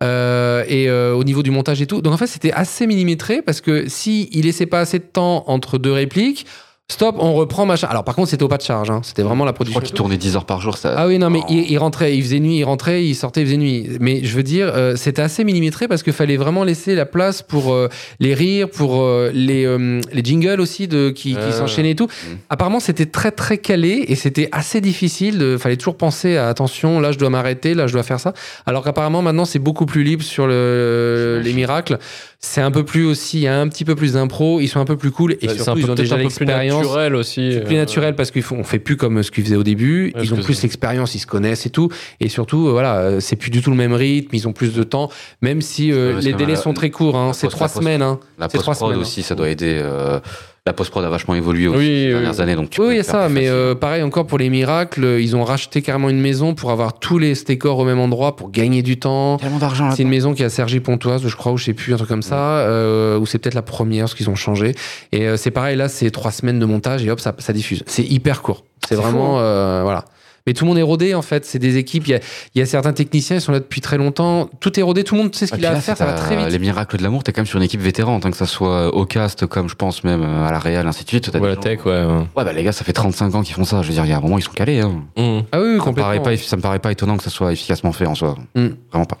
Euh, 0.00 0.64
et 0.68 0.88
euh, 0.88 1.12
au 1.12 1.24
niveau 1.24 1.42
du 1.42 1.50
montage 1.50 1.82
et 1.82 1.86
tout. 1.86 2.00
Donc 2.02 2.14
en 2.14 2.16
fait, 2.16 2.28
c'était 2.28 2.52
assez 2.52 2.86
millimétré 2.86 3.42
parce 3.42 3.60
que 3.60 3.88
si 3.88 4.28
il 4.32 4.44
laissait 4.44 4.66
pas 4.66 4.78
assez 4.80 5.00
de 5.00 5.04
temps 5.04 5.42
entre 5.48 5.76
deux 5.76 5.90
répliques, 5.90 6.46
stop, 6.90 7.16
on 7.18 7.34
reprend 7.34 7.66
machin. 7.66 7.86
Alors 7.90 8.02
par 8.02 8.14
contre, 8.14 8.30
c'était 8.30 8.42
au 8.42 8.48
pas 8.48 8.56
de 8.56 8.62
charge. 8.62 8.88
hein. 8.90 9.00
C'était 9.04 9.22
vraiment 9.22 9.44
la 9.44 9.50
Je 9.50 9.54
production. 9.56 9.78
crois 9.80 9.86
qu'il 9.86 9.96
tournait 9.96 10.16
10 10.16 10.36
heures 10.36 10.46
par 10.46 10.60
jour. 10.62 10.78
Ça... 10.78 10.94
Ah 10.96 11.06
oui, 11.06 11.18
non, 11.18 11.28
mais 11.28 11.40
Oh. 11.42 11.46
il, 11.50 11.70
il 11.70 11.76
rentrait, 11.78 12.16
il 12.16 12.22
faisait 12.22 12.40
nuit, 12.40 12.56
il 12.56 12.64
rentrait, 12.64 13.04
il 13.04 13.14
sortait, 13.14 13.42
il 13.42 13.46
faisait 13.46 13.56
nuit. 13.58 13.88
Mais 14.00 14.24
je 14.24 14.34
veux 14.34 14.42
dire, 14.42 14.72
euh, 14.74 14.96
c'était 14.96 15.20
assez 15.20 15.44
millimétré 15.44 15.86
parce 15.86 16.02
qu'il 16.02 16.14
fallait 16.14 16.38
vraiment 16.38 16.64
laisser 16.64 16.94
la 16.94 17.04
place 17.04 17.42
pour 17.42 17.74
euh, 17.74 17.88
les 18.20 18.32
rires, 18.32 18.70
pour 18.70 19.02
euh, 19.02 19.30
les, 19.34 19.66
euh, 19.66 20.00
les 20.14 20.24
jingles 20.24 20.60
aussi 20.62 20.88
de, 20.88 21.10
qui, 21.10 21.32
qui 21.32 21.36
Euh. 21.38 21.52
s'enchaînaient 21.52 21.90
et 21.90 21.94
tout. 21.96 22.08
Apparemment, 22.48 22.80
c'était 22.80 23.06
très 23.06 23.32
très 23.32 23.58
calé 23.58 24.06
et 24.08 24.14
c'était 24.14 24.48
assez 24.52 24.80
difficile. 24.80 25.38
Il 25.52 25.58
fallait 25.58 25.76
toujours 25.76 25.96
penser 25.98 26.38
à 26.38 26.48
attention, 26.48 27.00
là 27.00 27.12
je 27.12 27.18
dois 27.18 27.28
m'arrêter, 27.28 27.74
là 27.74 27.86
je 27.86 27.92
dois 27.92 28.02
faire 28.02 28.18
ça. 28.18 28.32
Alors 28.64 28.82
qu'apparemment, 28.82 29.20
maintenant, 29.20 29.44
c'est 29.44 29.58
beaucoup 29.58 29.84
plus 29.84 30.04
libre 30.04 30.22
sur 30.24 30.46
le, 30.46 31.40
les 31.44 31.52
miracles. 31.52 31.98
C'est 32.40 32.60
un 32.60 32.70
peu 32.70 32.84
plus 32.84 33.04
aussi, 33.04 33.38
il 33.38 33.42
y 33.42 33.48
a 33.48 33.60
un 33.60 33.66
petit 33.66 33.84
peu 33.84 33.96
plus 33.96 34.12
d'impro, 34.12 34.60
ils 34.60 34.68
sont 34.68 34.78
un 34.78 34.84
peu 34.84 34.96
plus 34.96 35.10
cool 35.10 35.32
et 35.32 35.48
c'est 35.48 35.58
surtout, 35.60 35.80
ils 35.80 35.90
ont 35.90 35.94
déjà 35.96 36.14
peu 36.14 36.20
plus 36.20 36.24
l'expérience. 36.38 36.82
naturel 36.84 37.16
aussi. 37.16 37.52
C'est 37.52 37.64
plus 37.64 37.74
euh, 37.74 37.78
naturel 37.80 38.14
parce 38.14 38.30
qu'on 38.30 38.62
fait 38.62 38.78
plus 38.78 38.96
comme 38.96 39.24
ce 39.24 39.32
qu'ils 39.32 39.42
faisaient 39.42 39.56
au 39.56 39.64
début. 39.64 40.12
Ouais, 40.14 40.20
ils 40.22 40.32
ont 40.32 40.36
plus 40.36 40.62
l'expérience, 40.62 41.16
ils 41.16 41.18
se 41.18 41.26
connaissent 41.26 41.66
et 41.66 41.70
tout. 41.70 41.88
Et 42.20 42.28
surtout, 42.28 42.68
euh, 42.68 42.70
voilà, 42.70 42.98
euh, 42.98 43.18
c'est 43.20 43.34
plus 43.34 43.50
du 43.50 43.60
tout 43.60 43.70
le 43.70 43.76
même 43.76 43.92
rythme. 43.92 44.32
Ils 44.36 44.46
ont 44.46 44.52
plus 44.52 44.72
de 44.72 44.84
temps, 44.84 45.10
même 45.42 45.60
si 45.60 45.90
euh, 45.90 46.20
les 46.20 46.32
délais 46.32 46.52
la- 46.52 46.60
sont 46.60 46.74
très 46.74 46.90
courts. 46.90 47.16
Hein, 47.16 47.32
c'est 47.32 47.48
trois 47.48 47.66
semaines. 47.66 48.02
Hein. 48.02 48.20
La 48.38 48.48
C'est 48.48 48.58
trois 48.58 48.72
post-prod 48.72 48.90
semaines, 48.92 49.02
aussi, 49.02 49.24
ça 49.24 49.34
doit 49.34 49.48
aider. 49.48 49.76
euh, 49.82 50.20
la 50.66 50.72
post-prod 50.74 51.02
a 51.04 51.08
vachement 51.08 51.34
évolué 51.34 51.66
aussi 51.68 51.78
Oui, 51.78 51.84
ces 51.86 52.06
oui, 52.06 52.12
dernières 52.12 52.34
oui. 52.34 52.40
années. 52.42 52.54
Donc 52.56 52.70
tu 52.70 52.80
Oui, 52.80 52.88
il 52.90 52.96
y 52.96 53.00
a 53.00 53.02
ça, 53.02 53.28
mais 53.28 53.48
euh, 53.48 53.74
pareil 53.74 54.02
encore 54.02 54.26
pour 54.26 54.38
les 54.38 54.50
miracles, 54.50 55.16
ils 55.20 55.34
ont 55.34 55.42
racheté 55.44 55.80
carrément 55.82 56.10
une 56.10 56.20
maison 56.20 56.54
pour 56.54 56.70
avoir 56.70 56.98
tous 56.98 57.18
les 57.18 57.32
décors 57.34 57.78
au 57.78 57.84
même 57.84 57.98
endroit 57.98 58.36
pour 58.36 58.50
gagner 58.50 58.82
du 58.82 58.98
temps. 58.98 59.38
tellement 59.38 59.58
d'argent 59.58 59.90
C'est 59.92 60.02
une 60.02 60.10
maison 60.10 60.34
qui 60.34 60.42
est 60.42 60.46
à 60.46 60.50
Sergi 60.50 60.80
Pontoise, 60.80 61.26
je 61.26 61.36
crois, 61.36 61.52
ou 61.52 61.56
je 61.56 61.64
sais 61.64 61.74
plus, 61.74 61.94
un 61.94 61.96
truc 61.96 62.08
comme 62.08 62.22
ça, 62.22 62.58
euh, 62.58 63.18
ou 63.18 63.24
c'est 63.26 63.38
peut-être 63.38 63.54
la 63.54 63.62
première, 63.62 64.04
parce 64.04 64.14
qu'ils 64.14 64.28
ont 64.28 64.34
changé. 64.34 64.74
Et 65.12 65.26
euh, 65.26 65.36
c'est 65.36 65.50
pareil, 65.50 65.76
là, 65.76 65.88
c'est 65.88 66.10
trois 66.10 66.32
semaines 66.32 66.58
de 66.58 66.66
montage 66.66 67.04
et 67.04 67.10
hop, 67.10 67.20
ça, 67.20 67.34
ça 67.38 67.52
diffuse. 67.52 67.82
C'est 67.86 68.04
hyper 68.04 68.42
court. 68.42 68.64
C'est 68.88 68.94
vraiment, 68.94 69.34
fou, 69.36 69.40
euh, 69.40 69.80
voilà. 69.82 70.04
Mais 70.48 70.54
tout 70.54 70.64
le 70.64 70.70
monde 70.70 70.78
est 70.78 70.82
rodé, 70.82 71.14
en 71.14 71.20
fait. 71.20 71.44
C'est 71.44 71.58
des 71.58 71.76
équipes. 71.76 72.06
Il 72.06 72.12
y 72.12 72.14
a, 72.14 72.20
il 72.54 72.58
y 72.58 72.62
a 72.62 72.64
certains 72.64 72.94
techniciens, 72.94 73.36
ils 73.36 73.42
sont 73.42 73.52
là 73.52 73.58
depuis 73.58 73.82
très 73.82 73.98
longtemps. 73.98 74.48
Tout 74.60 74.80
est 74.80 74.82
rodé, 74.82 75.04
tout 75.04 75.14
le 75.14 75.20
monde 75.20 75.34
sait 75.34 75.46
ce 75.46 75.54
Et 75.54 75.58
qu'il 75.58 75.66
a 75.66 75.72
à 75.72 75.80
faire, 75.82 75.94
ça 75.94 76.06
va 76.06 76.14
très 76.14 76.36
vite. 76.38 76.46
Les 76.50 76.58
miracles 76.58 76.96
de 76.96 77.02
l'amour, 77.02 77.22
t'es 77.22 77.32
quand 77.32 77.42
même 77.42 77.46
sur 77.46 77.58
une 77.58 77.64
équipe 77.64 77.82
vétérante, 77.82 78.24
hein, 78.24 78.30
que 78.30 78.36
ça 78.38 78.46
soit 78.46 78.94
au 78.94 79.04
cast, 79.04 79.44
comme 79.44 79.68
je 79.68 79.74
pense 79.74 80.04
même 80.04 80.22
euh, 80.22 80.48
à 80.48 80.50
la 80.50 80.58
Real, 80.58 80.86
ainsi 80.86 81.04
de 81.04 81.08
suite. 81.10 81.30
Des 81.30 81.38
la 81.38 81.56
tech, 81.56 81.84
ouais. 81.84 81.92
ouais. 81.92 82.06
Ouais, 82.34 82.44
bah 82.44 82.52
les 82.54 82.64
gars, 82.64 82.72
ça 82.72 82.82
fait 82.82 82.94
35 82.94 83.34
ans 83.34 83.42
qu'ils 83.42 83.54
font 83.54 83.64
ça. 83.64 83.82
Je 83.82 83.88
veux 83.88 83.92
dire, 83.92 84.06
il 84.06 84.10
y 84.10 84.14
a 84.14 84.16
un 84.16 84.20
moment, 84.20 84.38
ils 84.38 84.42
sont 84.42 84.52
calés. 84.52 84.80
Hein. 84.80 85.02
Mmh. 85.18 85.40
Ah 85.52 85.60
oui, 85.60 85.66
oui, 85.66 85.66
Ça, 85.66 85.66
me 85.66 85.78
complètement. 85.80 86.02
paraît 86.14 86.22
pas, 86.22 86.36
ça 86.38 86.56
me 86.56 86.62
paraît 86.62 86.78
pas 86.78 86.92
étonnant 86.92 87.18
que 87.18 87.24
ça 87.24 87.30
soit 87.30 87.52
efficacement 87.52 87.92
fait 87.92 88.06
en 88.06 88.14
soi. 88.14 88.34
Mm. 88.54 88.68
Vraiment 88.90 89.04
pas. 89.04 89.18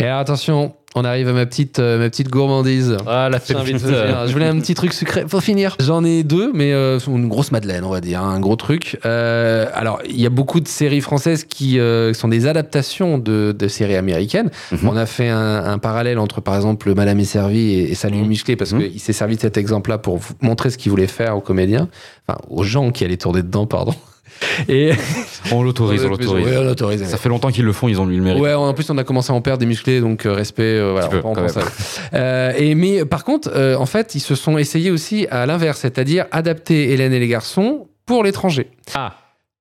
Et 0.00 0.04
alors, 0.04 0.20
attention, 0.20 0.74
on 0.94 1.04
arrive 1.04 1.28
à 1.28 1.32
ma 1.32 1.46
petite, 1.46 1.78
euh, 1.78 1.98
ma 1.98 2.10
petite 2.10 2.28
gourmandise. 2.28 2.96
Ah, 3.06 3.28
la 3.30 3.38
vite. 3.38 3.84
Alors, 3.84 4.26
je 4.26 4.32
voulais 4.32 4.46
un 4.46 4.58
petit 4.60 4.74
truc 4.74 4.92
sucré 4.92 5.24
pour 5.24 5.42
finir. 5.42 5.76
J'en 5.80 6.04
ai 6.04 6.22
deux, 6.22 6.50
mais 6.54 6.72
euh, 6.72 6.98
une 6.98 7.28
grosse 7.28 7.50
madeleine, 7.50 7.82
on 7.84 7.90
va 7.90 8.00
dire, 8.00 8.22
hein, 8.22 8.30
un 8.34 8.40
gros 8.40 8.56
truc. 8.56 8.98
Euh, 9.06 9.66
alors, 9.74 10.00
il 10.08 10.20
y 10.20 10.26
a 10.26 10.30
beaucoup 10.30 10.60
de 10.60 10.68
séries 10.68 11.00
françaises 11.00 11.44
qui 11.44 11.78
euh, 11.78 12.12
sont 12.12 12.28
des 12.28 12.46
adaptations 12.46 13.18
de, 13.18 13.54
de 13.58 13.68
séries 13.68 13.96
américaines. 13.96 14.50
Mhm. 14.70 14.88
On 14.88 14.96
a 14.96 15.06
fait 15.06 15.28
un, 15.28 15.64
un 15.64 15.78
parallèle 15.78 16.18
entre, 16.18 16.40
par 16.40 16.56
exemple, 16.56 16.94
Madame 16.94 17.18
est 17.20 17.24
servie 17.24 17.72
et, 17.72 17.90
et 17.92 17.94
Salut 17.94 18.18
Mhm. 18.18 18.26
musclé, 18.28 18.56
parce 18.56 18.72
Mhm. 18.72 18.90
qu'il 18.90 19.00
s'est 19.00 19.12
servi 19.14 19.36
de 19.36 19.40
cet 19.40 19.56
exemple-là 19.56 19.98
pour 19.98 20.20
montrer 20.42 20.70
ce 20.70 20.76
qu'il 20.78 20.90
voulait 20.90 21.06
faire 21.06 21.36
aux 21.36 21.40
comédiens, 21.40 21.88
enfin 22.28 22.38
aux 22.50 22.62
gens 22.64 22.90
qui 22.90 23.04
allaient 23.04 23.16
tourner 23.16 23.42
dedans, 23.42 23.66
pardon. 23.66 23.94
Et 24.68 24.92
On 25.50 25.62
l'autorise, 25.62 26.04
on 26.06 26.08
l'autorise. 26.08 26.46
Ouais, 26.46 26.56
on 26.56 26.64
l'autorise. 26.64 27.04
Ça 27.04 27.16
fait 27.16 27.28
longtemps 27.28 27.50
qu'ils 27.50 27.64
le 27.64 27.72
font, 27.72 27.88
ils 27.88 28.00
ont 28.00 28.08
eu 28.10 28.16
le 28.16 28.22
mérite. 28.22 28.42
Ouais, 28.42 28.52
en 28.54 28.72
plus 28.74 28.88
on 28.90 28.98
a 28.98 29.04
commencé 29.04 29.32
à 29.32 29.34
en 29.34 29.40
perdre 29.40 29.60
des 29.60 29.66
musclés, 29.66 30.00
donc 30.00 30.26
euh, 30.26 30.32
respect. 30.32 30.62
euh, 30.62 30.92
voilà, 30.92 31.08
peu, 31.08 31.20
on 31.24 31.34
à- 31.34 31.46
Euh, 32.14 32.52
et 32.56 32.74
mais 32.74 33.04
par 33.04 33.24
contre, 33.24 33.50
euh, 33.54 33.76
en 33.76 33.86
fait, 33.86 34.14
ils 34.14 34.20
se 34.20 34.34
sont 34.34 34.58
essayés 34.58 34.90
aussi 34.90 35.26
à 35.30 35.46
l'inverse, 35.46 35.80
c'est-à-dire 35.80 36.26
adapter 36.30 36.92
Hélène 36.92 37.12
et 37.12 37.18
les 37.18 37.28
garçons 37.28 37.88
pour 38.06 38.24
l'étranger. 38.24 38.68
Ah. 38.94 39.16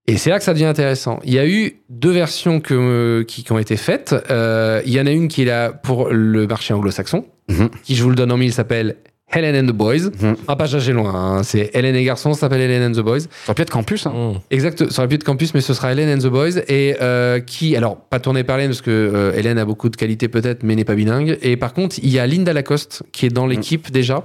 Et 0.08 0.18
c'est 0.18 0.30
là 0.32 0.40
que 0.40 0.44
ça 0.44 0.54
devient 0.54 0.66
intéressant. 0.66 1.20
Il 1.24 1.34
y 1.34 1.40
a 1.40 1.48
eu 1.48 1.78
deux 1.90 2.12
versions 2.12 2.60
que, 2.60 3.24
qui, 3.28 3.44
qui 3.44 3.52
ont 3.52 3.60
été 3.60 3.78
faites. 3.78 4.16
Il 4.30 4.92
y 4.92 5.00
en 5.00 5.06
a 5.06 5.12
une 5.12 5.28
qui 5.28 5.44
est 5.44 5.46
là 5.46 5.70
pour 5.72 6.10
le 6.10 6.48
marché 6.48 6.74
anglo-saxon, 6.74 7.26
Mhm. 7.50 7.70
qui 7.84 7.96
je 7.96 8.04
vous 8.04 8.10
le 8.10 8.16
donne 8.16 8.32
en 8.32 8.38
mille 8.38 8.52
s'appelle 8.54 8.96
Helen 9.34 9.56
and 9.66 9.68
the 9.72 9.76
Boys. 9.76 10.10
Mhm. 10.22 10.36
Ah, 10.48 10.56
pas 10.56 10.68
chercher 10.68 10.94
loin, 10.94 11.14
hein. 11.14 11.44
c'est 11.44 11.72
Helen 11.74 11.96
et 11.96 12.00
les 12.00 12.04
garçons, 12.04 12.34
ça 12.34 12.42
s'appelle 12.42 12.62
Helen 12.62 12.92
and 12.92 12.96
the 13.00 13.04
Boys. 13.04 13.22
Ça 13.22 13.28
aurait 13.48 13.56
pu 13.56 13.62
être 13.62 13.70
campus. 13.70 14.06
Hein. 14.08 14.12
Mmh. 14.14 14.40
Exact, 14.52 14.90
ça 14.92 15.02
aurait 15.02 15.08
pu 15.10 15.16
être 15.16 15.24
campus, 15.24 15.54
mais 15.54 15.62
ce 15.62 15.74
sera 15.74 15.92
Hélène 15.92 16.18
and 16.18 16.22
the 16.22 16.32
Boys. 16.32 16.60
Et 16.68 16.96
euh, 17.02 17.40
qui, 17.40 17.76
alors, 17.76 17.98
pas 17.98 18.20
tourné 18.20 18.44
par 18.44 18.58
Hélène, 18.58 18.70
parce 18.70 18.82
que 18.82 18.92
euh, 18.92 19.34
Hélène 19.36 19.58
a 19.58 19.66
beaucoup 19.66 19.90
de 19.90 19.96
qualités 19.96 20.28
peut-être, 20.28 20.64
mais 20.64 20.76
n'est 20.76 20.84
pas 20.86 20.96
bilingue. 20.96 21.38
Et 21.42 21.58
par 21.58 21.74
contre, 21.74 21.98
il 22.02 22.10
y 22.10 22.20
a 22.20 22.28
Linda 22.28 22.54
Lacoste, 22.54 23.04
qui 23.12 23.26
est 23.26 23.30
dans 23.30 23.48
l'équipe 23.48 23.92
déjà, 23.92 24.24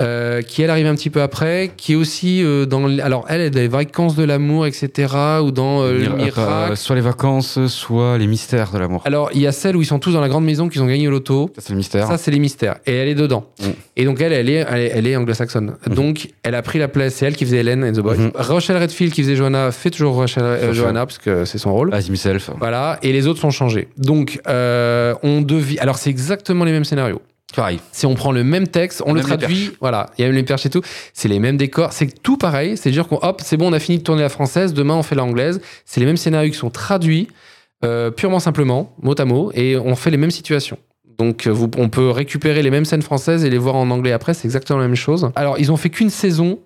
euh, 0.00 0.42
qui 0.42 0.62
elle 0.62 0.70
arrive 0.70 0.86
un 0.86 0.94
petit 0.94 1.10
peu 1.10 1.22
après, 1.22 1.70
qui 1.76 1.92
est 1.92 1.96
aussi 1.96 2.42
euh, 2.42 2.66
dans. 2.66 2.86
Alors, 2.98 3.26
elle 3.28 3.40
est 3.40 3.50
dans 3.50 3.60
les 3.60 3.68
vacances 3.68 4.16
de 4.16 4.24
l'amour, 4.24 4.66
etc., 4.66 5.14
ou 5.42 5.50
dans 5.50 5.82
euh, 5.82 5.92
le 5.92 5.98
Mir- 6.08 6.16
miracle. 6.16 6.72
euh, 6.72 6.76
soit 6.76 6.96
les 6.96 7.02
vacances, 7.02 7.66
soit 7.66 8.18
les 8.18 8.26
mystères 8.26 8.70
de 8.72 8.78
l'amour. 8.78 9.02
Alors, 9.04 9.30
il 9.34 9.40
y 9.40 9.46
a 9.46 9.52
celle 9.52 9.76
où 9.76 9.82
ils 9.82 9.86
sont 9.86 9.98
tous 9.98 10.12
dans 10.12 10.20
la 10.20 10.28
grande 10.28 10.44
maison, 10.44 10.68
qu'ils 10.68 10.82
ont 10.82 10.86
gagné 10.86 11.06
au 11.08 11.10
loto. 11.10 11.50
Ça, 11.56 11.62
c'est 11.66 11.72
le 11.72 11.76
mystère. 11.76 12.06
Ça, 12.06 12.18
c'est 12.18 12.30
les 12.30 12.38
mystères. 12.38 12.76
Et 12.86 12.94
elle 12.94 13.08
est 13.08 13.14
dedans. 13.14 13.46
Mm. 13.60 13.64
Et 13.96 14.04
donc, 14.04 14.20
elle, 14.20 14.32
elle 14.32 14.39
est, 14.48 14.64
elle 14.68 14.80
est, 14.80 14.92
elle 14.94 15.06
est 15.06 15.16
anglo-saxonne. 15.16 15.76
Donc, 15.86 16.28
elle 16.42 16.54
a 16.54 16.62
pris 16.62 16.78
la 16.78 16.88
place. 16.88 17.14
C'est 17.14 17.26
elle 17.26 17.36
qui 17.36 17.44
faisait 17.44 17.58
Hélène 17.58 17.84
and 17.84 17.92
the 17.92 18.00
Boys. 18.00 18.16
Mhm. 18.16 18.32
Rochelle 18.34 18.78
Redfield, 18.78 19.12
qui 19.12 19.22
faisait 19.22 19.36
Johanna, 19.36 19.70
fait 19.72 19.90
toujours 19.90 20.14
Rochelle, 20.14 20.44
euh. 20.44 20.72
Johanna, 20.72 21.06
parce 21.06 21.18
que 21.18 21.44
c'est 21.44 21.58
son 21.58 21.72
rôle. 21.72 21.92
As 21.92 22.08
himself. 22.08 22.50
Voilà. 22.58 22.98
Et 23.02 23.12
les 23.12 23.26
autres 23.26 23.40
sont 23.40 23.50
changés. 23.50 23.88
Donc, 23.98 24.40
euh, 24.48 25.14
on 25.22 25.42
devient. 25.42 25.78
Alors, 25.80 25.98
c'est 25.98 26.10
exactement 26.10 26.64
les 26.64 26.72
mêmes 26.72 26.84
scénarios. 26.84 27.20
Pareil. 27.54 27.80
Si 27.92 28.06
on 28.06 28.14
prend 28.14 28.32
le 28.32 28.44
même 28.44 28.68
texte, 28.68 29.02
on 29.04 29.12
le 29.12 29.20
Même 29.20 29.26
traduit, 29.26 29.72
voilà, 29.80 30.10
il 30.16 30.22
y 30.22 30.24
a 30.24 30.28
même 30.28 30.36
les 30.36 30.42
perches 30.42 30.66
et 30.66 30.70
tout, 30.70 30.82
c'est 31.12 31.28
les 31.28 31.40
mêmes 31.40 31.56
décors, 31.56 31.92
c'est 31.92 32.22
tout 32.22 32.36
pareil, 32.36 32.76
c'est-à-dire 32.76 33.08
qu'on, 33.08 33.18
hop, 33.22 33.40
c'est 33.44 33.56
bon, 33.56 33.70
on 33.70 33.72
a 33.72 33.80
fini 33.80 33.98
de 33.98 34.04
tourner 34.04 34.22
la 34.22 34.28
française, 34.28 34.72
demain 34.72 34.94
on 34.94 35.02
fait 35.02 35.16
l'anglaise, 35.16 35.60
c'est 35.84 36.00
les 36.00 36.06
mêmes 36.06 36.16
scénarios 36.16 36.52
qui 36.52 36.56
sont 36.56 36.70
traduits, 36.70 37.28
euh, 37.84 38.10
purement 38.10 38.38
simplement, 38.38 38.94
mot 39.02 39.14
à 39.18 39.24
mot, 39.24 39.50
et 39.54 39.76
on 39.76 39.96
fait 39.96 40.10
les 40.10 40.16
mêmes 40.16 40.30
situations. 40.30 40.78
Donc 41.18 41.46
euh, 41.46 41.54
on 41.76 41.88
peut 41.88 42.10
récupérer 42.10 42.62
les 42.62 42.70
mêmes 42.70 42.84
scènes 42.84 43.02
françaises 43.02 43.44
et 43.44 43.50
les 43.50 43.58
voir 43.58 43.76
en 43.76 43.90
anglais 43.90 44.12
après, 44.12 44.34
c'est 44.34 44.46
exactement 44.46 44.78
la 44.78 44.86
même 44.86 44.96
chose. 44.96 45.30
Alors 45.36 45.58
ils 45.58 45.70
ont 45.70 45.76
fait 45.76 45.90
qu'une 45.90 46.10
saison, 46.10 46.58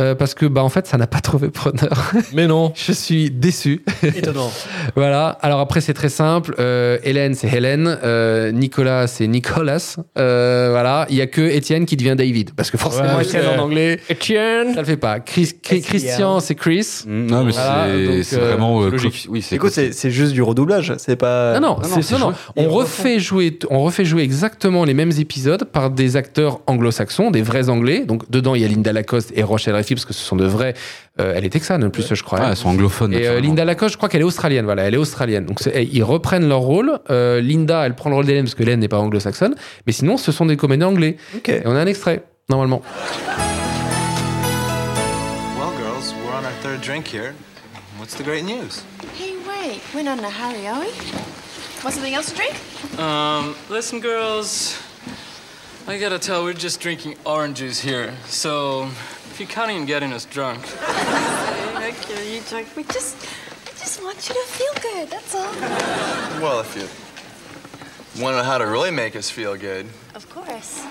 euh, 0.00 0.14
parce 0.14 0.34
que 0.34 0.46
bah 0.46 0.62
en 0.64 0.68
fait 0.70 0.86
ça 0.86 0.96
n'a 0.96 1.06
pas 1.06 1.20
trouvé 1.20 1.48
preneur. 1.50 2.12
Mais 2.32 2.46
non. 2.46 2.72
Je 2.76 2.92
suis 2.92 3.30
déçu. 3.30 3.84
Étonnant. 4.02 4.50
Voilà. 4.96 5.38
Alors 5.42 5.60
après, 5.60 5.80
c'est 5.80 5.94
très 5.94 6.08
simple. 6.08 6.54
Euh, 6.58 6.98
Hélène, 7.04 7.34
c'est 7.34 7.48
Hélène. 7.48 7.98
Euh, 8.04 8.50
Nicolas, 8.52 9.06
c'est 9.06 9.26
Nicolas. 9.26 9.96
Euh, 10.18 10.68
voilà. 10.70 11.06
Il 11.08 11.16
y 11.16 11.20
a 11.20 11.26
que 11.26 11.40
Étienne 11.40 11.86
qui 11.86 11.96
devient 11.96 12.14
David. 12.16 12.50
Parce 12.56 12.70
que 12.70 12.76
forcément, 12.78 13.16
Ouais, 13.16 13.22
Étienne 13.22 13.46
en 13.58 13.62
anglais, 13.62 14.00
Etienne. 14.10 14.74
ça 14.74 14.80
le 14.80 14.86
fait 14.86 14.96
pas. 14.96 15.20
Chris- 15.20 15.52
Chris- 15.62 15.80
Christian, 15.82 16.40
c'est 16.40 16.54
Chris. 16.54 17.04
Mm, 17.06 17.26
Non, 17.26 17.44
mais 17.44 17.52
Voilà, 17.52 17.86
c'est 18.24 18.38
euh, 18.38 18.48
vraiment 18.48 18.80
logique. 18.82 19.26
Oui, 19.30 19.40
c'est 19.42 19.56
Écoute, 19.56 19.70
c'est 19.72 20.10
juste 20.10 20.32
du 20.32 20.42
redoublage. 20.42 20.94
C'est 20.98 21.16
pas. 21.16 21.58
Non, 21.60 21.76
non, 21.82 21.88
non, 21.88 21.96
non, 22.12 22.18
non. 22.18 22.32
On 22.56 22.68
refait 22.68 23.18
jouer, 23.20 23.58
on 23.70 23.80
refait 23.82 24.04
jouer 24.04 24.22
exactement 24.22 24.84
les 24.84 24.94
mêmes 24.94 25.12
épisodes 25.18 25.64
par 25.64 25.90
des 25.90 26.16
acteurs 26.16 26.60
anglo-saxons, 26.66 27.30
des 27.30 27.42
vrais 27.42 27.68
anglais. 27.68 28.04
Donc 28.06 28.30
dedans, 28.30 28.54
il 28.54 28.62
y 28.62 28.64
a 28.64 28.68
Linda 28.68 28.92
Lacoste 28.92 29.32
et 29.36 29.42
Rochelle 29.42 29.76
Redfield 29.82 29.98
parce 30.00 30.06
que 30.06 30.12
ce 30.14 30.24
sont 30.24 30.36
de 30.36 30.46
vrais. 30.46 30.74
euh, 31.20 31.34
elle 31.36 31.44
est 31.44 31.50
texane 31.50 31.84
en 31.84 31.90
plus, 31.90 32.14
je 32.14 32.22
crois. 32.22 32.40
Ouais, 32.40 32.46
elles 32.48 32.56
sont 32.56 32.68
anglophones. 32.70 33.12
Et 33.12 33.26
euh. 33.26 33.40
Linda 33.40 33.64
Lacoste, 33.64 33.92
je 33.92 33.96
crois 33.98 34.08
qu'elle 34.08 34.22
est 34.22 34.24
australienne. 34.24 34.64
Voilà, 34.64 34.84
elle 34.84 34.94
est 34.94 34.98
australienne. 34.98 35.44
Donc 35.46 35.60
c'est- 35.60 35.84
ils 35.84 36.02
reprennent 36.02 36.48
leur 36.48 36.60
rôle. 36.60 36.98
Euh, 37.10 37.40
Linda, 37.40 37.84
elle 37.86 37.94
prend 37.94 38.08
le 38.10 38.16
rôle 38.16 38.24
d'Hélène 38.26 38.44
parce 38.44 38.54
que 38.54 38.62
Hélène 38.62 38.80
n'est 38.80 38.88
pas 38.88 38.98
anglo-saxonne. 38.98 39.54
Mais 39.86 39.92
sinon, 39.92 40.16
ce 40.16 40.32
sont 40.32 40.46
des 40.46 40.56
comédiens 40.56 40.88
anglais. 40.88 41.16
Ok. 41.36 41.48
Et 41.50 41.62
on 41.66 41.76
a 41.76 41.80
un 41.80 41.86
extrait, 41.86 42.24
normalement. 42.48 42.82
Well, 45.58 45.72
girls, 45.78 46.14
we're 46.24 46.34
on 46.34 46.44
our 46.44 46.52
third 46.62 46.80
drink 46.80 47.06
here. 47.12 47.34
What's 47.98 48.14
the 48.16 48.24
great 48.24 48.44
news? 48.44 48.82
Hey, 49.18 49.34
wait. 49.46 49.80
We're 49.94 50.02
not 50.04 50.18
in 50.18 50.24
a 50.24 50.30
hurry, 50.30 50.66
are 50.66 50.80
we? 50.80 50.88
Want 51.84 51.94
something 51.94 52.14
else 52.14 52.30
to 52.30 52.36
drink? 52.36 52.54
Um, 52.98 53.54
listen, 53.70 54.00
girls. 54.00 54.76
I 55.88 55.98
gotta 55.98 56.18
tell, 56.18 56.44
we're 56.44 56.54
just 56.54 56.80
drinking 56.80 57.16
orange 57.24 57.58
juice 57.58 57.80
here. 57.80 58.12
So, 58.28 58.86
you're 59.42 59.50
counting 59.50 59.78
on 59.80 59.86
getting 59.86 60.12
us 60.12 60.24
drunk, 60.24 60.60
you 62.32 62.40
drunk. 62.48 62.68
We 62.76 62.84
just, 62.84 63.16
we 63.66 63.72
just 63.80 64.00
want 64.02 64.28
you 64.28 64.34
to 64.34 64.46
feel 64.46 64.74
good. 64.80 65.10
That's 65.10 65.34
all. 65.34 66.40
Well, 66.40 66.60
if 66.60 66.76
you 66.76 68.22
want 68.22 68.34
to 68.36 68.42
know 68.42 68.48
how 68.48 68.58
to 68.58 68.66
really 68.66 68.90
make 68.92 69.16
us 69.16 69.30
feel 69.30 69.56
good, 69.56 69.86
Of 70.14 70.28
course. 70.32 70.82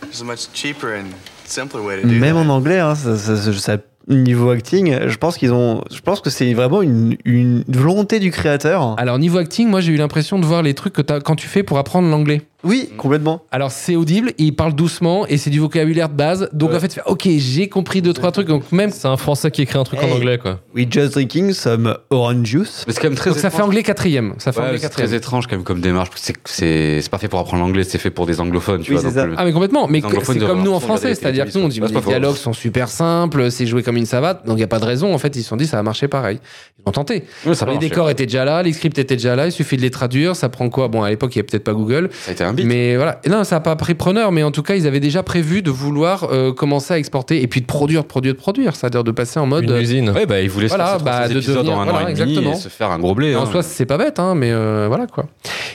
there's 0.00 0.22
a 0.22 0.24
much 0.24 0.50
cheaper 0.52 0.94
and 0.94 1.12
simpler 1.44 1.82
way 1.82 1.96
to 2.00 2.08
do 2.08 2.18
Même 2.18 2.34
that. 2.36 2.40
en 2.40 2.48
anglais, 2.48 2.78
hein, 2.80 2.94
ça, 2.94 3.16
ça- 3.18 3.36
ça- 3.36 3.52
ça- 3.52 3.76
niveau 4.08 4.50
acting, 4.50 5.06
je 5.08 5.16
pense 5.18 5.36
qu'ils 5.36 5.52
ont. 5.52 5.84
Je 5.90 6.00
pense 6.00 6.20
que 6.20 6.30
c'est 6.30 6.52
vraiment 6.54 6.80
une, 6.82 7.16
une 7.24 7.64
volonté 7.68 8.18
du 8.18 8.30
créateur. 8.32 8.94
Alors 8.98 9.18
niveau 9.18 9.38
acting, 9.38 9.68
moi 9.68 9.80
j'ai 9.82 9.92
eu 9.92 9.96
l'impression 9.96 10.38
de 10.38 10.46
voir 10.46 10.62
les 10.62 10.74
trucs 10.74 10.94
que 10.94 11.02
quand 11.02 11.36
tu 11.36 11.46
fais 11.46 11.62
pour 11.62 11.78
apprendre 11.78 12.08
l'anglais. 12.08 12.42
Oui, 12.62 12.90
complètement. 12.98 13.42
Alors 13.50 13.70
c'est 13.70 13.96
audible, 13.96 14.32
il 14.38 14.54
parle 14.54 14.74
doucement 14.74 15.26
et 15.26 15.38
c'est 15.38 15.50
du 15.50 15.60
vocabulaire 15.60 16.08
de 16.08 16.14
base. 16.14 16.48
Donc 16.52 16.70
Ouais. 16.70 16.76
en 16.76 16.80
fait, 16.80 16.88
tu 16.88 16.94
fais, 16.96 17.02
ok, 17.06 17.26
j'ai 17.38 17.68
compris 17.68 18.02
deux 18.02 18.12
trois 18.12 18.32
trucs. 18.32 18.46
Donc 18.48 18.70
même 18.72 18.90
C'est 18.90 19.08
un 19.08 19.16
français 19.16 19.50
qui 19.50 19.62
écrit 19.62 19.78
un 19.78 19.84
truc 19.84 20.00
en 20.02 20.10
anglais, 20.10 20.36
quoi. 20.38 20.60
We 20.74 20.86
just 20.90 21.12
drinking 21.14 21.52
some 21.52 21.96
orange 22.10 22.46
juice. 22.46 22.84
Mais 22.86 22.92
c'est 22.92 23.00
quand 23.00 23.08
même 23.08 23.16
très 23.16 23.30
donc 23.30 23.38
ça 23.38 23.50
fait 23.50 23.62
anglais 23.62 23.82
quatrième. 23.82 24.34
Ça 24.38 24.52
fait 24.52 24.60
Ouais, 24.60 24.66
anglais 24.66 24.78
c'est 24.78 24.88
très 24.90 25.02
quatrième. 25.02 25.18
étrange 25.18 25.46
quand 25.46 25.56
même 25.56 25.64
comme 25.64 25.80
démarche. 25.80 26.10
parce 26.10 26.20
que 26.32 26.32
C'est 26.44 27.00
c'est 27.00 27.10
pas 27.10 27.18
fait 27.18 27.28
pour 27.28 27.38
apprendre 27.40 27.62
l'anglais, 27.64 27.84
c'est 27.84 27.98
fait 27.98 28.10
pour 28.10 28.26
des 28.26 28.40
anglophones, 28.40 28.82
tu 28.82 28.90
Oui, 28.92 28.98
vois. 29.00 29.08
c'est 29.10 29.14
donc 29.16 29.24
ça. 29.24 29.26
le- 29.26 29.34
Ah 29.38 29.44
mais 29.44 29.52
complètement, 29.52 29.86
mais 29.88 30.00
c'est 30.24 30.38
comme 30.40 30.62
nous 30.62 30.72
en 30.72 30.80
français, 30.80 31.14
c'est-à-dire 31.14 31.46
que 31.50 31.58
nous 31.58 31.64
on 31.64 31.68
dit 31.68 31.80
les 31.80 32.00
dialogues 32.00 32.36
sont 32.36 32.52
super 32.52 32.88
simples, 32.88 33.50
c'est 33.50 33.66
joué 33.66 33.82
comme 33.82 33.96
une 33.96 34.06
savate, 34.06 34.46
donc 34.46 34.58
il 34.58 34.60
y 34.60 34.64
a 34.64 34.68
pas 34.68 34.78
de 34.80 34.84
raison. 34.84 35.14
En 35.14 35.18
fait, 35.18 35.34
ils 35.36 35.42
se 35.42 35.48
sont 35.48 35.56
dit 35.56 35.66
ça 35.66 35.78
va 35.78 35.82
marcher 35.82 36.08
pareil. 36.08 36.40
Ils 36.78 36.88
ont 36.88 36.92
tenté. 36.92 37.24
Les 37.46 37.78
décors 37.78 38.10
étaient 38.10 38.26
déjà 38.26 38.44
là, 38.44 38.62
les 38.62 38.72
scripts 38.72 38.98
étaient 38.98 39.16
déjà 39.16 39.34
là, 39.36 39.46
il 39.46 39.52
suffit 39.52 39.76
de 39.76 39.82
les 39.82 39.90
traduire. 39.90 40.36
Ça 40.36 40.48
prend 40.48 40.68
quoi? 40.70 40.88
Bon, 40.88 41.02
à 41.02 41.10
l'époque 41.10 41.34
il 41.34 41.38
y 41.38 41.40
avait 41.40 41.46
peut-être 41.46 41.64
pas 41.64 41.72
Google, 41.74 42.08
Ça 42.22 42.30
a 42.30 42.32
été 42.34 42.44
un 42.50 42.54
beat. 42.54 42.66
mais 42.66 42.96
voilà. 42.96 43.20
Et 43.24 43.28
Non, 43.28 43.44
ça 43.44 43.56
n'a 43.56 43.60
pas 43.60 43.76
pris 43.76 43.94
preneur, 43.94 44.32
mais 44.32 44.42
en 44.42 44.50
tout 44.50 44.62
cas 44.62 44.74
ils 44.76 44.86
avaient 44.86 45.00
déjà 45.00 45.22
prévu 45.22 45.62
de 45.62 45.70
vouloir 45.70 46.24
euh, 46.24 46.52
commencer 46.52 46.94
à 46.94 46.98
exporter 46.98 47.42
et 47.42 47.46
puis 47.46 47.60
de 47.60 47.66
produire, 47.66 48.02
de 48.02 48.06
produire, 48.08 48.34
de 48.34 48.38
produire, 48.38 48.76
c'est-à-dire 48.76 49.04
de 49.04 49.10
passer 49.10 49.40
en 49.40 49.46
mode. 49.46 49.64
Une 49.64 49.76
usine. 49.76 50.10
Ouais, 50.10 50.26
bah, 50.26 50.40
ils 50.40 50.50
voulaient 50.50 50.68
se 50.68 50.74
Voilà, 50.76 50.98
bah, 50.98 51.12
36 51.28 51.32
de 51.34 51.38
épisodes 51.38 51.56
devenir- 51.58 51.76
en 51.78 51.80
un 51.80 51.84
voilà, 51.84 52.04
an 52.06 52.08
et 52.08 52.14
demi 52.14 52.48
et 52.48 52.54
se 52.54 52.68
faire 52.68 52.90
un 52.90 52.98
gros 52.98 53.14
blé. 53.14 53.34
En 53.36 53.42
hein. 53.42 53.46
soi, 53.50 53.62
c'est 53.62 53.86
pas 53.86 53.98
bête, 53.98 54.18
hein, 54.18 54.34
mais 54.34 54.50
euh, 54.52 54.86
voilà 54.88 55.06
quoi. 55.06 55.26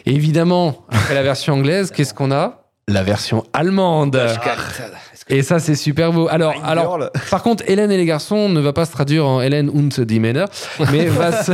Et 0.05 0.13
évidemment, 0.13 0.85
après 0.89 1.15
la 1.15 1.23
version 1.23 1.53
anglaise, 1.55 1.91
qu'est-ce 1.91 2.13
qu'on 2.13 2.31
a? 2.31 2.61
La 2.87 3.01
version 3.01 3.43
allemande. 3.53 4.15
Et 5.27 5.41
ça, 5.41 5.57
c'est 5.57 5.73
super 5.73 6.11
beau. 6.13 6.27
Alors, 6.29 6.53
alors 6.63 6.99
par 7.31 7.41
contre, 7.41 7.63
Hélène 7.67 7.89
et 7.91 7.97
les 7.97 8.05
garçons 8.05 8.47
ne 8.47 8.59
va 8.59 8.73
pas 8.73 8.85
se 8.85 8.91
traduire 8.91 9.25
en 9.25 9.41
Hélène 9.41 9.69
und 9.69 9.99
die 9.99 10.19
Männer, 10.19 10.45
mais 10.91 11.05
va 11.07 11.43
se. 11.43 11.51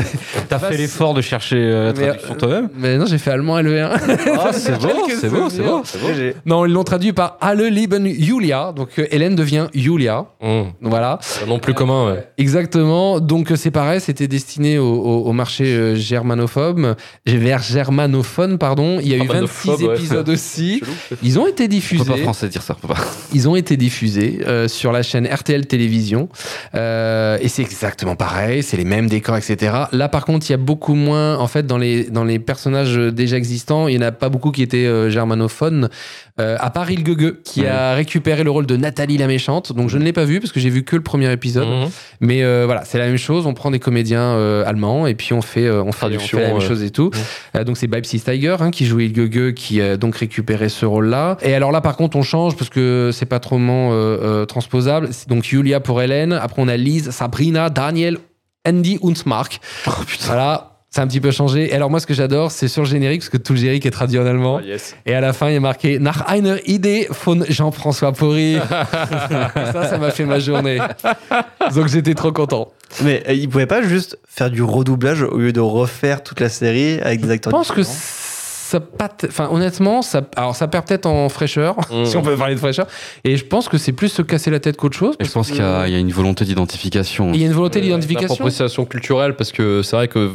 T'as 0.50 0.60
fait 0.60 0.76
l'effort 0.76 1.14
de 1.14 1.22
chercher 1.22 1.56
euh, 1.58 1.86
la 1.88 1.94
traduction 1.94 2.36
toi-même 2.36 2.70
Mais 2.78 2.98
non, 2.98 3.06
j'ai 3.06 3.18
fait 3.18 3.32
allemand 3.32 3.58
LE1. 3.62 3.90
Ah, 4.38 4.52
c'est 4.52 4.78
beau, 4.78 4.90
c'est 5.20 5.30
beau, 5.30 5.50
c'est 5.50 5.64
beau. 5.64 5.84
Non, 6.46 6.66
ils 6.66 6.74
l'ont 6.74 6.84
traduit 6.84 7.14
par 7.14 7.38
Alle 7.40 7.68
lieben 7.70 8.06
Julia. 8.08 8.74
Donc 8.76 8.90
euh, 9.00 9.08
Hélène 9.10 9.36
devient 9.36 9.68
Julia. 9.74 10.26
Voilà. 10.82 11.20
Non 11.48 11.60
plus 11.60 11.74
commun, 11.74 12.08
ouais. 12.12 12.28
Exactement. 12.38 13.22
Donc 13.22 13.52
euh, 13.52 13.56
c'est 13.56 13.72
pareil, 13.72 14.02
c'était 14.02 14.28
destiné 14.28 14.80
au, 14.80 14.86
au- 14.94 15.22
au 15.28 15.32
marché 15.32 15.64
euh, 15.68 15.96
germanophobe, 15.96 16.96
vers 17.26 17.62
germanophone, 17.64 18.58
pardon. 18.58 19.00
Il 19.02 19.08
y 19.08 19.14
a 19.14 19.18
eu 19.18 19.20
26 19.28 19.28
Germanophobe, 19.28 19.82
ouais. 19.82 19.96
épisodes 19.96 20.28
aussi. 20.30 20.82
Ils 21.24 21.40
ont 21.40 21.48
été 21.48 21.64
On 21.64 21.68
diffusés. 21.68 22.04
peut 22.04 22.12
pas 22.12 22.18
français 22.18 22.50
dire 22.50 22.64
ça. 22.64 22.76
on 22.78 22.88
peut 22.88 22.94
pas. 22.94 23.00
Ils 23.34 23.48
ont 23.48 23.56
été 23.62 23.78
diffusés 23.78 24.40
euh, 24.46 24.68
sur 24.68 24.92
la 24.92 25.04
chaîne 25.04 25.28
RTL 25.28 25.66
Télévision. 25.66 26.30
Euh, 26.76 27.38
et 27.42 27.48
c'est 27.48 27.62
exactement 27.62 28.16
pareil, 28.16 28.64
c'est 28.64 28.78
les 28.78 28.86
mêmes 28.86 29.08
décors, 29.08 29.38
etc. 29.38 29.74
Là, 29.92 30.10
par 30.10 30.26
contre, 30.26 30.50
il 30.50 30.52
y 30.52 30.56
a 30.56 30.58
beaucoup 30.58 30.96
moins, 30.96 31.38
en 31.38 31.48
fait, 31.48 31.66
dans 31.66 31.78
les, 31.78 32.06
dans 32.06 32.24
les 32.24 32.40
personnages 32.40 32.96
déjà 32.98 33.38
existants, 33.38 33.88
il 33.88 33.98
n'y 33.98 34.04
en 34.04 34.08
a 34.08 34.12
pas 34.12 34.30
beaucoup 34.30 34.52
qui 34.52 34.62
étaient 34.62 34.86
euh, 34.86 35.10
germanophones. 35.10 35.90
À 36.38 36.72
part 36.72 36.90
Il 36.90 37.04
Guegue, 37.04 37.44
qui 37.44 37.68
a 37.68 37.94
récupéré 37.94 38.44
le 38.44 38.50
rôle 38.50 38.66
de 38.66 38.76
Nathalie 38.76 39.20
la 39.20 39.28
méchante. 39.28 39.74
Donc, 39.74 39.92
je 39.92 40.00
ne 40.00 40.04
l'ai 40.04 40.12
pas 40.12 40.26
vu 40.26 40.40
parce 40.40 40.52
que 40.52 40.60
j'ai 40.60 40.72
vu 40.72 40.82
que 40.82 40.96
le 40.96 41.04
premier 41.04 41.32
épisode. 41.32 41.68
Mhm. 41.68 41.90
Mais 42.20 42.66
voilà, 42.66 42.84
c'est 42.84 42.98
la 42.98 43.06
même 43.06 43.18
chose. 43.18 43.46
On 43.46 43.54
prend 43.54 43.70
des 43.70 43.78
comédiens 43.78 44.64
allemands 44.66 45.06
et 45.06 45.14
puis 45.14 45.34
on 45.34 45.44
fait, 45.44 45.70
on 45.70 45.92
fait, 45.92 46.08
on 46.08 46.20
fait 46.20 46.42
la 46.42 46.54
même 46.54 46.60
chose 46.60 46.82
et 46.82 46.90
tout. 46.90 47.12
Euh, 47.56 47.64
donc 47.64 47.78
c'est 47.78 47.88
Babsy 47.88 48.20
Tiger 48.20 48.56
hein, 48.60 48.72
qui 48.72 48.86
joue 48.86 49.00
Il 49.00 49.14
Guegue 49.14 49.54
qui 49.54 49.82
a 49.82 49.98
donc 49.98 50.16
récupéré 50.16 50.70
ce 50.70 50.86
rôle-là. 50.86 51.38
Et 51.42 51.54
alors 51.54 51.72
là 51.72 51.82
par 51.82 51.98
contre 51.98 52.18
on 52.18 52.24
change 52.24 52.56
parce 52.56 52.70
que 52.70 53.12
c'est 53.14 53.26
pas 53.26 53.40
trop 53.40 53.51
euh, 53.60 54.18
euh, 54.22 54.46
transposable. 54.46 55.10
Donc 55.28 55.44
Julia 55.44 55.80
pour 55.80 56.02
Hélène. 56.02 56.34
Après 56.34 56.62
on 56.62 56.68
a 56.68 56.78
Lise, 56.78 57.12
Sabrina, 57.12 57.70
Daniel, 57.70 58.18
Andy 58.68 59.00
und 59.02 59.16
Mark. 59.26 59.60
Oh, 59.88 59.92
Voilà. 60.22 60.68
C'est 60.94 61.00
un 61.00 61.08
petit 61.08 61.22
peu 61.22 61.32
changé. 61.32 61.72
Et 61.72 61.74
alors 61.74 61.90
moi, 61.90 62.02
ce 62.02 62.06
que 62.06 62.14
j'adore, 62.14 62.52
c'est 62.52 62.68
sur 62.68 62.82
le 62.82 62.88
générique, 62.90 63.22
parce 63.22 63.30
que 63.30 63.38
tout 63.38 63.54
le 63.54 63.60
générique 63.60 63.86
est 63.86 63.92
traduit 63.92 64.20
en 64.20 64.26
allemand. 64.26 64.60
Yes. 64.60 64.94
Et 65.06 65.14
à 65.16 65.22
la 65.22 65.32
fin, 65.32 65.50
il 65.50 65.56
est 65.56 65.60
marqué 65.62 66.00
Nach 66.00 66.22
einer 66.28 66.58
Idee 66.66 67.08
von 67.24 67.46
Jean-François 67.48 68.12
Porry. 68.12 68.58
ça, 68.70 69.86
ça 69.90 69.98
m'a 69.98 70.12
fait 70.12 70.26
ma 70.26 70.40
journée. 70.40 70.80
Donc 71.74 71.88
j'étais 71.88 72.14
trop 72.14 72.34
content. 72.34 72.74
Mais 73.04 73.24
euh, 73.30 73.32
ils 73.32 73.48
pouvaient 73.48 73.68
pas 73.68 73.82
juste 73.82 74.20
faire 74.28 74.52
du 74.52 74.62
redoublage 74.64 75.22
au 75.22 75.38
lieu 75.38 75.54
de 75.54 75.62
refaire 75.62 76.24
toute 76.24 76.42
la 76.42 76.50
série 76.50 77.00
avec 77.00 77.22
des 77.22 77.28
Je 77.28 77.32
acteurs 77.32 77.52
pense 77.52 77.72
que 77.72 77.80
différents? 77.80 77.96
Ça 78.72 78.80
pas 78.80 79.10
t- 79.10 79.28
enfin 79.28 79.48
honnêtement 79.52 80.02
ça 80.02 80.22
alors 80.36 80.56
ça 80.56 80.68
perd 80.68 80.86
peut-être 80.88 81.06
en 81.06 81.28
fraîcheur 81.30 81.76
si 82.06 82.16
on 82.18 82.22
peut 82.22 82.36
parler 82.36 82.56
de 82.56 82.60
fraîcheur 82.60 82.88
et 83.24 83.36
je 83.38 83.46
pense 83.46 83.70
que 83.70 83.78
c'est 83.78 83.92
plus 83.92 84.10
se 84.10 84.22
casser 84.22 84.50
la 84.52 84.60
tête 84.60 84.78
qu'autre 84.78 84.98
chose 84.98 85.16
Et 85.20 85.26
je 85.26 85.32
pense 85.32 85.48
qu'il 85.50 85.60
y, 85.60 85.62
a 85.62 85.88
il 85.88 85.94
y 85.94 85.96
a 85.96 86.00
une 86.00 86.12
volonté 86.12 86.46
d'identification. 86.46 87.32
il 87.34 87.42
y 87.42 87.44
a 87.44 87.48
une 87.48 87.54
volonté 87.54 87.80
Euh, 87.80 87.84
d'identification 87.84 88.34
Appropriation 88.34 88.86
culturelle, 88.86 89.36
parce 89.36 89.52
que 89.52 89.82
c'est 89.82 89.96
vrai 89.96 90.08
que, 90.08 90.32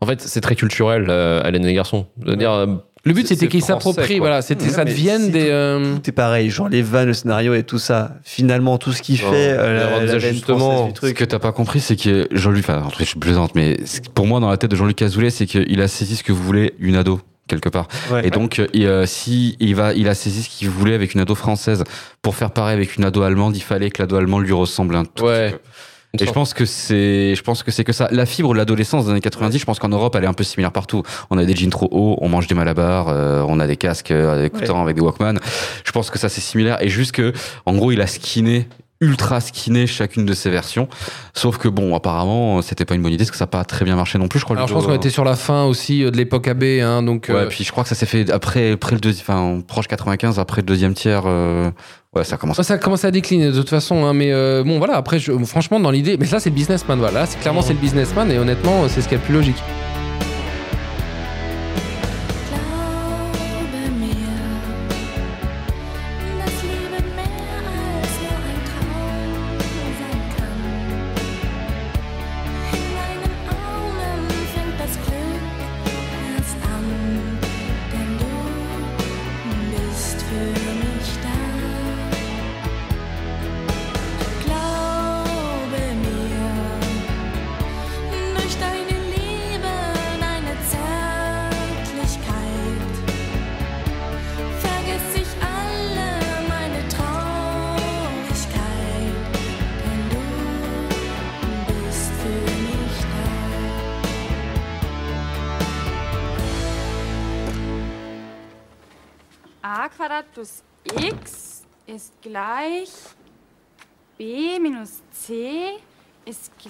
en 0.00 0.06
fait, 0.06 0.20
c'est 0.20 0.40
très 0.40 0.54
culturel, 0.56 1.06
euh, 1.08 1.42
Hélène 1.44 1.64
et 1.64 1.68
les 1.68 1.74
garçons. 1.74 2.06
Euh, 2.26 2.66
le 3.06 3.12
but 3.12 3.26
c'était 3.26 3.48
qu'ils 3.48 3.62
s'approprient 3.62 4.18
voilà 4.18 4.40
c'était 4.40 4.70
ça 4.70 4.82
devienne 4.86 5.24
si 5.24 5.30
des 5.30 5.40
tout- 5.42 5.46
euh, 5.50 5.96
Tout 5.96 6.08
est 6.08 6.12
pareil, 6.12 6.48
genre 6.48 6.68
les 6.70 6.80
vannes, 6.80 7.08
le 7.08 7.12
scénario 7.12 7.52
et 7.54 7.62
tout 7.62 7.78
ça. 7.78 8.12
Finalement, 8.22 8.78
tout 8.78 8.92
ce 8.92 9.02
qui 9.02 9.12
Non, 9.22 9.30
fait 9.30 9.50
euh, 9.50 10.00
la, 10.06 10.06
la 10.06 10.30
du 10.32 10.38
Ce 10.38 11.12
que 11.12 11.24
t'as 11.24 11.38
pas 11.38 11.52
compris, 11.52 11.80
c'est 11.80 11.96
que 11.96 12.26
Jean-Luc, 12.32 12.64
enfin, 12.68 12.82
en 12.82 12.90
tout 12.90 12.98
cas, 12.98 13.04
je 13.04 13.18
plaisante, 13.18 13.54
mais 13.54 13.76
pour 14.14 14.26
moi, 14.26 14.40
dans 14.40 14.48
la 14.48 14.56
tête 14.56 14.70
de 14.70 14.76
Jean-Luc 14.76 15.02
Azoulay, 15.02 15.28
c'est 15.30 15.46
qu'il 15.46 15.80
a 15.82 15.88
saisi 15.88 16.16
ce 16.16 16.22
que 16.22 16.32
vous 16.32 16.42
voulez 16.42 16.72
une 16.78 16.96
ado 16.96 17.20
quelque 17.48 17.68
part. 17.68 17.88
Ouais. 18.10 18.26
Et 18.26 18.30
donc, 18.30 18.58
euh, 18.58 18.66
il, 18.72 18.86
euh, 18.86 19.06
si 19.06 19.56
il 19.60 19.74
va, 19.74 19.92
il 19.94 20.08
a 20.08 20.14
saisi 20.14 20.42
ce 20.42 20.48
qu'il 20.48 20.70
voulait 20.70 20.94
avec 20.94 21.14
une 21.14 21.20
ado 21.20 21.34
française 21.34 21.84
pour 22.22 22.36
faire 22.36 22.50
pareil 22.50 22.74
avec 22.74 22.96
une 22.96 23.04
ado 23.04 23.22
allemande, 23.22 23.56
il 23.56 23.62
fallait 23.62 23.90
que 23.90 24.02
l'ado 24.02 24.16
allemande 24.16 24.44
lui 24.44 24.52
ressemble 24.52 24.96
un 24.96 25.04
tout 25.04 25.24
Ouais. 25.24 25.50
petit 25.50 25.56
peu. 25.56 25.60
Et 26.20 26.26
je 26.26 26.30
pense 26.32 26.54
que 26.54 26.64
c'est, 26.64 27.34
je 27.34 27.42
pense 27.42 27.64
que 27.64 27.72
c'est 27.72 27.82
que 27.82 27.92
ça. 27.92 28.06
La 28.12 28.24
fibre 28.24 28.52
de 28.52 28.58
l'adolescence 28.58 29.06
des 29.06 29.10
années 29.10 29.20
90, 29.20 29.58
je 29.58 29.64
pense 29.64 29.80
qu'en 29.80 29.88
Europe, 29.88 30.14
elle 30.14 30.22
est 30.22 30.28
un 30.28 30.32
peu 30.32 30.44
similaire 30.44 30.70
partout. 30.70 31.02
On 31.30 31.38
a 31.38 31.44
des 31.44 31.56
jeans 31.56 31.70
trop 31.70 31.88
hauts, 31.90 32.16
on 32.20 32.28
mange 32.28 32.46
des 32.46 32.54
malabars, 32.54 33.08
euh, 33.08 33.44
on 33.48 33.58
a 33.58 33.66
des 33.66 33.76
casques 33.76 34.12
euh, 34.12 34.44
écoutants 34.44 34.80
avec 34.80 34.94
des 34.94 35.02
Walkman. 35.02 35.40
Je 35.84 35.90
pense 35.90 36.10
que 36.10 36.18
ça 36.20 36.28
c'est 36.28 36.40
similaire. 36.40 36.80
Et 36.82 36.88
juste 36.88 37.10
que, 37.10 37.32
en 37.66 37.74
gros, 37.74 37.90
il 37.90 38.00
a 38.00 38.06
skinné 38.06 38.68
ultra 39.00 39.40
skinné 39.40 39.86
chacune 39.86 40.24
de 40.24 40.32
ses 40.34 40.50
versions. 40.50 40.88
Sauf 41.34 41.58
que 41.58 41.68
bon, 41.68 41.94
apparemment, 41.94 42.62
c'était 42.62 42.84
pas 42.84 42.94
une 42.94 43.02
bonne 43.02 43.12
idée 43.12 43.24
parce 43.24 43.32
que 43.32 43.36
ça 43.36 43.44
n'a 43.44 43.48
pas 43.50 43.64
très 43.64 43.84
bien 43.84 43.96
marché 43.96 44.18
non 44.18 44.28
plus. 44.28 44.38
Je 44.38 44.44
crois. 44.44 44.56
alors 44.56 44.68
je 44.68 44.72
pense 44.74 44.86
qu'on 44.86 44.94
était 44.94 45.10
sur 45.10 45.24
la 45.24 45.36
fin 45.36 45.64
aussi 45.64 46.02
euh, 46.04 46.10
de 46.10 46.16
l'époque 46.16 46.48
AB 46.48 46.62
hein, 46.82 47.02
donc 47.02 47.26
Ouais, 47.28 47.34
euh, 47.34 47.46
puis 47.48 47.64
je 47.64 47.70
crois 47.72 47.82
que 47.82 47.88
ça 47.88 47.94
s'est 47.94 48.06
fait 48.06 48.30
après, 48.30 48.72
après 48.72 48.92
le 48.94 49.00
deuxième, 49.00 49.24
enfin 49.28 49.60
proche 49.66 49.88
95, 49.88 50.38
après 50.38 50.62
le 50.62 50.66
deuxième 50.66 50.94
tiers. 50.94 51.22
euh, 51.26 51.70
ouais, 52.14 52.24
ça 52.24 52.36
commence. 52.36 52.62
ça 52.62 52.78
commence 52.78 53.04
à 53.04 53.10
décliner 53.10 53.46
de 53.50 53.52
toute 53.58 53.68
façon, 53.70 54.04
hein, 54.06 54.14
mais 54.14 54.32
euh, 54.32 54.62
bon 54.64 54.78
voilà, 54.78 54.94
après 54.96 55.18
je- 55.18 55.32
franchement 55.44 55.80
dans 55.80 55.90
l'idée, 55.90 56.16
mais 56.18 56.26
là 56.26 56.40
c'est 56.40 56.50
le 56.50 56.54
businessman, 56.54 56.98
voilà, 56.98 57.20
Là, 57.20 57.26
c'est 57.26 57.38
clairement 57.40 57.62
c'est 57.62 57.72
le 57.74 57.80
businessman 57.80 58.30
et 58.30 58.38
honnêtement 58.38 58.88
c'est 58.88 59.00
ce 59.02 59.08
qui 59.08 59.14
est 59.14 59.18
le 59.18 59.24
plus 59.24 59.34
logique. 59.34 59.62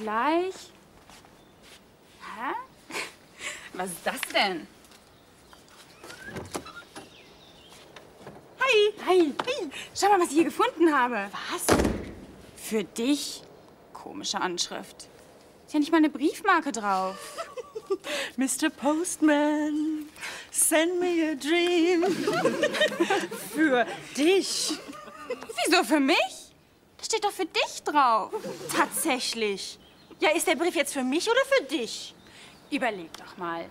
Gleich... 0.05 0.55
Hä? 2.21 2.53
Was 3.73 3.91
ist 3.91 4.07
das 4.07 4.21
denn? 4.35 4.67
Hi! 8.61 8.93
Hi! 9.07 9.35
Hi! 9.47 9.71
Schau 9.95 10.09
mal, 10.11 10.21
was 10.21 10.29
ich 10.29 10.35
hier 10.35 10.45
gefunden 10.45 10.95
habe. 10.95 11.31
Was? 11.51 11.65
Für 12.57 12.85
dich? 12.85 13.43
Komische 13.93 14.41
Anschrift. 14.41 15.09
Ist 15.67 15.73
ja 15.73 15.81
nicht 15.81 15.91
mal 15.91 15.99
eine 15.99 16.11
Briefmarke 16.11 16.73
drauf. 16.73 17.17
Mr. 18.37 18.69
Postman, 18.71 20.07
send 20.51 21.01
me 21.01 21.31
a 21.31 21.35
dream. 21.35 22.05
Für 23.55 23.87
dich. 24.17 24.79
Wieso 25.67 25.85
für 25.85 26.01
mich? 26.01 26.53
Da 26.99 27.05
steht 27.05 27.25
doch 27.25 27.33
für 27.33 27.47
dich 27.47 27.83
drauf. 27.85 28.31
Tatsächlich. 28.75 29.79
Ja, 30.20 30.31
ist 30.31 30.47
der 30.47 30.57
Brief 30.57 30.74
jetzt 30.74 30.93
für 30.93 31.03
mich 31.03 31.28
oder 31.28 31.41
für 31.45 31.65
dich? 31.65 32.15
Überleg 32.70 33.11
doch 33.19 33.36
mal. 33.36 33.65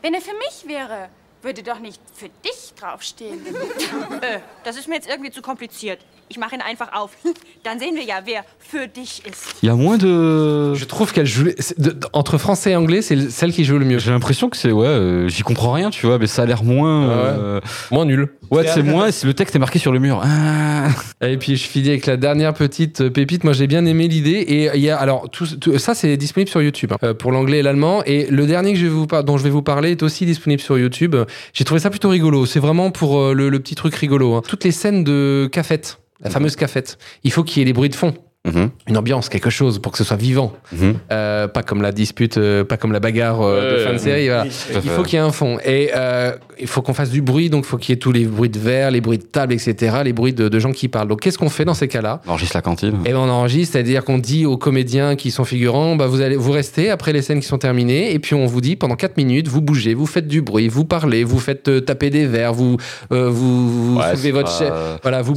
Wenn 0.00 0.14
er 0.14 0.20
für 0.20 0.34
mich 0.34 0.66
wäre, 0.66 1.10
würde 1.42 1.62
doch 1.62 1.78
nicht 1.78 2.00
für 2.14 2.28
dich 2.28 2.74
draufstehen. 2.78 3.44
äh, 4.22 4.40
das 4.64 4.76
ist 4.76 4.88
mir 4.88 4.94
jetzt 4.94 5.08
irgendwie 5.08 5.30
zu 5.30 5.42
kompliziert. 5.42 6.00
Ich 6.30 6.38
mache 6.38 6.54
ihn 6.54 6.60
einfach 6.60 6.88
auf. 6.92 7.10
Dann 7.64 7.78
sehen 7.78 7.94
wir 7.96 8.04
ja, 8.04 8.16
wer 8.24 8.44
für 8.58 8.86
dich 8.86 9.22
ist. 9.26 9.54
Il 9.62 9.66
y 9.66 9.70
a 9.70 9.74
moins 9.74 9.98
de. 9.98 10.74
Je 10.74 10.84
trouve 10.84 11.12
qu'elle 11.12 11.26
joue 11.26 11.48
c'est- 11.58 11.78
de- 11.80 11.90
de- 11.92 12.06
entre 12.12 12.38
français 12.38 12.72
et 12.72 12.76
anglais, 12.76 13.02
c'est 13.02 13.16
le- 13.16 13.30
celle 13.30 13.52
qui 13.52 13.64
joue 13.64 13.78
le 13.78 13.84
mieux. 13.84 13.98
J'ai 13.98 14.10
l'impression 14.10 14.48
que 14.50 14.56
c'est 14.56 14.70
ouais, 14.72 14.86
euh, 14.86 15.28
j'y 15.28 15.42
comprends 15.42 15.72
rien, 15.72 15.90
tu 15.90 16.06
vois, 16.06 16.18
mais 16.18 16.26
ça 16.26 16.42
a 16.42 16.46
l'air 16.46 16.62
moins 16.64 17.08
euh, 17.08 17.60
moins 17.90 18.04
nul. 18.04 18.28
Ouais, 18.50 18.66
c'est 18.66 18.82
moins. 18.82 19.10
si 19.10 19.26
Le 19.26 19.34
texte 19.34 19.56
est 19.56 19.58
marqué 19.58 19.78
sur 19.78 19.92
le 19.92 19.98
mur. 19.98 20.20
Ah. 20.24 20.88
Et 21.20 21.36
puis 21.36 21.56
je 21.56 21.66
finis 21.66 21.88
avec 21.88 22.06
la 22.06 22.16
dernière 22.16 22.54
petite 22.54 23.00
euh, 23.02 23.10
pépite. 23.10 23.44
Moi 23.44 23.52
j'ai 23.52 23.66
bien 23.66 23.84
aimé 23.86 24.08
l'idée 24.08 24.30
et 24.38 24.70
il 24.74 24.80
y 24.80 24.90
a 24.90 24.96
alors 24.98 25.28
tout, 25.30 25.46
tout- 25.60 25.78
ça 25.78 25.94
c'est 25.94 26.16
disponible 26.16 26.50
sur 26.50 26.62
YouTube 26.62 26.92
hein, 26.92 26.98
euh, 27.02 27.14
pour 27.14 27.32
l'anglais 27.32 27.58
et 27.58 27.62
l'allemand 27.62 28.02
et 28.06 28.26
le 28.30 28.46
dernier 28.46 28.72
que 28.72 28.78
je 28.78 28.84
vais 28.84 28.90
vous 28.90 29.06
par- 29.06 29.24
dont 29.24 29.36
je 29.38 29.44
vais 29.44 29.50
vous 29.50 29.62
parler 29.62 29.92
est 29.92 30.02
aussi 30.02 30.24
disponible 30.26 30.62
sur 30.62 30.78
YouTube. 30.78 31.16
J'ai 31.52 31.64
trouvé 31.64 31.80
ça 31.80 31.90
plutôt 31.90 32.08
rigolo. 32.10 32.46
C'est 32.46 32.60
vraiment 32.60 32.90
pour 32.90 33.18
euh, 33.18 33.32
le, 33.34 33.48
le 33.48 33.60
petit 33.60 33.74
truc 33.74 33.94
rigolo. 33.94 34.34
hein. 34.34 34.42
Toutes 34.46 34.64
les 34.64 34.72
scènes 34.72 35.04
de 35.04 35.48
cafette. 35.52 35.98
La 36.20 36.30
fameuse 36.30 36.56
cafette. 36.56 36.98
Il 37.22 37.32
faut 37.32 37.44
qu'il 37.44 37.60
y 37.60 37.62
ait 37.62 37.64
des 37.64 37.72
bruits 37.72 37.88
de 37.88 37.94
fond. 37.94 38.14
Mhm. 38.46 38.70
une 38.88 38.96
ambiance, 38.96 39.28
quelque 39.28 39.50
chose 39.50 39.78
pour 39.80 39.92
que 39.92 39.98
ce 39.98 40.04
soit 40.04 40.16
vivant. 40.16 40.52
Mhm. 40.72 40.94
Euh, 41.12 41.48
pas 41.48 41.62
comme 41.62 41.82
la 41.82 41.92
dispute, 41.92 42.38
euh, 42.38 42.64
pas 42.64 42.76
comme 42.78 42.92
la 42.92 43.00
bagarre 43.00 43.42
euh, 43.42 43.78
de 43.80 43.84
fin 43.84 43.92
de 43.92 43.98
série. 43.98 44.28
voilà. 44.28 44.46
Il 44.46 44.88
faut 44.90 45.02
qu'il 45.02 45.14
y 45.14 45.16
ait 45.16 45.24
un 45.24 45.32
fond. 45.32 45.58
Et 45.66 45.90
euh, 45.94 46.32
il 46.58 46.66
faut 46.68 46.80
qu'on 46.80 46.94
fasse 46.94 47.10
du 47.10 47.20
bruit, 47.20 47.50
donc 47.50 47.64
il 47.64 47.68
faut 47.68 47.76
qu'il 47.76 47.90
y 47.90 47.96
ait 47.96 47.98
tous 47.98 48.12
les 48.12 48.24
bruits 48.24 48.48
de 48.48 48.58
verre, 48.58 48.90
les 48.90 49.00
bruits 49.02 49.18
de 49.18 49.24
table, 49.24 49.52
etc., 49.52 49.96
les 50.04 50.12
bruits 50.14 50.32
de, 50.32 50.48
de 50.48 50.58
gens 50.60 50.72
qui 50.72 50.88
parlent. 50.88 51.08
Donc 51.08 51.20
qu'est-ce 51.20 51.36
qu'on 51.36 51.50
fait 51.50 51.64
dans 51.66 51.74
ces 51.74 51.88
cas-là? 51.88 52.22
On 52.26 52.30
enregistre 52.30 52.56
la 52.56 52.62
cantine. 52.62 52.94
et 53.04 53.10
ben 53.10 53.16
on 53.18 53.28
enregistre, 53.28 53.72
c'est-à-dire 53.72 54.04
qu'on 54.04 54.18
dit 54.18 54.46
aux 54.46 54.56
comédiens 54.56 55.16
qui 55.16 55.30
sont 55.30 55.44
figurants, 55.44 55.96
bah 55.96 56.06
vous 56.06 56.20
allez 56.22 56.36
vous 56.36 56.52
restez 56.52 56.90
après 56.90 57.12
les 57.12 57.22
scènes 57.22 57.40
qui 57.40 57.46
sont 57.46 57.58
terminées, 57.58 58.14
et 58.14 58.18
puis 58.18 58.34
on 58.34 58.46
vous 58.46 58.60
dit 58.60 58.76
pendant 58.76 58.96
4 58.96 59.16
minutes, 59.18 59.48
vous 59.48 59.60
bougez, 59.60 59.92
vous 59.94 60.06
faites 60.06 60.28
du 60.28 60.40
bruit, 60.42 60.68
vous 60.68 60.84
parlez, 60.84 61.22
vous 61.24 61.38
faites 61.40 61.68
euh, 61.68 61.80
taper 61.80 62.08
des 62.10 62.24
verres, 62.26 62.54
vous 62.54 62.76
euh, 63.12 63.28
vous, 63.28 63.68
vous 63.94 63.98
Ouais, 63.98 64.10
soulevez 64.12 64.30
votre 64.30 64.48
pas- 64.50 64.58
chaise, 64.58 64.72
voilà, 65.02 65.22
vous. 65.22 65.34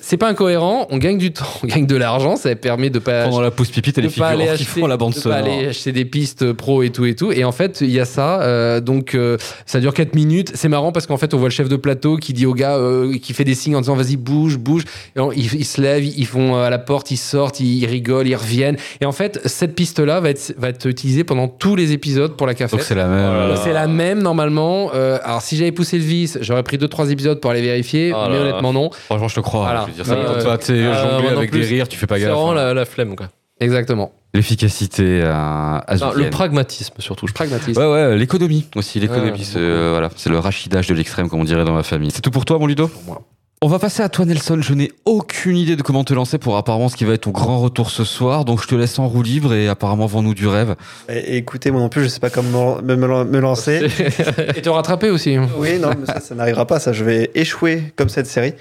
C'est 0.00 0.16
pas 0.16 0.28
incohérent, 0.28 0.86
on 0.90 0.98
gagne 0.98 1.18
du 1.18 1.32
temps, 1.32 1.44
on 1.62 1.66
gagne 1.66 1.86
de 1.86 1.96
l'argent, 1.96 2.27
ça 2.36 2.54
permet 2.56 2.90
de 2.90 2.98
pas 2.98 3.24
Pendant 3.24 3.40
la 3.40 3.50
pause 3.50 3.68
pipi, 3.70 3.92
t'as 3.92 4.02
de 4.02 4.06
les 4.08 4.12
pas 4.12 4.28
aller 4.28 4.38
figurants 4.40 4.56
qui 4.56 4.62
acheter, 4.64 4.80
font 4.80 4.86
la 4.86 4.96
bande 4.96 5.10
de 5.12 5.16
pas 5.16 5.20
sonore. 5.22 5.38
aller 5.38 5.68
acheter 5.68 5.92
des 5.92 6.04
pistes 6.04 6.52
pro 6.52 6.82
et 6.82 6.90
tout 6.90 7.04
et 7.06 7.14
tout. 7.14 7.32
Et 7.32 7.44
en 7.44 7.52
fait, 7.52 7.80
il 7.80 7.90
y 7.90 8.00
a 8.00 8.04
ça. 8.04 8.40
euh, 8.42 8.80
donc, 8.80 9.14
euh, 9.14 9.36
ça 9.66 9.80
dure 9.80 9.94
4 9.94 10.14
minutes. 10.14 10.52
C'est 10.54 10.68
marrant 10.68 10.92
parce 10.92 11.06
qu'en 11.06 11.16
fait, 11.16 11.34
on 11.34 11.38
voit 11.38 11.48
le 11.48 11.52
chef 11.52 11.68
de 11.68 11.76
plateau 11.76 12.16
qui 12.16 12.32
dit 12.32 12.46
au 12.46 12.54
gars, 12.54 12.76
euh, 12.76 13.16
qui 13.18 13.32
fait 13.32 13.44
des 13.44 13.54
signes 13.54 13.76
en 13.76 13.80
disant 13.80 13.94
vas-y, 13.94 14.16
bouge, 14.16 14.58
bouge. 14.58 14.84
Et 15.16 15.20
on- 15.20 15.32
ils, 15.32 15.52
ils 15.54 15.64
se 15.64 15.80
lèvent, 15.80 16.04
ils 16.04 16.26
vont 16.26 16.56
à 16.56 16.70
la 16.70 16.78
porte, 16.78 17.10
ils 17.10 17.16
sortent, 17.16 17.60
ils, 17.60 17.78
ils 17.82 17.86
rigolent, 17.86 18.26
ils 18.28 18.36
reviennent. 18.36 18.76
Et 19.00 19.06
en 19.06 19.12
fait, 19.12 19.40
cette 19.44 19.74
piste-là 19.74 20.20
va 20.20 20.30
être, 20.30 20.54
va 20.58 20.68
être 20.68 20.86
utilisée 20.86 21.24
pendant 21.24 21.48
tous 21.48 21.76
les 21.76 21.92
épisodes 21.92 22.36
pour 22.36 22.46
la 22.46 22.54
café. 22.54 22.76
Donc 22.76 22.84
c'est 22.84 22.94
la 22.94 23.06
même. 23.06 23.30
Oh 23.30 23.38
là 23.40 23.48
là. 23.48 23.56
C'est 23.62 23.72
la 23.72 23.86
même 23.86 24.22
normalement. 24.22 24.90
Euh, 24.94 25.18
alors 25.24 25.42
si 25.42 25.56
j'avais 25.56 25.72
poussé 25.72 25.98
le 25.98 26.04
vice, 26.04 26.38
j'aurais 26.40 26.62
pris 26.62 26.76
2-3 26.78 27.10
épisodes 27.10 27.40
pour 27.40 27.50
aller 27.50 27.62
vérifier, 27.62 28.12
Oh 28.14 28.18
mais 28.28 28.34
là 28.34 28.34
là. 28.34 28.40
honnêtement 28.50 28.72
non. 28.72 28.90
Franchement, 29.06 29.28
je 29.28 29.34
te 29.36 29.40
crois. 29.40 29.62
Voilà. 29.64 29.82
Je 29.86 29.88
veux 29.88 29.94
dire, 29.96 30.06
ça 30.06 30.14
euh, 30.14 30.42
toi, 30.42 30.58
tu 30.58 30.66
sais, 30.66 30.72
euh, 30.72 30.94
jongler 30.94 31.22
moi 31.22 31.30
non 31.32 31.38
avec 31.38 31.50
plus. 31.50 31.60
des 31.60 31.66
rires, 31.66 31.88
tu 31.88 31.96
fais 31.96 32.06
pas 32.06 32.17
C'est 32.20 32.26
vraiment 32.26 32.52
la, 32.52 32.74
la 32.74 32.84
flemme, 32.84 33.16
quoi. 33.16 33.28
Exactement. 33.60 34.12
L'efficacité 34.34 35.20
Non, 35.22 36.12
le 36.14 36.30
pragmatisme, 36.30 36.94
surtout. 36.98 37.26
Pragmatisme. 37.32 37.80
Ouais, 37.80 37.86
ouais, 37.90 38.16
l'économie 38.16 38.66
aussi. 38.76 39.00
L'économie, 39.00 39.30
Ouais, 39.32 39.38
c'est 39.44 39.58
euh, 39.58 39.90
voilà, 39.92 40.10
c'est 40.16 40.30
le 40.30 40.38
rachidage 40.38 40.86
de 40.86 40.94
l'extrême, 40.94 41.28
comme 41.28 41.40
on 41.40 41.44
dirait 41.44 41.64
dans 41.64 41.72
ma 41.74 41.82
famille. 41.82 42.10
C'est 42.12 42.20
tout 42.20 42.30
pour 42.30 42.44
toi, 42.44 42.58
mon 42.58 42.66
Ludo 42.66 42.90
moi. 43.06 43.22
On 43.60 43.66
va 43.66 43.80
passer 43.80 44.04
à 44.04 44.08
toi, 44.08 44.24
Nelson. 44.24 44.58
Je 44.60 44.72
n'ai 44.72 44.92
aucune 45.04 45.56
idée 45.56 45.74
de 45.74 45.82
comment 45.82 46.04
te 46.04 46.14
lancer 46.14 46.38
pour 46.38 46.56
apparemment 46.56 46.88
ce 46.88 46.94
qui 46.96 47.04
va 47.04 47.14
être 47.14 47.22
ton 47.22 47.32
grand 47.32 47.58
retour 47.58 47.90
ce 47.90 48.04
soir. 48.04 48.44
Donc, 48.44 48.62
je 48.62 48.68
te 48.68 48.76
laisse 48.76 48.96
en 49.00 49.08
roue 49.08 49.22
libre 49.24 49.52
et 49.52 49.66
apparemment, 49.66 50.06
vends-nous 50.06 50.34
du 50.34 50.46
rêve. 50.46 50.76
Et- 51.08 51.38
écoutez, 51.38 51.72
moi 51.72 51.80
non 51.80 51.88
plus, 51.88 52.04
je 52.04 52.08
sais 52.08 52.20
pas 52.20 52.30
comment 52.30 52.80
me, 52.80 52.94
me- 52.94 53.24
me 53.24 53.40
lancer. 53.40 53.88
Et 54.56 54.62
te 54.62 54.68
rattraper 54.68 55.10
aussi. 55.10 55.36
Oui, 55.56 55.80
non, 55.80 55.90
mais 55.98 56.06
ça, 56.06 56.20
ça 56.20 56.36
n'arrivera 56.36 56.66
pas. 56.68 56.78
Ça, 56.78 56.92
je 56.92 57.02
vais 57.02 57.32
échouer 57.34 57.92
comme 57.96 58.08
cette 58.08 58.28
série. 58.28 58.52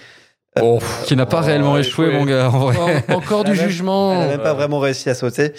Oh, 0.63 0.79
Qui 1.05 1.15
n'a 1.15 1.25
pas 1.25 1.39
Oh, 1.41 1.45
réellement 1.45 1.77
échoué, 1.77 2.07
échoué. 2.07 2.17
mon 2.19 2.25
gars, 2.25 2.49
en 2.49 2.59
vrai. 2.59 2.75
Encore, 2.77 2.89
encore 3.17 3.43
du 3.43 3.51
Elle 3.51 3.59
a 3.59 3.61
même- 3.61 3.69
jugement. 3.69 4.13
Elle 4.13 4.19
n'a 4.19 4.27
même 4.27 4.41
pas 4.41 4.53
vraiment 4.53 4.79
réussi 4.79 5.09
à 5.09 5.13
sauter. 5.15 5.53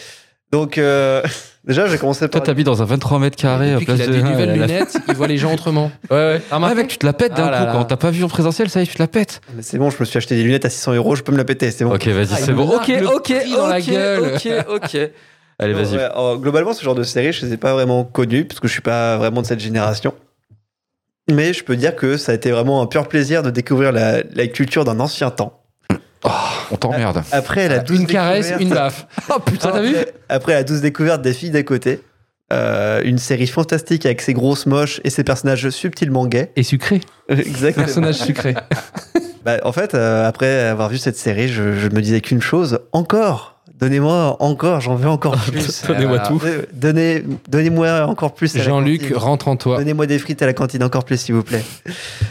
Donc, 0.50 0.78
euh, 0.78 1.22
déjà, 1.66 1.86
j'ai 1.88 1.98
commencé 1.98 2.20
Toi, 2.20 2.28
par. 2.40 2.42
t'habites 2.42 2.64
dans 2.66 2.80
un 2.80 2.86
23 2.86 3.18
mètres 3.18 3.36
carrés. 3.36 3.72
Depuis 3.74 3.84
à 3.84 3.86
place 3.94 4.00
qu'il 4.00 4.10
a 4.10 4.16
de- 4.16 4.22
des 4.22 4.28
nouvelles 4.30 4.48
la- 4.58 4.66
lunettes, 4.66 4.96
il 5.08 5.14
voit 5.14 5.26
les 5.26 5.36
gens 5.36 5.52
autrement. 5.52 5.90
Ouais, 6.10 6.16
ouais. 6.16 6.42
Ah, 6.50 6.58
Ah, 6.62 6.74
mec, 6.74 6.88
tu 6.88 6.96
te 6.98 7.04
la 7.06 7.12
pètes 7.12 7.34
d'un 7.34 7.44
Ah 7.52 7.58
coup. 7.58 7.64
là. 7.66 7.72
Quand 7.72 7.84
t'as 7.84 7.96
pas 7.96 8.10
vu 8.10 8.24
en 8.24 8.28
présentiel, 8.28 8.70
ça 8.70 8.80
y 8.80 8.84
est, 8.84 8.86
tu 8.86 8.94
te 8.94 9.02
la 9.02 9.08
pètes. 9.08 9.40
Mais 9.54 9.62
C'est 9.62 9.76
bon, 9.78 9.90
je 9.90 9.96
me 10.00 10.04
suis 10.06 10.16
acheté 10.16 10.36
des 10.36 10.42
lunettes 10.42 10.64
à 10.64 10.70
600 10.70 10.94
euros, 10.94 11.14
je 11.16 11.22
peux 11.22 11.32
me 11.32 11.36
la 11.38 11.44
péter, 11.44 11.70
c'est 11.70 11.84
bon. 11.84 11.94
Ok, 11.94 12.06
vas-y, 12.06 12.28
Ah, 12.32 12.36
c'est 12.38 12.46
il 12.52 12.54
bon. 12.54 12.68
Ok, 12.76 12.90
ok, 13.14 13.22
prix 13.40 13.52
dans 13.54 13.66
la 13.66 13.78
ok, 13.78 13.86
gueule. 13.90 14.32
ok, 14.34 14.48
ok. 14.82 15.10
Allez, 15.60 15.72
vas-y. 15.74 15.96
ouais, 15.96 16.08
globalement, 16.38 16.72
ce 16.72 16.84
genre 16.84 16.94
de 16.94 17.02
série, 17.02 17.32
je 17.32 17.42
ne 17.44 17.48
les 17.48 17.54
ai 17.54 17.56
pas 17.58 17.72
vraiment 17.74 18.04
connues, 18.04 18.44
parce 18.44 18.60
que 18.60 18.68
je 18.68 18.72
suis 18.72 18.80
pas 18.80 19.16
vraiment 19.18 19.42
de 19.42 19.46
cette 19.46 19.58
génération. 19.60 20.14
Mais 21.30 21.52
je 21.52 21.62
peux 21.64 21.76
dire 21.76 21.94
que 21.96 22.16
ça 22.16 22.32
a 22.32 22.34
été 22.34 22.50
vraiment 22.50 22.80
un 22.82 22.86
pur 22.86 23.06
plaisir 23.09 23.42
de 23.42 23.50
découvrir 23.50 23.92
la, 23.92 24.22
la 24.34 24.46
culture 24.46 24.84
d'un 24.84 24.98
ancien 25.00 25.30
temps. 25.30 25.62
On 26.70 26.76
t'emmerde. 26.76 27.22
Après 27.32 27.68
la 27.68 27.78
douce 27.78 28.00
Une 28.00 28.06
caresse, 28.06 28.46
découverte- 28.48 28.62
une 28.62 28.70
baffe. 28.70 29.06
Oh 29.30 29.38
putain, 29.38 29.70
t'as 29.70 29.82
vu 29.82 29.94
après, 30.28 30.52
la 30.55 30.64
douce 30.64 30.80
découverte 30.80 31.22
des 31.22 31.32
filles 31.32 31.50
d'à 31.50 31.62
côté, 31.62 32.00
euh, 32.52 33.00
une 33.05 33.18
série 33.18 33.46
fantastique 33.46 34.05
avec 34.05 34.20
ses 34.20 34.32
grosses 34.34 34.66
moches 34.66 35.00
et 35.05 35.10
ses 35.10 35.22
personnages 35.24 35.68
subtilement 35.70 36.26
gays. 36.26 36.50
Et 36.56 36.62
sucré. 36.62 37.00
Exactement. 37.28 37.84
Personnage 37.86 38.16
sucré. 38.16 38.55
Bah, 39.44 39.59
en 39.62 39.70
fait, 39.72 39.94
euh, 39.94 40.26
après 40.26 40.64
avoir 40.64 40.88
vu 40.88 40.98
cette 40.98 41.16
série, 41.16 41.48
je, 41.48 41.74
je 41.78 41.88
me 41.88 42.02
disais 42.02 42.20
qu'une 42.20 42.42
chose 42.42 42.80
encore. 42.92 43.57
Donnez-moi 43.78 44.36
encore, 44.40 44.80
j'en 44.80 44.96
veux 44.96 45.09
encore 45.09 45.36
plus. 45.36 45.82
Donnez-moi 45.86 46.18
Voilà. 46.18 46.26
tout. 46.28 46.40
Euh, 46.44 46.62
Donnez, 46.72 47.22
donnez-moi 47.48 48.06
encore 48.06 48.34
plus. 48.34 48.55
à 48.56 48.59
la 48.59 48.64
Jean-Luc, 48.64 49.12
rentre 49.14 49.48
en 49.48 49.56
toi. 49.56 49.78
Donnez-moi 49.78 50.06
des 50.06 50.18
frites 50.18 50.42
à 50.42 50.46
la 50.46 50.52
cantine 50.52 50.82
encore 50.82 51.05
plus, 51.05 51.18
s'il 51.20 51.34
vous 51.34 51.44
plaît. 51.44 51.62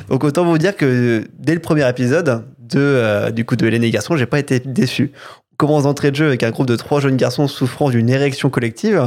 Donc 0.10 0.24
autant 0.24 0.44
vous 0.45 0.57
dire 0.57 0.76
que 0.76 1.24
dès 1.40 1.53
le 1.53 1.61
premier 1.61 1.88
épisode 1.88 2.44
de 2.60 2.80
euh, 2.80 3.32
du 3.32 3.45
coup 3.45 3.56
de 3.56 3.65
Hélène 3.65 3.84
et 3.84 3.91
j'ai 4.15 4.26
pas 4.26 4.40
été 4.40 4.60
déçu. 4.60 5.11
On 5.53 5.56
commence 5.65 5.84
d'entrée 5.84 6.11
de 6.11 6.15
jeu 6.18 6.28
avec 6.28 6.44
un 6.44 6.52
groupe 6.52 6.68
de 6.68 6.76
trois 6.76 6.99
jeunes 6.99 7.18
garçons 7.18 7.48
souffrant 7.48 7.90
d'une 7.90 8.10
érection 8.10 8.49
collective 8.49 8.98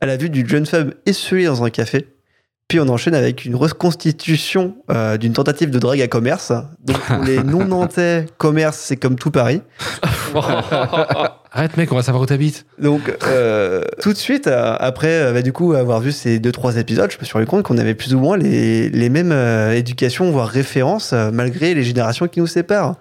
à 0.00 0.06
la 0.06 0.16
vue 0.16 0.30
d'une 0.30 0.48
jeune 0.48 0.66
femme 0.66 0.92
essuyée 1.06 1.46
dans 1.46 1.64
un 1.64 1.70
café. 1.70 2.06
Puis 2.68 2.78
on 2.78 2.88
enchaîne 2.88 3.16
avec 3.16 3.44
une 3.44 3.56
reconstitution 3.56 4.76
euh, 4.92 5.16
d'une 5.16 5.32
tentative 5.32 5.70
de 5.70 5.78
drague 5.80 6.00
à 6.00 6.06
commerce. 6.06 6.52
Donc 6.84 7.00
pour 7.00 7.24
les 7.24 7.42
non-nantais, 7.42 8.26
commerce, 8.38 8.78
c'est 8.78 8.96
comme 8.96 9.16
tout 9.16 9.32
Paris. 9.32 9.60
Arrête, 11.52 11.76
mec, 11.76 11.90
on 11.92 11.96
va 11.96 12.02
savoir 12.02 12.22
où 12.22 12.26
t'habites. 12.26 12.64
Donc, 12.78 13.12
euh, 13.24 13.82
tout 14.00 14.12
de 14.12 14.18
suite, 14.18 14.46
euh, 14.46 14.76
après, 14.78 15.08
euh, 15.22 15.32
bah, 15.32 15.42
du 15.42 15.52
coup, 15.52 15.72
avoir 15.72 16.00
vu 16.00 16.12
ces 16.12 16.38
deux, 16.38 16.52
trois 16.52 16.76
épisodes, 16.76 17.10
je 17.10 17.18
me 17.18 17.24
suis 17.24 17.32
rendu 17.32 17.46
compte 17.46 17.64
qu'on 17.64 17.78
avait 17.78 17.94
plus 17.94 18.14
ou 18.14 18.20
moins 18.20 18.36
les, 18.36 18.88
les 18.88 19.08
mêmes 19.08 19.32
euh, 19.32 19.72
éducations, 19.72 20.30
voire 20.30 20.48
références, 20.48 21.12
euh, 21.12 21.30
malgré 21.32 21.74
les 21.74 21.82
générations 21.82 22.28
qui 22.28 22.40
nous 22.40 22.46
séparent. 22.46 22.94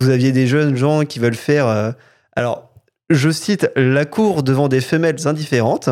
Vous 0.00 0.08
aviez 0.08 0.32
des 0.32 0.46
jeunes 0.46 0.74
gens 0.76 1.04
qui 1.04 1.18
veulent 1.20 1.34
faire. 1.34 1.66
euh, 1.66 1.92
alors, 2.34 2.70
je 3.10 3.30
cite 3.30 3.70
la 3.76 4.04
cour 4.04 4.42
devant 4.42 4.68
des 4.68 4.80
femelles 4.80 5.28
indifférentes, 5.28 5.88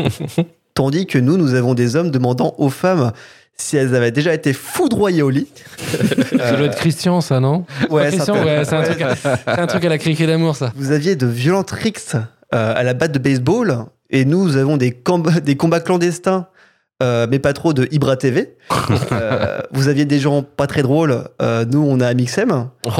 tandis 0.74 1.06
que 1.06 1.18
nous, 1.18 1.36
nous 1.36 1.54
avons 1.54 1.74
des 1.74 1.96
hommes 1.96 2.10
demandant 2.10 2.54
aux 2.58 2.70
femmes 2.70 3.12
si 3.60 3.76
elles 3.76 3.94
avaient 3.94 4.10
déjà 4.10 4.32
été 4.34 4.52
foudroyées 4.52 5.22
au 5.22 5.30
lit. 5.30 5.46
Ça 6.38 6.52
doit 6.56 6.66
être 6.66 6.76
Christian, 6.76 7.20
ça, 7.20 7.40
non 7.40 7.64
Ouais, 7.90 8.08
Christian, 8.08 8.34
ça 8.34 8.40
peut- 8.40 8.46
ouais, 8.46 8.64
c'est 8.64 8.74
un, 8.76 8.82
truc 8.82 9.02
à- 9.02 9.16
c'est 9.16 9.48
un 9.60 9.66
truc 9.66 9.84
à 9.84 9.88
la 9.88 9.98
criquet 9.98 10.26
d'amour, 10.26 10.56
ça. 10.56 10.72
Vous 10.76 10.90
aviez 10.92 11.16
de 11.16 11.26
violents 11.26 11.62
tricks 11.64 12.14
euh, 12.14 12.18
à 12.74 12.82
la 12.82 12.94
batte 12.94 13.12
de 13.12 13.18
baseball, 13.18 13.84
et 14.10 14.24
nous, 14.24 14.44
nous 14.44 14.56
avons 14.56 14.76
des 14.76 14.92
combats 15.56 15.80
clandestins, 15.80 16.46
euh, 17.02 17.26
mais 17.30 17.38
pas 17.38 17.52
trop 17.52 17.72
de 17.72 17.88
Ibra 17.90 18.16
TV. 18.16 18.54
Euh, 19.12 19.58
vous 19.72 19.88
aviez 19.88 20.04
des 20.04 20.18
gens 20.18 20.42
pas 20.42 20.66
très 20.66 20.82
drôles, 20.82 21.24
euh, 21.42 21.64
nous, 21.70 21.84
on 21.86 22.00
a 22.00 22.06
Amixem. 22.08 22.68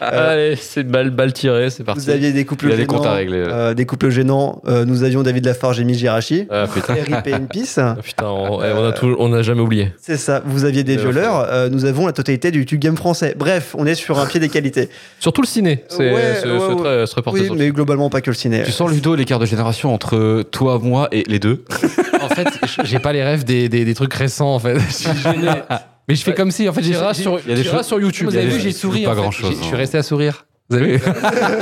Allez, 0.00 0.56
c'est 0.56 0.84
balle, 0.84 1.10
balle 1.10 1.32
tirée, 1.32 1.70
c'est 1.70 1.84
parti. 1.84 2.00
Vous 2.00 2.10
aviez 2.10 2.32
des 2.32 2.44
couples 2.44 2.66
Il 2.66 2.70
y 2.70 2.72
a 2.72 2.76
des 2.76 2.82
gênants. 2.82 2.94
comptes 2.98 3.06
à 3.06 3.12
régler. 3.12 3.44
euh, 3.46 3.74
des 3.74 3.86
couples 3.86 4.10
gênants. 4.10 4.62
Euh, 4.66 4.84
nous 4.84 5.02
avions 5.04 5.22
David 5.22 5.44
Lafarge 5.46 5.80
et 5.80 5.84
Miss 5.84 5.98
Girachi. 5.98 6.46
Ah 6.50 6.66
putain. 6.72 6.94
RIP 6.94 7.28
in 7.28 7.44
Peace. 7.46 7.78
Ah, 7.88 7.96
putain, 8.02 8.26
on, 8.26 8.62
eh, 8.62 8.72
on 8.72 8.84
a 8.88 8.92
tout, 8.92 9.14
on 9.18 9.32
a 9.32 9.42
jamais 9.42 9.60
oublié. 9.60 9.92
C'est 10.00 10.16
ça. 10.16 10.42
Vous 10.44 10.64
aviez 10.64 10.82
des 10.84 10.96
violeurs. 10.96 11.46
euh, 11.48 11.68
nous 11.70 11.84
avons 11.84 12.06
la 12.06 12.12
totalité 12.12 12.50
du 12.50 12.60
YouTube 12.60 12.80
Game 12.80 12.96
français. 12.96 13.34
Bref, 13.38 13.74
on 13.78 13.86
est 13.86 13.94
sur 13.94 14.18
un 14.18 14.26
pied 14.26 14.40
d'égalité. 14.40 14.88
Surtout 15.20 15.42
le 15.42 15.46
ciné. 15.46 15.84
C'est 15.88 15.98
Ouais, 16.12 16.34
c'est- 16.42 16.48
ouais, 16.50 16.58
ouais. 16.58 16.76
très, 16.76 17.06
c'est 17.06 17.12
très 17.12 17.22
porté 17.22 17.40
Oui, 17.40 17.46
sur 17.46 17.54
le 17.54 17.60
mais 17.60 17.70
globalement 17.70 18.10
pas 18.10 18.20
que 18.20 18.30
le 18.30 18.34
ciné. 18.36 18.62
Tu 18.64 18.72
sens, 18.72 18.90
Ludo, 18.90 19.14
l'écart 19.14 19.38
de 19.38 19.46
génération 19.46 19.94
entre 19.94 20.42
toi, 20.50 20.78
moi 20.82 21.08
et 21.12 21.22
les 21.28 21.38
deux 21.38 21.62
En 22.22 22.28
fait, 22.28 22.48
j'ai 22.84 22.98
pas 22.98 23.12
les 23.12 23.22
rêves 23.22 23.44
des, 23.44 23.68
des, 23.68 23.84
des 23.84 23.94
trucs 23.94 24.12
récents, 24.14 24.54
en 24.54 24.58
fait. 24.58 24.78
Je 24.78 24.92
suis 24.92 25.10
gêné. 25.22 25.50
Mais 26.08 26.14
je 26.14 26.22
fais 26.22 26.34
comme 26.34 26.50
si, 26.50 26.68
en 26.68 26.72
fait, 26.72 26.82
j'ai 26.82 26.94
sur, 27.14 27.38
il 27.44 27.50
y 27.50 27.52
a 27.52 27.56
des 27.56 27.62
t'iras 27.62 27.78
choses- 27.78 27.86
sur 27.86 28.00
YouTube. 28.00 28.28
Vous 28.28 28.36
avez 28.36 28.46
vu, 28.46 28.58
j'ai 28.60 28.72
souri. 28.72 29.04
pas 29.04 29.14
grand-chose, 29.14 29.50
J'ai- 29.50 29.56
Je 29.58 29.62
suis 29.62 29.74
hein. 29.74 29.78
resté 29.78 29.98
à 29.98 30.02
sourire. 30.02 30.46
Vous 30.70 30.76
avez 30.76 30.96
vu 30.96 31.02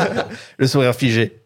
le 0.58 0.66
sourire 0.66 0.94
figé. 0.94 1.40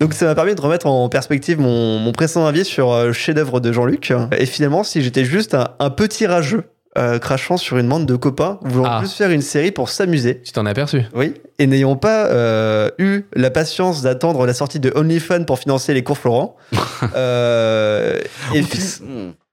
Donc 0.00 0.14
ça 0.14 0.24
m'a 0.24 0.34
permis 0.34 0.54
de 0.54 0.60
remettre 0.60 0.86
en 0.86 1.08
perspective 1.10 1.60
mon, 1.60 1.98
mon 1.98 2.12
précédent 2.12 2.46
avis 2.46 2.64
sur 2.64 2.90
euh, 2.92 3.08
le 3.08 3.12
chef-d'œuvre 3.12 3.60
de 3.60 3.72
Jean-Luc. 3.72 4.12
Et 4.38 4.46
finalement, 4.46 4.82
si 4.84 5.02
j'étais 5.02 5.24
juste 5.26 5.54
un, 5.54 5.68
un 5.78 5.90
petit 5.90 6.26
rageux 6.26 6.64
euh, 7.00 7.18
crachant 7.18 7.56
sur 7.56 7.78
une 7.78 7.88
bande 7.88 8.04
de 8.06 8.14
copains, 8.16 8.58
voulant 8.62 8.84
Ah. 8.88 8.98
plus 9.00 9.12
faire 9.12 9.30
une 9.30 9.40
série 9.42 9.70
pour 9.72 9.88
s'amuser, 9.88 10.42
Tu 10.42 10.52
t'en 10.52 10.66
as 10.66 10.70
aperçu 10.70 11.02
oui, 11.14 11.34
et 11.58 11.66
n'ayant 11.66 11.96
pas 11.96 12.26
euh, 12.26 12.90
eu 12.98 13.22
la 13.34 13.50
patience 13.50 14.02
d'attendre 14.02 14.44
la 14.46 14.52
sortie 14.54 14.78
de 14.80 14.92
OnlyFans 14.94 15.44
pour 15.44 15.58
financer 15.58 15.94
les 15.94 16.02
cours 16.04 16.18
Florent. 16.18 16.56
euh, 17.16 18.18
et 18.54 18.62
fi- 18.62 19.02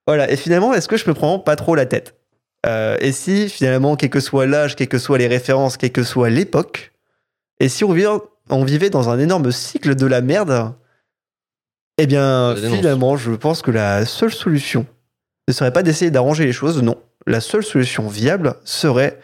voilà. 0.06 0.30
Et 0.32 0.36
finalement, 0.36 0.74
est-ce 0.74 0.88
que 0.88 0.98
je 0.98 1.08
me 1.08 1.14
prends 1.14 1.40
pas 1.40 1.56
trop 1.56 1.76
la 1.76 1.86
tête? 1.86 2.16
Euh, 2.66 2.98
Et 3.00 3.12
si 3.12 3.50
finalement, 3.50 3.96
quel 3.96 4.10
que 4.10 4.20
soit 4.20 4.46
l'âge, 4.46 4.76
quelles 4.76 4.88
que 4.90 4.98
soient 5.00 5.18
les 5.18 5.28
références, 5.28 5.78
quelle 5.78 5.92
que 5.92 6.04
soit 6.04 6.30
l'époque, 6.30 6.92
et 7.60 7.70
si 7.70 7.84
on 7.84 7.92
vivait, 7.94 8.10
on 8.50 8.64
vivait 8.66 8.90
dans 8.90 9.10
un 9.10 9.20
énorme 9.20 9.52
cycle 9.52 9.96
de 9.96 10.06
la 10.06 10.22
merde, 10.22 10.74
eh 11.98 12.06
bien, 12.08 12.56
finalement, 12.56 13.16
je 13.18 13.32
pense 13.32 13.62
que 13.62 13.72
la 13.72 14.06
seule 14.06 14.34
solution 14.34 14.86
ne 15.48 15.54
serait 15.54 15.72
pas 15.74 15.84
d'essayer 15.84 16.12
d'arranger 16.12 16.46
les 16.46 16.54
choses, 16.54 16.82
non. 16.82 16.96
La 17.26 17.40
seule 17.42 17.64
solution 17.64 18.08
viable 18.08 18.56
serait 18.66 19.20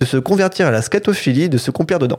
de 0.00 0.06
se 0.06 0.16
convertir 0.16 0.66
à 0.66 0.70
la 0.70 0.82
scatophilie, 0.82 1.48
de 1.48 1.58
se 1.58 1.70
complir 1.70 1.98
dedans. 1.98 2.18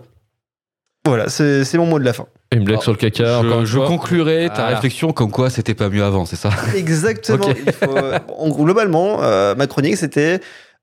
Voilà, 1.05 1.29
c'est 1.29 1.71
mon 1.75 1.85
mot 1.85 1.99
de 1.99 2.03
la 2.05 2.13
fin. 2.13 2.25
Une 2.51 2.63
blague 2.63 2.81
sur 2.81 2.91
le 2.91 2.97
caca. 2.97 3.39
encore 3.39 3.51
Je, 3.51 3.59
une 3.59 3.65
je 3.65 3.77
fois. 3.77 3.87
conclurai 3.87 4.47
ta 4.47 4.53
Voilà. 4.55 4.75
réflexion 4.75 5.11
comme 5.13 5.29
quoi 5.31 5.49
c'était 5.51 5.75
pas 5.75 5.89
mieux 5.89 6.03
avant, 6.03 6.25
c'est 6.25 6.35
ça? 6.35 6.49
Exactement. 6.75 7.45
Ok. 7.45 7.57
Il 7.65 7.71
faut- 7.73 7.95
en 8.37 8.49
gros, 8.49 8.63
globalement, 8.65 9.21
euh, 9.21 9.53
ma 9.55 9.67
chronique, 9.67 9.97
c'était 9.97 10.39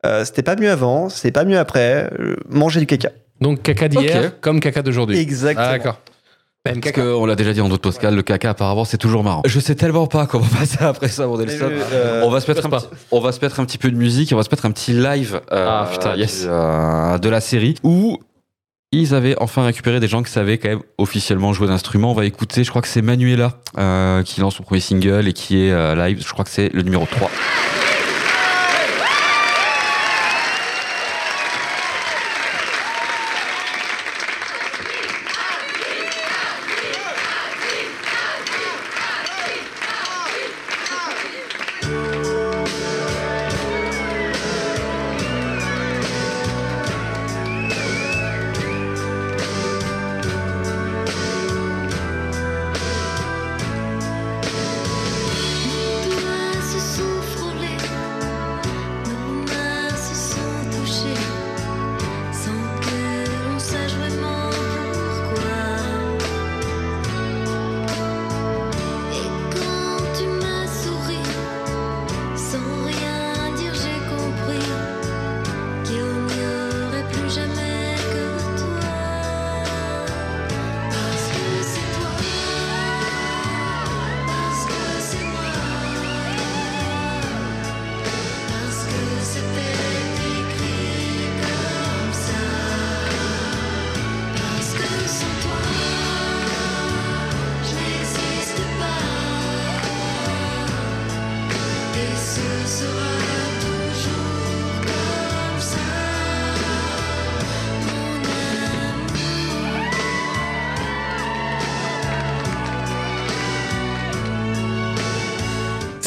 euh, 0.06 0.24
c'était 0.24 0.42
pas 0.42 0.54
mieux 0.56 0.70
avant, 0.70 1.08
c'est 1.08 1.30
pas 1.32 1.44
mieux 1.44 1.58
après, 1.58 2.08
euh, 2.20 2.36
manger 2.48 2.78
du 2.80 2.86
caca. 2.86 3.10
Donc 3.40 3.62
caca 3.62 3.88
d'hier 3.88 4.40
comme 4.40 4.60
caca 4.60 4.82
d'aujourd'hui. 4.82 5.18
Exactement. 5.18 5.66
Ah, 5.68 5.72
d'accord. 5.78 6.00
Même 6.64 6.80
Parce 6.80 6.94
qu'on 6.94 7.26
l'a 7.26 7.34
déjà 7.34 7.52
dit 7.52 7.58
dans 7.58 7.68
d'autres 7.68 7.82
podcasts, 7.90 8.14
le 8.14 8.22
caca 8.22 8.50
apparemment 8.50 8.84
c'est 8.84 8.96
toujours 8.98 9.24
marrant. 9.24 9.42
Je 9.46 9.58
sais 9.58 9.74
tellement 9.74 10.06
pas 10.06 10.26
comment 10.26 10.46
passer 10.58 10.78
après 10.80 11.08
ça, 11.08 11.26
mon 11.26 11.36
je- 11.40 11.44
euh, 11.60 12.22
on 12.24 12.30
va 12.30 12.40
se 12.40 12.48
mettre 12.50 12.64
un 12.66 12.70
petit, 12.70 12.86
on 13.10 13.18
va 13.20 13.32
se 13.32 13.40
mettre 13.44 13.58
un 13.58 13.64
petit 13.64 13.78
peu 13.78 13.90
de 13.90 13.96
musique, 13.96 14.30
on 14.32 14.36
va 14.36 14.44
se 14.44 14.48
mettre 14.50 14.64
un 14.64 14.70
petit 14.70 14.92
live 14.92 15.40
euh, 15.50 15.66
Ah, 15.68 15.88
putain, 15.90 16.14
yes. 16.14 16.42
du, 16.42 16.46
euh, 16.48 17.18
de 17.18 17.28
la 17.28 17.40
série 17.40 17.74
où 17.82 18.18
ils 18.92 19.12
avaient 19.14 19.34
enfin 19.40 19.64
récupéré 19.64 19.98
des 19.98 20.06
gens 20.06 20.22
qui 20.22 20.30
savaient 20.30 20.58
quand 20.58 20.68
même 20.68 20.82
officiellement 20.98 21.52
jouer 21.52 21.66
d'instruments. 21.66 22.12
On 22.12 22.14
va 22.14 22.26
écouter, 22.26 22.62
je 22.62 22.70
crois 22.70 22.82
que 22.82 22.88
c'est 22.88 23.02
Manuela 23.02 23.58
euh, 23.78 24.22
qui 24.22 24.40
lance 24.40 24.54
son 24.56 24.62
premier 24.62 24.80
single 24.82 25.26
et 25.26 25.32
qui 25.32 25.64
est 25.64 25.72
euh, 25.72 25.96
live. 25.96 26.22
Je 26.24 26.30
crois 26.32 26.44
que 26.44 26.50
c'est 26.50 26.68
le 26.72 26.82
numéro 26.82 27.06
3. 27.10 27.28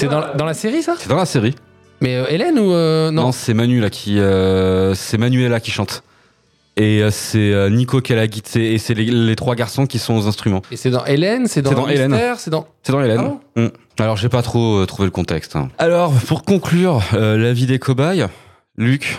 C'est 0.05 0.15
dans, 0.15 0.35
dans 0.35 0.45
la 0.45 0.53
série 0.53 0.81
ça? 0.83 0.95
C'est 0.97 1.09
dans 1.09 1.15
la 1.17 1.25
série. 1.25 1.55
Mais 2.01 2.15
euh, 2.15 2.25
Hélène 2.29 2.59
ou 2.59 2.73
euh, 2.73 3.09
non, 3.11 3.23
Non, 3.23 3.31
c'est 3.31 3.53
Manu 3.53 3.79
là 3.79 3.89
qui, 3.89 4.19
euh, 4.19 4.93
c'est 4.95 5.17
Manuela 5.17 5.59
qui 5.59 5.71
chante. 5.71 6.03
Et 6.77 7.01
euh, 7.01 7.09
c'est 7.09 7.53
euh, 7.53 7.69
Nico 7.69 8.01
qui 8.01 8.11
a 8.11 8.17
la 8.17 8.27
guitare 8.27 8.61
et 8.61 8.77
c'est 8.77 8.93
les, 8.93 9.05
les 9.05 9.35
trois 9.37 9.55
garçons 9.55 9.85
qui 9.85 9.97
sont 9.97 10.13
aux 10.17 10.27
instruments. 10.27 10.61
Et 10.71 10.75
c'est 10.77 10.89
dans 10.89 11.05
Hélène, 11.05 11.47
c'est 11.47 11.61
dans, 11.61 11.69
C'est 11.69 11.75
dans 11.77 11.87
Hélène. 11.87 12.11
Mystère, 12.11 12.37
c'est 12.39 12.51
dans. 12.51 12.67
C'est 12.83 12.91
dans 12.91 13.01
Hélène. 13.01 13.21
Ah 13.55 13.61
Mm. 13.61 13.67
Alors 13.99 14.17
j'ai 14.17 14.27
pas 14.27 14.41
trop 14.41 14.79
euh, 14.79 14.85
trouvé 14.85 15.05
le 15.05 15.11
contexte. 15.11 15.55
hein. 15.55 15.69
Alors 15.77 16.11
pour 16.11 16.43
conclure 16.43 17.01
euh, 17.13 17.37
la 17.37 17.53
vie 17.53 17.65
des 17.65 17.79
cobayes, 17.79 18.25
Luc, 18.77 19.17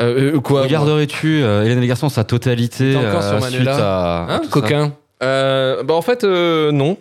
Euh, 0.00 0.32
euh, 0.36 0.40
quoi 0.40 0.62
regarderais-tu 0.62 1.42
euh, 1.42 1.62
Hélène 1.64 1.76
et 1.76 1.80
les 1.82 1.86
garçons 1.86 2.08
sa 2.08 2.24
totalité 2.24 2.92
T'es 2.94 2.96
encore 3.06 3.22
euh, 3.22 3.38
sur 3.38 3.42
suite 3.48 3.58
Manuela? 3.66 3.76
à, 3.76 4.24
à 4.24 4.34
Hein, 4.34 4.38
tout 4.38 4.44
ça? 4.46 4.50
Coquin? 4.50 4.92
Euh, 5.22 5.82
bah 5.82 5.92
en 5.92 6.00
fait 6.02 6.24
euh, 6.24 6.72
non. 6.72 6.96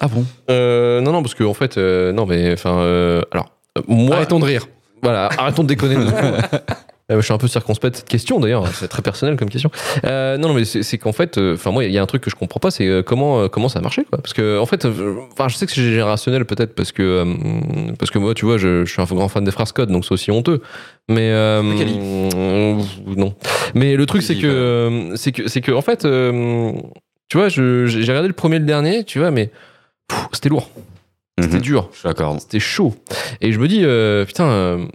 Ah 0.00 0.08
bon 0.08 0.24
Euh, 0.50 1.00
non 1.00 1.12
non 1.12 1.22
parce 1.22 1.34
que 1.34 1.44
en 1.44 1.54
fait 1.54 1.76
euh, 1.78 2.12
non 2.12 2.26
mais 2.26 2.52
enfin 2.52 2.78
euh, 2.78 3.22
alors 3.32 3.50
euh, 3.78 3.82
moi 3.88 4.16
Arrêtons 4.16 4.38
de 4.40 4.44
rire. 4.44 4.66
voilà 5.02 5.28
arrêtons 5.38 5.62
de 5.62 5.68
déconner. 5.68 5.96
Euh, 7.10 7.16
je 7.20 7.24
suis 7.24 7.32
un 7.32 7.38
peu 7.38 7.48
circonspect 7.48 7.92
de 7.94 7.96
cette 8.00 8.08
question 8.10 8.38
d'ailleurs, 8.38 8.66
c'est 8.74 8.86
très 8.86 9.00
personnel 9.00 9.36
comme 9.36 9.48
question. 9.48 9.70
Euh, 10.04 10.36
non, 10.36 10.48
non, 10.48 10.52
mais 10.52 10.66
c'est 10.66 10.98
qu'en 10.98 11.14
fait, 11.14 11.38
euh, 11.38 11.54
enfin 11.54 11.70
moi, 11.70 11.82
il 11.84 11.90
y 11.90 11.96
a 11.96 12.02
un 12.02 12.06
truc 12.06 12.20
que 12.22 12.28
je 12.28 12.36
comprends 12.36 12.60
pas, 12.60 12.70
c'est 12.70 13.02
comment 13.02 13.40
euh, 13.40 13.48
comment 13.48 13.70
ça 13.70 13.78
a 13.78 13.82
marché 13.82 14.04
quoi. 14.04 14.18
Parce 14.20 14.34
que 14.34 14.58
en 14.58 14.66
fait, 14.66 14.84
euh, 14.84 15.14
enfin 15.32 15.48
je 15.48 15.56
sais 15.56 15.64
que 15.64 15.72
c'est 15.72 15.80
générationnel 15.80 16.44
peut-être 16.44 16.74
parce 16.74 16.92
que 16.92 17.02
euh, 17.02 17.24
parce 17.98 18.10
que 18.10 18.18
moi, 18.18 18.34
tu 18.34 18.44
vois, 18.44 18.58
je, 18.58 18.84
je 18.84 18.92
suis 18.92 19.00
un 19.00 19.06
grand 19.06 19.28
fan 19.28 19.42
des 19.42 19.50
frères 19.52 19.66
Scott, 19.66 19.88
donc 19.88 20.04
c'est 20.04 20.12
aussi 20.12 20.30
honteux. 20.30 20.60
Mais 21.08 21.30
euh, 21.30 21.62
euh, 22.36 22.82
non. 23.16 23.34
Mais 23.74 23.96
le 23.96 24.04
truc 24.04 24.20
c'est 24.20 24.36
que 24.36 24.46
euh, 24.46 25.16
c'est 25.16 25.32
que 25.32 25.48
c'est 25.48 25.62
que 25.62 25.72
en 25.72 25.80
fait, 25.80 26.04
euh, 26.04 26.72
tu 27.30 27.38
vois, 27.38 27.48
je- 27.48 27.86
j'ai 27.86 28.00
regardé 28.02 28.28
le 28.28 28.34
premier 28.34 28.56
et 28.56 28.60
le 28.60 28.66
dernier, 28.66 29.04
tu 29.04 29.18
vois, 29.18 29.30
mais 29.30 29.50
c'était 30.32 30.48
lourd, 30.48 30.70
c'était 31.40 31.60
dur. 31.60 31.88
Je 31.92 31.98
suis 31.98 32.08
d'accord. 32.08 32.36
c'était 32.40 32.60
chaud. 32.60 32.94
Et 33.40 33.52
je 33.52 33.58
me 33.58 33.68
dis, 33.68 33.84
euh, 33.84 34.24
putain, 34.24 34.44
euh, 34.44 34.86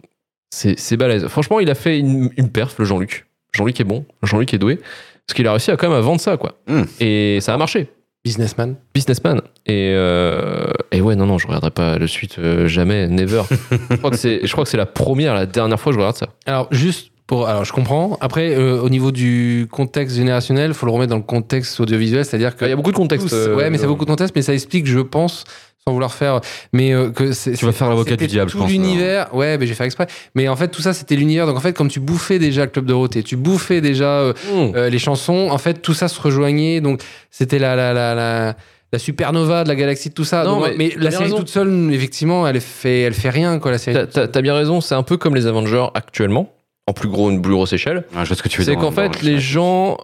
c'est 0.50 0.78
c'est 0.80 0.98
balèze. 0.98 1.28
Franchement, 1.28 1.60
il 1.60 1.70
a 1.70 1.76
fait 1.76 2.00
une, 2.00 2.32
une 2.38 2.50
perf, 2.50 2.76
le 2.78 2.86
Jean-Luc. 2.86 3.28
Jean-Luc 3.54 3.80
est 3.80 3.86
bon, 3.86 4.06
Jean-Luc 4.24 4.54
est 4.54 4.58
doué. 4.58 4.80
Parce 5.28 5.36
qu'il 5.36 5.48
a 5.48 5.52
réussi 5.52 5.72
à 5.72 5.78
quand 5.78 5.88
même 5.88 5.98
à 5.98 6.02
vendre 6.02 6.20
ça, 6.20 6.38
quoi. 6.38 6.58
Mm. 6.68 6.84
Et 7.00 7.40
ça 7.42 7.54
a 7.54 7.58
marché. 7.58 7.90
Businessman. 8.24 8.76
Businessman. 8.94 9.42
Et, 9.66 9.92
euh, 9.94 10.72
et 10.92 11.02
ouais, 11.02 11.16
non, 11.16 11.26
non, 11.26 11.38
je 11.38 11.48
regarderai 11.48 11.72
pas 11.72 11.98
le 11.98 12.08
suite, 12.08 12.40
euh, 12.40 12.68
jamais, 12.68 13.08
never. 13.08 13.44
je 13.90 13.96
crois 13.98 14.12
que 14.12 14.18
c'est 14.18 14.46
je 14.46 14.52
crois 14.52 14.64
que 14.64 14.70
c'est 14.70 14.78
la 14.78 14.86
première, 14.86 15.34
la 15.34 15.46
dernière 15.46 15.80
fois 15.80 15.92
que 15.92 15.96
je 15.96 16.00
regarde 16.00 16.16
ça. 16.16 16.28
Alors, 16.46 16.68
juste 16.72 17.12
pour. 17.28 17.48
Alors, 17.48 17.66
je 17.66 17.74
comprends. 17.74 18.18
Après, 18.22 18.56
euh, 18.56 18.82
au 18.82 18.90
niveau 18.90 19.12
du 19.12 19.68
contexte 19.72 20.16
générationnel, 20.16 20.72
il 20.72 20.74
faut 20.74 20.86
le 20.86 20.92
remettre 20.92 21.10
dans 21.12 21.18
le 21.18 21.24
contexte 21.24 21.80
audiovisuel, 21.80 22.26
c'est-à-dire 22.26 22.56
que. 22.56 22.66
Il 22.66 22.70
y 22.70 22.72
a 22.74 22.76
beaucoup 22.76 22.92
de 22.92 22.98
contexte. 22.98 23.28
tous- 23.30 23.36
euh, 23.36 23.56
ouais, 23.56 23.70
mais 23.70 23.78
c'est 23.78 23.88
beaucoup 23.88 24.06
de 24.06 24.10
contexte, 24.10 24.36
mais 24.36 24.42
ça 24.42 24.54
explique, 24.54 24.86
je 24.88 25.00
pense, 25.00 25.44
sans 25.86 25.94
vouloir 25.94 26.14
faire. 26.14 26.42
Mais 26.74 26.94
euh, 26.94 27.10
que 27.12 27.32
c'est. 27.32 27.54
Tu 27.54 27.66
vas 27.66 27.72
faire 27.72 27.90
l'avocat 27.90 28.16
du 28.16 28.28
diable, 28.28 28.50
je 28.50 28.56
tout 28.56 28.62
pense, 28.62 28.70
l'univers. 28.72 29.34
Ouais, 29.34 29.58
mais 29.58 29.66
j'ai 29.68 29.74
fait 29.74 29.86
exprès. 29.86 30.08
Mais 30.36 30.48
en 30.48 30.56
fait, 30.56 30.68
tout 30.70 30.82
ça, 30.82 30.94
c'était 30.94 31.16
l'univers. 31.16 31.46
Donc, 31.48 31.58
en 31.58 31.62
fait, 31.62 31.74
comme 31.74 31.90
tu 31.90 32.00
bouffais 32.00 32.40
déjà 32.40 32.66
le 32.66 32.72
Club 32.72 32.86
Dorothée, 32.86 33.24
tu 33.24 33.36
bouffais 33.36 33.82
déjà 33.82 34.06
euh, 34.20 34.34
Mm. 34.54 34.72
euh, 34.76 34.90
les 34.90 35.00
chansons, 35.00 35.48
en 35.52 35.58
fait, 35.58 35.76
tout 35.82 35.94
ça 35.94 36.08
se 36.08 36.20
rejoignait. 36.22 36.82
Donc, 36.82 37.02
c'était 37.32 37.60
la. 37.60 37.76
la, 37.76 37.94
la, 37.94 38.16
la 38.16 38.56
la 38.92 39.00
supernova 39.00 39.64
de 39.64 39.70
la 39.70 39.76
galaxie 39.76 40.10
de 40.10 40.14
tout 40.14 40.24
ça 40.24 40.44
Non, 40.44 40.60
Donc, 40.60 40.66
mais 40.78 40.94
mais, 40.96 41.04
la 41.04 41.10
série 41.10 41.24
raison. 41.24 41.38
toute 41.38 41.50
seule 41.50 41.90
effectivement 41.92 42.48
elle 42.48 42.62
fait 42.62 43.02
elle 43.02 43.16
fait 43.16 43.32
rien 43.32 43.58
quoi 43.58 43.72
la 43.72 43.80
série 43.80 44.08
t'as 44.08 44.42
bien 44.44 44.54
raison, 44.54 44.82
c'est 44.82 44.94
un 44.94 45.02
peu 45.02 45.18
comme 45.18 45.34
les 45.34 45.48
Avengers 45.48 45.88
actuellement, 45.96 46.54
en 46.88 46.94
plus 46.94 47.08
gros, 47.10 47.30
une 47.32 47.42
plus 47.42 47.54
grosse 47.54 47.74
échelle. 47.74 48.04
Ah, 48.16 48.24
je 48.24 48.30
vois 48.30 48.38
ce 48.38 48.44
que 48.44 48.50
tu 48.50 48.60
veux 48.60 48.66
C'est 48.66 48.76
qu'en 48.76 48.92
fait, 48.92 49.22
les 49.22 49.40
gens, 49.40 49.98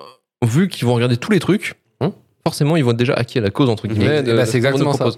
vu 0.45 0.67
qu'ils 0.69 0.87
vont 0.87 0.93
regarder 0.93 1.17
tous 1.17 1.31
les 1.31 1.39
trucs, 1.39 1.75
Hum. 2.01 2.11
forcément, 2.45 2.77
ils 2.77 2.83
vont 2.85 2.91
être 2.91 2.97
déjà 2.97 3.13
acquis 3.13 3.37
à 3.37 3.41
la 3.41 3.49
cause, 3.49 3.69
entre 3.69 3.87
guillemets. 3.87 4.23
Bah, 4.23 4.45
c'est 4.45 4.57
exactement 4.57 4.93
ça. 4.93 5.09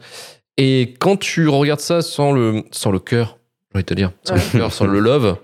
Et 0.58 0.96
quand 1.00 1.18
tu 1.18 1.48
regardes 1.48 1.80
ça 1.80 2.02
sans 2.02 2.32
le, 2.32 2.64
sans 2.72 2.92
le 2.92 3.00
cœur, 3.00 3.38
j'ai 3.74 3.78
envie 3.78 3.84
de 3.84 3.88
te 3.88 3.94
dire, 3.94 4.12
sans 4.24 4.36
le 4.36 4.42
cœur, 4.52 4.74
sans 4.74 4.86
le 4.86 5.00
love, 5.00 5.38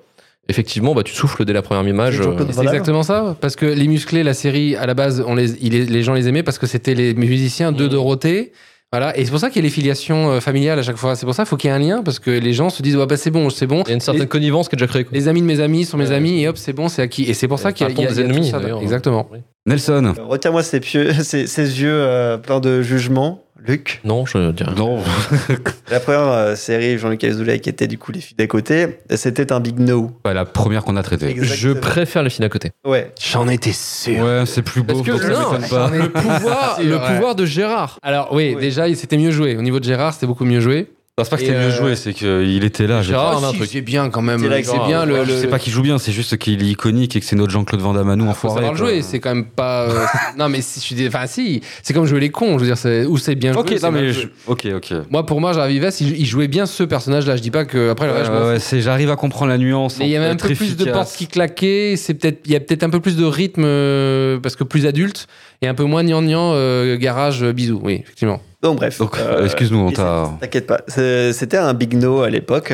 effectivement, 0.49 0.93
bah, 0.95 1.03
tu 1.03 1.13
souffles 1.13 1.45
dès 1.45 1.53
la 1.53 1.61
première 1.61 1.87
image. 1.87 2.19
euh, 2.19 2.35
C'est 2.51 2.61
exactement 2.63 3.03
ça, 3.03 3.35
parce 3.39 3.55
que 3.55 3.65
les 3.65 3.87
musclés, 3.87 4.23
la 4.23 4.33
série, 4.33 4.75
à 4.75 4.85
la 4.85 4.93
base, 4.95 5.23
on 5.25 5.35
les, 5.35 5.47
les 5.47 6.03
gens 6.03 6.13
les 6.13 6.27
aimaient 6.27 6.43
parce 6.43 6.57
que 6.57 6.67
c'était 6.67 6.93
les 6.95 7.13
musiciens 7.13 7.71
de 7.71 7.87
Dorothée. 7.87 8.51
Voilà, 8.93 9.17
et 9.17 9.25
c'est 9.25 9.31
pour 9.31 9.39
ça 9.41 9.49
qu'il 9.49 9.57
y 9.57 9.65
a 9.65 9.67
les 9.67 9.69
filiations 9.73 10.29
euh, 10.31 10.39
familiales 10.39 10.79
à 10.79 10.81
chaque 10.81 10.95
fois. 10.95 11.17
C'est 11.17 11.25
pour 11.25 11.35
ça 11.35 11.43
qu'il 11.43 11.49
faut 11.49 11.57
qu'il 11.57 11.69
y 11.69 11.73
ait 11.73 11.75
un 11.75 11.79
lien, 11.79 12.03
parce 12.03 12.19
que 12.19 12.31
les 12.31 12.53
gens 12.53 12.69
se 12.69 12.81
disent, 12.81 12.95
ouais, 12.95 13.05
bah, 13.05 13.17
c'est 13.17 13.31
bon, 13.31 13.49
c'est 13.49 13.67
bon. 13.67 13.83
Il 13.85 13.89
y 13.89 13.91
a 13.91 13.95
une 13.95 13.99
certaine 13.99 14.21
les, 14.21 14.27
connivence 14.29 14.69
qui 14.69 14.75
est 14.75 14.77
déjà 14.77 14.87
créée. 14.87 15.03
quoi. 15.03 15.13
les 15.13 15.27
amis 15.27 15.41
de 15.41 15.45
mes 15.45 15.59
amis 15.59 15.83
sont 15.83 15.97
mes 15.97 16.11
amis, 16.11 16.41
et 16.41 16.47
hop, 16.47 16.55
c'est 16.57 16.71
bon, 16.71 16.87
c'est 16.87 17.01
acquis. 17.01 17.23
Et 17.23 17.33
c'est 17.33 17.49
pour 17.49 17.59
ça 17.59 17.73
qu'il 17.73 17.85
y 17.85 17.89
a, 17.89 17.93
y 17.93 18.05
a- 18.05 18.09
des 18.09 18.19
il 18.19 18.21
y 18.21 18.23
a 18.23 18.27
tout 18.27 18.31
ennemis, 18.33 18.49
ça. 18.49 18.61
Exactement. 18.81 19.29
Nelson. 19.65 20.13
Euh, 20.17 20.23
Retire-moi 20.23 20.63
ces, 20.63 20.79
pieux, 20.79 21.11
ces, 21.23 21.47
ces 21.47 21.81
yeux 21.81 21.91
euh, 21.91 22.37
pleins 22.37 22.61
de 22.61 22.81
jugement, 22.81 23.43
Luc. 23.65 24.01
Non, 24.03 24.25
je 24.25 24.51
dirais. 24.51 24.71
Non. 24.75 25.01
La 25.91 25.99
première 25.99 26.27
euh, 26.27 26.55
série, 26.55 26.97
Jean-Luc 26.97 27.23
Azoulay, 27.23 27.59
qui 27.59 27.69
était 27.69 27.87
du 27.87 27.97
coup 27.97 28.11
Les 28.11 28.21
filles 28.21 28.37
d'à 28.37 28.47
côté, 28.47 28.99
c'était 29.15 29.51
un 29.51 29.59
big 29.59 29.79
no. 29.79 30.11
Bah, 30.23 30.33
la 30.33 30.45
première 30.45 30.83
qu'on 30.83 30.95
a 30.95 31.03
traitée. 31.03 31.35
Je 31.41 31.69
préfère 31.71 32.23
les 32.23 32.29
filles 32.29 32.45
à 32.45 32.49
côté. 32.49 32.71
Ouais. 32.85 33.11
J'en 33.21 33.47
étais 33.47 33.73
sûr. 33.73 34.23
Ouais, 34.23 34.43
c'est 34.45 34.61
plus 34.61 34.83
beau. 34.83 35.01
Parce 35.01 35.05
que 35.05 35.17
ça 35.17 35.29
non, 35.29 35.67
pas. 35.69 36.77
le 36.83 36.97
pouvoir 37.13 37.35
de 37.35 37.45
Gérard. 37.45 37.99
Alors, 38.01 38.29
oui, 38.33 38.53
Oui. 38.55 38.61
déjà, 38.61 38.93
c'était 38.95 39.17
mieux 39.17 39.31
joué. 39.31 39.57
Au 39.57 39.61
niveau 39.61 39.79
de 39.79 39.85
Gérard, 39.85 40.13
c'était 40.13 40.27
beaucoup 40.27 40.45
mieux 40.45 40.59
joué. 40.59 40.87
Non, 41.19 41.23
c'est 41.23 41.31
pas 41.31 41.37
que 41.37 41.41
c'était 41.41 41.57
mieux 41.57 41.63
euh, 41.65 41.71
joué, 41.75 41.95
c'est 41.95 42.13
qu'il 42.13 42.63
était 42.63 42.85
là. 42.85 43.01
j'ai 43.01 43.15
Ah, 43.15 43.39
pas- 43.41 43.51
si, 43.51 43.65
c'est 43.65 43.81
bien 43.81 44.11
quand 44.11 44.21
même. 44.21 44.37
C'est 44.39 44.49
là 44.49 44.57
C'est 44.57 44.61
que 44.61 44.67
c'est 44.67 44.85
bien 44.85 45.03
le. 45.03 45.25
Je 45.25 45.31
le- 45.31 45.37
sais 45.41 45.47
pas 45.47 45.57
qu'il 45.57 45.73
joue 45.73 45.81
bien, 45.81 45.97
c'est 45.97 46.11
juste 46.11 46.37
qu'il 46.37 46.61
est 46.61 46.67
iconique 46.67 47.15
et 47.15 47.19
que 47.19 47.25
c'est 47.25 47.35
notre 47.35 47.51
Jean-Claude 47.51 47.81
Van 47.81 47.93
Damme 47.95 48.11
à 48.11 48.15
nous, 48.15 48.27
Ah, 48.29 48.35
faut 48.35 48.49
enfoiré. 48.49 48.67
savoir 48.67 48.75
jouer, 48.77 49.01
c'est 49.01 49.19
quand 49.19 49.33
même 49.33 49.45
pas. 49.47 49.89
euh, 49.89 50.05
non, 50.37 50.47
mais 50.47 50.61
si 50.61 50.79
je 50.79 50.85
suis. 50.85 51.07
Enfin, 51.07 51.25
si, 51.25 51.61
c'est 51.81 51.95
comme 51.95 52.05
jouer 52.05 52.19
les 52.19 52.29
cons. 52.29 52.53
Je 52.59 52.65
veux 52.65 52.65
dire, 52.67 52.77
c'est- 52.77 53.05
ou 53.07 53.17
c'est 53.17 53.33
bien 53.33 53.55
Ok, 53.55 53.67
joué. 53.69 53.79
c'est 53.79 53.87
non, 53.87 53.93
mal 53.93 54.03
mais 54.03 54.13
joué. 54.13 54.29
je- 54.45 54.51
ok, 54.51 54.67
ok. 54.75 54.93
Moi, 55.09 55.25
pour 55.25 55.41
moi, 55.41 55.53
Jarvis 55.53 55.79
Vest, 55.79 56.01
il, 56.01 56.23
jouait 56.23 56.47
bien 56.47 56.67
ce 56.67 56.83
personnage-là. 56.83 57.35
Je 57.35 57.41
dis 57.41 57.49
pas 57.49 57.65
que 57.65 57.89
après 57.89 58.05
le 58.05 58.11
reste, 58.13 58.27
je 58.27 58.31
m'en 58.31 58.37
Ouais, 58.37 58.43
fous. 58.43 58.49
ouais, 58.51 58.59
c'est- 58.59 58.81
j'arrive 58.81 59.09
à 59.09 59.15
comprendre 59.15 59.49
la 59.49 59.57
nuance. 59.57 59.97
Mais 59.97 60.05
il 60.05 60.11
y 60.11 60.15
avait 60.17 60.27
un 60.27 60.35
peu 60.35 60.53
plus 60.53 60.77
de 60.77 60.85
portes 60.85 61.15
qui 61.17 61.25
claquaient. 61.25 61.95
C'est 61.97 62.13
peut-être, 62.13 62.41
il 62.45 62.51
y 62.51 62.55
a 62.55 62.59
peut-être 62.59 62.83
un 62.83 62.91
peu 62.91 62.99
plus 62.99 63.17
de 63.17 63.25
rythme 63.25 63.63
euh, 63.65 64.37
parce 64.37 64.55
que 64.55 64.63
plus 64.63 64.85
adulte 64.85 65.25
et 65.63 65.67
un 65.67 65.73
peu 65.73 65.85
moins 65.85 66.03
gnangnan 66.03 66.51
euh, 66.53 66.95
garage 66.97 67.41
euh, 67.41 67.53
bisous. 67.53 67.79
Oui, 67.83 68.01
effectivement. 68.03 68.39
Donc 68.63 68.77
bref. 68.77 68.97
Donc, 68.97 69.17
euh, 69.19 69.45
excuse-nous, 69.45 69.79
on 69.79 69.91
t'a. 69.91 70.29
T'inquiète 70.41 70.67
pas. 70.67 70.81
C'était 70.87 71.57
un 71.57 71.73
big 71.73 71.93
no 71.95 72.21
à 72.21 72.29
l'époque. 72.29 72.73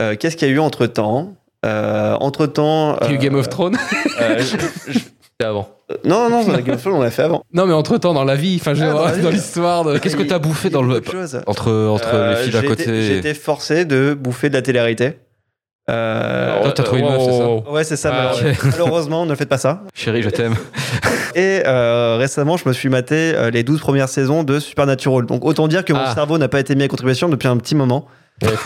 Euh, 0.00 0.16
Qu'est-ce 0.18 0.36
qu'il 0.36 0.48
y 0.48 0.50
a 0.50 0.54
eu 0.54 0.58
entre 0.58 0.86
temps 0.86 1.34
Entre 1.64 2.46
temps. 2.46 2.96
Il 3.02 3.08
y 3.08 3.10
a 3.10 3.14
eu 3.14 3.18
Game 3.18 3.34
of 3.34 3.48
Thrones. 3.48 3.76
C'était 4.38 5.44
avant. 5.44 5.68
Non, 6.04 6.30
non, 6.30 6.44
Game 6.44 6.74
of 6.76 6.80
Thrones, 6.82 6.94
on 6.94 7.02
l'a 7.02 7.10
fait 7.10 7.22
avant. 7.22 7.42
Non, 7.52 7.66
mais 7.66 7.72
entre 7.72 7.98
temps, 7.98 8.14
dans 8.14 8.24
la 8.24 8.36
vie, 8.36 8.58
enfin, 8.60 8.74
je 8.74 8.84
Ah, 8.84 9.16
dans 9.16 9.30
l'histoire 9.30 9.84
de. 9.84 9.98
Qu'est-ce 9.98 10.16
que 10.16 10.22
t'as 10.22 10.38
bouffé 10.38 10.70
dans 10.70 10.82
le 10.82 11.02
entre 11.46 11.72
entre 11.88 12.14
Euh, 12.14 12.30
les 12.30 12.50
filles 12.50 12.60
J'ai 12.60 12.66
côté 12.66 13.16
été 13.16 13.34
forcé 13.34 13.84
de 13.84 14.14
bouffer 14.14 14.48
de 14.48 14.54
la 14.54 14.62
télé-réalité. 14.62 15.18
Euh, 15.90 16.62
Toi, 16.62 16.72
t'as 16.72 16.82
trouvé 16.82 17.00
une 17.02 17.08
meuf, 17.08 17.22
c'est 17.24 17.38
ça 17.38 17.70
Ouais, 17.70 17.84
c'est 17.84 17.96
ça. 17.96 18.10
Ah, 18.12 18.32
malheureusement. 18.32 18.50
ok. 18.50 18.64
Malheureusement, 18.72 19.26
ne 19.26 19.34
faites 19.34 19.48
pas 19.48 19.58
ça. 19.58 19.82
Chérie, 19.94 20.22
je 20.22 20.30
t'aime. 20.30 20.54
Et 21.34 21.62
euh, 21.66 22.16
récemment, 22.18 22.56
je 22.56 22.68
me 22.68 22.72
suis 22.72 22.88
maté 22.88 23.34
euh, 23.34 23.50
les 23.50 23.62
12 23.62 23.80
premières 23.80 24.08
saisons 24.08 24.42
de 24.42 24.58
Supernatural. 24.58 25.26
Donc 25.26 25.44
autant 25.44 25.68
dire 25.68 25.84
que 25.84 25.92
mon 25.92 26.00
Ah. 26.04 26.14
cerveau 26.14 26.38
n'a 26.38 26.48
pas 26.48 26.60
été 26.60 26.74
mis 26.74 26.82
à 26.84 26.88
contribution 26.88 27.28
depuis 27.28 27.48
un 27.48 27.56
petit 27.56 27.74
moment. 27.74 28.06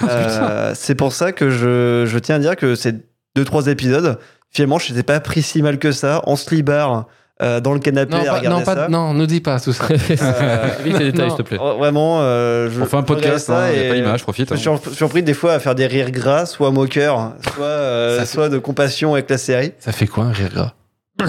Euh, 0.09 0.73
c'est 0.75 0.95
pour 0.95 1.13
ça 1.13 1.33
que 1.33 1.51
je, 1.51 2.05
je 2.07 2.19
tiens 2.19 2.37
à 2.37 2.39
dire 2.39 2.57
que 2.57 2.75
ces 2.75 2.93
2-3 3.37 3.69
épisodes, 3.69 4.19
finalement, 4.51 4.79
je 4.79 4.91
n'étais 4.91 5.03
pas 5.03 5.19
pris 5.21 5.43
si 5.43 5.63
mal 5.63 5.79
que 5.79 5.93
ça, 5.93 6.23
en 6.25 6.37
slibard, 6.37 7.07
euh, 7.43 7.61
dans 7.61 7.73
le 7.75 7.81
canapé 7.81 8.13
Non, 8.13 8.21
à 8.21 8.25
pas, 8.25 8.33
regarder 8.39 8.59
non, 8.61 8.65
pas- 8.65 8.75
ça. 8.75 8.89
non, 8.89 9.13
ne 9.15 9.27
dis 9.27 9.41
pas 9.41 9.59
tout 9.61 9.73
ça. 9.73 9.85
Euh, 9.91 10.69
Évite 10.81 10.99
les 10.99 11.13
détails, 11.13 11.31
s'il 11.31 11.39
te 11.39 11.43
plaît. 11.43 11.57
Vraiment, 11.59 12.19
euh, 12.21 12.71
je 12.71 12.81
On 12.81 12.87
fait 12.87 12.97
un 12.97 13.03
podcast, 13.03 13.47
je 13.49 13.53
hein, 13.53 13.71
y 13.73 13.79
a 13.79 13.85
et 13.85 13.89
pas 13.89 13.95
l'image, 13.97 14.23
profite, 14.23 14.49
Je 14.51 14.55
me 14.55 14.59
suis 14.59 14.69
hein. 14.69 14.79
sur- 14.83 14.93
surpris 14.95 15.23
des 15.23 15.35
fois 15.35 15.53
à 15.55 15.59
faire 15.59 15.75
des 15.75 15.87
rires 15.87 16.11
gras, 16.13 16.47
soit 16.47 16.71
moqueurs, 16.71 17.33
soit, 17.55 17.65
euh, 17.65 18.21
fait- 18.21 18.27
soit 18.27 18.49
de 18.49 18.59
compassion 18.59 19.15
avec 19.15 19.29
la 19.31 19.39
série. 19.39 19.73
Ça 19.81 19.93
fait 19.93 20.07
quoi 20.07 20.25
un 20.25 20.33
rire 20.33 20.51
gras? 20.55 20.73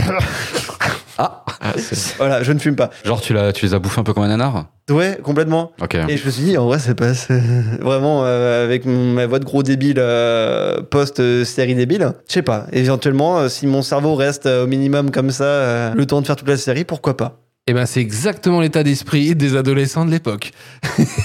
Ah, 1.17 1.43
Voilà, 2.17 2.43
je 2.43 2.51
ne 2.51 2.59
fume 2.59 2.75
pas. 2.75 2.89
genre 3.03 3.21
tu 3.21 3.33
l'as, 3.33 3.53
tu 3.53 3.65
les 3.65 3.73
as 3.73 3.79
bouffés 3.79 4.01
un 4.01 4.03
peu 4.03 4.13
comme 4.13 4.23
un 4.23 4.27
nanar. 4.27 4.65
Ouais, 4.89 5.17
complètement. 5.23 5.71
Ok. 5.81 5.95
Et 5.95 6.17
je 6.17 6.25
me 6.25 6.31
suis 6.31 6.43
dit, 6.43 6.57
en 6.57 6.65
vrai, 6.67 6.77
c'est 6.79 6.93
pas 6.93 7.13
c'est- 7.13 7.39
vraiment 7.81 8.23
euh, 8.25 8.63
avec 8.65 8.85
ma 8.85 9.25
voix 9.25 9.39
de 9.39 9.45
gros 9.45 9.63
débile 9.63 9.95
euh, 9.97 10.81
post-série 10.83 11.73
débile. 11.75 12.11
Je 12.27 12.33
sais 12.33 12.41
pas. 12.41 12.67
Éventuellement, 12.71 13.39
euh, 13.39 13.49
si 13.49 13.65
mon 13.65 13.81
cerveau 13.81 14.15
reste 14.15 14.45
euh, 14.45 14.65
au 14.65 14.67
minimum 14.67 15.09
comme 15.11 15.31
ça, 15.31 15.43
euh, 15.43 15.93
le 15.95 16.05
temps 16.05 16.21
de 16.21 16.27
faire 16.27 16.35
toute 16.35 16.47
la 16.49 16.57
série, 16.57 16.83
pourquoi 16.85 17.17
pas 17.17 17.39
Eh 17.67 17.73
ben, 17.73 17.87
c'est 17.87 17.99
exactement 17.99 18.61
l'état 18.61 18.83
d'esprit 18.83 19.33
des 19.33 19.55
adolescents 19.55 20.05
de 20.05 20.11
l'époque. 20.11 20.51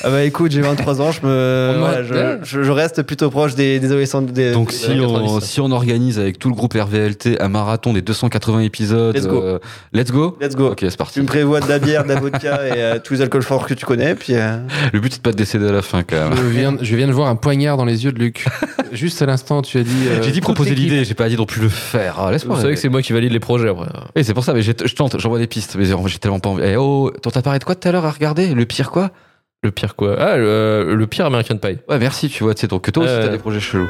Ah 0.02 0.08
bah 0.08 0.24
écoute, 0.24 0.52
j'ai 0.52 0.62
23 0.62 1.02
ans, 1.02 1.12
je 1.12 1.20
me, 1.26 1.74
voilà, 1.78 2.02
je, 2.02 2.38
je- 2.42 2.62
je 2.62 2.70
reste 2.70 3.02
plutôt 3.02 3.28
proche 3.28 3.54
des, 3.54 3.78
des 3.78 3.88
adolescents. 3.88 4.22
Des, 4.22 4.52
Donc 4.52 4.70
des- 4.70 4.74
si 4.74 4.86
des 4.94 5.00
on, 5.00 5.12
90. 5.22 5.40
si 5.46 5.60
on 5.60 5.70
organise 5.70 6.18
avec 6.18 6.38
tout 6.38 6.48
le 6.48 6.54
groupe 6.54 6.72
RVLT 6.72 7.36
un 7.42 7.48
marathon 7.50 7.92
des 7.92 8.00
280 8.00 8.60
épisodes, 8.60 9.14
Let's 9.14 9.26
go. 9.26 9.42
euh, 9.42 9.58
let's 9.92 10.10
go? 10.10 10.38
Let's 10.40 10.56
go. 10.56 10.68
Ok, 10.70 10.78
c'est 10.80 10.90
Tu 10.92 10.96
parti. 10.96 11.20
me 11.20 11.26
prévois 11.26 11.60
de 11.60 11.68
la 11.68 11.78
bière, 11.78 12.04
de 12.04 12.08
la 12.08 12.18
vodka 12.18 12.66
et 12.66 12.72
euh, 12.80 12.98
tous 13.04 13.12
les 13.12 13.20
alcools 13.20 13.42
forts 13.42 13.66
que 13.66 13.74
tu 13.74 13.84
connais, 13.84 14.14
puis 14.14 14.32
euh, 14.34 14.56
Le 14.94 15.00
but 15.00 15.12
c'est 15.12 15.18
de 15.18 15.22
pas 15.22 15.32
de 15.32 15.36
décéder 15.36 15.68
à 15.68 15.72
la 15.72 15.82
fin 15.82 16.02
quand 16.04 16.30
même. 16.30 16.38
Je 16.38 16.42
viens, 16.58 16.74
je 16.80 16.96
viens 16.96 17.06
de 17.06 17.12
voir 17.12 17.28
un 17.28 17.36
poignard 17.36 17.76
dans 17.76 17.84
les 17.84 18.04
yeux 18.06 18.12
de 18.12 18.18
Luc. 18.18 18.46
Juste 18.92 19.20
à 19.20 19.26
l'instant, 19.26 19.60
tu 19.60 19.76
as 19.76 19.82
dit. 19.82 19.90
euh, 20.08 20.22
J'ai 20.22 20.32
dit 20.32 20.40
proposer 20.40 20.74
l'idée, 20.74 21.04
j'ai 21.04 21.12
pas 21.14 21.28
dit 21.28 21.36
non 21.36 21.44
plus 21.44 21.60
le 21.60 21.68
faire. 21.68 22.16
Ah, 22.18 22.32
laisse-moi. 22.32 22.56
Vous 22.56 22.62
savez 22.62 22.72
que 22.74 22.80
c'est 22.80 22.88
moi 22.88 23.02
qui 23.02 23.12
valide 23.12 23.30
les 23.30 23.40
projets 23.40 23.68
après. 23.68 23.88
Et 24.16 24.22
c'est 24.24 24.32
pour 24.32 24.42
ça, 24.42 24.54
mais 24.54 24.62
je 24.62 24.72
tente, 24.72 25.20
j'envoie 25.20 25.38
des 25.38 25.46
pistes, 25.46 25.76
mais 25.78 25.84
j'ai 25.84 25.92
tellement 26.38 26.40
pas 26.40 26.48
envie. 26.50 26.62
Eh 26.64 26.76
oh, 26.76 27.10
t'en 27.22 27.30
t'as 27.30 27.42
parlé 27.42 27.58
de 27.58 27.64
quoi 27.64 27.74
tout 27.74 27.88
à 27.88 27.92
l'heure 27.92 28.04
à 28.06 28.10
regarder 28.10 28.54
Le 28.54 28.64
pire 28.66 28.90
quoi 28.90 29.10
Le 29.62 29.70
pire 29.70 29.96
quoi? 29.96 30.16
Ah, 30.18 30.36
le, 30.36 30.94
le 30.94 31.06
pire 31.06 31.26
American 31.26 31.56
Pie. 31.56 31.78
Ouais, 31.88 31.98
merci, 31.98 32.28
tu 32.28 32.44
vois, 32.44 32.54
tu 32.54 32.62
sais, 32.62 32.66
donc 32.66 32.82
que 32.82 32.90
toi 32.90 33.04
aussi 33.04 33.12
Euh. 33.12 33.22
t'as 33.26 33.28
des 33.32 33.38
projets 33.38 33.60
chelous. 33.60 33.88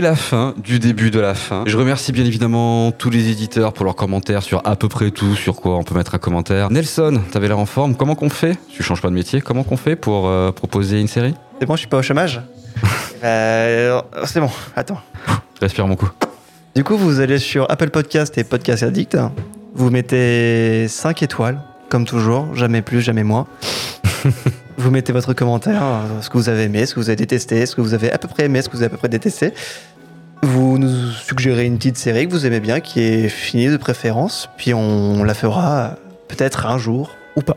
C'est 0.00 0.06
la 0.06 0.16
fin 0.16 0.54
du 0.56 0.78
début 0.78 1.10
de 1.10 1.20
la 1.20 1.34
fin. 1.34 1.64
Je 1.66 1.76
remercie 1.76 2.10
bien 2.10 2.24
évidemment 2.24 2.90
tous 2.90 3.10
les 3.10 3.28
éditeurs 3.28 3.74
pour 3.74 3.84
leurs 3.84 3.96
commentaires 3.96 4.42
sur 4.42 4.62
à 4.64 4.74
peu 4.74 4.88
près 4.88 5.10
tout 5.10 5.34
sur 5.34 5.56
quoi 5.56 5.76
on 5.76 5.82
peut 5.82 5.94
mettre 5.94 6.14
un 6.14 6.18
commentaire. 6.18 6.70
Nelson, 6.70 7.20
t'avais 7.30 7.48
l'air 7.48 7.58
en 7.58 7.66
forme. 7.66 7.94
Comment 7.94 8.14
qu'on 8.14 8.30
fait 8.30 8.56
Tu 8.70 8.82
changes 8.82 9.02
pas 9.02 9.10
de 9.10 9.14
métier. 9.14 9.42
Comment 9.42 9.62
qu'on 9.62 9.76
fait 9.76 9.96
pour 9.96 10.26
euh, 10.26 10.52
proposer 10.52 11.02
une 11.02 11.06
série? 11.06 11.34
C'est 11.58 11.66
bon, 11.66 11.74
je 11.74 11.80
suis 11.80 11.88
pas 11.88 11.98
au 11.98 12.02
chômage. 12.02 12.40
Euh, 13.22 14.00
c'est 14.24 14.40
bon, 14.40 14.48
attends. 14.74 14.98
Respire 15.60 15.86
mon 15.86 15.94
coup. 15.94 16.08
Du 16.74 16.82
coup, 16.82 16.96
vous 16.96 17.20
allez 17.20 17.38
sur 17.38 17.70
Apple 17.70 17.90
Podcast 17.90 18.38
et 18.38 18.44
Podcast 18.44 18.82
Addict. 18.82 19.18
Vous 19.74 19.90
mettez 19.90 20.88
5 20.88 21.22
étoiles, 21.22 21.60
comme 21.90 22.06
toujours, 22.06 22.54
jamais 22.54 22.80
plus, 22.80 23.02
jamais 23.02 23.22
moins. 23.22 23.46
vous 24.80 24.90
mettez 24.90 25.12
votre 25.12 25.34
commentaire, 25.34 25.82
euh, 25.82 26.20
ce 26.22 26.30
que 26.30 26.38
vous 26.38 26.48
avez 26.48 26.64
aimé, 26.64 26.86
ce 26.86 26.94
que 26.94 27.00
vous 27.00 27.08
avez 27.08 27.16
détesté, 27.16 27.66
ce 27.66 27.76
que 27.76 27.80
vous 27.80 27.94
avez 27.94 28.10
à 28.10 28.18
peu 28.18 28.28
près 28.28 28.44
aimé, 28.44 28.62
ce 28.62 28.68
que 28.68 28.76
vous 28.76 28.82
avez 28.82 28.86
à 28.86 28.90
peu 28.90 28.96
près 28.96 29.08
détesté. 29.08 29.52
Vous 30.42 30.78
nous 30.78 31.10
suggérez 31.10 31.66
une 31.66 31.76
petite 31.76 31.98
série 31.98 32.26
que 32.26 32.32
vous 32.32 32.46
aimez 32.46 32.60
bien, 32.60 32.80
qui 32.80 33.00
est 33.00 33.28
finie 33.28 33.68
de 33.68 33.76
préférence, 33.76 34.48
puis 34.56 34.72
on 34.72 35.22
la 35.22 35.34
fera 35.34 35.96
peut-être 36.28 36.66
un 36.66 36.78
jour 36.78 37.14
ou 37.36 37.42
pas. 37.42 37.56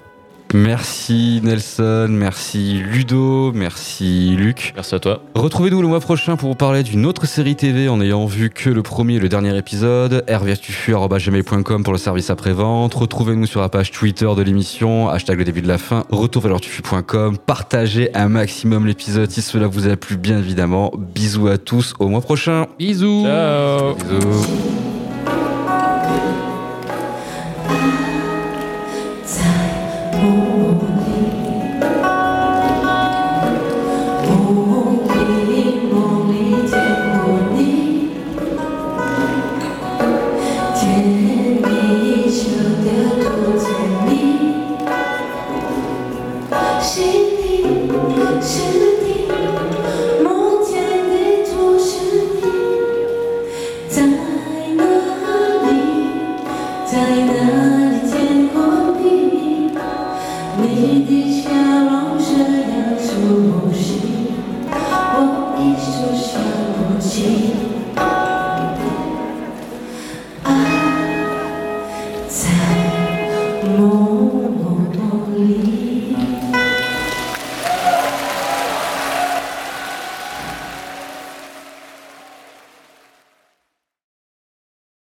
Merci 0.54 1.42
Nelson, 1.44 2.08
merci 2.10 2.74
Ludo, 2.74 3.52
merci 3.54 4.36
Luc. 4.38 4.72
Merci 4.76 4.96
à 4.96 5.00
toi. 5.00 5.22
Retrouvez-nous 5.34 5.82
le 5.82 5.88
mois 5.88 6.00
prochain 6.00 6.36
pour 6.36 6.50
vous 6.50 6.56
parler 6.56 6.84
d'une 6.84 7.06
autre 7.06 7.26
série 7.26 7.56
TV 7.56 7.90
en 7.90 8.00
ayant 8.00 8.26
vu 8.26 8.52
que 8.52 8.70
le 8.70 8.84
premier 8.84 9.16
et 9.16 9.20
le 9.20 9.30
dernier 9.30 9.58
épisode. 9.58 10.24
rvstufu.gmail.com 10.30 11.84
pour 11.84 11.94
le 11.94 12.00
service 12.00 12.30
après-vente. 12.30 12.94
Retrouvez-nous 12.94 13.48
sur 13.48 13.62
la 13.62 13.70
page 13.70 13.92
Twitter 13.92 14.30
de 14.38 14.42
l'émission, 14.44 15.10
hashtag 15.10 15.40
le 15.40 15.46
début 15.46 15.62
de 15.62 15.68
la 15.68 15.80
fin, 15.80 16.04
retourvalortufu.com. 16.12 17.38
Partagez 17.40 18.16
un 18.16 18.30
maximum 18.30 18.86
l'épisode 18.86 19.32
si 19.32 19.42
cela 19.42 19.68
vous 19.68 19.88
a 19.88 19.96
plu 19.96 20.18
bien 20.18 20.38
évidemment. 20.38 20.92
Bisous 20.98 21.48
à 21.48 21.58
tous, 21.58 21.94
au 22.00 22.10
mois 22.10 22.22
prochain. 22.22 22.68
Bisous. 22.78 23.24
Ciao. 23.26 23.96
Bisous. 23.96 24.83